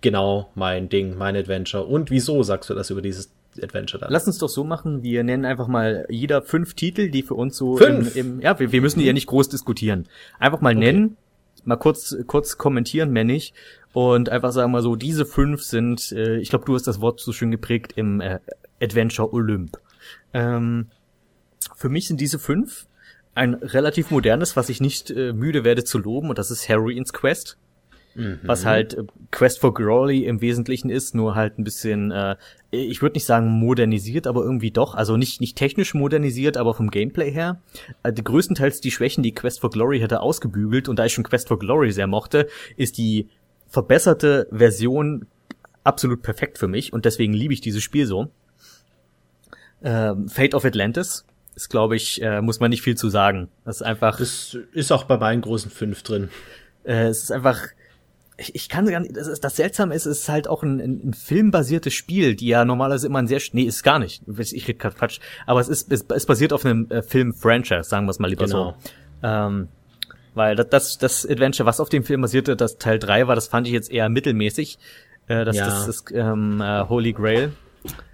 genau 0.00 0.50
mein 0.54 0.88
Ding, 0.88 1.16
mein 1.16 1.36
Adventure. 1.36 1.84
Und 1.84 2.10
wieso 2.10 2.42
sagst 2.42 2.68
du 2.68 2.74
das 2.74 2.90
über 2.90 3.02
dieses 3.02 3.30
Adventure 3.62 4.00
dann. 4.00 4.12
Lass 4.12 4.26
uns 4.26 4.38
doch 4.38 4.48
so 4.48 4.64
machen, 4.64 5.02
wir 5.02 5.24
nennen 5.24 5.44
einfach 5.44 5.68
mal 5.68 6.06
jeder 6.08 6.42
fünf 6.42 6.74
Titel, 6.74 7.10
die 7.10 7.22
für 7.22 7.34
uns 7.34 7.56
so 7.56 7.76
fünf? 7.76 8.16
Im, 8.16 8.34
im 8.36 8.40
ja, 8.40 8.58
wir, 8.58 8.72
wir 8.72 8.80
müssen 8.80 9.00
die 9.00 9.06
ja 9.06 9.12
nicht 9.12 9.26
groß 9.26 9.48
diskutieren. 9.48 10.08
Einfach 10.38 10.60
mal 10.60 10.76
okay. 10.76 10.84
nennen, 10.84 11.16
mal 11.64 11.76
kurz 11.76 12.16
kurz 12.26 12.58
kommentieren, 12.58 13.10
mehr 13.10 13.24
nicht 13.24 13.54
und 13.92 14.28
einfach 14.28 14.52
sagen 14.52 14.72
mal 14.72 14.82
so, 14.82 14.94
diese 14.94 15.24
fünf 15.24 15.62
sind, 15.62 16.12
äh, 16.12 16.36
ich 16.36 16.50
glaube, 16.50 16.66
du 16.66 16.74
hast 16.74 16.86
das 16.86 17.00
Wort 17.00 17.20
so 17.20 17.32
schön 17.32 17.50
geprägt 17.50 17.94
im 17.96 18.20
äh, 18.20 18.40
Adventure 18.82 19.32
Olymp. 19.32 19.78
Ähm, 20.34 20.88
für 21.74 21.88
mich 21.88 22.06
sind 22.06 22.20
diese 22.20 22.38
fünf 22.38 22.86
ein 23.34 23.54
relativ 23.54 24.10
modernes, 24.10 24.56
was 24.56 24.68
ich 24.70 24.80
nicht 24.80 25.10
äh, 25.10 25.32
müde 25.32 25.64
werde 25.64 25.84
zu 25.84 25.98
loben, 25.98 26.30
und 26.30 26.38
das 26.38 26.50
ist 26.50 26.68
Heroines 26.68 27.12
Quest. 27.12 27.58
Mhm. 28.16 28.40
Was 28.42 28.64
halt 28.64 28.94
äh, 28.94 29.04
Quest 29.30 29.60
for 29.60 29.74
Glory 29.74 30.24
im 30.24 30.40
Wesentlichen 30.40 30.90
ist, 30.90 31.14
nur 31.14 31.34
halt 31.34 31.58
ein 31.58 31.64
bisschen, 31.64 32.10
äh, 32.10 32.36
ich 32.70 33.02
würde 33.02 33.14
nicht 33.14 33.26
sagen 33.26 33.48
modernisiert, 33.48 34.26
aber 34.26 34.42
irgendwie 34.42 34.70
doch. 34.70 34.94
Also 34.94 35.16
nicht, 35.16 35.40
nicht 35.40 35.56
technisch 35.56 35.94
modernisiert, 35.94 36.56
aber 36.56 36.74
vom 36.74 36.90
Gameplay 36.90 37.30
her. 37.30 37.60
Äh, 38.02 38.12
die 38.12 38.24
größtenteils 38.24 38.80
die 38.80 38.90
Schwächen, 38.90 39.22
die 39.22 39.34
Quest 39.34 39.60
for 39.60 39.70
Glory 39.70 40.00
hätte 40.00 40.20
ausgebügelt, 40.20 40.88
und 40.88 40.98
da 40.98 41.04
ich 41.04 41.12
schon 41.12 41.24
Quest 41.24 41.48
for 41.48 41.58
Glory 41.58 41.92
sehr 41.92 42.06
mochte, 42.06 42.48
ist 42.76 42.98
die 42.98 43.28
verbesserte 43.68 44.48
Version 44.50 45.26
absolut 45.84 46.22
perfekt 46.22 46.58
für 46.58 46.68
mich 46.68 46.92
und 46.92 47.04
deswegen 47.04 47.32
liebe 47.32 47.54
ich 47.54 47.60
dieses 47.60 47.82
Spiel 47.82 48.06
so. 48.06 48.28
Ähm, 49.82 50.28
Fate 50.28 50.54
of 50.54 50.64
Atlantis 50.64 51.24
ist, 51.54 51.68
glaube 51.68 51.96
ich, 51.96 52.22
äh, 52.22 52.40
muss 52.40 52.60
man 52.60 52.70
nicht 52.70 52.82
viel 52.82 52.96
zu 52.96 53.08
sagen. 53.08 53.48
Das 53.64 53.76
ist 53.76 53.82
einfach. 53.82 54.18
Das 54.18 54.56
ist 54.72 54.92
auch 54.92 55.04
bei 55.04 55.16
meinen 55.16 55.42
großen 55.42 55.70
fünf 55.70 56.02
drin. 56.02 56.28
Äh, 56.84 57.06
es 57.06 57.24
ist 57.24 57.32
einfach. 57.32 57.60
Ich, 58.38 58.54
ich 58.54 58.68
kann 58.68 58.86
gar 58.86 59.00
nicht. 59.00 59.16
Das, 59.16 59.26
ist, 59.26 59.42
das 59.44 59.56
Seltsame 59.56 59.94
ist, 59.94 60.04
es 60.04 60.20
ist 60.20 60.28
halt 60.28 60.48
auch 60.48 60.62
ein, 60.62 60.80
ein, 60.80 61.08
ein 61.08 61.14
filmbasiertes 61.14 61.94
Spiel, 61.94 62.34
die 62.34 62.48
ja 62.48 62.64
normalerweise 62.64 63.06
immer 63.06 63.18
ein 63.18 63.26
sehr. 63.26 63.40
Nee, 63.52 63.62
ist 63.62 63.82
gar 63.82 63.98
nicht. 63.98 64.22
Ich 64.38 64.68
rede 64.68 64.78
gerade 64.78 64.94
Quatsch. 64.94 65.20
Aber 65.46 65.60
es 65.60 65.68
ist, 65.68 65.90
es, 65.90 66.04
es 66.14 66.26
basiert 66.26 66.52
auf 66.52 66.64
einem 66.64 66.90
äh, 66.90 67.02
Film-Franchise, 67.02 67.84
sagen 67.84 68.06
wir 68.06 68.10
es 68.10 68.18
mal 68.18 68.28
lieber 68.28 68.44
genau. 68.44 68.76
so. 69.22 69.26
Ähm, 69.26 69.68
weil 70.34 70.54
das, 70.54 70.68
das, 70.68 70.98
das 70.98 71.26
Adventure, 71.26 71.66
was 71.66 71.80
auf 71.80 71.88
dem 71.88 72.04
Film 72.04 72.20
basierte, 72.20 72.56
das 72.56 72.76
Teil 72.76 72.98
3 72.98 73.26
war, 73.26 73.34
das 73.34 73.48
fand 73.48 73.66
ich 73.66 73.72
jetzt 73.72 73.90
eher 73.90 74.10
mittelmäßig. 74.10 74.78
Äh, 75.28 75.46
das, 75.46 75.56
ja. 75.56 75.66
das 75.66 75.88
ist 75.88 76.12
ähm, 76.12 76.60
äh, 76.60 76.84
Holy 76.86 77.14
Grail. 77.14 77.52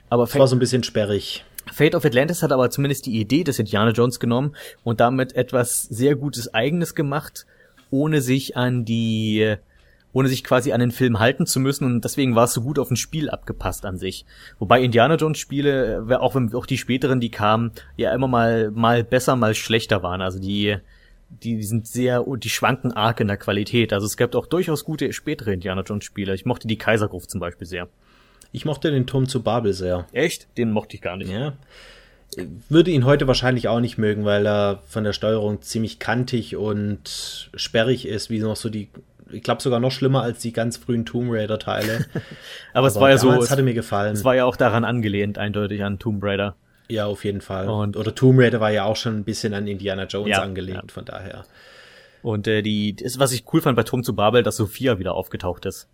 Aber 0.09 0.25
das 0.27 0.39
war 0.39 0.47
so 0.47 0.55
ein 0.55 0.61
bisschen 0.61 0.85
sperrig. 0.85 1.45
Fate 1.73 1.95
of 1.95 2.05
Atlantis 2.05 2.43
hat 2.43 2.53
aber 2.53 2.71
zumindest 2.71 3.07
die 3.07 3.19
Idee 3.19 3.45
des 3.45 3.59
Indiana 3.59 3.91
Jones 3.91 4.21
genommen 4.21 4.55
und 4.85 5.01
damit 5.01 5.35
etwas 5.35 5.83
sehr 5.83 6.17
Gutes 6.17 6.53
Eigenes 6.53 6.95
gemacht, 6.95 7.47
ohne 7.91 8.21
sich 8.21 8.57
an 8.57 8.85
die, 8.85 9.57
ohne 10.13 10.29
sich 10.29 10.45
quasi 10.45 10.73
an 10.73 10.81
den 10.81 10.91
Film 10.91 11.19
halten 11.19 11.47
zu 11.47 11.61
müssen 11.61 11.85
und 11.85 12.05
deswegen 12.05 12.35
war 12.35 12.45
es 12.45 12.53
so 12.53 12.63
gut 12.63 12.79
auf 12.79 12.91
ein 12.91 12.97
Spiel 12.97 13.31
abgepasst 13.31 13.85
an 13.87 13.99
sich. 13.99 14.27
Wobei 14.59 14.83
Indiana 14.83 15.17
Jones 15.17 15.39
Spiele, 15.39 16.07
auch 16.21 16.35
wenn 16.35 16.55
auch 16.55 16.67
die 16.67 16.79
späteren, 16.79 17.21
die 17.21 17.31
kamen, 17.31 17.73
ja 17.97 18.13
immer 18.13 18.29
mal 18.29 18.71
mal 18.71 19.05
besser, 19.05 19.37
mal 19.37 19.55
schlechter 19.55 20.03
waren. 20.03 20.21
Also 20.21 20.39
die 20.39 20.77
die 21.43 21.63
sind 21.63 21.87
sehr, 21.87 22.25
die 22.37 22.51
schwanken 22.51 22.93
arg 22.93 23.21
in 23.21 23.29
der 23.29 23.37
Qualität. 23.37 23.93
Also 23.93 24.07
es 24.07 24.17
gab 24.17 24.35
auch 24.35 24.47
durchaus 24.47 24.85
gute 24.85 25.13
spätere 25.13 25.53
Indiana 25.53 25.83
Jones 25.83 26.05
Spiele. 26.05 26.35
Ich 26.35 26.45
mochte 26.45 26.69
die 26.69 26.79
Kaisergruft 26.79 27.31
zum 27.31 27.41
Beispiel 27.41 27.67
sehr. 27.67 27.89
Ich 28.53 28.65
mochte 28.65 28.91
den 28.91 29.07
Turm 29.07 29.27
zu 29.27 29.43
Babel 29.43 29.73
sehr. 29.73 30.07
Echt? 30.13 30.47
Den 30.59 30.71
mochte 30.71 30.97
ich 30.97 31.03
gar 31.03 31.17
nicht. 31.17 31.31
Ja. 31.31 31.55
Würde 32.69 32.91
ihn 32.91 33.05
heute 33.05 33.27
wahrscheinlich 33.27 33.69
auch 33.69 33.81
nicht 33.81 33.99
mögen, 33.99 34.25
weil 34.25 34.47
er 34.47 34.83
von 34.87 35.05
der 35.05 35.13
Steuerung 35.13 35.63
ziemlich 35.63 35.99
kantig 35.99 36.57
und 36.57 37.51
sperrig 37.55 38.07
ist, 38.07 38.31
wie 38.31 38.39
noch 38.39 38.57
so 38.57 38.69
die, 38.69 38.89
ich 39.33 39.43
glaube 39.43 39.63
sogar 39.63 39.81
noch 39.81 39.91
schlimmer 39.91 40.23
als 40.23 40.41
die 40.41 40.53
ganz 40.53 40.77
frühen 40.77 41.05
Tomb 41.05 41.31
Raider 41.33 41.59
Teile. 41.59 42.07
Aber, 42.15 42.21
Aber 42.75 42.87
es 42.89 42.95
war 42.97 43.11
ja 43.11 43.19
so, 43.19 43.31
es 43.33 43.51
hatte 43.51 43.63
mir 43.63 43.75
gefallen. 43.75 44.15
Es 44.15 44.25
war 44.25 44.35
ja 44.35 44.45
auch 44.45 44.57
daran 44.57 44.85
angelehnt, 44.85 45.39
eindeutig 45.39 45.83
an 45.85 45.99
Tomb 45.99 46.23
Raider. 46.23 46.57
Ja, 46.89 47.07
auf 47.07 47.25
jeden 47.25 47.41
Fall. 47.41 47.69
Und 47.69 47.97
Oder 47.97 48.15
Tomb 48.15 48.39
Raider 48.39 48.61
war 48.61 48.71
ja 48.71 48.85
auch 48.85 48.97
schon 48.97 49.17
ein 49.17 49.25
bisschen 49.25 49.55
an 49.55 49.67
Indiana 49.67 50.05
Jones 50.05 50.31
ja, 50.31 50.43
angelehnt, 50.43 50.85
ja. 50.89 50.93
von 50.93 51.05
daher. 51.05 51.45
Und 52.23 52.47
äh, 52.47 52.63
die, 52.63 52.95
das, 52.95 53.19
was 53.19 53.33
ich 53.33 53.45
cool 53.53 53.61
fand 53.61 53.77
bei 53.77 53.83
Turm 53.83 54.03
zu 54.03 54.15
Babel, 54.15 54.43
dass 54.43 54.57
Sophia 54.57 54.99
wieder 54.99 55.15
aufgetaucht 55.15 55.67
ist. 55.67 55.89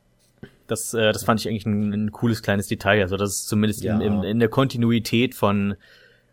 Das, 0.66 0.92
äh, 0.94 1.12
das 1.12 1.24
fand 1.24 1.40
ich 1.40 1.48
eigentlich 1.48 1.66
ein, 1.66 1.92
ein 1.92 2.12
cooles 2.12 2.42
kleines 2.42 2.66
Detail. 2.66 3.02
Also 3.02 3.16
das 3.16 3.30
ist 3.30 3.48
zumindest 3.48 3.82
ja. 3.82 3.94
in, 3.94 4.00
in, 4.00 4.22
in 4.24 4.38
der 4.38 4.48
Kontinuität 4.48 5.34
von 5.34 5.76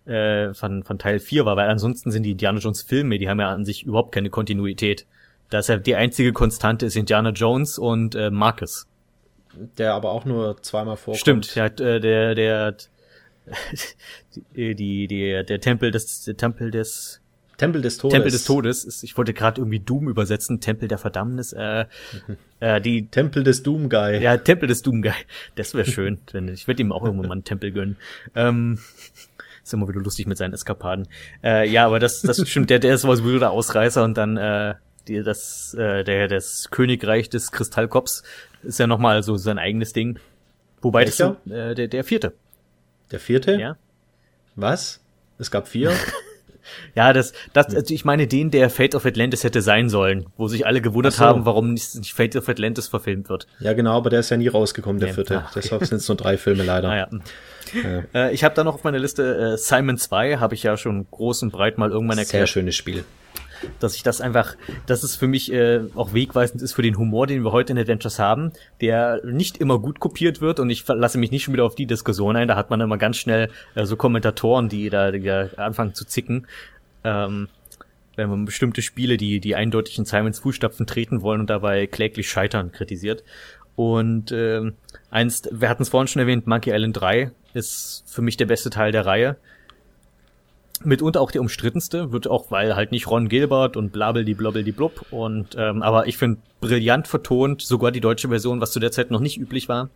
äh, 0.06 0.54
von, 0.54 0.84
von 0.84 1.00
Teil 1.00 1.20
4 1.20 1.46
war, 1.46 1.56
weil 1.56 1.70
ansonsten 1.70 2.12
sind 2.12 2.24
die 2.24 2.32
Indiana 2.32 2.60
Jones 2.60 2.84
Filme, 2.84 3.18
die 3.18 3.28
haben 3.28 3.40
ja 3.40 3.50
an 3.50 3.66
sich 3.66 3.84
überhaupt 3.84 4.12
keine 4.14 4.30
Kontinuität. 4.30 5.06
Da 5.50 5.60
ist 5.60 5.70
ja 5.70 5.78
die 5.78 5.96
einzige 5.96 6.34
Konstante 6.34 6.86
ist 6.86 6.96
Indiana 6.96 7.30
Jones 7.30 7.78
und 7.78 8.16
äh, 8.16 8.30
Marcus. 8.30 8.88
Der 9.78 9.94
aber 9.94 10.12
auch 10.12 10.26
nur 10.26 10.62
zweimal 10.62 10.98
vorkommt. 10.98 11.46
Stimmt, 11.46 11.56
der, 11.56 11.70
der, 11.70 12.00
der, 12.00 12.36
der 12.36 12.76
die, 14.56 14.76
die, 14.76 15.08
die, 15.08 15.44
der 15.46 15.62
Tempel 15.62 15.92
des, 15.92 16.24
der 16.24 16.36
Tempel 16.36 16.72
des, 16.72 17.22
Tempel 17.58 17.82
des 17.82 17.98
Todes. 17.98 18.14
Tempel 18.14 18.32
des 18.32 18.44
Todes. 18.44 18.84
Ist, 18.84 19.04
ich 19.04 19.18
wollte 19.18 19.34
gerade 19.34 19.62
irgendwie 19.62 19.80
Doom 19.80 20.10
übersetzen. 20.10 20.60
Tempel 20.60 20.88
der 20.88 20.98
Verdammnis. 20.98 21.54
Äh, 21.54 21.86
äh, 22.60 22.82
die 22.82 23.08
Tempel 23.08 23.44
des 23.44 23.64
Doom 23.64 23.90
Guy. 23.90 24.22
Ja, 24.22 24.38
Tempel 24.38 24.68
des 24.68 24.82
Doom 24.82 25.02
Guy. 25.02 25.14
Das 25.56 25.74
wäre 25.74 25.86
schön. 25.86 26.20
wenn, 26.32 26.48
ich 26.50 26.68
würde 26.68 26.82
ihm 26.82 26.92
auch 26.92 27.04
irgendwann 27.04 27.28
mal 27.28 27.34
einen 27.34 27.44
Tempel 27.44 27.72
gönnen. 27.72 27.98
Ähm, 28.36 28.80
ist 29.64 29.74
immer 29.74 29.88
wieder 29.88 30.02
lustig 30.02 30.28
mit 30.28 30.38
seinen 30.38 30.54
Eskapaden. 30.54 31.08
Äh, 31.44 31.70
ja, 31.70 31.86
aber 31.86 32.00
das, 32.00 32.22
das 32.22 32.48
stimmt. 32.48 32.70
Der, 32.70 32.80
der 32.80 32.96
ist 32.96 33.02
sowieso 33.02 33.40
der 33.40 33.52
Ausreißer 33.52 34.04
und 34.04 34.18
dann 34.18 34.38
äh, 34.38 34.76
die, 35.08 35.24
das, 35.24 35.74
äh, 35.74 36.04
der 36.04 36.28
das 36.28 36.70
Königreich 36.72 37.30
des 37.30 37.52
Kristallkops 37.52 38.24
ist 38.64 38.80
ja 38.80 38.88
nochmal 38.88 39.24
so 39.24 39.38
sein 39.38 39.60
eigenes 39.60 39.94
Ding. 39.94 40.20
Wobei 40.82 41.06
Welcher? 41.06 41.38
das 41.46 41.54
äh, 41.54 41.76
der, 41.76 41.88
der 41.88 42.04
vierte. 42.04 42.34
Der 43.12 43.20
vierte? 43.20 43.56
Ja. 43.60 43.78
Was? 44.56 45.02
Es 45.38 45.52
gab 45.52 45.68
vier? 45.68 45.92
ja, 46.96 47.14
das, 47.14 47.34
das, 47.54 47.76
also 47.76 47.94
ich 47.94 48.06
meine 48.06 48.28
den, 48.28 48.52
der 48.52 48.70
Fate 48.70 48.96
of 48.96 49.06
Atlantis 49.06 49.44
hätte 49.44 49.62
sein 49.62 49.90
sollen, 49.90 50.28
wo 50.38 50.48
sich 50.48 50.66
alle 50.66 50.82
gewundert 50.82 51.14
so. 51.14 51.26
haben, 51.26 51.46
warum 51.46 51.74
nicht, 51.74 52.14
Fate 52.14 52.36
of 52.36 52.50
Atlantis 52.50 52.88
verfilmt 52.88 53.30
wird. 53.30 53.48
Ja, 53.60 53.74
genau, 53.74 53.98
aber 53.98 54.10
der 54.10 54.22
ist 54.22 54.30
ja 54.30 54.38
nie 54.38 54.48
rausgekommen, 54.48 55.00
der 55.00 55.10
nee. 55.10 55.16
vierte. 55.16 55.40
Ah, 55.40 55.48
okay. 55.50 55.60
Deshalb 55.62 55.86
sind 55.86 55.98
es 55.98 56.08
nur 56.08 56.18
drei 56.18 56.38
Filme 56.38 56.64
leider. 56.64 56.90
Ah, 56.90 56.98
ja. 56.98 57.10
ja. 57.74 58.04
Äh, 58.14 58.34
ich 58.34 58.44
habe 58.44 58.56
da 58.56 58.64
noch 58.64 58.76
auf 58.76 58.84
meiner 58.84 59.00
Liste 59.00 59.54
äh, 59.54 59.58
Simon 59.58 59.98
2, 59.98 60.38
habe 60.38 60.56
ich 60.56 60.64
ja 60.64 60.78
schon 60.78 61.08
groß 61.12 61.44
und 61.44 61.52
breit 61.52 61.78
mal 61.78 61.92
irgendwann 61.92 62.18
erklärt. 62.18 62.48
Sehr 62.48 62.48
schönes 62.48 62.76
Spiel 62.76 63.04
dass 63.80 63.96
ich 63.96 64.04
das 64.04 64.22
einfach, 64.22 64.56
dass 64.86 65.04
es 65.04 65.16
für 65.16 65.28
mich 65.28 65.52
äh, 65.52 65.82
auch 65.96 66.14
wegweisend 66.14 66.62
ist 66.62 66.74
für 66.74 66.82
den 66.82 66.98
Humor, 66.98 67.28
den 67.28 67.44
wir 67.44 67.52
heute 67.52 67.74
in 67.74 67.80
Adventures 67.80 68.20
haben, 68.20 68.52
der 68.82 69.22
nicht 69.26 69.58
immer 69.58 69.80
gut 69.80 70.00
kopiert 70.00 70.42
wird 70.42 70.60
und 70.60 70.70
ich 70.70 70.88
lasse 70.88 71.18
mich 71.18 71.32
nicht 71.32 71.44
schon 71.44 71.54
wieder 71.54 71.66
auf 71.66 71.76
die 71.76 71.86
Diskussion 71.86 72.36
ein. 72.36 72.48
Da 72.48 72.56
hat 72.56 72.70
man 72.70 72.82
immer 72.82 72.98
ganz 72.98 73.18
schnell 73.18 73.50
äh, 73.76 73.86
so 73.86 73.96
Kommentatoren, 73.96 74.70
die 74.70 74.90
da, 74.90 75.12
die 75.12 75.22
da 75.22 75.50
anfangen 75.58 75.94
zu 75.94 76.06
zicken. 76.06 76.48
Ähm, 77.04 77.48
wenn 78.16 78.30
man 78.30 78.46
bestimmte 78.46 78.82
Spiele, 78.82 79.18
die, 79.18 79.40
die 79.40 79.56
eindeutig 79.56 79.98
in 79.98 80.06
Simons 80.06 80.40
Fußstapfen 80.40 80.88
treten 80.88 81.22
wollen 81.22 81.42
und 81.42 81.50
dabei 81.50 81.86
kläglich 81.88 82.30
scheitern, 82.30 82.72
kritisiert. 82.72 83.24
Und 83.76 84.32
ähm, 84.32 84.76
einst, 85.10 85.50
wir 85.52 85.70
hatten 85.70 85.84
es 85.84 85.90
vorhin 85.90 86.08
schon 86.08 86.22
erwähnt, 86.22 86.48
Monkey 86.48 86.72
Island 86.74 87.00
3 87.00 87.32
ist 87.54 88.04
für 88.08 88.22
mich 88.22 88.38
der 88.38 88.46
beste 88.46 88.70
Teil 88.70 88.92
der 88.92 89.06
Reihe 89.06 89.38
mitunter 90.84 91.22
auch 91.22 91.32
der 91.32 91.42
umstrittenste, 91.42 92.12
wird 92.12 92.28
auch, 92.28 92.52
weil 92.52 92.76
halt 92.76 92.92
nicht 92.92 93.08
Ron 93.08 93.30
Gilbert 93.30 93.78
und 93.78 93.92
blabbel 93.92 94.26
die 94.26 94.34
blobbel 94.34 94.64
die 94.64 94.72
blub 94.72 95.06
und 95.12 95.56
ähm, 95.58 95.82
aber 95.82 96.08
ich 96.08 96.18
finde 96.18 96.40
brillant 96.60 97.08
vertont, 97.08 97.62
sogar 97.62 97.92
die 97.92 98.02
deutsche 98.02 98.30
Version, 98.30 98.62
was 98.62 98.72
zu 98.72 98.80
der 98.80 98.92
Zeit 98.92 99.12
noch 99.12 99.20
nicht 99.20 99.38
üblich 99.38 99.70
war. 99.70 99.90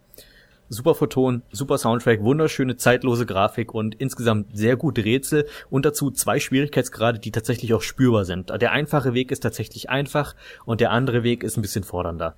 Super 0.71 0.93
vertont, 0.93 1.43
super 1.51 1.79
Soundtrack, 1.79 2.21
wunderschöne 2.21 2.77
zeitlose 2.77 3.25
Grafik 3.25 3.73
und 3.73 3.95
insgesamt 3.95 4.55
sehr 4.55 4.77
gute 4.77 5.03
Rätsel 5.03 5.47
und 5.71 5.83
dazu 5.83 6.11
zwei 6.11 6.39
Schwierigkeitsgrade, 6.39 7.17
die 7.17 7.31
tatsächlich 7.31 7.73
auch 7.73 7.81
spürbar 7.81 8.23
sind. 8.23 8.51
Der 8.51 8.71
einfache 8.71 9.15
Weg 9.15 9.31
ist 9.31 9.39
tatsächlich 9.39 9.89
einfach 9.89 10.35
und 10.65 10.79
der 10.79 10.91
andere 10.91 11.23
Weg 11.23 11.43
ist 11.43 11.57
ein 11.57 11.63
bisschen 11.63 11.83
fordernder. 11.83 12.35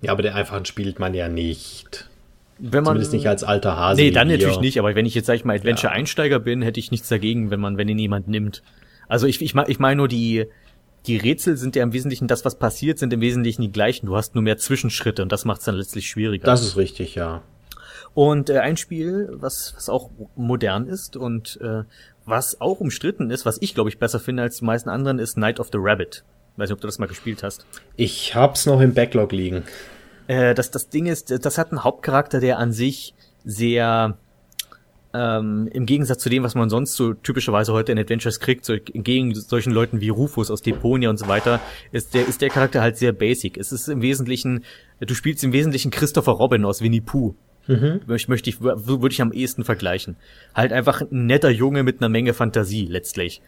Ja, 0.00 0.12
aber 0.12 0.22
den 0.22 0.32
einfachen 0.32 0.64
spielt 0.64 1.00
man 1.00 1.12
ja 1.12 1.28
nicht 1.28 2.08
wenn 2.64 2.84
man, 2.84 2.92
Zumindest 2.92 3.12
nicht 3.12 3.28
als 3.28 3.42
alter 3.42 3.76
Hase. 3.76 4.00
Nee, 4.00 4.12
dann 4.12 4.28
natürlich 4.28 4.60
nicht, 4.60 4.78
aber 4.78 4.94
wenn 4.94 5.04
ich 5.04 5.16
jetzt, 5.16 5.26
sag 5.26 5.34
ich 5.34 5.44
mal, 5.44 5.56
Adventure-Einsteiger 5.56 6.38
bin, 6.38 6.62
hätte 6.62 6.78
ich 6.78 6.92
nichts 6.92 7.08
dagegen, 7.08 7.50
wenn 7.50 7.58
man, 7.58 7.76
wenn 7.76 7.88
ihn 7.88 7.98
jemand 7.98 8.28
nimmt. 8.28 8.62
Also 9.08 9.26
ich, 9.26 9.42
ich, 9.42 9.56
ich 9.56 9.78
meine 9.80 9.96
nur, 9.96 10.06
die, 10.06 10.46
die 11.06 11.16
Rätsel 11.16 11.56
sind 11.56 11.74
ja 11.74 11.82
im 11.82 11.92
Wesentlichen, 11.92 12.28
das, 12.28 12.44
was 12.44 12.58
passiert, 12.60 13.00
sind 13.00 13.12
im 13.12 13.20
Wesentlichen 13.20 13.62
die 13.62 13.72
gleichen. 13.72 14.06
Du 14.06 14.16
hast 14.16 14.36
nur 14.36 14.42
mehr 14.42 14.58
Zwischenschritte 14.58 15.22
und 15.22 15.32
das 15.32 15.44
macht 15.44 15.58
es 15.58 15.64
dann 15.64 15.74
letztlich 15.74 16.08
schwieriger. 16.08 16.46
Das 16.46 16.62
ist 16.62 16.76
richtig, 16.76 17.16
ja. 17.16 17.42
Und 18.14 18.48
äh, 18.48 18.58
ein 18.58 18.76
Spiel, 18.76 19.28
was, 19.32 19.72
was 19.74 19.88
auch 19.88 20.10
modern 20.36 20.86
ist 20.86 21.16
und 21.16 21.58
äh, 21.60 21.82
was 22.26 22.60
auch 22.60 22.78
umstritten 22.78 23.30
ist, 23.30 23.44
was 23.44 23.58
ich 23.60 23.74
glaube 23.74 23.90
ich 23.90 23.98
besser 23.98 24.20
finde 24.20 24.44
als 24.44 24.58
die 24.58 24.64
meisten 24.64 24.88
anderen, 24.88 25.18
ist 25.18 25.36
Night 25.36 25.58
of 25.58 25.70
the 25.72 25.78
Rabbit. 25.80 26.22
Weiß 26.56 26.68
nicht, 26.68 26.74
ob 26.74 26.80
du 26.80 26.86
das 26.86 27.00
mal 27.00 27.06
gespielt 27.06 27.42
hast. 27.42 27.66
Ich 27.96 28.36
hab's 28.36 28.66
noch 28.66 28.80
im 28.80 28.94
Backlog 28.94 29.32
liegen. 29.32 29.64
Äh, 30.26 30.54
das, 30.54 30.70
das 30.70 30.88
Ding 30.88 31.06
ist, 31.06 31.30
das 31.44 31.58
hat 31.58 31.70
einen 31.70 31.84
Hauptcharakter, 31.84 32.40
der 32.40 32.58
an 32.58 32.72
sich 32.72 33.14
sehr 33.44 34.16
ähm, 35.14 35.68
im 35.72 35.86
Gegensatz 35.86 36.22
zu 36.22 36.28
dem, 36.28 36.42
was 36.42 36.54
man 36.54 36.70
sonst 36.70 36.94
so 36.94 37.12
typischerweise 37.12 37.72
heute 37.72 37.92
in 37.92 37.98
Adventures 37.98 38.40
kriegt, 38.40 38.64
so, 38.64 38.74
gegen 38.82 39.34
solchen 39.34 39.72
Leuten 39.72 40.00
wie 40.00 40.08
Rufus 40.08 40.50
aus 40.50 40.62
Deponia 40.62 41.10
und 41.10 41.18
so 41.18 41.28
weiter, 41.28 41.60
ist 41.90 42.14
der, 42.14 42.26
ist 42.26 42.40
der 42.40 42.50
Charakter 42.50 42.80
halt 42.80 42.96
sehr 42.96 43.12
basic. 43.12 43.58
Es 43.58 43.72
ist 43.72 43.88
im 43.88 44.02
Wesentlichen, 44.02 44.64
du 45.00 45.14
spielst 45.14 45.44
im 45.44 45.52
Wesentlichen 45.52 45.90
Christopher 45.90 46.32
Robin 46.32 46.64
aus 46.64 46.80
Winnie 46.80 47.00
Pooh. 47.00 47.34
Mhm. 47.68 48.00
Möchte, 48.06 48.30
möchte 48.30 48.50
ich, 48.50 48.60
würde 48.60 49.12
ich 49.12 49.22
am 49.22 49.32
ehesten 49.32 49.64
vergleichen. 49.64 50.16
Halt 50.54 50.72
einfach 50.72 51.00
ein 51.00 51.26
netter 51.26 51.50
Junge 51.50 51.84
mit 51.84 52.00
einer 52.00 52.08
Menge 52.08 52.34
Fantasie, 52.34 52.86
letztlich. 52.86 53.40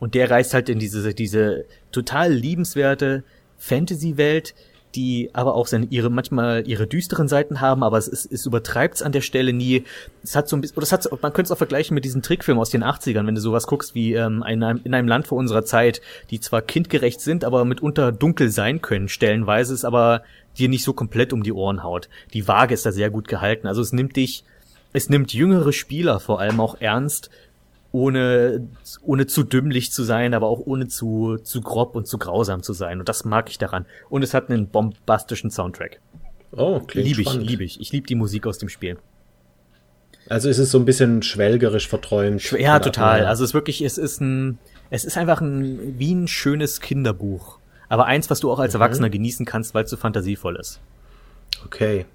Und 0.00 0.14
der 0.14 0.30
reist 0.30 0.52
halt 0.52 0.68
in 0.68 0.78
diese, 0.78 1.14
diese 1.14 1.64
total 1.90 2.32
liebenswerte 2.32 3.24
Fantasy-Welt, 3.56 4.54
die 4.94 5.30
aber 5.32 5.54
auch 5.54 5.66
seine, 5.66 5.86
ihre 5.86 6.10
manchmal 6.10 6.66
ihre 6.66 6.86
düsteren 6.86 7.28
Seiten 7.28 7.60
haben, 7.60 7.82
aber 7.82 7.98
es, 7.98 8.08
ist, 8.08 8.30
es 8.30 8.46
übertreibt 8.46 8.96
es 8.96 9.02
an 9.02 9.12
der 9.12 9.20
Stelle 9.20 9.52
nie. 9.52 9.84
Es 10.22 10.36
hat 10.36 10.48
so 10.48 10.56
ein 10.56 10.60
bisschen, 10.60 10.76
oder 10.76 10.84
es 10.84 10.92
hat, 10.92 11.08
man 11.22 11.32
könnte 11.32 11.48
es 11.48 11.50
auch 11.50 11.58
vergleichen 11.58 11.94
mit 11.94 12.04
diesen 12.04 12.22
Trickfilmen 12.22 12.60
aus 12.60 12.70
den 12.70 12.84
80ern, 12.84 13.26
wenn 13.26 13.34
du 13.34 13.40
sowas 13.40 13.66
guckst 13.66 13.94
wie 13.94 14.14
ähm, 14.14 14.44
in, 14.46 14.62
einem, 14.62 14.80
in 14.84 14.94
einem 14.94 15.08
Land 15.08 15.26
vor 15.26 15.38
unserer 15.38 15.64
Zeit, 15.64 16.00
die 16.30 16.40
zwar 16.40 16.62
kindgerecht 16.62 17.20
sind, 17.20 17.44
aber 17.44 17.64
mitunter 17.64 18.12
dunkel 18.12 18.50
sein 18.50 18.82
können, 18.82 19.08
stellenweise 19.08 19.74
es 19.74 19.84
aber 19.84 20.22
dir 20.58 20.68
nicht 20.68 20.84
so 20.84 20.92
komplett 20.92 21.32
um 21.32 21.42
die 21.42 21.52
Ohren 21.52 21.82
haut. 21.82 22.08
Die 22.34 22.46
Waage 22.46 22.74
ist 22.74 22.84
da 22.84 22.92
sehr 22.92 23.10
gut 23.10 23.28
gehalten. 23.28 23.66
Also 23.66 23.80
es 23.80 23.92
nimmt 23.92 24.16
dich, 24.16 24.44
es 24.92 25.08
nimmt 25.08 25.32
jüngere 25.32 25.72
Spieler 25.72 26.20
vor 26.20 26.40
allem 26.40 26.60
auch 26.60 26.76
ernst, 26.80 27.30
ohne, 27.92 28.68
ohne 29.02 29.26
zu 29.26 29.44
dümmlich 29.44 29.92
zu 29.92 30.02
sein, 30.02 30.34
aber 30.34 30.48
auch 30.48 30.60
ohne 30.64 30.88
zu, 30.88 31.36
zu 31.42 31.60
grob 31.60 31.94
und 31.94 32.06
zu 32.06 32.18
grausam 32.18 32.62
zu 32.62 32.72
sein. 32.72 32.98
Und 32.98 33.08
das 33.08 33.24
mag 33.24 33.50
ich 33.50 33.58
daran. 33.58 33.86
Und 34.08 34.22
es 34.22 34.34
hat 34.34 34.50
einen 34.50 34.68
bombastischen 34.68 35.50
Soundtrack. 35.50 36.00
Oh, 36.52 36.80
klingt 36.80 37.06
Liebe 37.06 37.22
ich, 37.22 37.34
liebe 37.34 37.64
ich. 37.64 37.80
Ich 37.80 37.92
liebe 37.92 38.06
die 38.06 38.14
Musik 38.14 38.46
aus 38.46 38.58
dem 38.58 38.68
Spiel. 38.68 38.96
Also 40.28 40.48
ist 40.48 40.58
es 40.58 40.70
so 40.70 40.78
ein 40.78 40.84
bisschen 40.84 41.22
schwelgerisch 41.22 41.88
verträumt. 41.88 42.50
Ja, 42.52 42.78
total. 42.78 43.26
Also 43.26 43.44
es 43.44 43.50
ist 43.50 43.54
wirklich, 43.54 43.82
es 43.82 43.98
ist 43.98 44.20
ein, 44.20 44.58
es 44.90 45.04
ist 45.04 45.18
einfach 45.18 45.40
ein, 45.40 45.98
wie 45.98 46.14
ein 46.14 46.28
schönes 46.28 46.80
Kinderbuch. 46.80 47.58
Aber 47.88 48.06
eins, 48.06 48.30
was 48.30 48.40
du 48.40 48.50
auch 48.50 48.58
als 48.58 48.72
mhm. 48.72 48.80
Erwachsener 48.80 49.10
genießen 49.10 49.44
kannst, 49.44 49.74
weil 49.74 49.84
es 49.84 49.90
so 49.90 49.96
fantasievoll 49.96 50.56
ist. 50.56 50.80
Okay. 51.66 52.06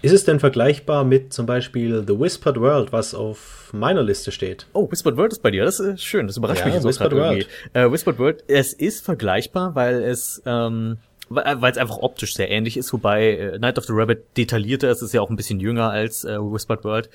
Ist 0.00 0.12
es 0.12 0.24
denn 0.24 0.38
vergleichbar 0.38 1.04
mit 1.04 1.32
zum 1.32 1.46
Beispiel 1.46 2.04
The 2.06 2.18
Whispered 2.18 2.60
World, 2.60 2.92
was 2.92 3.14
auf 3.14 3.70
meiner 3.72 4.02
Liste 4.02 4.30
steht? 4.30 4.66
Oh, 4.72 4.88
Whispered 4.90 5.16
World 5.16 5.32
ist 5.32 5.42
bei 5.42 5.50
dir. 5.50 5.64
Das 5.64 5.80
ist 5.80 6.04
schön. 6.04 6.28
Das 6.28 6.36
überrascht 6.36 6.60
ja, 6.60 6.66
mich 6.66 6.74
jetzt 6.76 6.84
Whispered 6.84 7.12
World. 7.12 7.48
Äh, 7.72 7.90
Whispered 7.90 8.18
World, 8.18 8.44
es 8.46 8.72
ist 8.72 9.04
vergleichbar, 9.04 9.74
weil 9.74 10.02
es, 10.02 10.40
ähm, 10.46 10.98
weil 11.28 11.72
es 11.72 11.78
einfach 11.78 11.98
optisch 11.98 12.34
sehr 12.34 12.48
ähnlich 12.48 12.76
ist, 12.76 12.92
wobei 12.92 13.32
äh, 13.32 13.58
Night 13.58 13.76
of 13.76 13.86
the 13.86 13.92
Rabbit 13.92 14.36
detaillierter 14.36 14.88
ist, 14.88 15.02
ist 15.02 15.14
ja 15.14 15.20
auch 15.20 15.30
ein 15.30 15.36
bisschen 15.36 15.58
jünger 15.58 15.90
als 15.90 16.24
äh, 16.24 16.38
Whispered 16.38 16.84
World. 16.84 17.10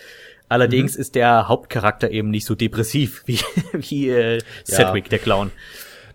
Allerdings 0.49 0.95
mhm. 0.95 1.01
ist 1.01 1.15
der 1.15 1.47
Hauptcharakter 1.47 2.11
eben 2.11 2.29
nicht 2.29 2.45
so 2.45 2.53
depressiv 2.53 3.23
wie, 3.25 3.39
wie 3.71 4.09
äh, 4.09 4.41
Sedgwick, 4.65 5.05
ja. 5.05 5.09
der 5.11 5.19
Clown 5.19 5.51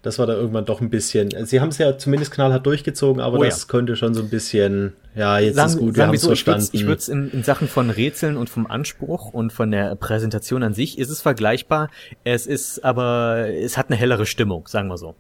das 0.03 0.19
war 0.19 0.27
da 0.27 0.35
irgendwann 0.35 0.65
doch 0.65 0.81
ein 0.81 0.91
bisschen. 0.91 1.31
Sie 1.47 1.61
haben 1.61 1.71
es 1.71 1.79
ja 1.79 1.99
zumindest 1.99 2.33
knallhart 2.33 2.65
durchgezogen, 2.65 3.21
aber 3.21 3.39
oh, 3.39 3.45
das 3.45 3.63
ja. 3.63 3.69
könnte 3.69 3.97
schon 3.97 4.15
so 4.15 4.23
ein 4.23 4.31
bisschen, 4.31 4.93
ja, 5.15 5.39
jetzt 5.39 5.57
sagen, 5.57 5.71
ist 5.71 5.79
gut, 5.79 5.97
wir 5.97 6.07
haben 6.07 6.15
es 6.15 6.21
so, 6.23 6.29
verstanden. 6.29 6.69
Ich 6.73 6.83
würde 6.83 6.99
es 6.99 7.09
in, 7.09 7.31
in 7.33 7.43
Sachen 7.43 7.69
von 7.69 7.91
Rätseln 7.91 8.37
und 8.37 8.49
vom 8.49 8.67
Anspruch 8.67 9.33
und 9.33 9.53
von 9.53 9.71
der 9.71 9.97
Präsentation 9.97 10.63
an 10.63 10.73
sich 10.73 10.99
ist 10.99 11.11
es 11.11 11.21
vergleichbar. 11.21 11.91
Es 12.25 12.47
ist 12.47 12.85
aber, 12.85 13.49
es 13.49 13.77
hat 13.77 13.89
eine 13.89 13.97
hellere 13.97 14.27
Stimmung, 14.27 14.69
sagen 14.69 14.89
wir 14.89 14.99
so. 14.99 15.17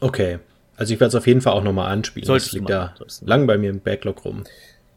Okay. 0.00 0.38
Also 0.76 0.94
ich 0.94 1.00
werde 1.00 1.08
es 1.08 1.14
auf 1.16 1.26
jeden 1.26 1.40
Fall 1.40 1.54
auch 1.54 1.64
nochmal 1.64 1.90
anspielen. 1.90 2.26
Solltest 2.26 2.52
das 2.52 2.54
liegt 2.54 2.70
da 2.70 2.94
lang 3.22 3.46
bei 3.46 3.58
mir 3.58 3.70
im 3.70 3.80
Backlog 3.80 4.24
rum. 4.24 4.44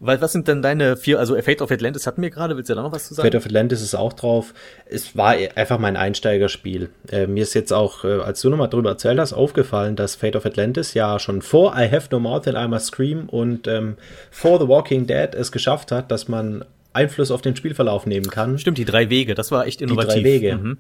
Weil, 0.04 0.20
was 0.20 0.32
sind 0.32 0.47
denn 0.47 0.64
deine 0.64 0.97
vier, 0.97 1.20
also 1.20 1.39
Fate 1.39 1.62
of 1.62 1.70
Atlantis 1.70 2.08
hatten 2.08 2.24
wir 2.24 2.32
gerade, 2.32 2.58
willst 2.58 2.72
du 2.72 2.74
da 2.74 2.82
noch 2.82 2.91
was 2.91 3.08
zu 3.08 3.14
sagen? 3.14 3.28
Fate 3.28 3.36
of 3.36 3.45
Atlantis 3.45 3.84
ist 3.84 3.93
auch 3.93 4.14
drauf. 4.14 4.56
Es 4.88 5.16
war 5.16 5.36
einfach 5.54 5.78
mein 5.78 5.95
Einsteigerspiel. 5.95 6.89
Äh, 7.12 7.28
mir 7.28 7.43
ist 7.43 7.54
jetzt 7.54 7.72
auch, 7.72 8.04
äh, 8.04 8.14
als 8.14 8.41
du 8.41 8.49
nochmal 8.49 8.70
drüber 8.70 8.89
erzählt 8.89 9.20
hast, 9.20 9.32
aufgefallen, 9.32 9.95
dass 9.95 10.16
Fate 10.16 10.36
of 10.36 10.47
Atlantis 10.47 10.95
ja 10.95 11.20
schon 11.20 11.43
vor 11.43 11.76
I 11.78 11.88
Have 11.88 12.08
No 12.10 12.20
Mouth 12.20 12.47
and 12.47 12.58
I 12.58 12.68
Must 12.68 12.88
Scream 12.88 13.30
und 13.30 13.68
ähm, 13.68 13.95
vor 14.32 14.60
The 14.60 14.68
Walking 14.68 15.06
Dead 15.06 15.36
es 15.36 15.52
geschafft 15.52 15.91
hat, 15.91 16.10
dass 16.10 16.28
man 16.28 16.66
Einfluss 16.93 17.30
auf 17.30 17.43
den 17.43 17.56
Spielverlauf 17.56 18.08
nehmen 18.08 18.32
kann. 18.32 18.58
Stimmt, 18.58 18.80
die 18.80 18.86
drei 18.86 19.12
Wege, 19.12 19.36
das 19.36 19.52
war 19.52 19.68
echt 19.68 19.82
innovativ. 19.82 20.16
Die 20.16 20.22
drei 20.22 20.24
Wege. 20.24 20.56
Mhm. 20.56 20.78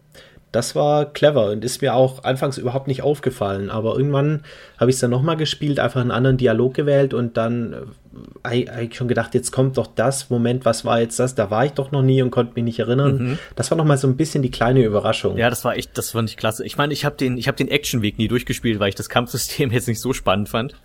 Das 0.51 0.75
war 0.75 1.05
clever 1.05 1.51
und 1.51 1.63
ist 1.63 1.81
mir 1.81 1.93
auch 1.93 2.23
anfangs 2.23 2.57
überhaupt 2.57 2.87
nicht 2.87 3.03
aufgefallen. 3.03 3.69
Aber 3.69 3.95
irgendwann 3.95 4.43
habe 4.77 4.89
ich 4.89 4.95
es 4.95 4.99
dann 4.99 5.11
nochmal 5.11 5.37
gespielt, 5.37 5.79
einfach 5.79 6.01
einen 6.01 6.11
anderen 6.11 6.37
Dialog 6.37 6.73
gewählt 6.73 7.13
und 7.13 7.37
dann 7.37 7.73
äh, 8.43 8.65
habe 8.67 8.83
ich 8.83 8.95
schon 8.95 9.07
gedacht, 9.07 9.33
jetzt 9.33 9.51
kommt 9.51 9.77
doch 9.77 9.87
das. 9.87 10.29
Moment, 10.29 10.65
was 10.65 10.83
war 10.83 10.99
jetzt 10.99 11.19
das? 11.19 11.35
Da 11.35 11.49
war 11.51 11.65
ich 11.65 11.71
doch 11.71 11.91
noch 11.91 12.01
nie 12.01 12.21
und 12.21 12.31
konnte 12.31 12.53
mich 12.55 12.65
nicht 12.65 12.79
erinnern. 12.79 13.17
Mhm. 13.17 13.39
Das 13.55 13.71
war 13.71 13.77
nochmal 13.77 13.97
so 13.97 14.07
ein 14.07 14.17
bisschen 14.17 14.43
die 14.43 14.51
kleine 14.51 14.83
Überraschung. 14.83 15.37
Ja, 15.37 15.49
das 15.49 15.63
war 15.63 15.77
echt, 15.77 15.97
das 15.97 16.11
fand 16.11 16.29
ich 16.29 16.35
klasse. 16.35 16.65
Ich 16.65 16.77
meine, 16.77 16.91
ich 16.91 17.05
habe 17.05 17.15
den, 17.15 17.37
ich 17.37 17.47
habe 17.47 17.57
den 17.57 17.69
Actionweg 17.69 18.17
nie 18.17 18.27
durchgespielt, 18.27 18.79
weil 18.79 18.89
ich 18.89 18.95
das 18.95 19.07
Kampfsystem 19.07 19.71
jetzt 19.71 19.87
nicht 19.87 20.01
so 20.01 20.11
spannend 20.11 20.49
fand. 20.49 20.75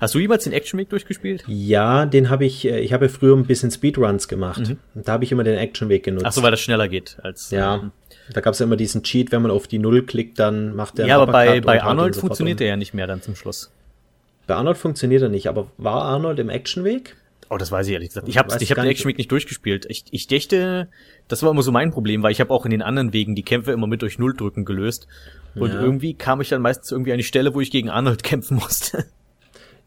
Hast 0.00 0.14
du 0.14 0.18
jemals 0.18 0.44
den 0.44 0.52
Actionweg 0.52 0.88
durchgespielt? 0.90 1.44
Ja, 1.46 2.06
den 2.06 2.28
habe 2.28 2.44
ich, 2.44 2.66
äh, 2.66 2.80
ich 2.80 2.92
habe 2.92 3.08
früher 3.08 3.36
ein 3.36 3.46
bisschen 3.46 3.70
Speedruns 3.70 4.28
gemacht. 4.28 4.68
Mhm. 4.68 4.78
Da 4.94 5.12
habe 5.12 5.24
ich 5.24 5.32
immer 5.32 5.44
den 5.44 5.56
Actionweg 5.56 6.02
genutzt. 6.02 6.26
Ach 6.26 6.32
so, 6.32 6.42
weil 6.42 6.50
das 6.50 6.60
schneller 6.60 6.88
geht 6.88 7.18
als. 7.22 7.50
Ja. 7.50 7.76
Ähm, 7.76 7.92
da 8.32 8.40
gab 8.40 8.54
es 8.54 8.60
ja 8.60 8.66
immer 8.66 8.76
diesen 8.76 9.02
Cheat, 9.02 9.32
wenn 9.32 9.42
man 9.42 9.50
auf 9.50 9.66
die 9.66 9.78
Null 9.78 10.04
klickt, 10.04 10.38
dann 10.38 10.74
macht 10.74 10.98
der. 10.98 11.06
Ja, 11.06 11.20
aber 11.20 11.30
bei, 11.32 11.60
bei 11.60 11.82
Arnold 11.82 12.16
funktioniert 12.16 12.60
er 12.60 12.68
ja 12.68 12.76
nicht 12.76 12.94
mehr 12.94 13.06
dann 13.06 13.22
zum 13.22 13.36
Schluss. 13.36 13.70
Bei 14.46 14.54
Arnold 14.54 14.76
funktioniert 14.76 15.22
er 15.22 15.28
nicht, 15.28 15.48
aber 15.48 15.68
war 15.78 16.02
Arnold 16.02 16.38
im 16.38 16.48
Actionweg? 16.48 17.16
Oh, 17.52 17.58
das 17.58 17.70
weiß 17.70 17.86
ich 17.86 17.92
ehrlich 17.92 18.08
gesagt. 18.08 18.28
Ich 18.28 18.38
habe 18.38 18.56
ich 18.58 18.70
hab 18.70 18.76
den 18.76 18.86
Actionweg 18.86 19.18
nicht 19.18 19.30
durchgespielt. 19.30 19.84
Ich, 19.88 20.04
ich 20.10 20.26
dächte, 20.26 20.88
das 21.28 21.42
war 21.42 21.50
immer 21.50 21.62
so 21.62 21.70
mein 21.70 21.90
Problem, 21.90 22.22
weil 22.22 22.32
ich 22.32 22.40
habe 22.40 22.50
auch 22.50 22.64
in 22.64 22.70
den 22.70 22.80
anderen 22.80 23.12
Wegen 23.12 23.34
die 23.34 23.42
Kämpfe 23.42 23.72
immer 23.72 23.86
mit 23.86 24.00
durch 24.00 24.18
Null 24.18 24.34
drücken 24.34 24.64
gelöst. 24.64 25.06
Und 25.54 25.70
ja. 25.70 25.80
irgendwie 25.80 26.14
kam 26.14 26.40
ich 26.40 26.48
dann 26.48 26.62
meistens 26.62 26.90
irgendwie 26.90 27.12
an 27.12 27.18
die 27.18 27.24
Stelle, 27.24 27.52
wo 27.52 27.60
ich 27.60 27.70
gegen 27.70 27.90
Arnold 27.90 28.22
kämpfen 28.22 28.54
musste. 28.56 29.04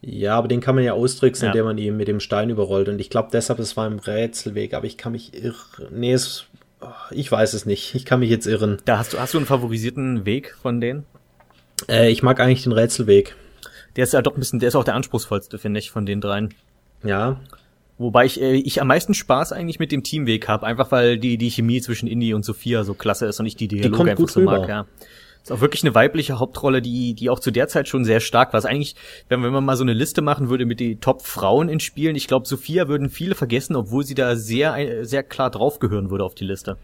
Ja, 0.02 0.38
aber 0.38 0.48
den 0.48 0.62
kann 0.62 0.76
man 0.76 0.84
ja 0.84 0.94
ausdrücken, 0.94 1.42
ja. 1.42 1.48
indem 1.48 1.66
man 1.66 1.78
ihn 1.80 1.98
mit 1.98 2.08
dem 2.08 2.20
Stein 2.20 2.52
überrollt. 2.52 2.88
Und 2.88 3.00
ich 3.00 3.10
glaube 3.10 3.30
deshalb, 3.34 3.58
es 3.58 3.76
war 3.76 3.88
im 3.88 3.98
Rätselweg, 3.98 4.76
aber 4.76 4.86
ich 4.86 4.98
kann 4.98 5.14
mich 5.14 5.34
irren. 5.34 5.56
Nee, 5.90 6.14
es 6.14 6.46
ich 7.12 7.32
weiß 7.32 7.54
es 7.54 7.66
nicht. 7.66 7.96
Ich 7.96 8.06
kann 8.06 8.20
mich 8.20 8.30
jetzt 8.30 8.48
irren. 8.48 8.78
Da 8.86 8.98
hast 8.98 9.14
du, 9.14 9.20
hast 9.20 9.34
du 9.34 9.38
einen 9.38 9.48
favorisierten 9.48 10.26
Weg 10.26 10.56
von 10.62 10.82
denen? 10.82 11.06
Äh, 11.90 12.10
ich 12.10 12.24
mag 12.24 12.40
eigentlich 12.40 12.64
den 12.64 12.72
Rätselweg. 12.72 13.36
Der 13.96 14.04
ist 14.04 14.14
ja 14.14 14.22
doch 14.22 14.36
ein 14.36 14.40
bisschen, 14.40 14.60
der 14.60 14.70
ist 14.70 14.76
auch 14.76 14.84
der 14.84 14.96
anspruchsvollste, 14.96 15.58
finde 15.58 15.80
ich, 15.80 15.92
von 15.92 16.06
den 16.06 16.22
dreien. 16.22 16.54
Ja. 17.04 17.40
Wobei 17.98 18.26
ich, 18.26 18.42
äh, 18.42 18.56
ich 18.56 18.82
am 18.82 18.88
meisten 18.88 19.14
Spaß 19.14 19.54
eigentlich 19.54 19.80
mit 19.80 19.92
dem 19.92 20.04
Teamweg 20.04 20.48
habe, 20.48 20.66
einfach 20.66 20.92
weil 20.92 21.18
die, 21.18 21.38
die 21.38 21.50
Chemie 21.50 21.82
zwischen 21.82 22.08
Indie 22.08 22.34
und 22.34 22.44
Sophia 22.44 22.84
so 22.84 22.94
klasse 22.94 23.26
ist 23.26 23.40
und 23.40 23.46
ich 23.46 23.56
die 23.56 23.68
Dialoge 23.68 24.12
einfach 24.12 24.28
so 24.28 24.42
rüber. 24.42 24.60
mag, 24.60 24.70
ja. 24.70 24.86
Ist 25.46 25.52
auch 25.52 25.62
wirklich 25.62 25.84
eine 25.84 25.93
weibliche 25.93 26.39
Hauptrolle, 26.39 26.82
die, 26.82 27.14
die 27.14 27.30
auch 27.30 27.39
zu 27.39 27.52
der 27.52 27.68
Zeit 27.68 27.88
schon 27.88 28.04
sehr 28.04 28.20
stark 28.20 28.52
war. 28.52 28.58
Ist 28.58 28.66
eigentlich, 28.66 28.96
wenn, 29.30 29.43
wenn 29.43 29.54
man 29.54 29.64
mal 29.64 29.78
so 29.78 29.84
eine 29.84 29.93
Liste 29.93 30.24
machen 30.24 30.50
würde 30.50 30.66
mit 30.66 30.80
den 30.80 31.00
Top-Frauen 31.00 31.70
in 31.70 31.80
Spielen, 31.80 32.16
ich 32.16 32.28
glaube, 32.28 32.48
Sophia 32.48 32.88
würden 32.88 33.12
viele 33.12 33.36
vergessen, 33.36 33.76
obwohl 33.76 34.04
sie 34.04 34.16
da 34.16 34.36
sehr, 34.38 35.06
sehr 35.06 35.22
klar 35.22 35.52
draufgehören 35.52 36.10
würde 36.10 36.24
auf 36.24 36.34
die 36.34 36.46
Liste. 36.46 36.78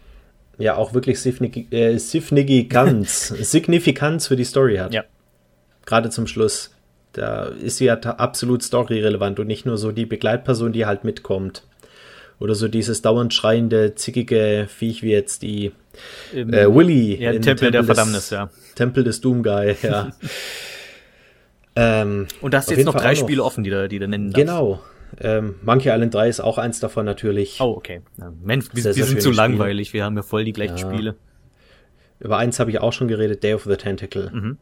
Ja, 0.59 0.75
auch 0.75 0.93
wirklich 0.93 1.25
äh, 1.25 1.97
Signifikanz, 1.97 3.29
Signifikanz 3.39 4.27
für 4.27 4.35
die 4.35 4.43
Story 4.43 4.77
hat. 4.77 4.93
Ja. 4.93 5.05
Gerade 5.87 6.11
zum 6.11 6.27
Schluss. 6.27 6.69
Da 7.13 7.45
ist 7.45 7.77
sie 7.77 7.85
ja 7.85 7.95
absolut 7.95 8.63
storyrelevant 8.63 9.39
und 9.39 9.47
nicht 9.47 9.65
nur 9.65 9.79
so 9.79 9.91
die 9.91 10.05
Begleitperson, 10.05 10.71
die 10.71 10.85
halt 10.85 11.03
mitkommt. 11.03 11.63
Oder 12.39 12.53
so 12.53 12.67
dieses 12.67 13.01
dauernd 13.01 13.33
schreiende, 13.33 13.95
zickige 13.95 14.67
Viech 14.69 15.01
wie 15.01 15.13
jetzt 15.13 15.41
die 15.41 15.71
Im, 16.33 16.53
äh, 16.53 16.73
Willy. 16.73 17.15
Ja, 17.15 17.31
Tempel, 17.31 17.41
Tempel 17.41 17.71
der 17.71 17.83
Verdammnis, 17.83 18.29
ja. 18.29 18.49
Tempel 18.75 19.03
des 19.03 19.21
Doomguy, 19.21 19.75
ja. 19.81 20.11
ähm, 21.75 22.27
und 22.41 22.53
da 22.53 22.59
hast 22.59 22.69
du 22.69 22.75
jetzt 22.75 22.85
noch 22.85 22.95
drei 22.95 23.15
Spiele 23.15 23.39
noch. 23.39 23.45
offen, 23.45 23.63
die 23.63 23.69
du, 23.69 23.87
die 23.87 23.99
du 23.99 24.07
nennen 24.07 24.31
darfst. 24.31 24.45
Genau. 24.45 24.81
Ähm, 25.19 25.55
Monkey 25.63 25.89
Island 25.89 26.13
3 26.13 26.29
ist 26.29 26.39
auch 26.39 26.57
eins 26.57 26.79
davon 26.79 27.05
natürlich. 27.05 27.59
Oh, 27.59 27.73
okay. 27.75 28.01
Ja, 28.17 28.31
Mensch, 28.41 28.67
wir, 28.73 28.83
wir 28.83 29.05
sind 29.05 29.21
zu 29.21 29.31
langweilig. 29.31 29.89
Spiele. 29.89 30.01
Wir 30.01 30.05
haben 30.05 30.15
ja 30.15 30.23
voll 30.23 30.45
die 30.45 30.53
gleichen 30.53 30.77
ja. 30.77 30.89
Spiele. 30.89 31.15
Über 32.19 32.37
eins 32.37 32.59
habe 32.59 32.69
ich 32.71 32.79
auch 32.79 32.93
schon 32.93 33.07
geredet, 33.07 33.43
Day 33.43 33.53
of 33.53 33.63
the 33.63 33.75
Tentacle. 33.75 34.29
Mhm. 34.31 34.57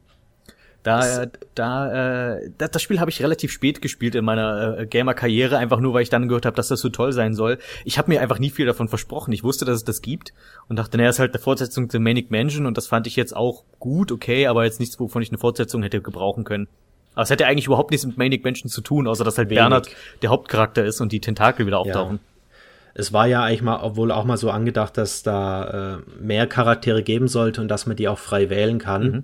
Da, 0.83 1.27
da, 1.55 2.37
äh, 2.37 2.51
das, 2.57 2.71
das 2.71 2.81
Spiel 2.81 3.01
habe 3.01 3.11
ich 3.11 3.21
relativ 3.21 3.51
spät 3.51 3.81
gespielt 3.81 4.15
in 4.15 4.23
meiner 4.23 4.79
äh, 4.79 4.85
Gamer-Karriere, 4.85 5.57
einfach 5.57 5.81
nur, 5.81 5.93
weil 5.93 6.03
ich 6.03 6.09
dann 6.09 6.29
gehört 6.29 6.45
habe, 6.45 6.55
dass 6.55 6.69
das 6.69 6.79
so 6.79 6.87
toll 6.89 7.11
sein 7.11 7.33
soll. 7.33 7.57
Ich 7.83 7.97
habe 7.97 8.09
mir 8.09 8.21
einfach 8.21 8.39
nie 8.39 8.49
viel 8.49 8.65
davon 8.65 8.87
versprochen. 8.87 9.33
Ich 9.33 9.43
wusste, 9.43 9.65
dass 9.65 9.75
es 9.75 9.83
das 9.83 10.01
gibt 10.01 10.33
und 10.69 10.77
dachte, 10.77 10.97
naja, 10.97 11.09
ist 11.09 11.19
halt 11.19 11.33
eine 11.33 11.41
Fortsetzung 11.41 11.89
zu 11.89 11.99
Manic 11.99 12.31
Mansion 12.31 12.65
und 12.65 12.77
das 12.77 12.87
fand 12.87 13.07
ich 13.07 13.17
jetzt 13.17 13.35
auch 13.35 13.65
gut, 13.79 14.11
okay, 14.11 14.47
aber 14.47 14.63
jetzt 14.63 14.79
nichts, 14.79 14.99
wovon 14.99 15.21
ich 15.21 15.29
eine 15.29 15.37
Fortsetzung 15.37 15.83
hätte 15.83 16.01
gebrauchen 16.01 16.45
können. 16.45 16.67
Aber 17.13 17.23
es 17.23 17.29
hätte 17.29 17.45
eigentlich 17.45 17.65
überhaupt 17.65 17.91
nichts 17.91 18.05
mit 18.05 18.17
Manic 18.17 18.45
Mansion 18.45 18.69
zu 18.69 18.79
tun, 18.79 19.05
außer 19.05 19.25
dass 19.25 19.37
halt 19.37 19.49
Wenig. 19.49 19.59
Bernhard 19.59 19.89
der 20.21 20.29
Hauptcharakter 20.29 20.85
ist 20.85 21.01
und 21.01 21.11
die 21.11 21.19
Tentakel 21.19 21.65
wieder 21.65 21.79
auftauchen. 21.79 22.19
Ja 22.23 22.28
es 22.99 23.13
war 23.13 23.27
ja 23.27 23.43
eigentlich 23.43 23.61
mal, 23.61 23.79
obwohl 23.81 24.11
auch 24.11 24.25
mal 24.25 24.35
so 24.35 24.51
angedacht, 24.51 24.97
dass 24.97 25.23
da 25.23 25.99
äh, 25.99 26.21
mehr 26.21 26.47
Charaktere 26.47 27.01
geben 27.01 27.29
sollte 27.29 27.61
und 27.61 27.69
dass 27.69 27.85
man 27.85 27.95
die 27.95 28.09
auch 28.09 28.19
frei 28.19 28.49
wählen 28.49 28.77
kann. 28.77 29.03
Mhm. 29.03 29.15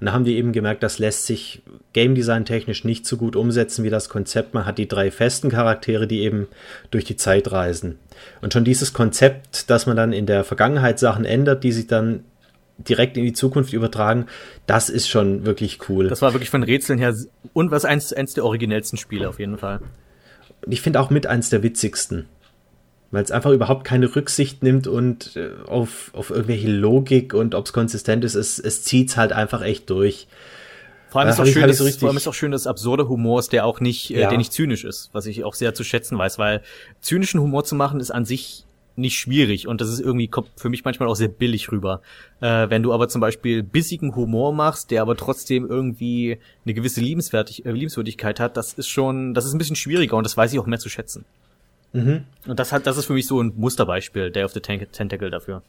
Und 0.00 0.06
da 0.06 0.12
haben 0.12 0.24
die 0.24 0.36
eben 0.36 0.52
gemerkt, 0.52 0.84
das 0.84 1.00
lässt 1.00 1.26
sich 1.26 1.62
Game 1.92 2.14
Design 2.14 2.44
technisch 2.44 2.84
nicht 2.84 3.06
so 3.06 3.16
gut 3.16 3.34
umsetzen 3.34 3.84
wie 3.84 3.90
das 3.90 4.08
Konzept. 4.08 4.54
Man 4.54 4.66
hat 4.66 4.78
die 4.78 4.86
drei 4.86 5.10
festen 5.10 5.50
Charaktere, 5.50 6.06
die 6.06 6.20
eben 6.20 6.46
durch 6.92 7.04
die 7.04 7.16
Zeit 7.16 7.50
reisen. 7.50 7.98
Und 8.40 8.52
schon 8.52 8.64
dieses 8.64 8.92
Konzept, 8.92 9.68
dass 9.68 9.86
man 9.86 9.96
dann 9.96 10.12
in 10.12 10.26
der 10.26 10.44
Vergangenheit 10.44 11.00
Sachen 11.00 11.24
ändert, 11.24 11.64
die 11.64 11.72
sich 11.72 11.88
dann 11.88 12.20
direkt 12.78 13.16
in 13.16 13.24
die 13.24 13.32
Zukunft 13.32 13.72
übertragen, 13.72 14.26
das 14.66 14.90
ist 14.90 15.08
schon 15.08 15.44
wirklich 15.44 15.88
cool. 15.88 16.08
Das 16.08 16.22
war 16.22 16.34
wirklich 16.34 16.50
von 16.50 16.62
Rätseln 16.62 17.00
her 17.00 17.14
und 17.52 17.72
was 17.72 17.84
eins, 17.84 18.12
eins 18.12 18.34
der 18.34 18.44
originellsten 18.44 18.96
Spiele 18.96 19.28
auf 19.28 19.40
jeden 19.40 19.58
Fall. 19.58 19.80
Und 20.64 20.72
ich 20.72 20.80
finde 20.80 21.00
auch 21.00 21.10
mit 21.10 21.26
eins 21.26 21.50
der 21.50 21.64
witzigsten 21.64 22.26
weil 23.14 23.22
es 23.22 23.30
einfach 23.30 23.50
überhaupt 23.50 23.84
keine 23.84 24.14
Rücksicht 24.14 24.62
nimmt 24.62 24.86
und 24.86 25.36
äh, 25.36 25.50
auf, 25.66 26.10
auf 26.14 26.30
irgendwelche 26.30 26.68
Logik 26.68 27.32
und 27.32 27.54
ob 27.54 27.66
es 27.66 27.72
konsistent 27.72 28.24
ist, 28.24 28.34
es, 28.34 28.58
es 28.58 28.82
zieht 28.82 29.16
halt 29.16 29.32
einfach 29.32 29.62
echt 29.62 29.88
durch. 29.88 30.26
Vor 31.08 31.20
allem, 31.20 31.30
ist 31.30 31.38
auch 31.38 31.46
schön, 31.46 31.62
halt 31.62 31.74
so 31.76 31.88
vor 31.88 32.08
allem 32.08 32.16
ist 32.16 32.26
auch 32.26 32.34
schön, 32.34 32.50
dass 32.50 32.66
absurde 32.66 33.08
Humor 33.08 33.38
ist, 33.38 33.52
der 33.52 33.66
auch 33.66 33.78
nicht, 33.78 34.10
äh, 34.10 34.22
ja. 34.22 34.28
der 34.28 34.36
nicht 34.36 34.52
zynisch 34.52 34.84
ist, 34.84 35.10
was 35.12 35.26
ich 35.26 35.44
auch 35.44 35.54
sehr 35.54 35.72
zu 35.72 35.84
schätzen 35.84 36.18
weiß, 36.18 36.38
weil 36.40 36.60
zynischen 37.00 37.40
Humor 37.40 37.62
zu 37.62 37.76
machen 37.76 38.00
ist 38.00 38.10
an 38.10 38.24
sich 38.24 38.64
nicht 38.96 39.16
schwierig 39.16 39.68
und 39.68 39.80
das 39.80 39.88
ist 39.90 40.00
irgendwie 40.00 40.28
kommt 40.28 40.48
für 40.56 40.68
mich 40.68 40.84
manchmal 40.84 41.08
auch 41.08 41.14
sehr 41.14 41.28
billig 41.28 41.70
rüber. 41.70 42.00
Äh, 42.40 42.68
wenn 42.68 42.82
du 42.82 42.92
aber 42.92 43.08
zum 43.08 43.20
Beispiel 43.20 43.62
bissigen 43.62 44.14
Humor 44.16 44.52
machst, 44.52 44.90
der 44.90 45.02
aber 45.02 45.16
trotzdem 45.16 45.66
irgendwie 45.68 46.38
eine 46.64 46.74
gewisse 46.74 47.00
Liebenswertig 47.00 47.64
äh, 47.64 47.70
Liebenswürdigkeit 47.70 48.40
hat, 48.40 48.56
das 48.56 48.72
ist 48.72 48.88
schon, 48.88 49.34
das 49.34 49.44
ist 49.44 49.52
ein 49.52 49.58
bisschen 49.58 49.76
schwieriger 49.76 50.16
und 50.16 50.24
das 50.24 50.36
weiß 50.36 50.52
ich 50.52 50.58
auch 50.58 50.66
mehr 50.66 50.78
zu 50.78 50.88
schätzen. 50.88 51.24
Mhm. 51.94 52.24
Und 52.46 52.58
das 52.58 52.72
hat, 52.72 52.86
das 52.86 52.98
ist 52.98 53.06
für 53.06 53.14
mich 53.14 53.26
so 53.26 53.40
ein 53.40 53.52
Musterbeispiel, 53.56 54.30
Day 54.30 54.44
of 54.44 54.52
the 54.52 54.60
Tentacle 54.60 55.30
dafür. 55.30 55.62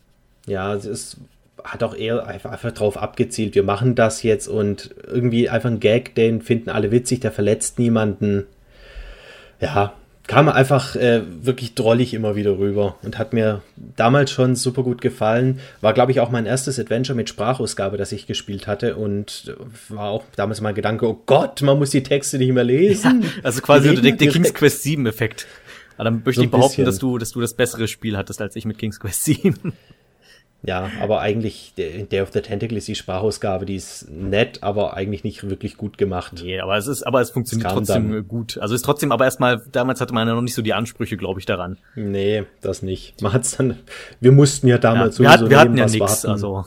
Ja, 0.48 0.74
es 0.74 0.86
ist, 0.86 1.18
hat 1.64 1.84
auch 1.84 1.96
eher 1.96 2.26
einfach, 2.28 2.52
einfach 2.52 2.72
drauf 2.72 2.98
abgezielt, 2.98 3.56
wir 3.56 3.64
machen 3.64 3.96
das 3.96 4.24
jetzt 4.24 4.48
und 4.48 4.94
irgendwie 5.08 5.50
einfach 5.50 5.70
ein 5.70 5.80
Gag, 5.80 6.16
den 6.16 6.42
finden 6.42 6.70
alle 6.70 6.92
witzig, 6.92 7.22
der 7.22 7.32
verletzt 7.32 7.80
niemanden. 7.80 8.46
Ja, 9.62 9.94
kam 10.28 10.50
einfach 10.50 10.96
äh, 10.96 11.22
wirklich 11.44 11.76
drollig 11.76 12.14
immer 12.14 12.36
wieder 12.36 12.58
rüber 12.58 12.96
und 13.04 13.20
hat 13.20 13.34
mir 13.34 13.62
damals 13.76 14.32
schon 14.32 14.56
super 14.56 14.82
gut 14.82 15.02
gefallen. 15.02 15.60
War, 15.82 15.94
glaube 15.94 16.12
ich, 16.12 16.20
auch 16.20 16.32
mein 16.32 16.48
erstes 16.48 16.80
Adventure 16.80 17.16
mit 17.16 17.30
Sprachausgabe, 17.30 17.98
das 17.98 18.12
ich 18.12 18.26
gespielt 18.26 18.66
hatte 18.66 18.96
und 18.96 19.56
war 19.90 20.10
auch 20.10 20.24
damals 20.36 20.62
mein 20.62 20.74
Gedanke, 20.74 21.08
oh 21.08 21.22
Gott, 21.26 21.62
man 21.62 21.78
muss 21.78 21.92
die 21.92 22.04
Texte 22.04 22.40
nicht 22.40 22.52
mehr 22.52 22.64
lesen. 22.64 23.22
Ja, 23.22 23.30
also 23.44 23.62
quasi 23.62 23.94
der, 23.96 24.14
der 24.14 24.28
King's 24.30 24.54
Quest 24.54 24.84
7 24.84 25.06
Effekt. 25.06 25.46
Aber 25.96 26.06
dann 26.06 26.22
möchte 26.26 26.42
so 26.42 26.44
ich 26.44 26.52
behaupten, 26.52 26.86
dass 26.86 27.00
du, 27.00 27.18
dass 27.18 27.32
du 27.32 27.42
das 27.42 27.54
bessere 27.54 27.88
Spiel 27.88 28.18
hattest 28.18 28.42
als 28.42 28.56
ich 28.56 28.66
mit 28.66 28.78
King's 28.78 29.00
Quest 29.00 29.24
7. 29.26 29.74
Ja, 30.68 30.90
aber 31.00 31.22
eigentlich, 31.22 31.74
Day 31.78 32.22
of 32.22 32.32
the 32.34 32.42
Tentacle 32.42 32.78
ist 32.78 32.88
die 32.88 32.96
Sprachausgabe, 32.96 33.66
die 33.66 33.76
ist 33.76 34.10
nett, 34.10 34.64
aber 34.64 34.96
eigentlich 34.96 35.24
nicht 35.24 35.48
wirklich 35.48 35.78
gut 35.78 36.00
gemacht. 36.00 36.42
Nee, 36.44 36.60
aber 36.60 36.76
es 36.76 36.88
ist, 36.88 37.04
aber 37.04 37.22
es 37.22 37.30
funktioniert 37.30 37.70
trotzdem 37.70 38.12
dann. 38.12 38.28
gut. 38.28 38.58
Also 38.58 38.74
ist 38.74 38.84
trotzdem, 38.84 39.12
aber 39.12 39.26
erstmal, 39.26 39.62
damals 39.72 40.02
hatte 40.02 40.14
man 40.14 40.28
ja 40.28 40.34
noch 40.34 40.42
nicht 40.42 40.56
so 40.56 40.64
die 40.64 40.74
Ansprüche, 40.74 41.18
glaube 41.18 41.40
ich, 41.40 41.46
daran. 41.46 41.78
Nee, 41.96 42.46
das 42.62 42.82
nicht. 42.82 43.22
Man 43.22 43.34
hat's 43.34 43.58
dann, 43.58 43.78
wir 44.20 44.32
mussten 44.32 44.68
ja 44.68 44.80
damals 44.80 45.20
ja, 45.20 45.26
wir 45.26 45.30
sowieso 45.30 45.44
hat, 45.44 45.50
wir 45.52 45.60
hatten 45.60 45.78
ja 45.78 45.86
nichts, 45.86 46.26
also. 46.26 46.66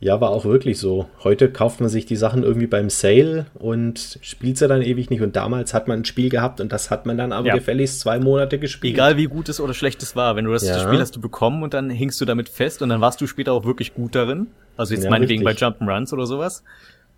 Ja, 0.00 0.20
war 0.20 0.30
auch 0.30 0.44
wirklich 0.44 0.78
so. 0.78 1.08
Heute 1.24 1.50
kauft 1.50 1.80
man 1.80 1.88
sich 1.88 2.06
die 2.06 2.14
Sachen 2.14 2.44
irgendwie 2.44 2.68
beim 2.68 2.88
Sale 2.88 3.46
und 3.54 4.18
spielt 4.22 4.56
sie 4.56 4.68
dann 4.68 4.80
ewig 4.80 5.10
nicht. 5.10 5.22
Und 5.22 5.34
damals 5.34 5.74
hat 5.74 5.88
man 5.88 6.00
ein 6.00 6.04
Spiel 6.04 6.28
gehabt 6.28 6.60
und 6.60 6.70
das 6.70 6.90
hat 6.90 7.04
man 7.04 7.18
dann 7.18 7.32
aber 7.32 7.48
ja. 7.48 7.54
gefälligst 7.54 7.98
zwei 7.98 8.20
Monate 8.20 8.60
gespielt. 8.60 8.94
Egal 8.94 9.16
wie 9.16 9.24
gut 9.24 9.48
es 9.48 9.60
oder 9.60 9.74
schlecht 9.74 10.00
es 10.04 10.14
war. 10.14 10.36
Wenn 10.36 10.44
du 10.44 10.52
das 10.52 10.62
ja. 10.62 10.78
Spiel 10.78 11.00
hast 11.00 11.16
du 11.16 11.20
bekommen 11.20 11.64
und 11.64 11.74
dann 11.74 11.90
hingst 11.90 12.20
du 12.20 12.24
damit 12.24 12.48
fest 12.48 12.80
und 12.80 12.90
dann 12.90 13.00
warst 13.00 13.20
du 13.20 13.26
später 13.26 13.52
auch 13.52 13.64
wirklich 13.64 13.92
gut 13.92 14.14
darin. 14.14 14.46
Also 14.76 14.94
jetzt 14.94 15.02
ja, 15.02 15.10
meinetwegen 15.10 15.44
richtig. 15.44 15.60
bei 15.60 15.66
Jump'n'Runs 15.66 16.12
oder 16.12 16.26
sowas. 16.26 16.62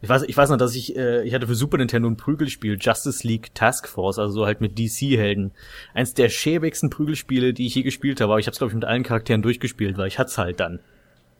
Ich 0.02 0.08
weiß, 0.08 0.22
ich 0.22 0.34
weiß 0.34 0.48
noch, 0.48 0.56
dass 0.56 0.74
ich, 0.74 0.96
äh, 0.96 1.22
ich 1.24 1.34
hatte 1.34 1.46
für 1.46 1.54
Super 1.54 1.76
Nintendo 1.76 2.08
ein 2.08 2.16
Prügelspiel, 2.16 2.78
Justice 2.80 3.26
League 3.26 3.54
Task 3.54 3.86
Force, 3.86 4.18
also 4.18 4.32
so 4.32 4.46
halt 4.46 4.62
mit 4.62 4.78
DC-Helden. 4.78 5.50
Eins 5.92 6.14
der 6.14 6.30
schäbigsten 6.30 6.88
Prügelspiele, 6.88 7.52
die 7.52 7.66
ich 7.66 7.74
je 7.74 7.82
gespielt 7.82 8.22
habe, 8.22 8.32
aber 8.32 8.40
ich 8.40 8.46
habe 8.46 8.52
es, 8.52 8.58
glaube 8.58 8.70
ich, 8.70 8.74
mit 8.74 8.86
allen 8.86 9.02
Charakteren 9.02 9.42
durchgespielt, 9.42 9.98
weil 9.98 10.08
ich 10.08 10.18
hat's 10.18 10.38
halt 10.38 10.60
dann. 10.60 10.80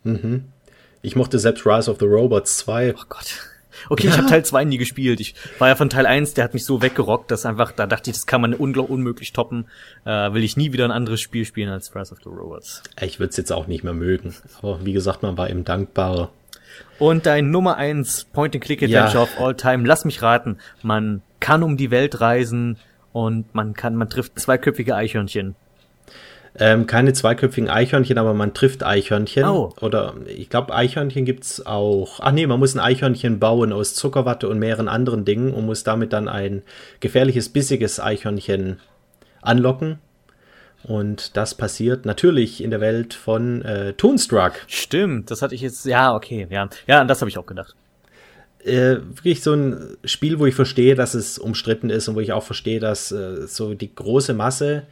Mhm. 0.05 0.45
Ich 1.03 1.17
mochte 1.17 1.39
selbst 1.39 1.67
Rise 1.67 1.91
of 1.91 1.99
the 1.99 2.07
Robots 2.07 2.59
2. 2.59 2.95
Oh 2.95 3.03
Gott. 3.09 3.51
Okay, 3.89 4.07
ja. 4.07 4.13
ich 4.13 4.19
habe 4.19 4.29
Teil 4.29 4.45
2 4.45 4.65
nie 4.65 4.79
gespielt. 4.79 5.21
Ich 5.21 5.35
war 5.59 5.69
ja 5.69 5.77
von 5.77 5.89
Teil 5.89 6.05
1, 6.05 6.35
der 6.35 6.45
hat 6.45 6.55
mich 6.55 6.65
so 6.65 6.83
weggerockt, 6.83 7.31
dass 7.31 7.47
einfach, 7.47 7.73
da 7.73 7.87
dachte 7.87 8.11
ich, 8.11 8.17
das 8.17 8.27
kann 8.27 8.41
man 8.43 8.53
unmöglich 8.53 9.33
toppen. 9.33 9.67
Äh, 10.05 10.33
will 10.35 10.45
ich 10.45 10.57
nie 10.57 10.73
wieder 10.73 10.85
ein 10.85 10.91
anderes 10.91 11.21
Spiel 11.21 11.45
spielen 11.45 11.71
als 11.71 11.95
Rise 11.95 12.13
of 12.13 12.19
the 12.23 12.29
Robots. 12.29 12.83
Ich 13.01 13.19
würde 13.19 13.31
es 13.31 13.37
jetzt 13.37 13.53
auch 13.53 13.67
nicht 13.67 13.85
mehr 13.85 13.95
mögen. 13.95 14.35
Aber 14.61 14.85
wie 14.85 14.93
gesagt, 14.93 15.23
man 15.23 15.39
war 15.39 15.49
eben 15.49 15.65
dankbarer. 15.65 16.31
Und 16.99 17.27
dein 17.27 17.51
Nummer 17.51 17.77
1 17.77 18.27
Point-and-Click-Adventure 18.33 19.15
ja. 19.15 19.23
of 19.23 19.41
all 19.41 19.55
time, 19.55 19.87
lass 19.87 20.05
mich 20.05 20.23
raten, 20.23 20.59
man 20.83 21.23
kann 21.41 21.63
um 21.63 21.77
die 21.77 21.91
Welt 21.91 22.21
reisen 22.21 22.77
und 23.13 23.55
man 23.55 23.75
kann, 23.75 23.97
man 23.97 24.11
trifft 24.11 24.39
zweiköpfige 24.39 24.95
Eichhörnchen. 24.95 25.57
Ähm, 26.59 26.87
keine 26.87 27.13
zweiköpfigen 27.13 27.71
Eichhörnchen, 27.71 28.19
aber 28.19 28.35
man 28.35 28.55
trifft 28.55 28.83
Eichhörnchen. 28.83 29.45
Oh. 29.45 29.73
Oder 29.81 30.15
ich 30.27 30.51
glaube, 30.51 30.75
Eichhörnchen 30.75 31.25
gibt's 31.25 31.65
auch. 31.65 32.19
Ach 32.21 32.33
nee, 32.33 32.47
man 32.47 32.59
muss 32.59 32.75
ein 32.75 32.81
Eichhörnchen 32.81 33.39
bauen 33.39 33.73
aus 33.73 33.95
Zuckerwatte 33.95 34.49
und 34.49 34.59
mehreren 34.59 34.89
anderen 34.89 35.25
Dingen 35.25 35.55
und 35.55 35.67
muss 35.67 35.85
damit 35.85 36.13
dann 36.13 36.29
ein 36.29 36.63
gefährliches, 36.99 37.51
bissiges 37.51 38.01
Eichhörnchen 38.01 38.81
anlocken. 39.43 39.99
Und 40.83 41.37
das 41.37 41.55
passiert 41.55 42.05
natürlich 42.05 42.63
in 42.63 42.71
der 42.71 42.81
Welt 42.81 43.15
von 43.15 43.63
äh, 43.63 43.93
Toonstruck. 43.93 44.53
Stimmt, 44.67 45.31
das 45.31 45.43
hatte 45.43 45.55
ich 45.55 45.61
jetzt. 45.61 45.85
Ja, 45.85 46.15
okay, 46.15 46.47
ja. 46.51 46.69
Ja, 46.87 47.01
an 47.01 47.09
das 47.09 47.21
habe 47.21 47.29
ich 47.29 47.39
auch 47.39 47.47
gedacht. 47.47 47.77
Äh, 48.65 48.97
wirklich 48.97 49.43
so 49.43 49.55
ein 49.55 49.97
Spiel, 50.05 50.39
wo 50.39 50.47
ich 50.47 50.55
verstehe, 50.55 50.95
dass 50.95 51.15
es 51.15 51.39
umstritten 51.39 51.91
ist 51.91 52.09
und 52.09 52.17
wo 52.17 52.21
ich 52.21 52.33
auch 52.33 52.43
verstehe, 52.43 52.81
dass 52.81 53.13
äh, 53.13 53.47
so 53.47 53.75
die 53.75 53.95
große 53.95 54.35
Masse 54.35 54.83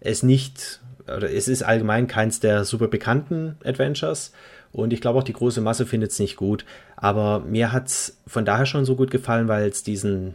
es 0.00 0.22
nicht 0.22 0.80
oder 1.06 1.30
es 1.32 1.48
ist 1.48 1.62
allgemein 1.62 2.06
keins 2.06 2.40
der 2.40 2.64
super 2.64 2.88
bekannten 2.88 3.56
Adventures. 3.64 4.32
Und 4.72 4.92
ich 4.92 5.00
glaube 5.00 5.18
auch 5.18 5.24
die 5.24 5.32
große 5.32 5.60
Masse 5.60 5.86
findet 5.86 6.10
es 6.10 6.18
nicht 6.18 6.36
gut. 6.36 6.64
Aber 6.96 7.40
mir 7.40 7.72
hat 7.72 7.86
es 7.86 8.18
von 8.26 8.44
daher 8.44 8.66
schon 8.66 8.84
so 8.84 8.96
gut 8.96 9.10
gefallen, 9.10 9.48
weil 9.48 9.68
es 9.68 9.82
diesen, 9.82 10.34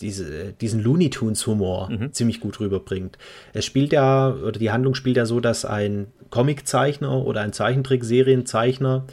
diese, 0.00 0.52
diesen 0.52 0.82
Looney 0.82 1.10
Tunes 1.10 1.46
Humor 1.46 1.88
mhm. 1.90 2.12
ziemlich 2.12 2.40
gut 2.40 2.60
rüberbringt. 2.60 3.16
Es 3.52 3.64
spielt 3.64 3.92
ja, 3.92 4.30
oder 4.30 4.58
die 4.58 4.70
Handlung 4.70 4.94
spielt 4.94 5.16
ja 5.16 5.26
so, 5.26 5.40
dass 5.40 5.64
ein 5.64 6.08
Comiczeichner 6.30 7.24
oder 7.24 7.40
ein 7.40 7.52
Zeichentrick-Serienzeichner, 7.52 9.04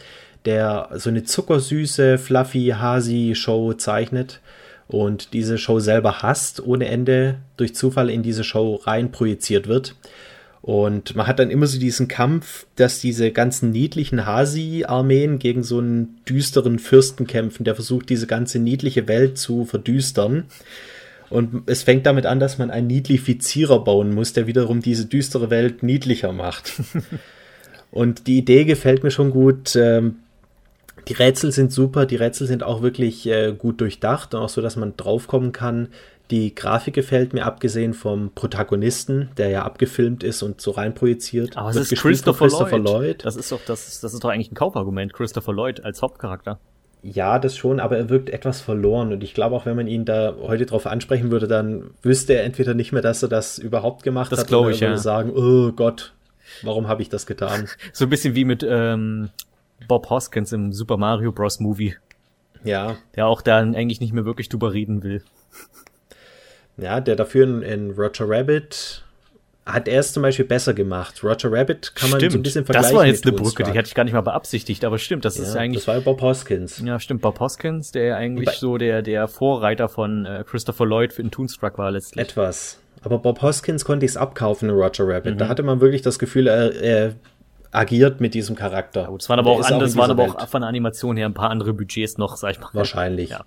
der 0.46 0.90
so 0.96 1.10
eine 1.10 1.24
zuckersüße, 1.24 2.18
fluffy, 2.18 2.74
hasi 2.78 3.34
Show 3.36 3.74
zeichnet 3.74 4.42
und 4.88 5.34
diese 5.34 5.58
Show 5.58 5.80
selber 5.80 6.22
hasst 6.22 6.66
ohne 6.66 6.88
Ende, 6.88 7.40
durch 7.58 7.76
Zufall 7.76 8.10
in 8.10 8.24
diese 8.24 8.44
Show 8.44 8.76
rein 8.76 9.12
projiziert 9.12 9.68
wird. 9.68 9.96
Und 10.62 11.16
man 11.16 11.28
hat 11.28 11.40
dann 11.40 11.52
immer 11.52 11.68
so 11.68 11.80
diesen 11.80 12.08
Kampf, 12.08 12.66
dass 12.76 13.00
diese 13.00 13.32
ganzen 13.32 13.72
niedlichen 13.72 14.26
Hasi-Armeen 14.26 15.40
gegen 15.40 15.64
so 15.64 15.78
einen 15.80 16.18
düsteren 16.28 16.80
Fürsten 16.80 17.28
kämpfen, 17.28 17.64
der 17.64 17.76
versucht, 17.76 18.10
diese 18.10 18.28
ganze 18.28 18.60
niedliche 18.60 19.08
Welt 19.08 19.38
zu 19.38 19.66
verdüstern. 19.66 20.46
Und 21.30 21.64
es 21.68 21.84
fängt 21.84 22.06
damit 22.06 22.26
an, 22.26 22.40
dass 22.40 22.58
man 22.58 22.72
einen 22.72 22.88
Niedlifizierer 22.88 23.84
bauen 23.84 24.14
muss, 24.14 24.34
der 24.34 24.48
wiederum 24.48 24.82
diese 24.82 25.06
düstere 25.06 25.50
Welt 25.50 25.84
niedlicher 25.84 26.32
macht. 26.32 26.74
Und 27.92 28.28
die 28.28 28.38
Idee 28.38 28.66
gefällt 28.66 29.04
mir 29.04 29.12
schon 29.12 29.32
gut. 29.32 29.76
Ähm, 29.76 30.18
die 31.08 31.14
Rätsel 31.14 31.52
sind 31.52 31.72
super, 31.72 32.06
die 32.06 32.18
Rätsel 32.18 32.48
sind 32.48 32.64
auch 32.64 32.82
wirklich 32.82 33.26
äh, 33.28 33.54
gut 33.58 33.80
durchdacht 33.80 34.34
und 34.34 34.42
auch 34.42 34.50
so, 34.50 34.62
dass 34.62 34.76
man 34.76 34.98
draufkommen 34.98 35.54
kann, 35.54 35.88
die 36.32 36.54
Grafik 36.54 36.94
gefällt 36.94 37.34
mir, 37.34 37.46
abgesehen 37.46 37.94
vom 37.94 38.32
Protagonisten, 38.34 39.30
der 39.38 39.50
ja 39.50 39.64
abgefilmt 39.64 40.24
ist 40.24 40.44
und 40.44 40.60
so 40.60 40.72
reinprojiziert. 40.72 41.58
Aber 41.58 41.70
es 41.70 41.78
ist 41.78 41.96
Christopher, 41.96 42.46
Christopher 42.46 42.78
Lloyd. 42.78 43.02
Lloyd. 43.02 43.26
Das 43.26 43.36
ist 43.36 43.52
doch, 43.52 43.62
das, 43.66 43.88
ist, 43.88 44.04
das 44.04 44.14
ist 44.14 44.24
doch 44.24 44.30
eigentlich 44.30 44.52
ein 44.52 44.56
Kaufargument, 44.56 45.14
Christopher 45.14 45.54
Lloyd 45.54 45.86
als 45.86 46.02
Hauptcharakter. 46.02 46.60
Ja, 47.04 47.40
das 47.40 47.56
schon, 47.56 47.80
aber 47.80 47.98
er 47.98 48.10
wirkt 48.10 48.30
etwas 48.30 48.60
verloren 48.60 49.14
und 49.14 49.24
ich 49.24 49.34
glaube 49.34 49.56
auch, 49.56 49.66
wenn 49.66 49.76
man 49.76 49.88
ihn 49.88 50.04
da 50.04 50.36
heute 50.42 50.66
drauf 50.66 50.88
ansprechen 50.88 51.32
würde, 51.32 51.48
dann 51.48 51.92
wüsste 52.02 52.34
er 52.34 52.44
entweder 52.44 52.74
nicht 52.74 52.92
mehr, 52.92 53.02
dass 53.02 53.24
er 53.24 53.30
das 53.30 53.60
überhaupt 53.60 54.04
gemacht 54.04 54.32
das 54.32 54.40
hat, 54.40 54.52
oder 54.52 54.72
ich, 54.72 54.82
würde 54.82 54.98
sagen, 54.98 55.32
oh 55.34 55.72
Gott, 55.72 56.14
warum 56.64 56.88
habe 56.88 57.02
ich 57.02 57.10
das 57.10 57.26
getan? 57.26 57.68
so 57.94 58.06
ein 58.06 58.10
bisschen 58.10 58.36
wie 58.36 58.46
mit 58.46 58.66
ähm, 58.68 59.30
Bob 59.88 60.10
Hoskins 60.10 60.52
im 60.52 60.74
Super 60.74 60.98
Mario 60.98 61.32
Bros. 61.32 61.60
Movie. 61.60 61.96
Ja. 62.64 62.98
Der 63.16 63.28
auch 63.28 63.42
da 63.42 63.60
eigentlich 63.60 64.02
nicht 64.02 64.14
mehr 64.14 64.26
wirklich 64.26 64.50
drüber 64.50 64.74
reden 64.74 65.04
will. 65.04 65.22
Ja, 66.78 67.00
der 67.02 67.16
dafür 67.16 67.44
in, 67.46 67.62
in 67.62 67.92
Roger 67.92 68.30
Rabbit 68.30 69.04
hat 69.68 69.88
er 69.88 70.00
es 70.00 70.14
zum 70.14 70.24
Beispiel 70.24 70.46
besser 70.46 70.74
gemacht. 70.74 71.24
Roger 71.24 71.52
Rabbit 71.52 71.94
kann 71.96 72.10
man 72.10 72.20
stimmt. 72.20 72.32
so 72.32 72.40
ein 72.40 72.44
bisschen 72.44 72.66
vergleichen. 72.66 72.92
Das 72.92 72.98
war 72.98 73.06
jetzt 73.06 73.26
eine 73.26 73.36
Brücke, 73.36 73.64
die 73.64 73.72
hatte 73.72 73.88
ich 73.88 73.96
gar 73.96 74.06
nicht 74.06 74.14
mal 74.14 74.22
beabsichtigt, 74.22 74.86
aber 74.86 74.98
stimmt, 74.98 75.26
das 75.26 75.38
ja, 75.38 75.44
ist 75.44 75.56
eigentlich. 75.56 75.84
Das 75.84 75.94
war 75.94 76.02
Bob 76.02 76.22
Hoskins. 76.22 76.82
Ja, 76.84 77.00
stimmt, 77.00 77.22
Bob 77.22 77.40
Hoskins, 77.40 77.92
der 77.92 78.16
eigentlich 78.16 78.50
so 78.52 78.78
der, 78.78 79.02
der 79.02 79.28
Vorreiter 79.28 79.90
von 79.90 80.26
äh, 80.26 80.44
Christopher 80.48 80.86
Lloyd 80.86 81.20
in 81.20 81.32
Toonstruck 81.32 81.78
war 81.78 81.92
letztlich. 81.92 82.24
Etwas. 82.24 82.80
Aber 83.04 83.20
Bob 83.20 83.42
Hoskins 83.42 83.84
konnte 83.84 84.06
ich 84.06 84.12
es 84.12 84.18
abkaufen 84.18 84.70
in 84.70 84.76
Roger 84.76 85.08
Rabbit. 85.08 85.36
Mhm. 85.36 85.38
Da 85.38 85.48
hatte 85.50 85.64
man 85.64 85.82
wirklich 85.82 86.02
das 86.02 86.18
Gefühl, 86.18 86.48
er, 86.48 86.74
er 86.74 87.14
agiert 87.72 88.22
mit 88.22 88.34
diesem 88.34 88.56
Charakter. 88.56 89.02
Ja, 89.02 89.08
gut, 89.08 89.22
es 89.22 89.30
waren 89.30 89.40
aber 89.40 89.52
auch 89.52 89.64
anders, 89.64 89.96
waren 89.98 90.12
aber 90.12 90.24
auch 90.24 90.48
von 90.48 90.62
der 90.62 90.70
Animation 90.70 91.18
her 91.18 91.26
ein 91.26 91.34
paar 91.34 91.50
andere 91.50 91.74
Budgets 91.74 92.18
noch, 92.18 92.38
sag 92.38 92.52
ich 92.52 92.60
mal. 92.60 92.70
Wahrscheinlich. 92.74 93.32
Ja. 93.32 93.46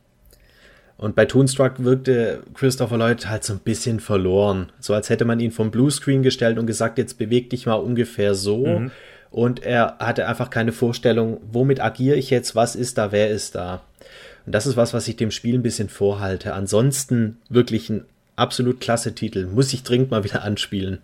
Und 1.00 1.16
bei 1.16 1.24
Toonstruck 1.24 1.82
wirkte 1.82 2.42
Christopher 2.52 2.98
Lloyd 2.98 3.26
halt 3.26 3.42
so 3.42 3.54
ein 3.54 3.60
bisschen 3.60 4.00
verloren. 4.00 4.70
So 4.80 4.92
als 4.92 5.08
hätte 5.08 5.24
man 5.24 5.40
ihn 5.40 5.50
vom 5.50 5.70
Bluescreen 5.70 6.22
gestellt 6.22 6.58
und 6.58 6.66
gesagt, 6.66 6.98
jetzt 6.98 7.16
beweg 7.16 7.48
dich 7.48 7.64
mal 7.64 7.76
ungefähr 7.76 8.34
so. 8.34 8.66
Mhm. 8.66 8.90
Und 9.30 9.62
er 9.62 9.96
hatte 9.98 10.28
einfach 10.28 10.50
keine 10.50 10.72
Vorstellung, 10.72 11.40
womit 11.50 11.80
agiere 11.80 12.16
ich 12.16 12.28
jetzt, 12.28 12.54
was 12.54 12.76
ist 12.76 12.98
da, 12.98 13.12
wer 13.12 13.30
ist 13.30 13.54
da. 13.54 13.80
Und 14.44 14.54
das 14.54 14.66
ist 14.66 14.76
was, 14.76 14.92
was 14.92 15.08
ich 15.08 15.16
dem 15.16 15.30
Spiel 15.30 15.54
ein 15.54 15.62
bisschen 15.62 15.88
vorhalte. 15.88 16.52
Ansonsten 16.52 17.38
wirklich 17.48 17.88
ein 17.88 18.04
absolut 18.36 18.78
klasse 18.82 19.14
Titel. 19.14 19.46
Muss 19.46 19.72
ich 19.72 19.82
dringend 19.82 20.10
mal 20.10 20.24
wieder 20.24 20.42
anspielen. 20.42 20.98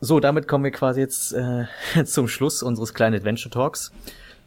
So, 0.00 0.18
damit 0.18 0.48
kommen 0.48 0.64
wir 0.64 0.72
quasi 0.72 1.02
jetzt 1.02 1.34
äh, 1.34 1.66
zum 2.04 2.26
Schluss 2.26 2.64
unseres 2.64 2.94
kleinen 2.94 3.14
Adventure 3.14 3.50
Talks. 3.50 3.92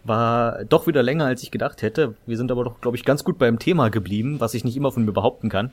War 0.04 0.66
doch 0.66 0.88
wieder 0.88 1.04
länger, 1.04 1.26
als 1.26 1.44
ich 1.44 1.52
gedacht 1.52 1.82
hätte. 1.82 2.16
Wir 2.26 2.38
sind 2.38 2.52
aber 2.52 2.64
doch, 2.64 2.82
glaube 2.82 2.98
ich, 2.98 3.06
ganz 3.06 3.24
gut 3.24 3.38
beim 3.38 3.60
Thema 3.60 3.90
geblieben, 3.90 4.40
was 4.40 4.54
ich 4.54 4.64
nicht 4.64 4.76
immer 4.76 4.92
von 4.92 5.06
mir 5.06 5.12
behaupten 5.12 5.50
kann. 5.50 5.72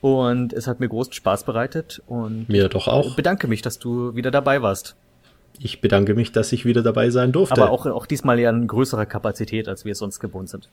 Und 0.00 0.52
es 0.52 0.66
hat 0.66 0.80
mir 0.80 0.88
großen 0.88 1.12
Spaß 1.12 1.44
bereitet 1.44 2.02
und 2.06 2.48
mir 2.48 2.68
doch 2.68 2.88
auch. 2.88 3.16
bedanke 3.16 3.48
mich, 3.48 3.62
dass 3.62 3.78
du 3.78 4.14
wieder 4.14 4.30
dabei 4.30 4.60
warst. 4.60 4.96
Ich 5.58 5.80
bedanke 5.80 6.14
mich, 6.14 6.32
dass 6.32 6.52
ich 6.52 6.64
wieder 6.64 6.82
dabei 6.82 7.10
sein 7.10 7.32
durfte. 7.32 7.60
Aber 7.60 7.70
auch, 7.70 7.86
auch 7.86 8.06
diesmal 8.06 8.38
ja 8.40 8.50
in 8.50 8.66
größerer 8.66 9.06
Kapazität, 9.06 9.68
als 9.68 9.84
wir 9.84 9.92
es 9.92 9.98
sonst 9.98 10.20
gewohnt 10.20 10.48
sind. 10.48 10.68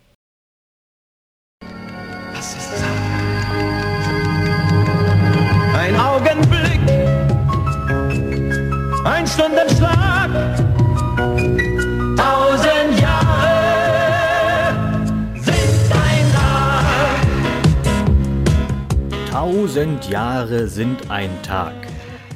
Tausend 19.71 20.09
Jahre 20.09 20.67
sind 20.67 21.09
ein 21.09 21.29
Tag. 21.43 21.73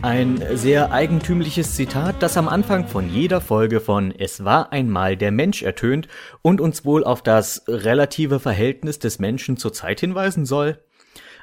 Ein 0.02 0.42
sehr 0.54 0.94
eigentümliches 0.94 1.76
Zitat, 1.76 2.24
das 2.24 2.38
am 2.38 2.48
Anfang 2.48 2.88
von 2.88 3.10
jeder 3.10 3.42
Folge 3.42 3.82
von 3.82 4.14
Es 4.18 4.46
war 4.46 4.72
einmal 4.72 5.18
der 5.18 5.34
Mensch 5.34 5.62
ertönt 5.62 6.08
und 6.42 6.62
uns 6.62 6.86
wohl 6.86 7.04
auf 7.04 7.22
das 7.22 7.66
relative 7.68 8.40
Verhältnis 8.40 9.00
des 9.00 9.20
Menschen 9.20 9.58
zur 9.58 9.74
Zeit 9.74 10.00
hinweisen 10.00 10.46
soll. 10.46 10.82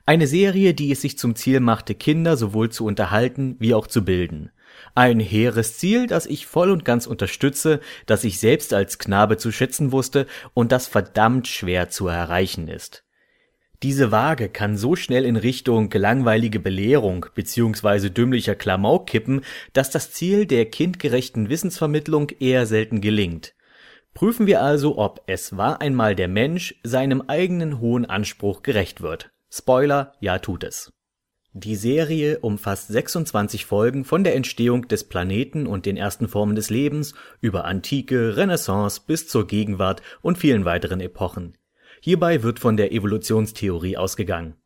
Eine 0.07 0.26
Serie, 0.26 0.72
die 0.72 0.90
es 0.90 1.03
sich 1.03 1.18
zum 1.18 1.36
Ziel 1.36 1.61
machte, 1.61 1.95
Kinder 1.95 2.38
sowohl 2.38 2.70
zu 2.70 2.86
unterhalten 2.86 3.57
wie 3.59 3.74
auch 3.74 3.86
zu 3.86 4.03
bilden. 4.03 4.51
Ein 4.95 5.20
hehres 5.20 5.76
Ziel, 5.76 6.07
das 6.07 6.24
ich 6.24 6.47
voll 6.47 6.70
und 6.70 6.86
ganz 6.86 7.07
unterstütze, 7.07 7.80
das 8.07 8.24
ich 8.24 8.40
selbst 8.40 8.72
als 8.72 8.99
Knabe 8.99 9.36
zu 9.36 9.53
schätzen 9.53 9.93
wusste 9.93 10.26
und 10.55 10.72
das 10.72 10.86
verdammt 10.86 11.49
schwer 11.49 11.90
zu 11.90 12.09
erreichen 12.09 12.68
ist. 12.68 13.05
Diese 13.82 14.12
Waage 14.12 14.48
kann 14.48 14.76
so 14.76 14.94
schnell 14.94 15.24
in 15.24 15.34
Richtung 15.34 15.90
langweilige 15.92 16.60
Belehrung 16.60 17.26
bzw. 17.34 18.10
dümmlicher 18.10 18.54
Klamauk 18.54 19.08
kippen, 19.08 19.40
dass 19.72 19.90
das 19.90 20.12
Ziel 20.12 20.46
der 20.46 20.66
kindgerechten 20.66 21.48
Wissensvermittlung 21.48 22.28
eher 22.38 22.66
selten 22.66 23.00
gelingt. 23.00 23.54
Prüfen 24.14 24.46
wir 24.46 24.62
also, 24.62 24.98
ob 24.98 25.22
es 25.26 25.56
war 25.56 25.80
einmal 25.80 26.14
der 26.14 26.28
Mensch 26.28 26.76
seinem 26.84 27.22
eigenen 27.22 27.80
hohen 27.80 28.04
Anspruch 28.06 28.62
gerecht 28.62 29.00
wird. 29.00 29.30
Spoiler, 29.50 30.14
ja 30.20 30.38
tut 30.38 30.62
es. 30.62 30.92
Die 31.54 31.76
Serie 31.76 32.38
umfasst 32.38 32.88
26 32.88 33.66
Folgen 33.66 34.04
von 34.04 34.22
der 34.22 34.36
Entstehung 34.36 34.86
des 34.88 35.04
Planeten 35.04 35.66
und 35.66 35.86
den 35.86 35.96
ersten 35.96 36.28
Formen 36.28 36.54
des 36.54 36.70
Lebens 36.70 37.14
über 37.40 37.64
Antike, 37.64 38.36
Renaissance 38.36 39.00
bis 39.06 39.28
zur 39.28 39.46
Gegenwart 39.46 40.02
und 40.22 40.38
vielen 40.38 40.64
weiteren 40.64 41.00
Epochen. 41.00 41.58
Hierbei 42.05 42.42
wird 42.42 42.59
von 42.59 42.76
der 42.76 42.90
Evolutionstheorie 42.90 43.96
ausgegangen. 43.96 44.57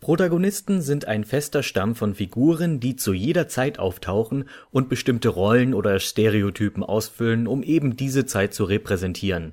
Protagonisten 0.00 0.80
sind 0.80 1.04
ein 1.04 1.24
fester 1.24 1.62
Stamm 1.62 1.94
von 1.94 2.14
Figuren, 2.14 2.80
die 2.80 2.96
zu 2.96 3.12
jeder 3.12 3.48
Zeit 3.48 3.78
auftauchen 3.78 4.48
und 4.70 4.88
bestimmte 4.88 5.28
Rollen 5.28 5.74
oder 5.74 6.00
Stereotypen 6.00 6.82
ausfüllen, 6.82 7.46
um 7.46 7.62
eben 7.62 7.98
diese 7.98 8.24
Zeit 8.24 8.54
zu 8.54 8.64
repräsentieren 8.64 9.52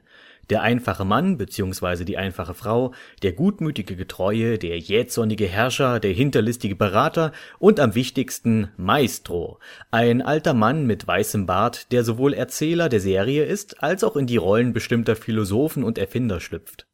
der 0.49 0.61
einfache 0.61 1.05
Mann 1.05 1.37
bzw. 1.37 2.03
die 2.03 2.17
einfache 2.17 2.53
Frau, 2.53 2.93
der 3.21 3.33
gutmütige 3.33 3.95
Getreue, 3.95 4.57
der 4.57 4.77
jähzornige 4.77 5.47
Herrscher, 5.47 5.99
der 5.99 6.13
hinterlistige 6.13 6.75
Berater 6.75 7.31
und 7.59 7.79
am 7.79 7.95
wichtigsten 7.95 8.69
Maestro, 8.77 9.59
ein 9.91 10.21
alter 10.21 10.53
Mann 10.53 10.85
mit 10.85 11.07
weißem 11.07 11.45
Bart, 11.45 11.91
der 11.91 12.03
sowohl 12.03 12.33
Erzähler 12.33 12.89
der 12.89 12.99
Serie 12.99 13.45
ist, 13.45 13.81
als 13.83 14.03
auch 14.03 14.15
in 14.15 14.27
die 14.27 14.37
Rollen 14.37 14.73
bestimmter 14.73 15.15
Philosophen 15.15 15.83
und 15.83 15.97
Erfinder 15.97 16.39
schlüpft. 16.39 16.87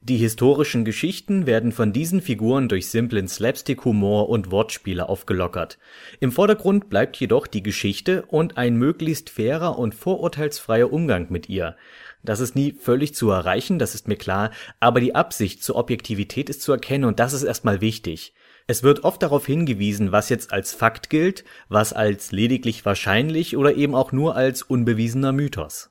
Die 0.00 0.16
historischen 0.16 0.84
Geschichten 0.84 1.46
werden 1.46 1.72
von 1.72 1.92
diesen 1.92 2.22
Figuren 2.22 2.68
durch 2.68 2.88
simplen 2.88 3.26
Slapstick-Humor 3.26 4.28
und 4.28 4.52
Wortspiele 4.52 5.08
aufgelockert. 5.08 5.76
Im 6.20 6.30
Vordergrund 6.30 6.88
bleibt 6.88 7.16
jedoch 7.16 7.48
die 7.48 7.64
Geschichte 7.64 8.24
und 8.28 8.56
ein 8.56 8.76
möglichst 8.76 9.28
fairer 9.28 9.76
und 9.76 9.96
vorurteilsfreier 9.96 10.92
Umgang 10.92 11.26
mit 11.30 11.48
ihr. 11.48 11.74
Das 12.22 12.40
ist 12.40 12.56
nie 12.56 12.72
völlig 12.72 13.14
zu 13.14 13.30
erreichen, 13.30 13.78
das 13.78 13.94
ist 13.94 14.08
mir 14.08 14.16
klar, 14.16 14.50
aber 14.80 15.00
die 15.00 15.14
Absicht 15.14 15.62
zur 15.62 15.76
Objektivität 15.76 16.50
ist 16.50 16.62
zu 16.62 16.72
erkennen 16.72 17.04
und 17.04 17.20
das 17.20 17.32
ist 17.32 17.44
erstmal 17.44 17.80
wichtig. 17.80 18.34
Es 18.66 18.82
wird 18.82 19.04
oft 19.04 19.22
darauf 19.22 19.46
hingewiesen, 19.46 20.12
was 20.12 20.28
jetzt 20.28 20.52
als 20.52 20.74
Fakt 20.74 21.08
gilt, 21.08 21.44
was 21.68 21.92
als 21.94 22.32
lediglich 22.32 22.84
wahrscheinlich 22.84 23.56
oder 23.56 23.74
eben 23.74 23.94
auch 23.94 24.12
nur 24.12 24.36
als 24.36 24.62
unbewiesener 24.62 25.32
Mythos. 25.32 25.90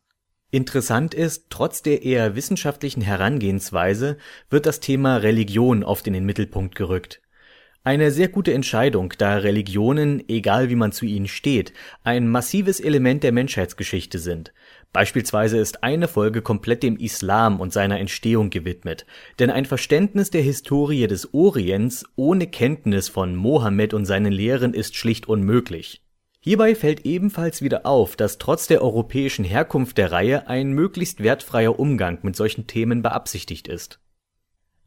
Interessant 0.51 1.13
ist, 1.13 1.47
trotz 1.49 1.82
der 1.82 2.03
eher 2.03 2.36
wissenschaftlichen 2.36 3.01
Herangehensweise 3.01 4.17
wird 4.49 4.65
das 4.65 4.80
Thema 4.80 5.17
Religion 5.17 5.84
oft 5.84 6.07
in 6.07 6.13
den 6.13 6.25
Mittelpunkt 6.25 6.75
gerückt. 6.75 7.21
Eine 7.84 8.11
sehr 8.11 8.28
gute 8.28 8.53
Entscheidung, 8.53 9.13
da 9.17 9.38
Religionen, 9.38 10.28
egal 10.30 10.69
wie 10.69 10.75
man 10.75 10.91
zu 10.91 11.05
ihnen 11.05 11.28
steht, 11.28 11.73
ein 12.03 12.28
massives 12.28 12.80
Element 12.80 13.23
der 13.23 13.32
Menschheitsgeschichte 13.32 14.19
sind. 14.19 14.53
Beispielsweise 14.93 15.57
ist 15.57 15.83
eine 15.83 16.07
Folge 16.07 16.41
komplett 16.41 16.81
dem 16.81 16.97
Islam 16.97 17.59
und 17.59 17.73
seiner 17.73 17.99
Entstehung 17.99 18.49
gewidmet, 18.49 19.05
denn 19.39 19.49
ein 19.49 19.65
Verständnis 19.65 20.29
der 20.29 20.41
Historie 20.41 21.07
des 21.07 21.33
Orients 21.33 22.05
ohne 22.15 22.47
Kenntnis 22.47 23.09
von 23.09 23.35
Mohammed 23.35 23.93
und 23.93 24.05
seinen 24.05 24.31
Lehren 24.31 24.73
ist 24.73 24.95
schlicht 24.95 25.27
unmöglich. 25.27 26.01
Hierbei 26.39 26.75
fällt 26.75 27.05
ebenfalls 27.05 27.61
wieder 27.61 27.85
auf, 27.85 28.15
dass 28.15 28.38
trotz 28.38 28.67
der 28.67 28.81
europäischen 28.81 29.43
Herkunft 29.43 29.97
der 29.97 30.11
Reihe 30.11 30.47
ein 30.47 30.71
möglichst 30.71 31.21
wertfreier 31.21 31.77
Umgang 31.77 32.19
mit 32.21 32.35
solchen 32.35 32.67
Themen 32.67 33.01
beabsichtigt 33.01 33.67
ist 33.67 33.99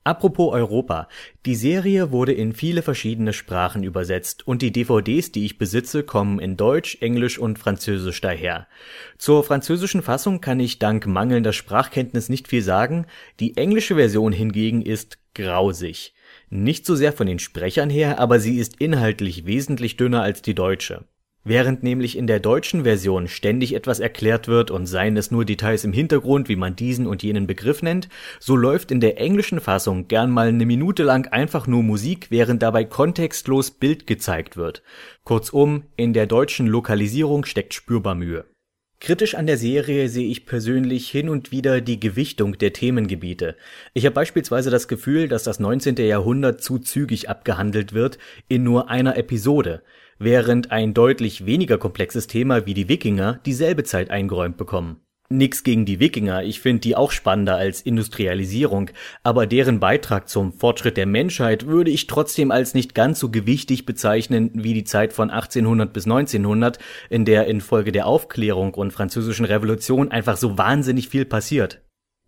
Apropos 0.03 0.55
Europa. 0.55 1.09
Die 1.45 1.55
Serie 1.55 2.11
wurde 2.11 2.33
in 2.33 2.55
viele 2.55 2.81
verschiedene 2.81 3.35
Sprachen 3.35 3.83
übersetzt 3.83 4.47
und 4.47 4.63
die 4.63 4.73
DVDs, 4.73 5.31
die 5.31 5.45
ich 5.45 5.59
besitze, 5.59 6.05
kommen 6.05 6.39
in 6.39 6.57
Deutsch, 6.57 6.97
Englisch 7.03 7.39
und 7.39 7.59
Französisch 7.59 8.23
daher. 8.23 8.67
Zur 9.19 9.45
französischen 9.45 10.01
Fassung 10.01 10.41
kann 10.41 10.59
ich 10.59 10.79
dank 10.79 11.07
mangelnder 11.07 11.53
Sprachkenntnis 11.53 12.31
nicht 12.31 12.49
viel 12.49 12.63
sagen, 12.63 13.07
die 13.41 13.59
englische 13.59 13.97
Version 13.97 14.33
hingegen 14.33 14.81
ist 14.81 15.19
grausig. 15.35 16.15
Nicht 16.49 16.87
so 16.87 16.95
sehr 16.95 17.13
von 17.13 17.27
den 17.27 17.39
Sprechern 17.39 17.91
her, 17.91 18.19
aber 18.19 18.41
sie 18.41 18.59
ist 18.59 18.81
inhaltlich 18.81 19.45
wesentlich 19.45 19.99
dünner 19.99 20.23
als 20.23 20.41
die 20.41 20.55
deutsche 20.55 21.05
Während 21.43 21.83
nämlich 21.83 22.19
in 22.19 22.27
der 22.27 22.39
deutschen 22.39 22.83
Version 22.83 23.27
ständig 23.27 23.75
etwas 23.75 23.99
erklärt 23.99 24.47
wird 24.47 24.71
und 24.71 24.87
seien 24.87 25.17
es 25.17 25.31
nur 25.31 25.47
Details 25.47 25.85
im 25.85 25.93
Hintergrund, 25.95 26.51
wie 26.51 26.57
man 26.57 26.77
diesen 26.77 27.07
und 27.07 27.23
jenen 27.23 27.47
Begriff 27.47 27.81
nennt, 27.81 28.11
so 28.39 28.57
läuft 28.57 28.91
in 28.91 29.01
der 29.01 29.19
englischen 29.19 29.59
Fassung 29.59 30.07
gern 30.07 30.31
mal 30.31 30.49
eine 30.49 30.67
Minute 30.67 31.03
lang 31.03 31.33
einfach 31.33 31.67
nur 31.67 31.83
Musik, 31.83 32.27
während 32.29 32.63
dabei 32.63 32.85
kontextlos 32.85 33.71
Bild 33.71 34.07
gezeigt 34.07 34.59
wird. 34.59 34.83
Kurzum, 35.25 35.85
in 35.97 36.13
der 36.13 36.27
deutschen 36.27 36.67
Lokalisierung 36.67 37.47
steckt 37.47 37.73
spürbar 37.73 38.15
Mühe. 38.15 38.45
Kritisch 39.01 39.35
an 39.35 39.47
der 39.47 39.57
Serie 39.57 40.11
sehe 40.11 40.29
ich 40.29 40.45
persönlich 40.45 41.09
hin 41.09 41.31
und 41.31 41.53
wieder 41.53 41.81
die 41.81 41.99
Gewichtung 41.99 42.59
der 42.59 42.75
Themengebiete. 42.75 43.57
Ich 43.95 44.05
habe 44.05 44.13
beispielsweise 44.13 44.69
das 44.69 44.89
Gefühl, 44.89 45.27
dass 45.27 45.43
das 45.43 45.59
19. 45.59 45.97
Jahrhundert 45.97 46.63
zu 46.63 46.79
zügig 46.79 47.31
abgehandelt 47.31 47.95
wird 47.95 48.19
in 48.49 48.63
nur 48.63 48.91
einer 48.91 49.17
Episode 49.17 49.83
während 50.21 50.71
ein 50.71 50.95
deutlich 50.95 51.47
weniger 51.47 51.79
komplexes 51.79 52.29
Thema 52.29 52.67
wie 52.67 52.75
die 52.75 52.89
Wikinger 52.89 53.41
dieselbe 53.45 53.83
Zeit 53.83 54.11
eingeräumt 54.11 54.57
bekommen. 54.57 55.01
Nix 55.33 55.63
gegen 55.63 55.85
die 55.85 56.01
Wikinger, 56.01 56.43
ich 56.43 56.61
finde 56.61 56.81
die 56.81 56.97
auch 56.97 57.13
spannender 57.13 57.55
als 57.55 57.81
Industrialisierung, 57.81 58.91
aber 59.23 59.47
deren 59.47 59.79
Beitrag 59.79 60.29
zum 60.29 60.53
Fortschritt 60.53 60.97
der 60.97 61.07
Menschheit 61.07 61.67
würde 61.67 61.93
ich 61.93 62.09
trotzdem 62.09 62.51
als 62.51 62.75
nicht 62.75 62.97
ganz 62.97 63.21
so 63.21 63.31
gewichtig 63.31 63.87
bezeichnen 63.87 64.51
wie 64.55 64.75
die 64.75 64.83
Zeit 64.83 65.13
von 65.13 65.31
1800 65.31 65.93
bis 65.93 66.05
1900, 66.07 66.81
in 67.11 67.25
der 67.25 67.47
infolge 67.47 67.93
der 67.93 68.07
Aufklärung 68.07 68.75
und 68.75 68.93
französischen 68.93 69.45
Revolution 69.45 70.11
einfach 70.11 70.37
so 70.37 70.59
wahnsinnig 70.59 71.09
viel 71.09 71.25
passiert. 71.25 71.81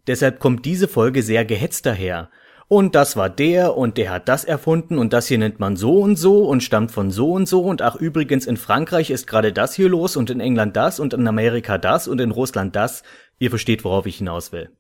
Deshalb 0.07 0.39
kommt 0.39 0.65
diese 0.65 0.87
Folge 0.87 1.25
sehr 1.25 1.45
gehetzt 1.45 1.87
daher 1.87 2.31
und 2.73 2.95
das 2.95 3.17
war 3.17 3.29
der 3.29 3.77
und 3.77 3.99
der 3.99 4.09
hat 4.09 4.31
das 4.31 4.45
erfunden 4.45 4.97
und 4.97 5.13
das 5.13 5.27
hier 5.27 5.37
nennt 5.37 5.61
man 5.61 5.77
so 5.77 5.99
und 5.99 6.17
so 6.17 6.47
und 6.49 6.63
stammt 6.63 6.91
von 6.91 7.11
so 7.11 7.33
und 7.33 7.47
so 7.47 7.61
und 7.61 7.83
ach 7.83 7.97
übrigens 7.97 8.47
in 8.47 8.57
Frankreich 8.57 9.11
ist 9.11 9.27
gerade 9.27 9.53
das 9.53 9.75
hier 9.75 9.91
los 9.91 10.17
und 10.17 10.31
in 10.31 10.41
England 10.41 10.75
das 10.75 10.99
und 10.99 11.13
in 11.13 11.29
Amerika 11.29 11.77
das 11.77 12.09
und 12.09 12.19
in 12.19 12.31
Russland 12.31 12.75
das. 12.75 13.03
Ihr 13.39 13.51
versteht, 13.51 13.85
worauf 13.85 14.07
ich 14.07 14.17
hinaus 14.17 14.53
will. 14.53 14.71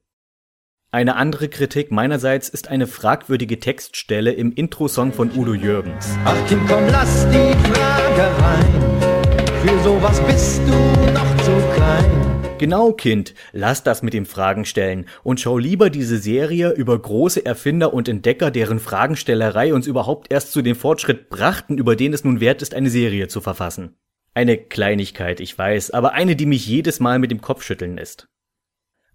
Eine 0.90 1.16
andere 1.16 1.50
Kritik 1.50 1.92
meinerseits 1.92 2.48
ist 2.48 2.68
eine 2.68 2.86
fragwürdige 2.86 3.60
Textstelle 3.60 4.32
im 4.32 4.52
Intro-Song 4.52 5.12
von 5.12 5.30
Udo 5.30 5.52
Jürgens. 5.52 6.16
Ach 6.24 6.46
Kind, 6.48 6.62
komm, 6.66 6.86
lass 6.90 7.28
die 7.28 7.52
Frage 7.74 8.22
rein. 8.42 9.66
Für 9.66 9.78
sowas 9.84 10.18
bist 10.22 10.62
du 10.66 11.12
noch 11.12 11.36
zu 11.44 11.52
klein. 11.74 12.21
Genau, 12.62 12.92
Kind, 12.92 13.34
lass 13.50 13.82
das 13.82 14.04
mit 14.04 14.14
dem 14.14 14.24
Fragen 14.24 14.64
stellen 14.64 15.06
und 15.24 15.40
schau 15.40 15.58
lieber 15.58 15.90
diese 15.90 16.16
Serie 16.16 16.70
über 16.70 16.96
große 16.96 17.44
Erfinder 17.44 17.92
und 17.92 18.08
Entdecker, 18.08 18.52
deren 18.52 18.78
Fragenstellerei 18.78 19.74
uns 19.74 19.88
überhaupt 19.88 20.32
erst 20.32 20.52
zu 20.52 20.62
dem 20.62 20.76
Fortschritt 20.76 21.28
brachten, 21.28 21.76
über 21.76 21.96
den 21.96 22.12
es 22.12 22.22
nun 22.22 22.38
wert 22.38 22.62
ist, 22.62 22.72
eine 22.72 22.88
Serie 22.88 23.26
zu 23.26 23.40
verfassen. 23.40 23.96
Eine 24.32 24.56
Kleinigkeit, 24.58 25.40
ich 25.40 25.58
weiß, 25.58 25.90
aber 25.90 26.12
eine, 26.12 26.36
die 26.36 26.46
mich 26.46 26.64
jedes 26.64 27.00
Mal 27.00 27.18
mit 27.18 27.32
dem 27.32 27.40
Kopf 27.40 27.64
schütteln 27.64 27.96
lässt. 27.96 28.28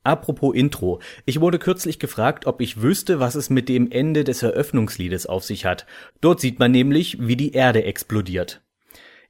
Apropos 0.04 0.54
Intro. 0.54 1.00
Ich 1.26 1.40
wurde 1.40 1.58
kürzlich 1.58 2.00
gefragt, 2.00 2.48
ob 2.48 2.60
ich 2.60 2.82
wüsste, 2.82 3.22
was 3.22 3.36
es 3.36 3.50
mit 3.50 3.70
dem 3.70 3.90
Ende 3.90 4.26
des 4.26 4.44
Eröffnungsliedes 4.44 5.26
auf 5.26 5.46
sich 5.46 5.64
hat. 5.64 5.86
Dort 6.20 6.42
sieht 6.42 6.60
man 6.60 6.72
nämlich, 6.72 7.26
wie 7.26 7.38
die 7.38 7.54
Erde 7.54 7.86
explodiert. 7.86 8.62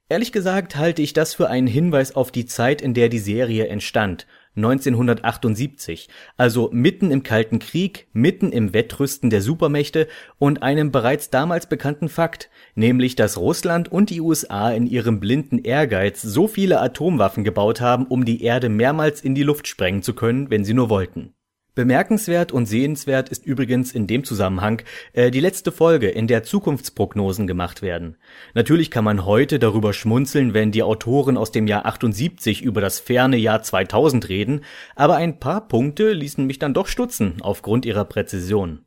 Ehrlich 0.09 0.31
gesagt 0.31 0.77
halte 0.77 1.01
ich 1.01 1.11
das 1.11 1.33
für 1.33 1.49
einen 1.49 1.67
Hinweis 1.67 2.15
auf 2.15 2.31
die 2.31 2.45
Zeit, 2.45 2.81
in 2.81 2.93
der 2.93 3.09
die 3.09 3.19
Serie 3.19 3.67
entstand, 3.67 4.25
1978, 4.55 6.07
also 6.37 6.69
mitten 6.71 7.11
im 7.11 7.23
Kalten 7.23 7.59
Krieg, 7.59 8.07
mitten 8.13 8.53
im 8.53 8.73
Wettrüsten 8.73 9.29
der 9.29 9.41
Supermächte 9.41 10.07
und 10.39 10.63
einem 10.63 10.93
bereits 10.93 11.29
damals 11.29 11.67
bekannten 11.67 12.07
Fakt, 12.07 12.49
nämlich 12.73 13.17
dass 13.17 13.37
Russland 13.37 13.91
und 13.91 14.09
die 14.09 14.21
USA 14.21 14.71
in 14.71 14.87
ihrem 14.87 15.19
blinden 15.19 15.59
Ehrgeiz 15.59 16.21
so 16.21 16.47
viele 16.47 16.79
Atomwaffen 16.79 17.43
gebaut 17.43 17.81
haben, 17.81 18.07
um 18.07 18.23
die 18.23 18.43
Erde 18.43 18.69
mehrmals 18.69 19.19
in 19.19 19.35
die 19.35 19.43
Luft 19.43 19.67
sprengen 19.67 20.03
zu 20.03 20.13
können, 20.13 20.49
wenn 20.49 20.63
sie 20.63 20.73
nur 20.73 20.89
wollten 20.89 21.33
Bemerkenswert 21.77 22.51
und 22.51 22.65
sehenswert 22.65 23.29
ist 23.29 23.45
übrigens 23.45 23.91
in 23.91 24.07
dem 24.07 24.23
Zusammenhang 24.23 24.81
äh, 25.13 25.29
die 25.29 25.39
letzte 25.39 25.71
Folge, 25.71 26.09
in 26.09 26.25
der 26.25 26.41
Zukunftsprognosen 26.41 27.45
gemacht 27.45 27.83
werden. 27.83 28.17
Natürlich 28.55 28.89
kann 28.89 29.03
man 29.03 29.27
heute 29.27 29.59
darüber 29.59 29.93
schmunzeln, 29.93 30.55
wenn 30.55 30.71
die 30.71 30.81
Autoren 30.81 31.37
aus 31.37 31.51
dem 31.51 31.67
Jahr 31.67 31.85
78 31.85 32.63
über 32.63 32.81
das 32.81 32.99
ferne 32.99 33.37
Jahr 33.37 33.61
2000 33.61 34.27
reden, 34.27 34.61
aber 34.95 35.17
ein 35.17 35.39
paar 35.39 35.67
Punkte 35.67 36.13
ließen 36.13 36.47
mich 36.47 36.57
dann 36.57 36.73
doch 36.73 36.87
stutzen 36.87 37.35
aufgrund 37.41 37.85
ihrer 37.85 38.05
Präzision. 38.05 38.79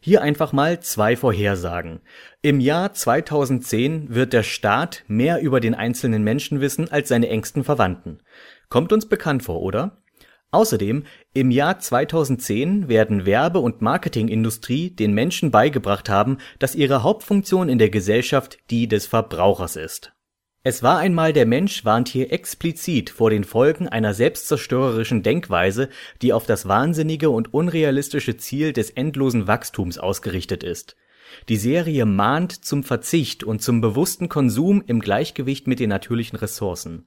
Hier 0.00 0.22
einfach 0.22 0.52
mal 0.52 0.78
zwei 0.78 1.16
Vorhersagen. 1.16 1.98
Im 2.42 2.60
Jahr 2.60 2.92
2010 2.92 4.14
wird 4.14 4.32
der 4.32 4.44
Staat 4.44 5.02
mehr 5.08 5.40
über 5.40 5.58
den 5.58 5.74
einzelnen 5.74 6.22
Menschen 6.22 6.60
wissen 6.60 6.92
als 6.92 7.08
seine 7.08 7.28
engsten 7.28 7.64
Verwandten. 7.64 8.20
Kommt 8.68 8.92
uns 8.92 9.06
bekannt 9.06 9.42
vor, 9.42 9.60
oder? 9.60 10.00
Außerdem, 10.50 11.04
im 11.38 11.52
Jahr 11.52 11.78
2010 11.78 12.88
werden 12.88 13.24
Werbe 13.24 13.60
und 13.60 13.80
Marketingindustrie 13.80 14.90
den 14.90 15.12
Menschen 15.12 15.52
beigebracht 15.52 16.08
haben, 16.08 16.38
dass 16.58 16.74
ihre 16.74 17.04
Hauptfunktion 17.04 17.68
in 17.68 17.78
der 17.78 17.90
Gesellschaft 17.90 18.58
die 18.70 18.88
des 18.88 19.06
Verbrauchers 19.06 19.76
ist. 19.76 20.12
Es 20.64 20.82
war 20.82 20.98
einmal 20.98 21.32
der 21.32 21.46
Mensch 21.46 21.84
warnt 21.84 22.08
hier 22.08 22.32
explizit 22.32 23.10
vor 23.10 23.30
den 23.30 23.44
Folgen 23.44 23.88
einer 23.88 24.14
selbstzerstörerischen 24.14 25.22
Denkweise, 25.22 25.88
die 26.22 26.32
auf 26.32 26.44
das 26.44 26.66
wahnsinnige 26.66 27.30
und 27.30 27.54
unrealistische 27.54 28.36
Ziel 28.36 28.72
des 28.72 28.90
endlosen 28.90 29.46
Wachstums 29.46 29.96
ausgerichtet 29.96 30.64
ist. 30.64 30.96
Die 31.48 31.56
Serie 31.56 32.04
mahnt 32.04 32.64
zum 32.64 32.82
Verzicht 32.82 33.44
und 33.44 33.62
zum 33.62 33.80
bewussten 33.80 34.28
Konsum 34.28 34.82
im 34.86 34.98
Gleichgewicht 34.98 35.68
mit 35.68 35.78
den 35.78 35.90
natürlichen 35.90 36.36
Ressourcen 36.36 37.06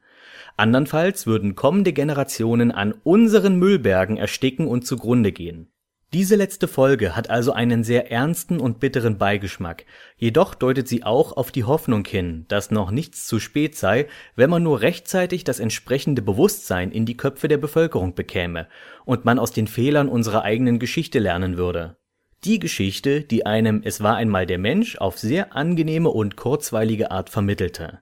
Andernfalls 0.61 1.25
würden 1.25 1.55
kommende 1.55 1.91
Generationen 1.91 2.71
an 2.71 2.93
unseren 3.03 3.55
Müllbergen 3.55 4.17
ersticken 4.17 4.67
und 4.67 4.85
zugrunde 4.85 5.31
gehen. 5.31 5.71
Diese 6.13 6.35
letzte 6.35 6.67
Folge 6.67 7.15
hat 7.15 7.31
also 7.31 7.51
einen 7.51 7.83
sehr 7.83 8.11
ernsten 8.11 8.59
und 8.59 8.79
bitteren 8.79 9.17
Beigeschmack, 9.17 9.85
jedoch 10.17 10.53
deutet 10.53 10.87
sie 10.87 11.03
auch 11.03 11.35
auf 11.35 11.51
die 11.51 11.63
Hoffnung 11.63 12.05
hin, 12.05 12.45
dass 12.47 12.69
noch 12.69 12.91
nichts 12.91 13.25
zu 13.25 13.39
spät 13.39 13.75
sei, 13.75 14.07
wenn 14.35 14.51
man 14.51 14.61
nur 14.61 14.81
rechtzeitig 14.81 15.43
das 15.43 15.59
entsprechende 15.59 16.21
Bewusstsein 16.21 16.91
in 16.91 17.07
die 17.07 17.17
Köpfe 17.17 17.47
der 17.47 17.57
Bevölkerung 17.57 18.13
bekäme 18.13 18.67
und 19.03 19.25
man 19.25 19.39
aus 19.39 19.53
den 19.53 19.65
Fehlern 19.65 20.09
unserer 20.09 20.43
eigenen 20.43 20.77
Geschichte 20.77 21.17
lernen 21.17 21.57
würde. 21.57 21.97
Die 22.43 22.59
Geschichte, 22.59 23.21
die 23.21 23.47
einem 23.47 23.81
Es 23.83 24.01
war 24.01 24.15
einmal 24.15 24.45
der 24.45 24.59
Mensch 24.59 24.97
auf 24.97 25.17
sehr 25.17 25.55
angenehme 25.55 26.09
und 26.09 26.35
kurzweilige 26.35 27.09
Art 27.09 27.31
vermittelte. 27.31 28.01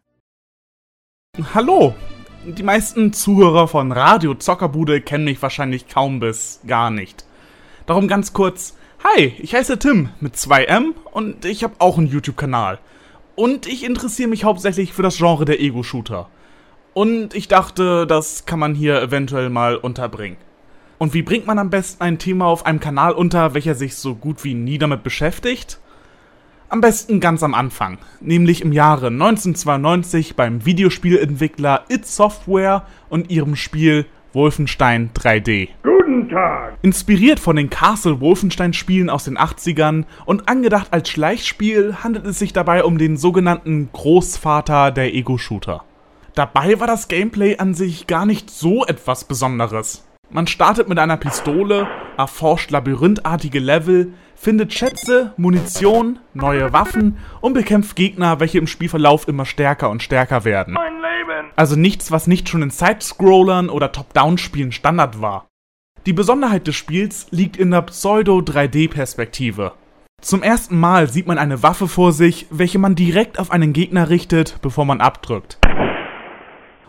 Hallo, 1.54 1.96
die 2.46 2.64
meisten 2.64 3.14
Zuhörer 3.14 3.68
von 3.68 3.92
Radio 3.92 4.34
Zockerbude 4.34 5.02
kennen 5.02 5.26
mich 5.26 5.42
wahrscheinlich 5.42 5.88
kaum 5.88 6.20
bis 6.20 6.62
gar 6.66 6.90
nicht. 6.90 7.26
Darum 7.86 8.08
ganz 8.08 8.34
kurz, 8.34 8.76
hi, 9.04 9.34
ich 9.40 9.56
heiße 9.56 9.80
Tim 9.80 10.10
mit 10.20 10.36
2M 10.36 10.94
und 11.12 11.46
ich 11.46 11.64
habe 11.64 11.76
auch 11.80 11.98
einen 11.98 12.08
YouTube-Kanal. 12.08 12.80
Und 13.36 13.68
ich 13.68 13.84
interessiere 13.84 14.30
mich 14.30 14.44
hauptsächlich 14.44 14.94
für 14.94 15.02
das 15.02 15.18
Genre 15.18 15.46
der 15.46 15.60
Ego-Shooter. 15.60 16.30
Und 16.94 17.34
ich 17.34 17.48
dachte, 17.48 18.06
das 18.08 18.46
kann 18.46 18.60
man 18.60 18.76
hier 18.76 19.02
eventuell 19.02 19.50
mal 19.50 19.76
unterbringen. 19.76 20.38
Und 20.98 21.14
wie 21.14 21.22
bringt 21.22 21.48
man 21.48 21.60
am 21.60 21.70
besten 21.70 22.04
ein 22.04 22.20
Thema 22.20 22.46
auf 22.46 22.66
einem 22.66 22.82
Kanal 22.82 23.14
unter, 23.14 23.54
welcher 23.54 23.76
sich 23.76 23.96
so 23.96 24.16
gut 24.16 24.44
wie 24.44 24.54
nie 24.54 24.78
damit 24.78 25.04
beschäftigt? 25.04 25.80
Am 26.72 26.82
besten 26.82 27.20
ganz 27.20 27.42
am 27.42 27.56
Anfang, 27.56 27.98
nämlich 28.22 28.62
im 28.62 28.72
Jahre 28.72 29.08
1992 29.08 30.36
beim 30.36 30.68
Videospielentwickler 30.68 31.86
It 31.90 32.06
Software 32.06 32.84
und 33.10 33.32
ihrem 33.32 33.56
Spiel 33.56 34.06
Wolfenstein 34.34 35.10
3D. 35.16 35.70
Guten 35.82 36.30
Tag! 36.30 36.78
Inspiriert 36.84 37.40
von 37.40 37.56
den 37.56 37.72
Castle 37.72 38.22
Wolfenstein 38.22 38.74
Spielen 38.74 39.10
aus 39.10 39.24
den 39.24 39.36
80ern 39.36 40.06
und 40.26 40.48
angedacht 40.48 40.90
als 40.92 41.10
Schleichspiel 41.10 41.96
handelt 42.04 42.28
es 42.28 42.38
sich 42.38 42.54
dabei 42.54 42.84
um 42.84 43.00
den 43.00 43.18
sogenannten 43.18 43.90
Großvater 43.92 44.92
der 44.92 45.16
Ego-Shooter. 45.16 45.84
Dabei 46.36 46.80
war 46.80 46.86
das 46.86 47.08
Gameplay 47.08 47.58
an 47.58 47.74
sich 47.74 48.06
gar 48.06 48.28
nicht 48.28 48.52
so 48.52 48.86
etwas 48.86 49.24
Besonderes. 49.24 50.06
Man 50.30 50.46
startet 50.46 50.88
mit 50.88 51.00
einer 51.00 51.18
Pistole, 51.18 51.88
erforscht 52.16 52.70
labyrinthartige 52.70 53.58
Level, 53.58 54.14
findet 54.40 54.74
Schätze, 54.74 55.34
Munition, 55.36 56.20
neue 56.34 56.72
Waffen 56.72 57.18
und 57.42 57.54
bekämpft 57.54 57.98
Gegner, 57.98 58.40
welche 58.40 58.58
im 58.58 58.68
Spielverlauf 58.68 59.28
immer 59.28 59.46
stärker 59.46 59.90
und 59.90 60.02
stärker 60.02 60.46
werden. 60.46 60.78
Also 61.58 61.76
nichts, 61.76 62.10
was 62.10 62.26
nicht 62.26 62.48
schon 62.48 62.62
in 62.62 62.70
Sidescrollern 62.70 63.70
oder 63.70 63.92
Top-Down-Spielen 63.92 64.72
Standard 64.72 65.22
war. 65.22 65.48
Die 66.06 66.14
Besonderheit 66.14 66.68
des 66.68 66.78
Spiels 66.78 67.28
liegt 67.32 67.58
in 67.58 67.72
der 67.72 67.82
Pseudo-3D-Perspektive. 67.82 69.74
Zum 70.22 70.42
ersten 70.42 70.80
Mal 70.80 71.10
sieht 71.10 71.28
man 71.28 71.38
eine 71.38 71.62
Waffe 71.62 71.90
vor 71.90 72.14
sich, 72.14 72.48
welche 72.50 72.80
man 72.80 72.96
direkt 72.96 73.40
auf 73.40 73.52
einen 73.52 73.74
Gegner 73.74 74.10
richtet, 74.10 74.60
bevor 74.62 74.86
man 74.86 75.02
abdrückt. 75.02 75.58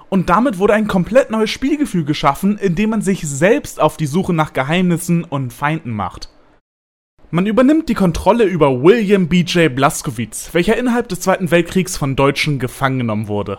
Und 0.08 0.30
damit 0.30 0.58
wurde 0.58 0.74
ein 0.74 0.86
komplett 0.86 1.30
neues 1.30 1.50
Spielgefühl 1.50 2.04
geschaffen, 2.04 2.58
indem 2.58 2.90
man 2.90 3.02
sich 3.02 3.28
selbst 3.28 3.80
auf 3.80 3.96
die 3.96 4.06
Suche 4.06 4.32
nach 4.32 4.52
Geheimnissen 4.52 5.24
und 5.24 5.52
Feinden 5.52 5.90
macht. 5.90 6.28
Man 7.32 7.46
übernimmt 7.46 7.88
die 7.88 7.94
Kontrolle 7.94 8.42
über 8.42 8.82
William 8.82 9.28
B.J. 9.28 9.72
Blaskowitz, 9.72 10.52
welcher 10.52 10.76
innerhalb 10.76 11.08
des 11.08 11.20
Zweiten 11.20 11.52
Weltkriegs 11.52 11.96
von 11.96 12.16
Deutschen 12.16 12.58
gefangen 12.58 12.98
genommen 12.98 13.28
wurde. 13.28 13.58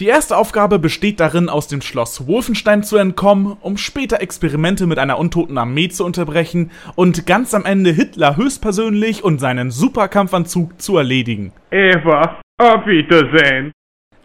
Die 0.00 0.04
erste 0.04 0.36
Aufgabe 0.36 0.78
besteht 0.78 1.18
darin, 1.18 1.48
aus 1.48 1.66
dem 1.66 1.80
Schloss 1.80 2.26
Wolfenstein 2.26 2.82
zu 2.82 2.98
entkommen, 2.98 3.56
um 3.62 3.78
später 3.78 4.20
Experimente 4.20 4.86
mit 4.86 4.98
einer 4.98 5.18
untoten 5.18 5.56
Armee 5.56 5.88
zu 5.88 6.04
unterbrechen 6.04 6.70
und 6.94 7.24
ganz 7.24 7.54
am 7.54 7.64
Ende 7.64 7.90
Hitler 7.90 8.36
höchstpersönlich 8.36 9.24
und 9.24 9.38
seinen 9.38 9.70
Superkampfanzug 9.70 10.78
zu 10.78 10.98
erledigen. 10.98 11.52
Eva, 11.70 12.38
auf 12.58 12.86
Wiedersehen. 12.86 13.72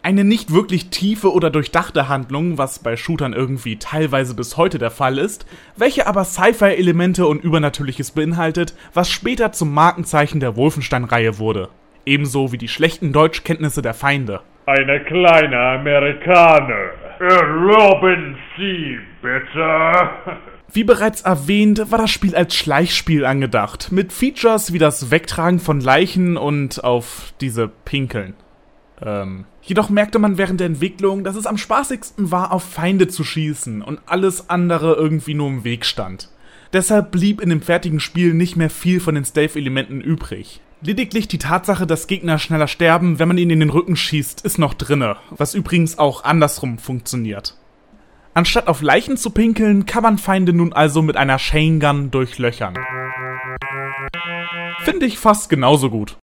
Eine 0.03 0.23
nicht 0.23 0.51
wirklich 0.51 0.89
tiefe 0.89 1.31
oder 1.31 1.51
durchdachte 1.51 2.09
Handlung, 2.09 2.57
was 2.57 2.79
bei 2.79 2.97
Shootern 2.97 3.33
irgendwie 3.33 3.77
teilweise 3.77 4.33
bis 4.35 4.57
heute 4.57 4.79
der 4.79 4.89
Fall 4.89 5.19
ist, 5.19 5.45
welche 5.77 6.07
aber 6.07 6.25
Sci-Fi-Elemente 6.25 7.27
und 7.27 7.43
Übernatürliches 7.43 8.09
beinhaltet, 8.09 8.73
was 8.95 9.11
später 9.11 9.51
zum 9.51 9.71
Markenzeichen 9.75 10.39
der 10.39 10.55
Wolfenstein-Reihe 10.55 11.37
wurde. 11.37 11.69
Ebenso 12.03 12.51
wie 12.51 12.57
die 12.57 12.67
schlechten 12.67 13.13
Deutschkenntnisse 13.13 13.83
der 13.83 13.93
Feinde. 13.93 14.41
Eine 14.65 15.03
kleine 15.03 15.59
Amerikaner. 15.59 16.93
Erlauben 17.19 18.37
Sie, 18.57 18.97
bitte. 19.21 20.09
Wie 20.73 20.83
bereits 20.83 21.21
erwähnt, 21.21 21.91
war 21.91 21.99
das 21.99 22.09
Spiel 22.09 22.35
als 22.35 22.55
Schleichspiel 22.55 23.23
angedacht, 23.23 23.91
mit 23.91 24.11
Features 24.11 24.73
wie 24.73 24.79
das 24.79 25.11
Wegtragen 25.11 25.59
von 25.59 25.79
Leichen 25.79 26.37
und 26.37 26.83
auf 26.83 27.33
diese 27.39 27.67
Pinkeln. 27.67 28.33
Ähm, 29.03 29.45
jedoch 29.61 29.89
merkte 29.89 30.19
man 30.19 30.37
während 30.37 30.59
der 30.59 30.67
Entwicklung, 30.67 31.23
dass 31.23 31.35
es 31.35 31.47
am 31.47 31.57
spaßigsten 31.57 32.31
war, 32.31 32.51
auf 32.51 32.63
Feinde 32.63 33.07
zu 33.07 33.23
schießen 33.23 33.81
und 33.81 33.99
alles 34.05 34.49
andere 34.49 34.93
irgendwie 34.93 35.33
nur 35.33 35.47
im 35.47 35.63
Weg 35.63 35.85
stand. 35.85 36.29
Deshalb 36.73 37.11
blieb 37.11 37.41
in 37.41 37.49
dem 37.49 37.61
fertigen 37.61 37.99
Spiel 37.99 38.33
nicht 38.33 38.55
mehr 38.55 38.69
viel 38.69 38.99
von 38.99 39.15
den 39.15 39.25
Stealth-Elementen 39.25 40.01
übrig. 40.01 40.61
Lediglich 40.83 41.27
die 41.27 41.37
Tatsache, 41.37 41.85
dass 41.85 42.07
Gegner 42.07 42.39
schneller 42.39 42.67
sterben, 42.67 43.19
wenn 43.19 43.27
man 43.27 43.37
ihnen 43.37 43.51
in 43.51 43.59
den 43.59 43.69
Rücken 43.69 43.95
schießt, 43.95 44.41
ist 44.41 44.57
noch 44.57 44.73
drinne, 44.73 45.17
was 45.29 45.53
übrigens 45.53 45.99
auch 45.99 46.23
andersrum 46.23 46.77
funktioniert. 46.77 47.55
Anstatt 48.33 48.67
auf 48.67 48.81
Leichen 48.81 49.17
zu 49.17 49.31
pinkeln, 49.31 49.85
kann 49.85 50.03
man 50.03 50.17
Feinde 50.17 50.53
nun 50.53 50.71
also 50.71 51.01
mit 51.01 51.17
einer 51.17 51.37
Chain 51.37 51.79
Gun 51.79 52.11
durchlöchern. 52.11 52.75
Finde 54.79 55.05
ich 55.05 55.19
fast 55.19 55.49
genauso 55.49 55.89
gut. 55.89 56.17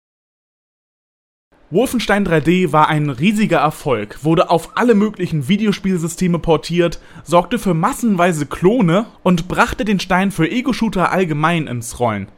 Wolfenstein 1.69 2.25
3D 2.25 2.71
war 2.71 2.87
ein 2.87 3.09
riesiger 3.09 3.57
Erfolg, 3.57 4.23
wurde 4.23 4.49
auf 4.49 4.77
alle 4.77 4.95
möglichen 4.95 5.49
Videospielsysteme 5.49 6.39
portiert, 6.39 7.01
sorgte 7.25 7.59
für 7.59 7.73
massenweise 7.73 8.45
Klone 8.45 9.07
und 9.21 9.49
brachte 9.49 9.83
den 9.83 9.99
Stein 9.99 10.31
für 10.31 10.49
Ego-Shooter 10.49 11.11
allgemein 11.11 11.67
ins 11.67 11.99
Rollen. 11.99 12.29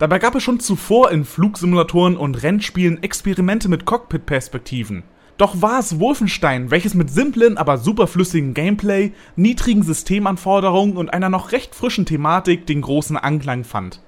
Dabei 0.00 0.18
gab 0.18 0.34
es 0.34 0.42
schon 0.42 0.58
zuvor 0.58 1.12
in 1.12 1.24
Flugsimulatoren 1.24 2.16
und 2.16 2.42
Rennspielen 2.42 3.04
Experimente 3.04 3.68
mit 3.68 3.84
Cockpit-Perspektiven. 3.84 5.04
Doch 5.36 5.62
war 5.62 5.78
es 5.78 6.00
Wolfenstein, 6.00 6.72
welches 6.72 6.94
mit 6.94 7.08
simplen, 7.08 7.58
aber 7.58 7.78
superflüssigen 7.78 8.52
Gameplay, 8.52 9.12
niedrigen 9.36 9.84
Systemanforderungen 9.84 10.96
und 10.96 11.14
einer 11.14 11.28
noch 11.28 11.52
recht 11.52 11.76
frischen 11.76 12.04
Thematik 12.04 12.66
den 12.66 12.80
großen 12.80 13.16
Anklang 13.16 13.62
fand. 13.62 14.00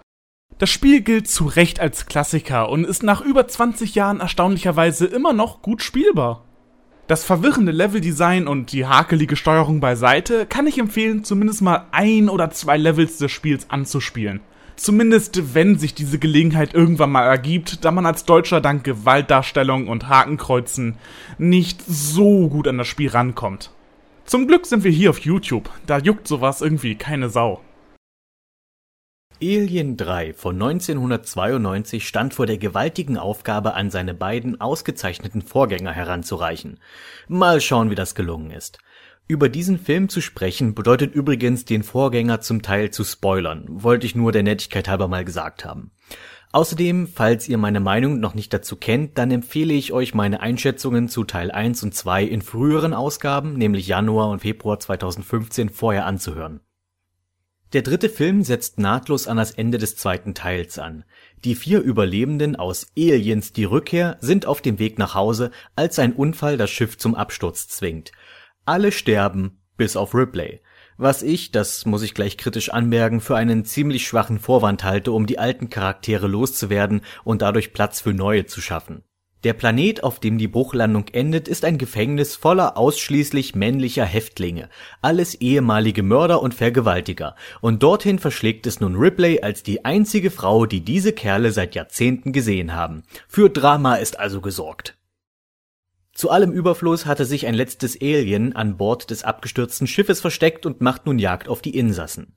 Das 0.59 0.70
Spiel 0.70 1.02
gilt 1.02 1.28
zu 1.28 1.44
Recht 1.44 1.78
als 1.78 2.06
Klassiker 2.06 2.68
und 2.68 2.85
ist 2.85 3.05
nach 3.05 3.20
über 3.20 3.47
20 3.47 3.94
Jahren 3.94 4.18
erstaunlicherweise 4.18 5.06
immer 5.06 5.32
noch 5.32 5.62
gut 5.62 5.82
spielbar. 5.82 6.44
Das 7.06 7.24
verwirrende 7.24 7.70
Leveldesign 7.70 8.48
und 8.48 8.72
die 8.72 8.85
hakelige 8.85 9.36
Steuerung 9.36 9.78
beiseite 9.78 10.47
kann 10.47 10.66
ich 10.66 10.78
empfehlen, 10.78 11.22
zumindest 11.22 11.62
mal 11.62 11.86
ein 11.93 12.28
oder 12.28 12.51
zwei 12.51 12.76
Levels 12.76 13.18
des 13.18 13.30
Spiels 13.30 13.70
anzuspielen. 13.70 14.40
Zumindest 14.74 15.55
wenn 15.55 15.78
sich 15.78 15.94
diese 15.94 16.18
Gelegenheit 16.18 16.74
irgendwann 16.74 17.12
mal 17.12 17.24
ergibt, 17.24 17.85
da 17.85 17.93
man 17.93 18.05
als 18.05 18.24
Deutscher 18.24 18.60
dank 18.60 18.82
Gewaltdarstellung 18.82 19.86
und 19.86 20.09
Hakenkreuzen 20.09 20.97
nicht 21.39 21.82
so 21.86 22.48
gut 22.48 22.66
an 22.66 22.78
das 22.78 22.89
Spiel 22.89 23.10
rankommt. 23.10 23.70
Zum 24.24 24.48
Glück 24.48 24.66
sind 24.66 24.82
wir 24.82 24.90
hier 24.90 25.10
auf 25.10 25.20
YouTube, 25.20 25.70
da 25.86 25.98
juckt 25.98 26.26
sowas 26.26 26.60
irgendwie 26.60 26.97
keine 26.97 27.30
Sau. 27.30 27.60
Alien 29.40 29.97
3 29.97 30.35
von 30.35 30.56
1992 30.56 32.09
stand 32.09 32.35
vor 32.35 32.47
der 32.47 32.59
gewaltigen 32.59 33.16
Aufgabe, 33.16 33.74
an 33.74 33.89
seine 33.89 34.12
beiden 34.12 34.60
ausgezeichneten 34.60 35.43
Vorgänger 35.43 35.93
heranzureichen. 35.93 36.81
Mal 37.28 37.60
schauen, 37.60 37.89
wie 37.90 37.94
das 37.94 38.16
gelungen 38.16 38.51
ist. 38.51 38.78
Über 39.28 39.48
diesen 39.48 39.78
Film 39.78 40.09
zu 40.09 40.20
sprechen 40.20 40.74
bedeutet 40.74 41.15
übrigens, 41.15 41.65
den 41.65 41.85
Vorgänger 41.85 42.40
zum 42.40 42.62
Teil 42.62 42.90
zu 42.90 43.05
spoilern, 43.05 43.65
wollte 43.69 44.06
ich 44.06 44.16
nur 44.16 44.32
der 44.32 44.43
Nettigkeit 44.43 44.89
halber 44.89 45.06
mal 45.06 45.24
gesagt 45.24 45.65
haben. 45.65 45.93
Außerdem, 46.51 47.06
falls 47.06 47.48
ihr 47.48 47.59
meine 47.59 47.78
Meinung 47.78 48.19
noch 48.19 48.35
nicht 48.35 48.52
dazu 48.52 48.74
kennt, 48.74 49.19
dann 49.19 49.31
empfehle 49.31 49.74
ich 49.74 49.93
euch 49.93 50.15
meine 50.15 50.40
Einschätzungen 50.40 51.09
zu 51.09 51.23
Teil 51.23 51.52
1 51.52 51.85
und 51.85 51.94
2 51.94 52.24
in 52.24 52.43
früheren 52.43 52.93
Ausgaben, 52.93 53.52
nämlich 53.52 53.86
Januar 53.86 54.31
und 54.31 54.40
Februar 54.40 54.81
2015, 54.81 55.69
vorher 55.69 56.06
anzuhören. 56.06 56.60
Der 57.74 57.82
dritte 57.82 58.08
Film 58.08 58.44
setzt 58.44 58.78
nahtlos 58.78 59.28
an 59.28 59.36
das 59.36 59.50
Ende 59.50 59.76
des 59.76 59.94
zweiten 59.94 60.32
Teils 60.34 60.78
an. 60.78 61.04
Die 61.44 61.54
vier 61.54 61.80
Überlebenden 61.82 62.56
aus 62.56 62.86
Aliens 62.96 63.52
die 63.52 63.64
Rückkehr 63.64 64.16
sind 64.20 64.46
auf 64.46 64.62
dem 64.62 64.78
Weg 64.78 64.98
nach 64.98 65.14
Hause, 65.14 65.50
als 65.76 65.98
ein 65.98 66.14
Unfall 66.14 66.56
das 66.56 66.70
Schiff 66.70 66.96
zum 66.96 67.14
Absturz 67.14 67.68
zwingt. 67.68 68.12
Alle 68.64 68.90
sterben, 68.90 69.60
bis 69.76 69.96
auf 69.96 70.14
Ripley. 70.14 70.62
Was 70.96 71.22
ich, 71.22 71.52
das 71.52 71.84
muss 71.84 72.02
ich 72.02 72.14
gleich 72.14 72.38
kritisch 72.38 72.70
anmerken, 72.70 73.20
für 73.20 73.36
einen 73.36 73.66
ziemlich 73.66 74.06
schwachen 74.06 74.38
Vorwand 74.38 74.82
halte, 74.82 75.12
um 75.12 75.26
die 75.26 75.38
alten 75.38 75.68
Charaktere 75.68 76.26
loszuwerden 76.26 77.02
und 77.22 77.42
dadurch 77.42 77.74
Platz 77.74 78.00
für 78.00 78.14
neue 78.14 78.46
zu 78.46 78.62
schaffen. 78.62 79.04
Der 79.44 79.52
Planet, 79.52 80.02
auf 80.02 80.19
dem 80.19 80.36
die 80.36 80.48
Bruchlandung 80.48 81.06
endet, 81.12 81.47
ist 81.47 81.65
ein 81.65 81.78
Gefängnis 81.78 82.35
voller 82.35 82.77
ausschließlich 82.77 83.55
männlicher 83.55 84.05
Häftlinge, 84.05 84.69
alles 85.01 85.36
ehemalige 85.36 86.02
Mörder 86.02 86.43
und 86.43 86.55
Vergewaltiger, 86.55 87.36
und 87.60 87.85
dorthin 87.85 88.19
verschlägt 88.19 88.66
es 88.66 88.81
nun 88.81 88.97
Ripley 88.97 89.40
als 89.40 89.62
die 89.62 89.85
einzige 89.85 90.32
Frau, 90.32 90.66
die 90.66 90.81
diese 90.81 91.12
Kerle 91.12 91.52
seit 91.52 91.77
Jahrzehnten 91.77 92.32
gesehen 92.32 92.74
haben. 92.74 93.05
Für 93.28 93.48
Drama 93.48 93.94
ist 93.94 94.19
also 94.19 94.40
gesorgt. 94.40 94.97
Zu 96.12 96.31
allem 96.31 96.51
Überfluss 96.51 97.06
hatte 97.06 97.24
sich 97.24 97.47
ein 97.47 97.55
letztes 97.55 97.97
Alien 98.01 98.56
an 98.56 98.77
Bord 98.77 99.10
des 99.10 99.23
abgestürzten 99.23 99.86
Schiffes 99.86 100.20
versteckt 100.20 100.66
und 100.66 100.81
macht 100.81 101.06
nun 101.06 101.20
Jagd 101.20 101.48
auf 101.48 101.62
die 101.62 101.78
Insassen. 101.78 102.35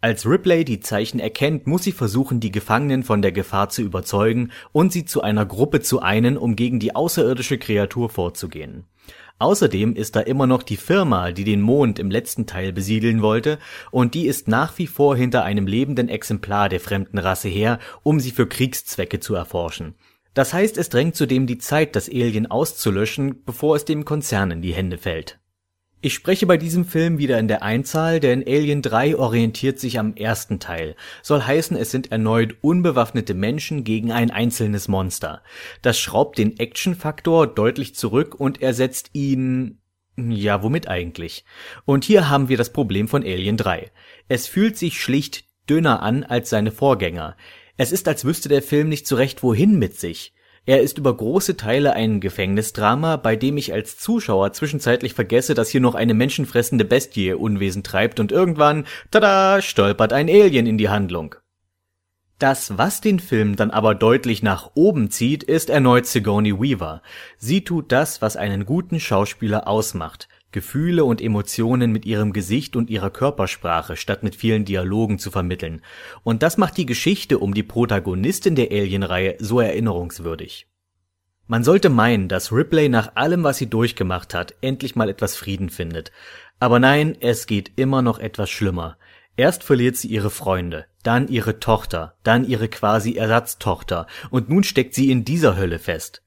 Als 0.00 0.26
Ripley 0.26 0.64
die 0.64 0.78
Zeichen 0.78 1.18
erkennt, 1.18 1.66
muss 1.66 1.82
sie 1.82 1.90
versuchen, 1.90 2.38
die 2.38 2.52
Gefangenen 2.52 3.02
von 3.02 3.20
der 3.20 3.32
Gefahr 3.32 3.68
zu 3.68 3.82
überzeugen 3.82 4.52
und 4.70 4.92
sie 4.92 5.04
zu 5.04 5.22
einer 5.22 5.44
Gruppe 5.44 5.80
zu 5.80 6.00
einen, 6.00 6.36
um 6.36 6.54
gegen 6.54 6.78
die 6.78 6.94
außerirdische 6.94 7.58
Kreatur 7.58 8.08
vorzugehen. 8.08 8.84
Außerdem 9.40 9.96
ist 9.96 10.14
da 10.14 10.20
immer 10.20 10.46
noch 10.46 10.62
die 10.62 10.76
Firma, 10.76 11.32
die 11.32 11.42
den 11.42 11.60
Mond 11.60 11.98
im 11.98 12.12
letzten 12.12 12.46
Teil 12.46 12.72
besiedeln 12.72 13.22
wollte, 13.22 13.58
und 13.90 14.14
die 14.14 14.26
ist 14.26 14.46
nach 14.46 14.78
wie 14.78 14.86
vor 14.86 15.16
hinter 15.16 15.42
einem 15.42 15.66
lebenden 15.66 16.08
Exemplar 16.08 16.68
der 16.68 16.80
fremden 16.80 17.18
Rasse 17.18 17.48
her, 17.48 17.80
um 18.04 18.20
sie 18.20 18.30
für 18.30 18.46
Kriegszwecke 18.46 19.18
zu 19.18 19.34
erforschen. 19.34 19.94
Das 20.32 20.52
heißt, 20.52 20.78
es 20.78 20.90
drängt 20.90 21.16
zudem 21.16 21.48
die 21.48 21.58
Zeit, 21.58 21.96
das 21.96 22.08
Alien 22.08 22.48
auszulöschen, 22.48 23.42
bevor 23.44 23.74
es 23.74 23.84
dem 23.84 24.04
Konzern 24.04 24.52
in 24.52 24.62
die 24.62 24.74
Hände 24.74 24.98
fällt. 24.98 25.40
Ich 26.00 26.14
spreche 26.14 26.46
bei 26.46 26.56
diesem 26.56 26.84
Film 26.84 27.18
wieder 27.18 27.40
in 27.40 27.48
der 27.48 27.64
Einzahl, 27.64 28.20
denn 28.20 28.44
Alien 28.46 28.82
3 28.82 29.16
orientiert 29.16 29.80
sich 29.80 29.98
am 29.98 30.14
ersten 30.14 30.60
Teil. 30.60 30.94
Soll 31.22 31.42
heißen, 31.42 31.76
es 31.76 31.90
sind 31.90 32.12
erneut 32.12 32.54
unbewaffnete 32.60 33.34
Menschen 33.34 33.82
gegen 33.82 34.12
ein 34.12 34.30
einzelnes 34.30 34.86
Monster. 34.86 35.42
Das 35.82 35.98
schraubt 35.98 36.38
den 36.38 36.56
Action-Faktor 36.56 37.48
deutlich 37.48 37.96
zurück 37.96 38.36
und 38.38 38.62
ersetzt 38.62 39.10
ihn 39.12 39.80
ja, 40.16 40.62
womit 40.64 40.88
eigentlich? 40.88 41.44
Und 41.84 42.04
hier 42.04 42.28
haben 42.28 42.48
wir 42.48 42.56
das 42.56 42.72
Problem 42.72 43.06
von 43.06 43.22
Alien 43.22 43.56
3. 43.56 43.90
Es 44.26 44.48
fühlt 44.48 44.76
sich 44.76 45.00
schlicht 45.00 45.44
dünner 45.70 46.02
an 46.02 46.24
als 46.24 46.50
seine 46.50 46.72
Vorgänger. 46.72 47.36
Es 47.76 47.92
ist, 47.92 48.08
als 48.08 48.24
wüsste 48.24 48.48
der 48.48 48.62
Film 48.62 48.88
nicht 48.88 49.06
so 49.06 49.14
recht 49.14 49.42
wohin 49.44 49.78
mit 49.78 49.98
sich. 49.98 50.32
Er 50.66 50.82
ist 50.82 50.98
über 50.98 51.16
große 51.16 51.56
Teile 51.56 51.94
ein 51.94 52.20
Gefängnisdrama, 52.20 53.16
bei 53.16 53.36
dem 53.36 53.56
ich 53.56 53.72
als 53.72 53.98
Zuschauer 53.98 54.52
zwischenzeitlich 54.52 55.14
vergesse, 55.14 55.54
dass 55.54 55.70
hier 55.70 55.80
noch 55.80 55.94
eine 55.94 56.14
menschenfressende 56.14 56.84
Bestie 56.84 57.32
Unwesen 57.32 57.82
treibt 57.82 58.20
und 58.20 58.32
irgendwann, 58.32 58.86
tada, 59.10 59.62
stolpert 59.62 60.12
ein 60.12 60.28
Alien 60.28 60.66
in 60.66 60.78
die 60.78 60.88
Handlung. 60.88 61.36
Das, 62.38 62.78
was 62.78 63.00
den 63.00 63.18
Film 63.18 63.56
dann 63.56 63.72
aber 63.72 63.96
deutlich 63.96 64.44
nach 64.44 64.70
oben 64.74 65.10
zieht, 65.10 65.42
ist 65.42 65.70
erneut 65.70 66.06
Sigourney 66.06 66.60
Weaver. 66.60 67.02
Sie 67.36 67.64
tut 67.64 67.90
das, 67.90 68.22
was 68.22 68.36
einen 68.36 68.64
guten 68.64 69.00
Schauspieler 69.00 69.66
ausmacht. 69.66 70.28
Gefühle 70.50 71.04
und 71.04 71.20
Emotionen 71.20 71.92
mit 71.92 72.06
ihrem 72.06 72.32
Gesicht 72.32 72.74
und 72.74 72.88
ihrer 72.88 73.10
Körpersprache 73.10 73.96
statt 73.96 74.22
mit 74.22 74.34
vielen 74.34 74.64
Dialogen 74.64 75.18
zu 75.18 75.30
vermitteln. 75.30 75.82
Und 76.22 76.42
das 76.42 76.56
macht 76.56 76.76
die 76.76 76.86
Geschichte 76.86 77.38
um 77.38 77.52
die 77.52 77.62
Protagonistin 77.62 78.54
der 78.54 78.70
Alien-Reihe 78.70 79.36
so 79.38 79.60
erinnerungswürdig. 79.60 80.66
Man 81.46 81.64
sollte 81.64 81.88
meinen, 81.88 82.28
dass 82.28 82.52
Ripley 82.52 82.88
nach 82.88 83.16
allem, 83.16 83.42
was 83.42 83.58
sie 83.58 83.70
durchgemacht 83.70 84.34
hat, 84.34 84.54
endlich 84.60 84.96
mal 84.96 85.08
etwas 85.08 85.36
Frieden 85.36 85.70
findet. 85.70 86.12
Aber 86.60 86.78
nein, 86.78 87.16
es 87.20 87.46
geht 87.46 87.72
immer 87.76 88.02
noch 88.02 88.18
etwas 88.18 88.50
schlimmer. 88.50 88.98
Erst 89.36 89.64
verliert 89.64 89.96
sie 89.96 90.08
ihre 90.08 90.30
Freunde, 90.30 90.86
dann 91.02 91.28
ihre 91.28 91.60
Tochter, 91.60 92.16
dann 92.22 92.44
ihre 92.44 92.68
quasi 92.68 93.14
Ersatztochter, 93.14 94.06
und 94.30 94.48
nun 94.48 94.64
steckt 94.64 94.94
sie 94.94 95.10
in 95.10 95.24
dieser 95.24 95.56
Hölle 95.56 95.78
fest. 95.78 96.22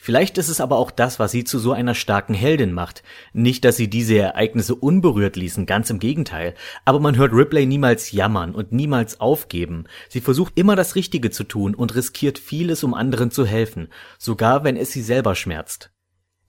Vielleicht 0.00 0.38
ist 0.38 0.48
es 0.48 0.60
aber 0.60 0.78
auch 0.78 0.92
das, 0.92 1.18
was 1.18 1.32
sie 1.32 1.42
zu 1.42 1.58
so 1.58 1.72
einer 1.72 1.94
starken 1.94 2.32
Heldin 2.32 2.72
macht. 2.72 3.02
Nicht, 3.32 3.64
dass 3.64 3.76
sie 3.76 3.90
diese 3.90 4.16
Ereignisse 4.16 4.76
unberührt 4.76 5.34
ließen, 5.34 5.66
ganz 5.66 5.90
im 5.90 5.98
Gegenteil. 5.98 6.54
Aber 6.84 7.00
man 7.00 7.16
hört 7.16 7.32
Ripley 7.32 7.66
niemals 7.66 8.12
jammern 8.12 8.54
und 8.54 8.70
niemals 8.70 9.20
aufgeben. 9.20 9.84
Sie 10.08 10.20
versucht 10.20 10.56
immer 10.56 10.76
das 10.76 10.94
Richtige 10.94 11.30
zu 11.30 11.42
tun 11.42 11.74
und 11.74 11.96
riskiert 11.96 12.38
vieles, 12.38 12.84
um 12.84 12.94
anderen 12.94 13.32
zu 13.32 13.44
helfen, 13.44 13.88
sogar 14.18 14.62
wenn 14.62 14.76
es 14.76 14.92
sie 14.92 15.02
selber 15.02 15.34
schmerzt. 15.34 15.90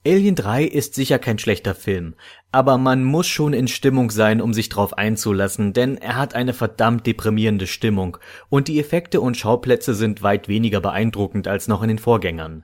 Alien 0.07 0.35
3 0.35 0.63
ist 0.63 0.95
sicher 0.95 1.19
kein 1.19 1.39
schlechter 1.39 1.75
Film, 1.75 2.15
aber 2.53 2.77
man 2.77 3.03
muss 3.03 3.27
schon 3.27 3.51
in 3.51 3.67
Stimmung 3.67 4.11
sein, 4.11 4.39
um 4.41 4.53
sich 4.53 4.69
drauf 4.69 4.97
einzulassen, 4.97 5.73
denn 5.73 5.97
er 5.97 6.15
hat 6.15 6.35
eine 6.35 6.53
verdammt 6.53 7.05
deprimierende 7.05 7.67
Stimmung 7.67 8.17
und 8.47 8.69
die 8.69 8.79
Effekte 8.79 9.19
und 9.19 9.35
Schauplätze 9.35 9.93
sind 9.93 10.21
weit 10.21 10.47
weniger 10.47 10.79
beeindruckend 10.79 11.49
als 11.49 11.67
noch 11.67 11.81
in 11.81 11.89
den 11.89 11.99
Vorgängern. 11.99 12.63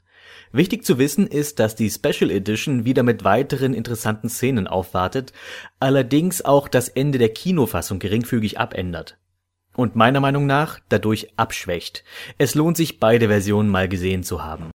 Wichtig 0.55 0.85
zu 0.85 0.97
wissen 0.97 1.27
ist, 1.27 1.59
dass 1.59 1.75
die 1.75 1.89
Special 1.89 2.31
Edition 2.31 2.85
wieder 2.85 3.03
mit 3.03 3.25
weiteren 3.25 3.73
interessanten 3.73 4.29
Szenen 4.29 4.67
aufwartet, 4.67 5.33
allerdings 5.81 6.45
auch 6.45 6.69
das 6.69 6.87
Ende 6.87 7.17
der 7.17 7.27
Kinofassung 7.27 7.99
geringfügig 7.99 8.57
abändert. 8.57 9.17
Und 9.75 9.97
meiner 9.97 10.21
Meinung 10.21 10.45
nach 10.45 10.79
dadurch 10.87 11.37
abschwächt. 11.37 12.05
Es 12.37 12.55
lohnt 12.55 12.77
sich 12.77 13.01
beide 13.01 13.27
Versionen 13.27 13.67
mal 13.67 13.89
gesehen 13.89 14.23
zu 14.23 14.45
haben. 14.45 14.71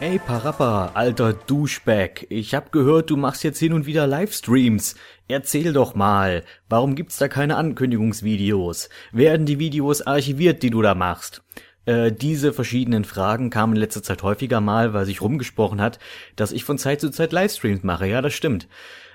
Ey 0.00 0.18
Parappa, 0.20 0.92
alter 0.94 1.34
Duschback, 1.34 2.26
ich 2.30 2.54
hab 2.54 2.72
gehört, 2.72 3.10
du 3.10 3.18
machst 3.18 3.44
jetzt 3.44 3.58
hin 3.58 3.74
und 3.74 3.84
wieder 3.84 4.06
Livestreams. 4.06 4.94
Erzähl 5.28 5.74
doch 5.74 5.94
mal, 5.94 6.44
warum 6.70 6.94
gibt's 6.94 7.18
da 7.18 7.28
keine 7.28 7.56
Ankündigungsvideos? 7.58 8.88
Werden 9.12 9.44
die 9.44 9.58
Videos 9.58 10.00
archiviert, 10.00 10.62
die 10.62 10.70
du 10.70 10.80
da 10.80 10.94
machst? 10.94 11.42
Äh, 11.86 12.12
diese 12.12 12.52
verschiedenen 12.52 13.04
Fragen 13.04 13.50
kamen 13.50 13.74
in 13.74 13.80
letzter 13.80 14.02
Zeit 14.02 14.22
häufiger 14.22 14.60
mal, 14.60 14.92
weil 14.92 15.06
sich 15.06 15.22
rumgesprochen 15.22 15.80
hat, 15.80 15.98
dass 16.36 16.52
ich 16.52 16.64
von 16.64 16.78
Zeit 16.78 17.00
zu 17.00 17.10
Zeit 17.10 17.32
Livestreams 17.32 17.82
mache. 17.82 18.06
Ja, 18.06 18.20
das 18.20 18.34
stimmt. 18.34 18.68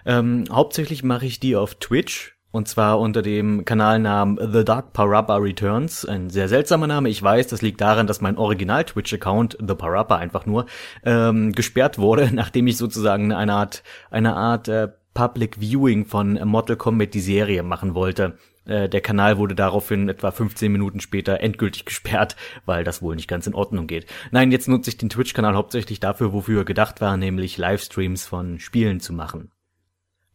Ähm, 0.06 0.46
hauptsächlich 0.52 1.04
mache 1.04 1.26
ich 1.26 1.40
die 1.40 1.56
auf 1.56 1.76
Twitch. 1.76 2.36
Und 2.52 2.68
zwar 2.68 3.00
unter 3.00 3.22
dem 3.22 3.64
Kanalnamen 3.64 4.38
The 4.52 4.66
Dark 4.66 4.92
Parappa 4.92 5.38
Returns. 5.38 6.04
Ein 6.04 6.30
sehr 6.30 6.50
seltsamer 6.50 6.86
Name, 6.86 7.08
ich 7.08 7.24
weiß, 7.24 7.48
das 7.48 7.62
liegt 7.62 7.80
daran, 7.80 8.08
dass 8.08 8.20
mein 8.20 8.38
Original-Twitch-Account, 8.38 9.58
The 9.66 9.74
Parappa 9.74 10.18
einfach 10.18 10.46
nur, 10.46 10.66
ähm, 11.06 11.54
gesperrt 11.54 11.98
wurde, 11.98 12.30
nachdem 12.34 12.68
ich 12.68 12.76
sozusagen 12.76 13.32
eine 13.32 13.54
Art, 13.54 13.84
eine 14.10 14.36
Art 14.36 14.68
äh, 14.68 14.90
Public 15.14 15.62
Viewing 15.62 16.06
von 16.06 16.40
Mortal 16.46 16.76
Kombat 16.76 17.14
die 17.14 17.22
Serie 17.22 17.64
machen 17.64 17.96
wollte. 17.96 18.38
Äh, 18.66 18.90
der 18.90 19.02
Kanal 19.02 19.38
wurde 19.38 19.56
daraufhin 19.56 20.10
etwa 20.10 20.32
15 20.32 20.72
Minuten 20.72 21.00
später 21.00 21.40
endgültig 21.40 21.86
gesperrt, 21.86 22.36
weil 22.66 22.84
das 22.84 23.02
wohl 23.02 23.16
nicht 23.16 23.28
ganz 23.28 23.48
in 23.48 23.56
Ordnung 23.56 23.88
geht. 23.88 24.06
Nein, 24.32 24.52
jetzt 24.52 24.68
nutze 24.68 24.90
ich 24.90 24.98
den 24.98 25.10
Twitch-Kanal 25.10 25.56
hauptsächlich 25.56 26.00
dafür, 26.00 26.34
wofür 26.34 26.62
er 26.62 26.66
gedacht 26.66 27.02
war, 27.02 27.18
nämlich 27.18 27.58
Livestreams 27.58 28.26
von 28.26 28.60
Spielen 28.60 29.00
zu 29.00 29.14
machen. 29.14 29.52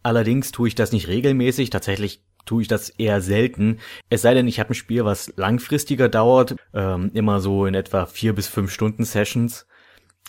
Allerdings 0.03 0.53
tue 0.53 0.69
ich 0.69 0.75
das 0.75 0.93
nicht 0.93 1.09
regelmäßig, 1.09 1.71
tatsächlich 1.71 2.23
tue 2.45 2.63
ich 2.63 2.69
das 2.69 2.91
eher 2.91 3.21
selten. 3.21 3.81
Es 4.09 4.23
sei 4.23 4.35
denn, 4.35 4.47
ich 4.47 4.61
habe 4.61 4.71
ein 4.71 4.75
Spiel, 4.75 5.05
was 5.05 5.33
langfristiger 5.37 6.09
dauert, 6.09 6.55
ähm, 6.73 7.11
immer 7.13 7.41
so 7.41 7.67
in 7.67 7.75
etwa 7.75 8.07
vier 8.07 8.33
bis 8.33 8.47
fünf 8.47 8.71
Stunden 8.71 9.05
Sessions. 9.05 9.67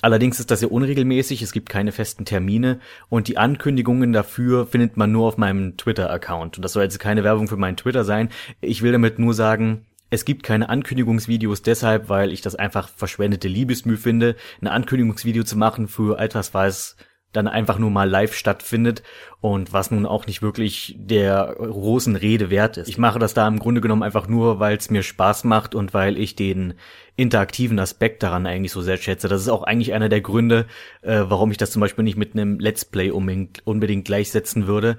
Allerdings 0.01 0.39
ist 0.39 0.51
das 0.51 0.61
ja 0.61 0.67
unregelmäßig, 0.67 1.41
es 1.41 1.51
gibt 1.51 1.69
keine 1.69 1.91
festen 1.91 2.23
Termine 2.23 2.79
und 3.09 3.27
die 3.27 3.37
Ankündigungen 3.37 4.13
dafür 4.13 4.67
findet 4.67 4.95
man 4.95 5.11
nur 5.11 5.27
auf 5.27 5.37
meinem 5.37 5.75
Twitter-Account. 5.75 6.57
Und 6.57 6.63
das 6.63 6.73
soll 6.73 6.83
jetzt 6.83 6.99
keine 6.99 7.23
Werbung 7.23 7.47
für 7.47 7.57
meinen 7.57 7.77
Twitter 7.77 8.03
sein. 8.03 8.29
Ich 8.61 8.83
will 8.83 8.91
damit 8.91 9.17
nur 9.17 9.33
sagen, 9.33 9.87
es 10.09 10.23
gibt 10.23 10.43
keine 10.43 10.69
Ankündigungsvideos 10.69 11.63
deshalb, 11.63 12.09
weil 12.09 12.31
ich 12.31 12.41
das 12.41 12.55
einfach 12.55 12.89
verschwendete 12.89 13.47
Liebesmüh 13.47 13.97
finde, 13.97 14.35
ein 14.61 14.67
Ankündigungsvideo 14.67 15.43
zu 15.43 15.57
machen 15.57 15.87
für 15.87 16.19
etwas, 16.19 16.53
was 16.53 16.95
dann 17.37 17.47
einfach 17.47 17.77
nur 17.77 17.91
mal 17.91 18.09
live 18.09 18.33
stattfindet 18.33 19.03
und 19.39 19.71
was 19.71 19.91
nun 19.91 20.05
auch 20.05 20.27
nicht 20.27 20.41
wirklich 20.41 20.95
der 20.97 21.55
großen 21.57 22.15
Rede 22.15 22.49
wert 22.49 22.77
ist. 22.77 22.89
Ich 22.89 22.97
mache 22.97 23.19
das 23.19 23.33
da 23.33 23.47
im 23.47 23.59
Grunde 23.59 23.81
genommen 23.81 24.03
einfach 24.03 24.27
nur, 24.27 24.59
weil 24.59 24.75
es 24.77 24.89
mir 24.89 25.03
Spaß 25.03 25.43
macht 25.43 25.75
und 25.75 25.93
weil 25.93 26.17
ich 26.17 26.35
den 26.35 26.73
interaktiven 27.15 27.79
Aspekt 27.79 28.23
daran 28.23 28.45
eigentlich 28.45 28.71
so 28.71 28.81
sehr 28.81 28.97
schätze. 28.97 29.27
Das 29.27 29.41
ist 29.41 29.49
auch 29.49 29.63
eigentlich 29.63 29.93
einer 29.93 30.09
der 30.09 30.21
Gründe, 30.21 30.65
äh, 31.01 31.23
warum 31.27 31.51
ich 31.51 31.57
das 31.57 31.71
zum 31.71 31.79
Beispiel 31.79 32.03
nicht 32.03 32.17
mit 32.17 32.33
einem 32.33 32.59
Let's 32.59 32.85
Play 32.85 33.11
unbedingt, 33.11 33.65
unbedingt 33.65 34.05
gleichsetzen 34.05 34.67
würde. 34.67 34.97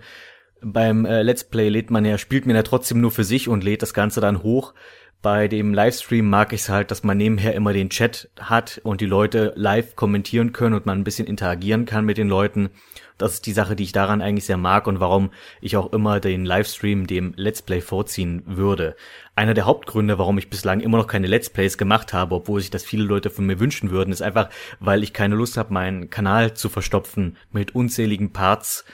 Beim 0.61 1.05
äh, 1.05 1.23
Let's 1.23 1.45
Play 1.45 1.69
lädt 1.69 1.91
man 1.91 2.05
ja, 2.05 2.19
spielt 2.19 2.47
man 2.47 2.57
ja 2.57 2.63
trotzdem 2.63 3.01
nur 3.01 3.11
für 3.11 3.25
sich 3.25 3.49
und 3.49 3.63
lädt 3.65 3.83
das 3.83 3.95
Ganze 3.95 4.21
dann 4.21 4.43
hoch. 4.43 4.75
Bei 5.21 5.49
dem 5.49 5.75
Livestream 5.75 6.31
mag 6.31 6.53
ich 6.53 6.61
es 6.61 6.69
halt, 6.69 6.93
dass 6.93 7.03
man 7.03 7.17
nebenher 7.17 7.53
immer 7.55 7.73
den 7.73 7.91
Chat 7.91 8.31
hat 8.39 8.81
und 8.85 9.01
die 9.01 9.07
Leute 9.07 9.53
live 9.57 9.97
kommentieren 9.97 10.53
können 10.53 10.77
und 10.77 10.87
man 10.87 11.01
ein 11.01 11.05
bisschen 11.05 11.27
interagieren 11.27 11.87
kann 11.87 12.05
mit 12.05 12.19
den 12.19 12.29
Leuten. 12.29 12.71
Das 13.19 13.33
ist 13.35 13.47
die 13.47 13.53
Sache, 13.53 13.75
die 13.75 13.83
ich 13.83 13.91
daran 13.91 14.23
eigentlich 14.23 14.45
sehr 14.45 14.57
mag 14.57 14.87
und 14.87 15.01
warum 15.01 15.33
ich 15.61 15.77
auch 15.77 15.93
immer 15.93 16.21
den 16.21 16.45
Livestream 16.45 17.09
dem 17.09 17.35
Let's 17.35 17.63
Play 17.63 17.81
vorziehen 17.81 18.45
würde. 18.47 18.95
Einer 19.35 19.55
der 19.55 19.67
Hauptgründe, 19.67 20.19
warum 20.19 20.39
ich 20.39 20.51
bislang 20.51 20.79
immer 20.79 20.99
noch 20.99 21.09
keine 21.09 21.27
Let's 21.27 21.51
Plays 21.51 21.77
gemacht 21.77 22.13
habe, 22.13 22.37
obwohl 22.37 22.61
sich 22.61 22.71
das 22.71 22.85
viele 22.85 23.03
Leute 23.03 23.31
von 23.31 23.45
mir 23.45 23.59
wünschen 23.59 23.91
würden, 23.91 24.13
ist 24.13 24.23
einfach, 24.23 24.51
weil 24.79 25.03
ich 25.03 25.13
keine 25.13 25.35
Lust 25.35 25.57
habe, 25.57 25.75
meinen 25.75 26.11
Kanal 26.11 26.55
zu 26.55 26.69
verstopfen 26.69 27.37
mit 27.51 27.75
unzähligen 27.75 28.33
Parts 28.33 28.85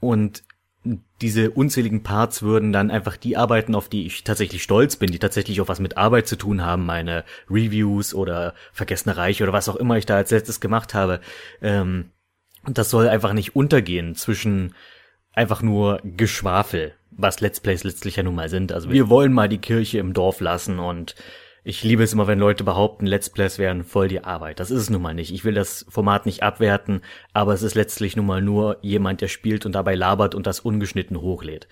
und 0.00 0.42
diese 1.20 1.50
unzähligen 1.50 2.02
Parts 2.02 2.42
würden 2.42 2.72
dann 2.72 2.90
einfach 2.90 3.16
die 3.16 3.36
Arbeiten, 3.36 3.74
auf 3.74 3.88
die 3.88 4.06
ich 4.06 4.24
tatsächlich 4.24 4.62
stolz 4.62 4.96
bin, 4.96 5.10
die 5.10 5.18
tatsächlich 5.18 5.60
auch 5.60 5.68
was 5.68 5.80
mit 5.80 5.96
Arbeit 5.96 6.26
zu 6.26 6.36
tun 6.36 6.62
haben, 6.62 6.86
meine 6.86 7.24
Reviews 7.50 8.14
oder 8.14 8.54
Vergessene 8.72 9.16
Reiche 9.16 9.44
oder 9.44 9.52
was 9.52 9.68
auch 9.68 9.76
immer 9.76 9.96
ich 9.96 10.06
da 10.06 10.16
als 10.16 10.30
letztes 10.30 10.60
gemacht 10.60 10.94
habe. 10.94 11.20
Ähm, 11.60 12.10
das 12.66 12.90
soll 12.90 13.08
einfach 13.08 13.32
nicht 13.32 13.54
untergehen 13.54 14.14
zwischen 14.14 14.74
einfach 15.32 15.62
nur 15.62 16.00
Geschwafel, 16.04 16.94
was 17.10 17.40
Let's 17.40 17.60
Plays 17.60 17.84
letztlich 17.84 18.16
ja 18.16 18.22
nun 18.22 18.34
mal 18.34 18.48
sind. 18.48 18.72
Also 18.72 18.90
wir 18.90 19.08
wollen 19.08 19.32
mal 19.32 19.48
die 19.48 19.58
Kirche 19.58 19.98
im 19.98 20.12
Dorf 20.12 20.40
lassen 20.40 20.78
und 20.78 21.14
ich 21.62 21.84
liebe 21.84 22.02
es 22.02 22.12
immer, 22.12 22.26
wenn 22.26 22.38
Leute 22.38 22.64
behaupten, 22.64 23.06
Let's 23.06 23.30
Plays 23.30 23.58
wären 23.58 23.84
voll 23.84 24.08
die 24.08 24.24
Arbeit. 24.24 24.60
Das 24.60 24.70
ist 24.70 24.80
es 24.80 24.90
nun 24.90 25.02
mal 25.02 25.14
nicht. 25.14 25.32
Ich 25.32 25.44
will 25.44 25.54
das 25.54 25.84
Format 25.88 26.26
nicht 26.26 26.42
abwerten, 26.42 27.02
aber 27.32 27.52
es 27.52 27.62
ist 27.62 27.74
letztlich 27.74 28.16
nun 28.16 28.26
mal 28.26 28.40
nur 28.40 28.78
jemand, 28.80 29.20
der 29.20 29.28
spielt 29.28 29.66
und 29.66 29.72
dabei 29.72 29.94
labert 29.94 30.34
und 30.34 30.46
das 30.46 30.60
ungeschnitten 30.60 31.20
hochlädt. 31.20 31.68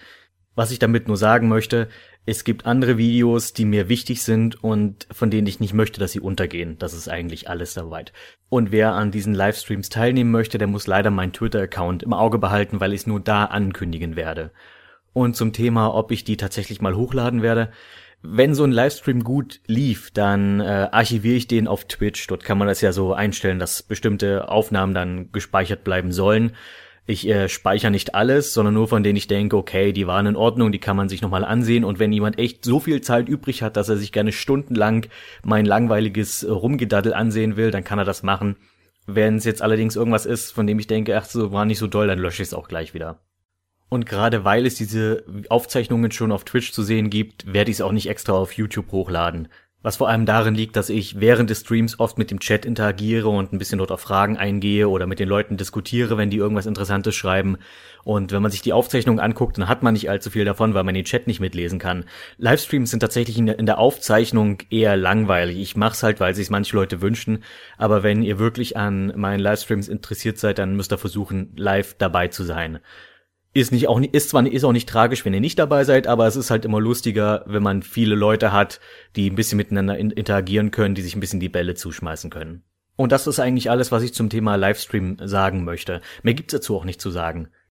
Was 0.55 0.73
ich 0.73 0.79
damit 0.79 1.07
nur 1.07 1.17
sagen 1.17 1.49
möchte, 1.49 1.89
es 2.27 2.45
gibt 2.45 2.67
andere 2.67 2.99
Videos, 2.99 3.55
die 3.55 3.65
mir 3.65 3.89
wichtig 3.89 4.23
sind 4.23 4.63
und 4.63 5.07
von 5.11 5.31
denen 5.31 5.47
ich 5.47 5.61
nicht 5.61 5.73
möchte, 5.73 6.01
dass 6.01 6.13
sie 6.13 6.21
untergehen. 6.21 6.77
Das 6.79 6.93
ist 6.93 7.09
eigentlich 7.09 7.49
alles 7.49 7.73
soweit. 7.73 8.13
Und 8.51 8.73
wer 8.73 8.93
an 8.93 9.11
diesen 9.11 9.35
Livestreams 9.35 9.89
teilnehmen 9.89 10.31
möchte, 10.31 10.59
der 10.59 10.67
muss 10.67 10.87
leider 10.87 11.11
meinen 11.11 11.33
Twitter-Account 11.33 12.03
im 12.03 12.13
Auge 12.13 12.39
behalten, 12.39 12.81
weil 12.81 12.93
ich 12.93 13.03
es 13.03 13.07
nur 13.07 13.21
da 13.21 13.45
ankündigen 13.45 14.17
werde. 14.17 14.51
Und 15.15 15.37
zum 15.37 15.53
Thema, 15.53 15.95
ob 15.95 16.11
ich 16.11 16.25
die 16.25 16.37
tatsächlich 16.37 16.83
mal 16.83 16.97
hochladen 16.97 17.41
werde, 17.41 17.71
wenn 18.23 18.55
so 18.55 18.65
ein 18.65 18.73
Livestream 18.73 19.23
gut 19.23 19.61
lief, 19.67 20.11
dann 20.11 20.61
äh, 20.61 20.89
archiviere 20.91 21.37
ich 21.37 21.47
den 21.47 21.69
auf 21.69 21.85
Twitch. 21.85 22.27
Dort 22.27 22.45
kann 22.45 22.59
man 22.59 22.69
das 22.69 22.81
ja 22.81 22.93
so 22.93 23.13
einstellen, 23.13 23.59
dass 23.59 23.83
bestimmte 23.83 24.49
Aufnahmen 24.49 24.95
dann 24.95 25.31
gespeichert 25.31 25.85
bleiben 25.85 26.11
sollen. 26.11 26.53
Ich 27.07 27.27
äh, 27.27 27.49
speichere 27.49 27.91
nicht 27.91 28.15
alles, 28.15 28.53
sondern 28.53 28.75
nur 28.75 28.89
von 28.89 29.03
denen 29.03 29.17
ich 29.17 29.29
denke, 29.29 29.57
okay, 29.57 29.93
die 29.93 30.07
waren 30.07 30.27
in 30.27 30.37
Ordnung, 30.37 30.73
die 30.73 30.81
kann 30.81 30.97
man 30.97 31.09
sich 31.09 31.23
nochmal 31.23 31.45
ansehen. 31.45 31.85
Und 31.85 31.99
wenn 31.99 32.13
jemand 32.13 32.39
echt 32.39 32.65
so 32.65 32.81
viel 32.81 33.01
Zeit 33.01 33.29
übrig 33.29 33.63
hat, 33.63 33.77
dass 33.77 33.89
er 33.89 33.97
sich 33.97 34.13
gerne 34.13 34.33
stundenlang 34.33 35.07
mein 35.43 35.65
langweiliges 35.65 36.47
Rumgedaddel 36.47 37.15
ansehen 37.15 37.57
will, 37.57 37.71
dann 37.71 37.85
kann 37.85 37.99
er 37.99 38.05
das 38.05 38.23
machen. 38.23 38.57
Wenn 39.07 39.37
es 39.37 39.47
jetzt 39.47 39.63
allerdings 39.63 39.97
irgendwas 39.97 40.27
ist, 40.27 40.51
von 40.51 40.67
dem 40.67 40.79
ich 40.79 40.87
denke, 40.87 41.17
ach 41.17 41.25
so, 41.25 41.51
war 41.51 41.65
nicht 41.65 41.79
so 41.79 41.87
doll, 41.87 42.09
dann 42.09 42.19
lösche 42.19 42.43
ich 42.43 42.49
es 42.49 42.55
auch 42.55 42.69
gleich 42.69 42.93
wieder. 42.93 43.21
Und 43.89 44.07
gerade 44.07 44.45
weil 44.45 44.67
es 44.67 44.75
diese 44.75 45.25
Aufzeichnungen 45.49 46.11
schon 46.11 46.33
auf 46.33 46.45
Twitch 46.45 46.73
zu 46.73 46.83
sehen 46.83 47.11
gibt, 47.11 47.53
werde 47.53 47.71
ich 47.71 47.79
es 47.79 47.81
auch 47.81 47.93
nicht 47.93 48.09
extra 48.09 48.35
auf 48.35 48.53
YouTube 48.53 48.93
hochladen. 48.93 49.49
Was 49.81 49.99
vor 49.99 50.09
allem 50.09 50.27
darin 50.27 50.57
liegt, 50.57 50.75
dass 50.75 50.91
ich 50.91 51.21
während 51.21 51.51
des 51.51 51.61
Streams 51.61 52.01
oft 52.01 52.19
mit 52.19 52.33
dem 52.33 52.41
Chat 52.41 52.67
interagiere 52.67 53.29
und 53.29 53.53
ein 53.53 53.59
bisschen 53.59 53.79
dort 53.79 53.93
auf 53.93 54.01
Fragen 54.01 54.37
eingehe 54.37 54.89
oder 54.89 55.07
mit 55.07 55.21
den 55.21 55.29
Leuten 55.29 55.57
diskutiere, 55.57 56.19
wenn 56.19 56.31
die 56.31 56.37
irgendwas 56.37 56.67
Interessantes 56.67 57.15
schreiben. 57.15 57.59
Und 58.03 58.33
wenn 58.33 58.43
man 58.43 58.51
sich 58.51 58.61
die 58.61 58.73
Aufzeichnung 58.73 59.21
anguckt, 59.21 59.57
dann 59.57 59.69
hat 59.69 59.85
man 59.85 59.93
nicht 59.95 60.11
allzu 60.11 60.31
viel 60.31 60.45
davon, 60.45 60.75
weil 60.75 60.83
man 60.83 60.97
den 60.97 61.05
Chat 61.05 61.29
nicht 61.29 61.39
mitlesen 61.39 61.79
kann. 61.79 62.07
Livestreams 62.39 62.91
sind 62.91 63.01
tatsächlich 63.01 63.39
in 63.39 63.67
der, 63.67 63.79
Aufzeichnung 63.79 64.59
eher 64.69 64.97
langweilig. 64.97 65.59
Ich 65.59 65.77
mach's 65.77 66.03
halt, 66.03 66.19
weil 66.19 66.35
sich 66.35 66.51
manche 66.51 66.75
Leute 66.75 67.01
wünschen. 67.01 67.45
Aber 67.77 68.03
wenn 68.03 68.25
ihr 68.25 68.41
wirklich 68.41 68.77
an 68.77 69.13
meinen 69.15 69.39
Livestreams 69.39 69.87
interessiert 69.87 70.39
seid, 70.39 70.59
dann 70.59 70.75
müsst 70.75 70.93
ihr 70.93 70.99
versuchen, 70.99 71.53
live 71.57 71.95
dabei 71.95 72.27
zu 72.27 72.43
sein. 72.43 72.81
Ist 73.59 73.73
nicht 73.73 73.89
auch 73.89 74.01
ist 74.01 74.31
zwar 74.31 74.47
ist 74.47 74.63
auch 74.63 74.73
nicht 74.73 74.89
tragisch, 74.89 75.25
wenn 75.25 75.35
ihr 75.35 75.41
nicht 75.41 75.59
dabei 75.59 75.83
seid, 75.83 76.07
aber 76.07 76.29
es 76.29 76.37
ist 76.37 76.53
halt 76.53 76.65
immer 76.65 76.81
lustiger, 76.81 77.43
wenn 77.47 77.61
man 77.61 77.83
viele 77.83 78.15
Leute 78.15 78.53
hat, 78.53 78.79
die 79.17 79.29
ein 79.29 79.35
bisschen 79.35 79.57
miteinander 79.57 79.99
interagieren 79.99 80.71
können, 80.71 80.95
die 80.95 81.03
sich 81.03 81.17
ein 81.17 81.21
bisschen 81.21 81.41
die 81.41 81.49
Bälle 81.49 81.75
zuschmeißen 81.75 82.31
können. 82.31 82.63
Und 82.95 83.11
das 83.11 83.27
ist 83.27 83.41
eigentlich 83.41 83.69
alles, 83.69 83.91
was 83.91 84.05
ich 84.05 84.15
zum 84.15 84.31
Thema 84.31 84.55
Livestream 84.55 85.17
sagen 85.25 85.65
möchte. 85.65 86.01
Mehr 86.23 86.35
gibt's 86.35 86.53
dazu 86.53 86.77
auch 86.77 86.85
nicht 86.85 87.01
zu 87.01 87.11
sagen. 87.11 87.49